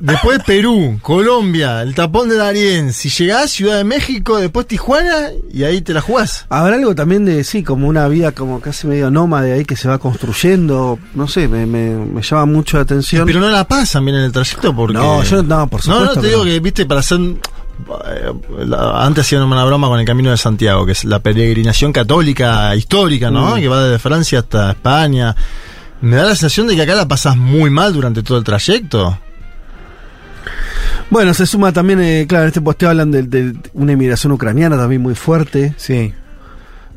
Después 0.00 0.40
Perú, 0.44 0.98
Colombia, 1.02 1.80
el 1.82 1.94
tapón 1.94 2.28
de 2.28 2.36
Darién. 2.36 2.92
Si 2.92 3.08
llegás, 3.10 3.50
Ciudad 3.52 3.76
de 3.76 3.84
México, 3.84 4.38
después 4.38 4.66
Tijuana, 4.66 5.28
y 5.52 5.62
ahí 5.64 5.80
te 5.82 5.94
la 5.94 6.00
jugás. 6.00 6.46
habrá 6.48 6.76
algo 6.76 6.94
también 6.94 7.24
de 7.24 7.44
sí 7.44 7.62
como 7.62 7.86
una 7.88 8.08
vida 8.08 8.32
como 8.32 8.60
casi 8.60 8.86
medio 8.86 9.10
nómade 9.10 9.52
ahí 9.52 9.64
que 9.64 9.76
se 9.76 9.88
va 9.88 9.98
construyendo 9.98 10.98
no 11.14 11.28
sé 11.28 11.46
me, 11.48 11.64
me, 11.66 11.90
me 11.96 12.22
llama 12.22 12.44
mucho 12.46 12.76
la 12.76 12.82
atención 12.82 13.24
Pero 13.26 13.40
no 13.40 13.48
la 13.50 13.66
pasan 13.68 14.04
bien 14.04 14.16
en 14.18 14.24
el 14.24 14.32
trayecto 14.32 14.74
porque. 14.74 14.94
No, 14.94 15.22
yo 15.22 15.42
no, 15.42 15.66
por 15.68 15.86
No, 15.86 15.94
supuesto 15.94 16.14
no, 16.16 16.20
te 16.20 16.20
que 16.22 16.26
digo 16.28 16.38
no. 16.44 16.50
que, 16.50 16.60
viste, 16.60 16.86
para 16.86 17.00
hacer. 17.00 17.20
eh, 17.20 18.32
antes 18.96 19.24
hacían 19.26 19.42
una 19.42 19.64
broma 19.64 19.88
con 19.88 20.00
el 20.00 20.06
Camino 20.06 20.30
de 20.30 20.36
Santiago, 20.36 20.84
que 20.86 20.92
es 20.92 21.04
la 21.04 21.20
peregrinación 21.20 21.92
católica 21.92 22.74
histórica, 22.74 23.30
¿no? 23.30 23.56
Mm. 23.56 23.60
Que 23.60 23.68
va 23.68 23.82
desde 23.84 23.98
Francia 24.00 24.40
hasta 24.40 24.70
España. 24.70 25.34
Me 26.00 26.16
da 26.16 26.24
la 26.24 26.30
sensación 26.30 26.66
de 26.66 26.76
que 26.76 26.82
acá 26.82 26.94
la 26.94 27.08
pasás 27.08 27.36
muy 27.36 27.70
mal 27.70 27.92
durante 27.94 28.22
todo 28.22 28.36
el 28.38 28.44
trayecto. 28.44 29.18
Bueno, 31.10 31.34
se 31.34 31.46
suma 31.46 31.72
también, 31.72 32.00
eh, 32.00 32.26
claro, 32.28 32.44
en 32.44 32.48
este 32.48 32.60
posteo 32.60 32.90
hablan 32.90 33.10
de, 33.10 33.22
de 33.24 33.54
una 33.74 33.92
inmigración 33.92 34.32
ucraniana 34.32 34.76
también 34.76 35.02
muy 35.02 35.14
fuerte. 35.14 35.74
Sí. 35.76 36.12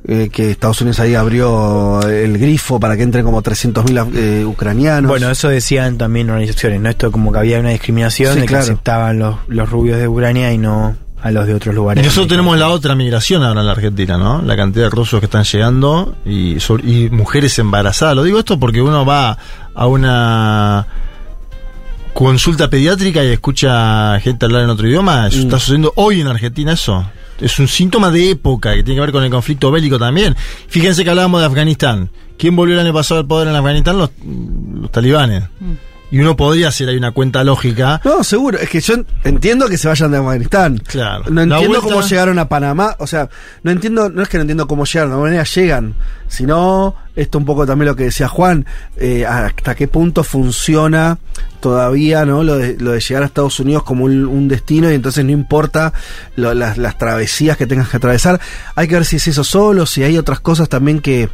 Eh, 0.10 0.30
que 0.32 0.52
Estados 0.52 0.80
Unidos 0.80 1.02
ahí 1.02 1.16
abrió 1.16 2.02
el 2.08 2.38
grifo 2.38 2.80
para 2.80 2.96
que 2.96 3.04
entren 3.04 3.26
como 3.26 3.44
300.000 3.44 4.10
eh, 4.16 4.46
ucranianos. 4.46 5.10
Bueno, 5.10 5.30
eso 5.30 5.50
decían 5.50 5.98
también 5.98 6.30
organizaciones, 6.30 6.80
¿no? 6.80 6.88
Esto 6.90 7.12
como 7.12 7.32
que 7.34 7.40
había 7.40 7.60
una 7.60 7.70
discriminación 7.72 8.36
Sí, 8.36 8.40
de 8.42 8.46
que 8.46 8.56
aceptaban 8.56 9.20
los, 9.20 9.36
los 9.50 9.70
rubios 9.70 10.00
de 10.00 10.08
Ucrania 10.08 10.54
y 10.54 10.58
no 10.58 10.96
a 11.22 11.32
los 11.32 11.46
de 11.46 11.56
otros 11.56 11.74
Y 11.74 11.76
lugares. 11.76 12.06
nosotros 12.06 12.28
tenemos 12.30 12.58
la 12.58 12.70
otra 12.70 12.96
migración 12.96 13.44
ahora 13.44 13.60
en 13.60 13.66
la 13.66 13.74
Argentina, 13.74 14.18
¿no? 14.18 14.42
La 14.44 14.56
cantidad 14.56 14.86
de 14.86 14.92
rusos 14.92 15.20
que 15.20 15.26
están 15.26 15.44
llegando 15.44 16.16
y, 16.26 16.58
sobre- 16.62 16.88
y 16.90 17.10
mujeres 17.10 17.58
embarazadas. 17.60 18.16
Lo 18.16 18.24
digo 18.24 18.40
esto 18.40 18.58
porque 18.58 18.82
uno 18.82 19.04
va 19.06 19.38
a 19.76 19.88
una 19.88 20.88
consulta 22.18 22.68
pediátrica 22.68 23.24
y 23.24 23.28
escucha 23.28 24.20
gente 24.22 24.46
hablar 24.46 24.64
en 24.64 24.72
otro 24.72 24.88
idioma. 24.88 25.28
Eso 25.28 25.38
está 25.40 25.60
sucediendo 25.60 25.94
hoy 25.98 26.20
en 26.22 26.28
Argentina 26.28 26.74
eso. 26.74 27.06
Es 27.40 27.60
un 27.60 27.68
síntoma 27.68 28.10
de 28.10 28.32
época 28.32 28.74
que 28.74 28.82
tiene 28.84 28.96
que 28.98 29.02
ver 29.02 29.12
con 29.12 29.24
el 29.24 29.30
conflicto 29.30 29.70
bélico 29.70 30.00
también. 30.00 30.36
Fíjense 30.68 31.04
que 31.04 31.12
hablábamos 31.12 31.42
de 31.42 31.46
Afganistán. 31.46 32.10
¿Quién 32.40 32.56
volvió 32.56 32.74
el 32.74 32.82
año 32.86 32.94
pasado 32.94 33.20
al 33.22 33.28
poder 33.28 33.48
en 33.50 33.56
Afganistán? 33.56 34.00
Los, 34.00 34.10
los 34.82 34.92
talibanes. 34.92 35.44
Y 36.10 36.20
uno 36.20 36.36
podría 36.36 36.70
hacer 36.70 36.90
ahí 36.90 36.98
una 36.98 37.12
cuenta 37.12 37.44
lógica. 37.44 38.02
No, 38.04 38.24
seguro. 38.24 38.58
Es 38.58 38.70
que 38.70 38.80
yo 38.82 38.96
entiendo 39.24 39.68
que 39.68 39.78
se 39.78 39.88
vayan 39.88 40.10
de 40.10 40.18
Afganistán. 40.18 40.78
Claro. 40.88 41.26
No 41.30 41.42
entiendo 41.44 41.68
vuelta- 41.68 41.88
cómo 41.88 42.02
llegaron 42.02 42.40
a 42.40 42.50
Panamá. 42.50 42.96
O 42.98 43.06
sea, 43.06 43.30
no 43.62 43.70
entiendo, 43.70 44.10
no 44.10 44.24
es 44.24 44.30
que 44.30 44.38
no 44.38 44.42
entiendo 44.42 44.66
cómo 44.68 44.86
llegaron, 44.86 45.10
de 45.12 45.14
alguna 45.16 45.30
manera 45.32 45.44
llegan. 45.44 45.94
Sino, 46.28 46.94
esto 47.16 47.38
un 47.38 47.46
poco 47.46 47.66
también 47.66 47.88
lo 47.88 47.96
que 47.96 48.04
decía 48.06 48.28
Juan, 48.28 48.66
eh, 48.98 49.26
hasta 49.26 49.76
qué 49.76 49.88
punto 49.88 50.24
funciona 50.24 51.18
todavía, 51.62 52.26
¿no? 52.26 52.44
Lo 52.44 52.58
de, 52.58 52.76
lo 52.78 52.92
de 52.92 53.00
llegar 53.00 53.24
a 53.24 53.28
Estados 53.28 53.60
Unidos 53.60 53.84
como 53.84 54.06
un, 54.06 54.48
destino 54.48 54.92
y 54.92 54.96
entonces 54.96 55.24
no 55.26 55.32
importa 55.32 55.94
lo- 56.36 56.54
las, 56.54 56.78
las 56.78 56.98
travesías 56.98 57.56
que 57.58 57.66
tengas 57.66 57.90
que 57.90 57.98
atravesar. 57.98 58.40
Hay 58.76 58.88
que 58.88 58.96
ver 58.96 59.06
si 59.06 59.16
es 59.16 59.28
eso 59.28 59.44
solo, 59.44 59.86
si 59.86 60.04
hay 60.04 60.18
otras 60.18 60.40
cosas 60.42 60.70
también 60.70 61.00
que, 61.00 61.30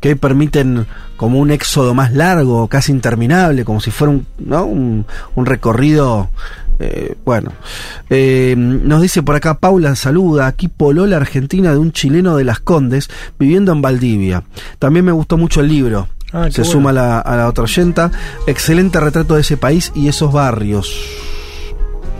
que 0.00 0.16
permiten 0.16 0.86
como 1.16 1.38
un 1.40 1.50
éxodo 1.50 1.92
más 1.92 2.12
largo, 2.12 2.68
casi 2.68 2.92
interminable, 2.92 3.64
como 3.64 3.80
si 3.80 3.90
fuera 3.90 4.12
un, 4.12 4.26
¿no? 4.38 4.64
un, 4.64 5.06
un 5.34 5.46
recorrido 5.46 6.30
eh, 6.78 7.14
bueno, 7.24 7.52
eh, 8.10 8.54
nos 8.56 9.00
dice 9.02 9.22
por 9.22 9.34
acá 9.36 9.54
Paula, 9.54 9.96
saluda, 9.96 10.46
aquí 10.46 10.68
Polola 10.68 11.16
Argentina 11.16 11.72
de 11.72 11.78
un 11.78 11.92
chileno 11.92 12.36
de 12.36 12.44
Las 12.44 12.60
Condes 12.60 13.08
viviendo 13.38 13.72
en 13.72 13.82
Valdivia. 13.82 14.42
También 14.78 15.04
me 15.04 15.12
gustó 15.12 15.36
mucho 15.36 15.60
el 15.60 15.68
libro. 15.68 16.08
Ah, 16.32 16.48
Se 16.50 16.62
bueno. 16.62 16.64
suma 16.72 16.90
a 16.90 16.92
la, 16.92 17.18
a 17.20 17.36
la 17.36 17.48
otra 17.48 17.64
oyenta. 17.64 18.10
Excelente 18.46 18.98
retrato 19.00 19.34
de 19.36 19.40
ese 19.42 19.56
país 19.56 19.92
y 19.94 20.08
esos 20.08 20.32
barrios. 20.32 20.92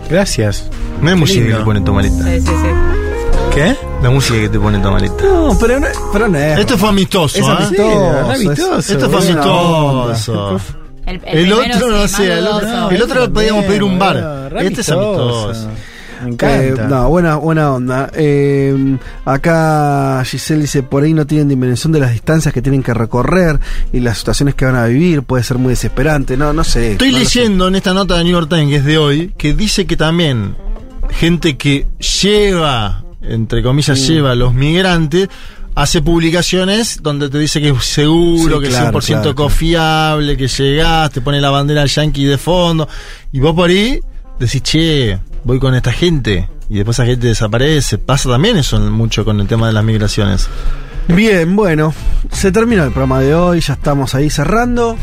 Gracias. 0.09 0.71
No 1.03 1.09
hay 1.09 1.15
Qué 1.15 1.21
música 1.21 1.45
que 1.65 1.81
te 1.81 1.81
pone. 1.91 2.09
Sí, 2.11 2.41
sí, 2.41 2.47
sí. 2.47 2.69
¿Qué? 3.55 3.77
La 4.03 4.11
música 4.11 4.39
que 4.39 4.49
te 4.49 4.59
pone 4.59 4.79
tomalita. 4.79 5.25
No, 5.25 5.57
pero 5.59 5.81
no, 5.81 5.87
pero 6.13 6.29
no 6.29 6.39
es. 6.39 6.59
Esto 6.59 6.79
fue 6.79 6.91
amistoso, 6.91 7.39
Es 7.39 7.45
¿eh? 7.47 7.51
amistoso. 7.51 8.35
Sí, 8.37 8.47
amistoso, 8.47 8.79
es- 8.79 8.91
Esto 8.91 9.11
fue 9.11 9.19
amistoso. 9.21 10.61
El, 11.07 11.53
otro, 11.53 11.91
no 11.91 12.09
sé, 12.09 12.33
el 12.39 12.47
otro, 12.47 12.91
el 12.91 13.03
otro 13.03 13.33
podíamos 13.33 13.65
pedir 13.65 13.83
un 13.85 13.99
bar. 13.99 14.51
re 14.53 14.67
Este 14.67 14.81
es 14.81 14.89
amistoso. 14.91 15.45
amistoso. 15.51 15.69
Me 16.23 16.31
encanta. 16.31 16.65
Eh, 16.65 16.75
no, 16.89 17.09
buena, 17.11 17.37
buena 17.37 17.73
onda. 17.73 18.11
Eh, 18.15 18.97
acá 19.25 20.23
Giselle 20.25 20.63
dice, 20.63 20.83
por 20.83 21.03
ahí 21.05 21.13
no 21.13 21.27
tienen 21.27 21.49
dimensión 21.49 21.93
de 21.93 22.01
las 22.01 22.11
distancias 22.13 22.53
que 22.55 22.63
tienen 22.63 22.83
que 22.83 22.95
recorrer 22.95 23.61
y 23.93 24.01
las 24.01 24.19
situaciones 24.19 24.55
que 24.55 24.65
van 24.65 24.77
a 24.77 24.87
vivir. 24.87 25.23
Puede 25.23 25.45
ser 25.45 25.59
muy 25.59 25.71
desesperante. 25.71 26.37
No, 26.37 26.53
no 26.53 26.65
sé. 26.65 26.93
Estoy 26.93 27.13
No 27.13 27.19
lo 27.19 27.25
sé. 27.25 27.39
leyendo 27.41 27.69
en 27.69 27.75
esta 27.77 27.93
nota 27.93 28.17
de 28.17 28.25
New 28.25 28.33
York 28.33 28.49
Times, 28.49 28.69
que 28.71 28.77
es 28.77 28.85
de 28.85 28.99
hoy, 28.99 29.33
que 29.37 29.53
dice 29.55 29.87
que 29.87 29.97
también 29.97 30.57
gente 31.11 31.57
que 31.57 31.87
lleva, 32.23 33.05
entre 33.23 33.63
comillas, 33.63 34.07
lleva 34.09 34.33
a 34.33 34.35
los 34.35 34.55
migrantes, 34.55 35.29
hace 35.77 36.03
publicaciones 36.03 37.01
donde 37.03 37.29
te 37.29 37.39
dice 37.39 37.61
que 37.61 37.69
es 37.69 37.85
seguro, 37.85 38.57
Sí, 38.57 38.63
que 38.65 38.69
claro, 38.71 38.99
es 38.99 39.05
100% 39.05 39.07
claro, 39.07 39.23
claro. 39.23 39.35
confiable, 39.37 40.37
que 40.37 40.49
llegás, 40.49 41.11
te 41.13 41.21
pone 41.21 41.41
la 41.41 41.51
bandera 41.51 41.87
yankee 41.87 42.25
de 42.25 42.39
fondo, 42.39 42.89
y 43.31 43.39
vos 43.39 43.55
por 43.55 43.71
ahí 43.71 44.01
decís, 44.41 44.63
che, 44.63 45.19
voy 45.45 45.59
con 45.61 45.75
esta 45.75 45.93
gente, 45.93 46.49
y 46.69 46.77
después 46.77 46.99
esa 46.99 47.07
gente 47.07 47.29
desaparece. 47.29 47.99
Pasa 47.99 48.29
también 48.29 48.57
eso 48.57 48.81
mucho 48.81 49.25
con 49.25 49.39
el 49.41 49.47
tema 49.47 49.69
de 49.69 49.73
las 49.75 49.85
migraciones. 49.85 50.49
Bien, 51.09 51.55
bueno, 51.55 51.95
se 52.33 52.51
termina 52.51 52.83
el 52.83 52.91
programa 52.91 53.21
de 53.21 53.35
hoy, 53.35 53.61
ya 53.61 53.75
estamos 53.75 54.15
ahí 54.17 54.29
cerrando, 54.31 54.97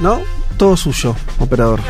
¿no? 0.00 0.20
Todo 0.56 0.76
suyo, 0.76 1.16
operador. 1.40 1.80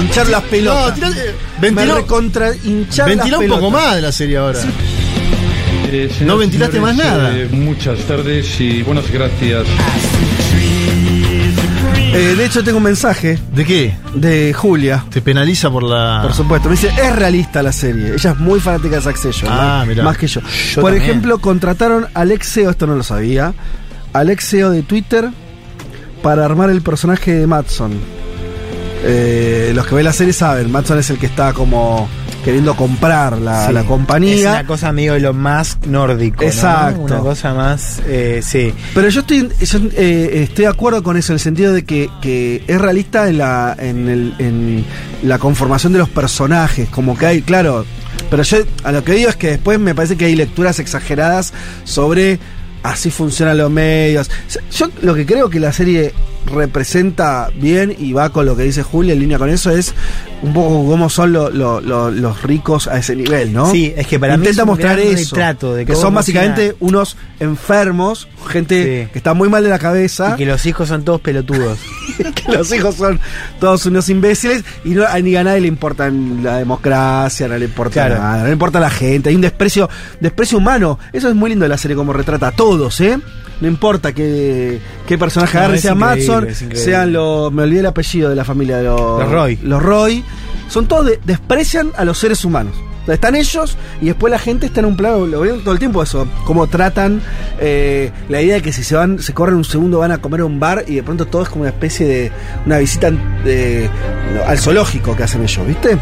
Hinchar 0.00 0.28
las 0.28 0.42
pelotas. 0.44 0.98
No, 0.98 1.06
tirate- 1.08 1.34
Me 1.60 1.70
ventiló- 1.70 1.94
recontra 1.96 2.54
hinchar 2.54 3.08
las 3.08 3.16
Ventila 3.16 3.38
un 3.38 3.44
pelotas. 3.44 3.60
poco 3.64 3.70
más 3.70 3.94
de 3.96 4.02
la 4.02 4.12
serie 4.12 4.36
ahora. 4.38 4.60
Eh, 5.92 6.10
No 6.20 6.36
ventilaste 6.36 6.76
señores, 6.76 6.96
más 6.96 7.04
nada. 7.06 7.36
eh, 7.36 7.48
muchas 7.50 7.98
tardes 8.00 8.60
y 8.60 8.82
buenas 8.82 9.10
gracias. 9.10 9.64
Eh, 12.12 12.34
de 12.36 12.44
hecho, 12.44 12.62
tengo 12.64 12.78
un 12.78 12.84
mensaje 12.84 13.38
¿De 13.54 13.64
qué? 13.64 13.94
de 14.14 14.52
Julia. 14.52 15.04
Te 15.10 15.20
penaliza 15.22 15.70
por 15.70 15.82
la. 15.84 16.20
Por 16.22 16.32
supuesto, 16.34 16.68
me 16.68 16.74
dice, 16.74 16.88
es 16.88 17.14
realista 17.16 17.62
la 17.62 17.72
serie. 17.72 18.14
Ella 18.14 18.30
es 18.30 18.38
muy 18.38 18.58
fanática 18.60 18.96
de 18.96 19.02
Succession, 19.02 19.50
Ah, 19.52 19.78
más, 19.78 19.86
mirá. 19.88 20.04
más 20.04 20.18
que 20.18 20.26
yo. 20.26 20.40
Yo 20.40 20.80
Por 20.80 20.90
también. 20.90 21.02
ejemplo, 21.10 21.38
contrataron 21.38 22.06
a 22.14 22.20
Alexeo, 22.20 22.70
esto 22.70 22.86
no 22.86 22.96
lo 22.96 23.02
sabía, 23.04 23.52
Alexeo 24.12 24.70
de 24.70 24.82
Twitter 24.82 25.28
para 26.22 26.44
armar 26.44 26.70
el 26.70 26.82
personaje 26.82 27.32
de 27.34 27.46
Matson. 27.46 27.92
Eh, 29.02 29.72
los 29.74 29.86
que 29.86 29.94
ven 29.94 30.04
la 30.04 30.12
serie 30.12 30.32
saben, 30.32 30.70
Matson 30.70 30.98
es 30.98 31.08
el 31.10 31.16
que 31.18 31.26
está 31.26 31.52
como 31.52 32.08
queriendo 32.44 32.74
comprar 32.76 33.38
la, 33.38 33.66
Sí. 33.66 33.72
la 33.72 33.80
Es 33.80 33.86
compañía. 33.86 34.50
una 34.52 34.66
cosa 34.66 34.92
medio 34.92 35.12
de 35.14 35.20
lo 35.20 35.34
más 35.34 35.78
nórdico. 35.86 36.42
¿no? 36.42 36.48
Exacto. 36.48 37.00
Una 37.02 37.18
cosa 37.18 37.54
más. 37.54 38.00
eh, 38.06 38.40
sí. 38.42 38.72
Pero 38.94 39.08
yo 39.08 39.20
estoy, 39.20 39.48
yo, 39.60 39.78
eh, 39.96 40.42
estoy 40.48 40.64
de 40.64 40.70
acuerdo 40.70 41.02
con 41.02 41.16
eso, 41.16 41.32
en 41.32 41.34
el 41.34 41.40
sentido 41.40 41.72
de 41.72 41.84
que, 41.84 42.08
que 42.22 42.62
es 42.66 42.80
realista 42.80 43.28
en 43.28 43.38
la, 43.38 43.76
en, 43.78 44.08
el- 44.08 44.34
en 44.38 44.84
la 45.22 45.38
conformación 45.38 45.92
de 45.92 45.98
los 45.98 46.08
personajes, 46.08 46.88
como 46.88 47.16
que 47.18 47.26
hay, 47.26 47.42
claro, 47.42 47.84
pero 48.30 48.42
yo 48.42 48.58
a 48.84 48.92
lo 48.92 49.04
que 49.04 49.12
digo 49.12 49.28
es 49.30 49.36
que 49.36 49.48
después 49.50 49.78
me 49.78 49.94
parece 49.94 50.16
que 50.16 50.24
hay 50.26 50.34
lecturas 50.36 50.78
exageradas 50.78 51.52
sobre 51.84 52.38
así 52.82 53.10
funcionan 53.10 53.58
los 53.58 53.70
medios. 53.70 54.30
Yo 54.74 54.88
lo 55.02 55.14
que 55.14 55.26
creo 55.26 55.50
que 55.50 55.60
la 55.60 55.72
serie 55.72 56.14
representa 56.46 57.48
bien 57.54 57.94
y 57.98 58.12
va 58.12 58.30
con 58.30 58.46
lo 58.46 58.56
que 58.56 58.62
dice 58.62 58.82
Julia 58.82 59.12
en 59.12 59.20
línea 59.20 59.38
con 59.38 59.48
eso 59.50 59.70
es 59.70 59.94
un 60.42 60.52
poco 60.54 60.86
cómo 60.86 61.10
son 61.10 61.32
lo- 61.32 61.50
lo- 61.50 61.80
lo- 61.80 62.10
los 62.10 62.42
ricos 62.42 62.88
a 62.88 62.98
ese 62.98 63.14
nivel, 63.14 63.52
¿no? 63.52 63.70
Sí, 63.70 63.92
es 63.96 64.06
que 64.06 64.18
para 64.18 64.36
mí 64.36 64.42
Intenta 64.46 64.62
es 64.62 64.64
un 64.64 64.68
mostrar 64.70 64.98
eso. 64.98 65.36
retrato 65.36 65.74
de 65.74 65.84
que 65.86 65.94
son 65.94 66.14
básicamente 66.14 66.74
unos 66.80 67.16
enfermos, 67.40 68.26
gente 68.48 69.04
Sí. 69.04 69.10
que 69.12 69.18
está 69.18 69.34
muy 69.34 69.48
mal 69.50 69.62
de 69.62 69.68
la 69.68 69.78
cabeza, 69.78 70.32
Y 70.34 70.38
que 70.38 70.46
los 70.46 70.64
hijos 70.64 70.88
son 70.88 71.04
todos 71.04 71.20
pelotudos. 71.20 71.78
que 72.34 72.52
los 72.52 72.72
hijos 72.72 72.94
son 72.94 73.20
todos 73.58 73.84
unos 73.86 74.08
imbéciles 74.08 74.64
y 74.84 74.90
no, 74.90 75.04
a 75.06 75.18
ni 75.20 75.36
a 75.36 75.44
nadie 75.44 75.60
le 75.60 75.68
importa 75.68 76.10
la 76.10 76.56
democracia, 76.56 77.46
no 77.48 77.58
le 77.58 77.66
importa 77.66 78.06
Claro. 78.06 78.14
nada, 78.22 78.38
no 78.38 78.46
le 78.46 78.52
importa 78.52 78.80
la 78.80 78.90
gente, 78.90 79.28
hay 79.28 79.34
un 79.34 79.42
desprecio, 79.42 79.88
desprecio 80.20 80.56
humano. 80.58 80.98
Eso 81.12 81.28
es 81.28 81.34
muy 81.34 81.50
lindo 81.50 81.64
de 81.64 81.68
la 81.68 81.76
serie 81.78 81.96
como 81.96 82.12
retrata 82.14 82.48
a 82.48 82.52
todos, 82.52 83.00
¿eh? 83.02 83.18
No 83.60 83.68
importa 83.68 84.12
qué, 84.12 84.78
qué 85.06 85.18
personaje 85.18 85.56
No, 85.58 85.64
agarre, 85.64 85.78
sea 85.78 85.94
Matson, 85.94 86.48
sean 86.74 87.12
los, 87.12 87.52
me 87.52 87.62
olvidé 87.64 87.80
el 87.80 87.86
apellido 87.86 88.30
de 88.30 88.36
la 88.36 88.44
familia 88.44 88.78
de 88.78 88.84
los, 88.84 89.20
Los 89.20 89.30
Roy. 89.30 89.58
Los 89.62 89.82
Roy. 89.82 90.24
Son 90.68 90.86
todos, 90.86 91.06
de- 91.06 91.20
desprecian 91.24 91.90
a 91.96 92.04
los 92.04 92.18
seres 92.18 92.44
humanos. 92.44 92.74
Están 93.06 93.34
ellos 93.34 93.76
y 94.00 94.06
después 94.06 94.30
la 94.30 94.38
gente 94.38 94.66
está 94.66 94.80
en 94.80 94.86
un 94.86 94.96
plano, 94.96 95.26
lo 95.26 95.40
veo 95.40 95.56
todo 95.58 95.72
el 95.72 95.80
tiempo 95.80 96.00
eso, 96.00 96.28
cómo 96.46 96.68
tratan 96.68 97.20
eh, 97.58 98.12
la 98.28 98.40
idea 98.40 98.54
de 98.56 98.62
que 98.62 98.72
si 98.72 98.84
se 98.84 98.94
van, 98.94 99.18
se 99.18 99.32
corren 99.34 99.56
un 99.56 99.64
segundo 99.64 99.98
van 99.98 100.12
a 100.12 100.18
comer 100.18 100.42
a 100.42 100.44
un 100.44 100.60
bar 100.60 100.84
y 100.86 100.94
de 100.96 101.02
pronto 101.02 101.26
todo 101.26 101.42
es 101.42 101.48
como 101.48 101.62
una 101.62 101.70
especie 101.70 102.06
de 102.06 102.32
una 102.66 102.78
visita 102.78 103.10
de- 103.44 103.90
al 104.46 104.58
zoológico 104.60 105.16
que 105.16 105.24
hacen 105.24 105.42
ellos, 105.42 105.66
¿viste? 105.66 105.98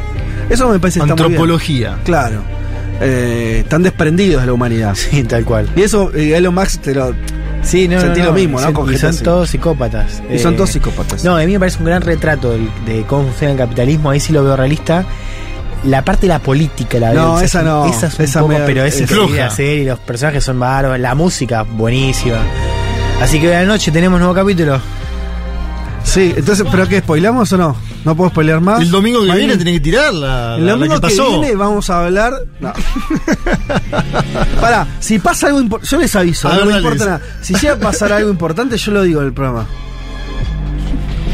Eso 0.50 0.68
me 0.68 0.78
parece 0.78 0.98
está 0.98 1.14
muy 1.14 1.16
bien. 1.16 1.26
Antropología. 1.32 1.98
Claro. 2.04 2.42
Eh, 3.00 3.60
están 3.62 3.82
desprendidos 3.84 4.42
de 4.42 4.46
la 4.48 4.52
humanidad. 4.52 4.94
Sí, 4.94 5.22
tal 5.22 5.44
cual. 5.44 5.68
Y 5.76 5.82
eso, 5.82 6.12
eh, 6.14 6.36
Elon 6.36 6.54
Musk 6.54 6.80
te 6.82 6.94
lo. 6.94 7.14
Sí, 7.68 7.86
no, 7.86 8.00
Sentí 8.00 8.20
no, 8.20 8.26
lo 8.26 8.30
no, 8.32 8.36
mismo, 8.38 8.58
y 8.58 8.60
¿no? 8.60 8.66
son- 8.66 8.74
Con 8.74 8.94
y 8.94 8.96
son 8.98 9.16
todos 9.18 9.50
psicópatas. 9.50 10.22
Y 10.32 10.38
son 10.38 10.54
Eh, 10.54 10.56
todos 10.56 10.70
psicópatas. 10.70 11.22
No, 11.24 11.36
a 11.36 11.40
mí 11.40 11.52
me 11.52 11.58
parece 11.58 11.78
un 11.78 11.84
gran 11.84 12.00
retrato 12.02 12.50
de, 12.86 13.04
cómo 13.06 13.24
funciona 13.24 13.52
el 13.52 13.58
capitalismo, 13.58 14.10
ahí 14.10 14.20
sí 14.20 14.32
lo 14.32 14.42
veo 14.42 14.56
realista. 14.56 15.04
La 15.84 16.02
parte 16.04 16.22
de 16.22 16.28
la 16.28 16.38
política 16.40 16.98
la 16.98 17.10
veo. 17.12 17.22
No, 17.22 17.40
esa 17.40 17.62
no, 17.62 17.86
Esa 17.86 18.06
es 18.08 18.18
un 18.18 18.24
esa 18.24 18.40
poco, 18.40 18.52
me- 18.54 18.60
pero 18.60 18.84
es 18.84 19.00
es 19.00 19.10
hacer 19.40 19.78
y 19.78 19.84
los 19.84 19.98
personajes 19.98 20.42
son 20.42 20.58
bárbaros, 20.58 20.98
la 20.98 21.14
música 21.14 21.62
buenísima. 21.62 22.38
Así 23.22 23.38
que 23.40 23.48
hoy 23.48 23.54
a 23.54 23.60
la 23.60 23.66
noche 23.66 23.90
tenemos 23.92 24.18
nuevo 24.18 24.34
capítulo. 24.34 24.80
Sí, 26.08 26.32
entonces, 26.36 26.66
¿pero 26.70 26.88
qué? 26.88 27.00
¿Spoilamos 27.00 27.52
o 27.52 27.58
no? 27.58 27.76
¿No 28.04 28.16
puedo 28.16 28.30
spoilear 28.30 28.60
más? 28.62 28.80
El 28.80 28.90
domingo 28.90 29.24
que 29.26 29.32
viene 29.32 29.56
tiene 29.56 29.72
que 29.74 29.80
tirar 29.80 30.14
la, 30.14 30.54
El 30.56 30.60
la- 30.64 30.66
la 30.66 30.72
domingo 30.72 30.94
que 30.94 31.00
que, 31.08 31.16
pasó. 31.16 31.28
viene 31.40 31.54
vamos 31.54 31.90
a 31.90 32.04
hablar. 32.06 32.32
No. 32.60 32.72
Pará, 34.60 34.86
si 35.00 35.18
pasa 35.18 35.48
algo 35.48 35.60
importante. 35.60 35.90
Yo 35.90 35.98
les 36.00 36.16
aviso, 36.16 36.48
A 36.48 36.52
no 36.52 36.56
ver, 36.58 36.66
me 36.66 36.72
dale. 36.72 36.82
importa 36.84 37.04
nada. 37.04 37.20
Si 37.42 37.54
llega 37.54 37.74
a 37.74 37.78
pasar 37.78 38.12
algo 38.12 38.30
importante, 38.30 38.76
yo 38.78 38.92
lo 38.92 39.02
digo 39.02 39.20
en 39.20 39.26
el 39.26 39.32
programa. 39.32 39.66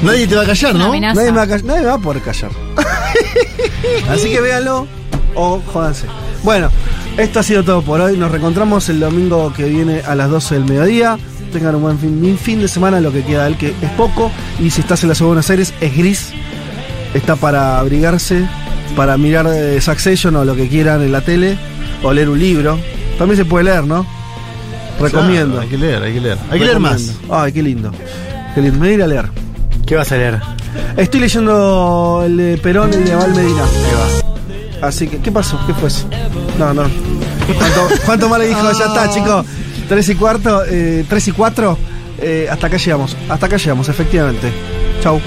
Nadie 0.02 0.26
te 0.26 0.34
va 0.34 0.42
a 0.42 0.46
callar, 0.46 0.74
Una 0.74 0.84
¿no? 0.84 0.90
amenaza. 0.90 1.14
Nadie 1.20 1.30
me, 1.32 1.36
va 1.38 1.42
a, 1.44 1.46
ca- 1.46 1.58
nadie 1.64 1.80
me 1.80 1.86
va 1.86 1.94
a 1.94 1.98
poder 1.98 2.22
callar. 2.22 2.50
Así 4.10 4.28
que 4.30 4.40
véanlo 4.40 4.86
o 5.34 5.62
jódanse. 5.72 6.06
Bueno, 6.42 6.68
esto 7.16 7.40
ha 7.40 7.42
sido 7.42 7.62
todo 7.62 7.82
por 7.82 8.00
hoy. 8.00 8.16
Nos 8.16 8.30
reencontramos 8.30 8.88
el 8.88 9.00
domingo 9.00 9.52
que 9.56 9.64
viene 9.64 10.00
a 10.06 10.14
las 10.14 10.28
12 10.30 10.54
del 10.56 10.64
mediodía. 10.64 11.16
Tengan 11.54 11.76
un 11.76 11.82
buen 11.82 11.98
fin, 12.00 12.20
un 12.24 12.36
fin 12.36 12.60
de 12.60 12.66
semana, 12.66 13.00
lo 13.00 13.12
que 13.12 13.22
queda 13.22 13.44
de 13.44 13.50
él, 13.50 13.56
que 13.56 13.68
es 13.68 13.90
poco. 13.96 14.28
Y 14.58 14.70
si 14.70 14.80
estás 14.80 15.04
en 15.04 15.08
la 15.08 15.14
ciudad 15.14 15.28
de 15.28 15.34
Buenos 15.34 15.50
Aires, 15.50 15.72
es 15.80 15.96
gris. 15.96 16.32
Está 17.14 17.36
para 17.36 17.78
abrigarse, 17.78 18.44
para 18.96 19.16
mirar 19.16 19.46
eh, 19.46 19.80
Succession 19.80 20.34
o 20.34 20.44
lo 20.44 20.56
que 20.56 20.66
quieran 20.66 21.00
en 21.02 21.12
la 21.12 21.20
tele, 21.20 21.56
o 22.02 22.12
leer 22.12 22.28
un 22.28 22.40
libro. 22.40 22.76
También 23.18 23.36
se 23.36 23.44
puede 23.44 23.66
leer, 23.66 23.84
¿no? 23.84 24.04
Recomiendo. 24.98 25.52
Claro, 25.52 25.60
hay 25.60 25.68
que 25.68 25.78
leer, 25.78 26.02
hay 26.02 26.12
que 26.14 26.20
leer. 26.20 26.38
Hay 26.50 26.58
que 26.58 26.64
leer 26.64 26.80
más. 26.80 27.12
Ay, 27.30 27.52
qué 27.52 27.62
lindo. 27.62 27.92
Qué 28.56 28.60
lindo. 28.60 28.80
Me 28.80 28.86
voy 28.86 28.88
a 28.88 28.94
ir 28.94 29.02
a 29.04 29.06
leer. 29.06 29.30
¿Qué 29.86 29.94
vas 29.94 30.10
a 30.10 30.16
leer? 30.16 30.40
Estoy 30.96 31.20
leyendo 31.20 32.24
el 32.26 32.36
de 32.36 32.58
Perón 32.58 32.90
y 32.94 32.96
el 32.96 33.04
de 33.04 33.14
Val 33.14 33.32
Medina. 33.32 33.62
Así 34.82 35.06
que, 35.06 35.18
¿qué 35.18 35.30
pasó? 35.30 35.56
¿Qué 35.68 35.74
fue 35.74 35.86
eso? 35.86 36.08
No, 36.58 36.74
no. 36.74 36.82
¿Cuánto, 37.58 37.88
cuánto 38.04 38.28
más 38.28 38.40
le 38.40 38.48
dijo? 38.48 38.60
Ya 38.76 38.86
está, 38.86 39.08
chicos. 39.08 39.46
Tres 39.88 40.08
y 40.08 40.14
cuarto, 40.14 40.62
eh, 40.66 41.04
tres 41.08 41.28
y 41.28 41.32
cuatro. 41.32 41.76
eh, 42.20 42.46
hasta 42.50 42.68
acá 42.68 42.76
llegamos. 42.76 43.16
Hasta 43.28 43.46
acá 43.46 43.56
llegamos, 43.56 43.88
efectivamente. 43.88 44.50
Chau. 45.02 45.20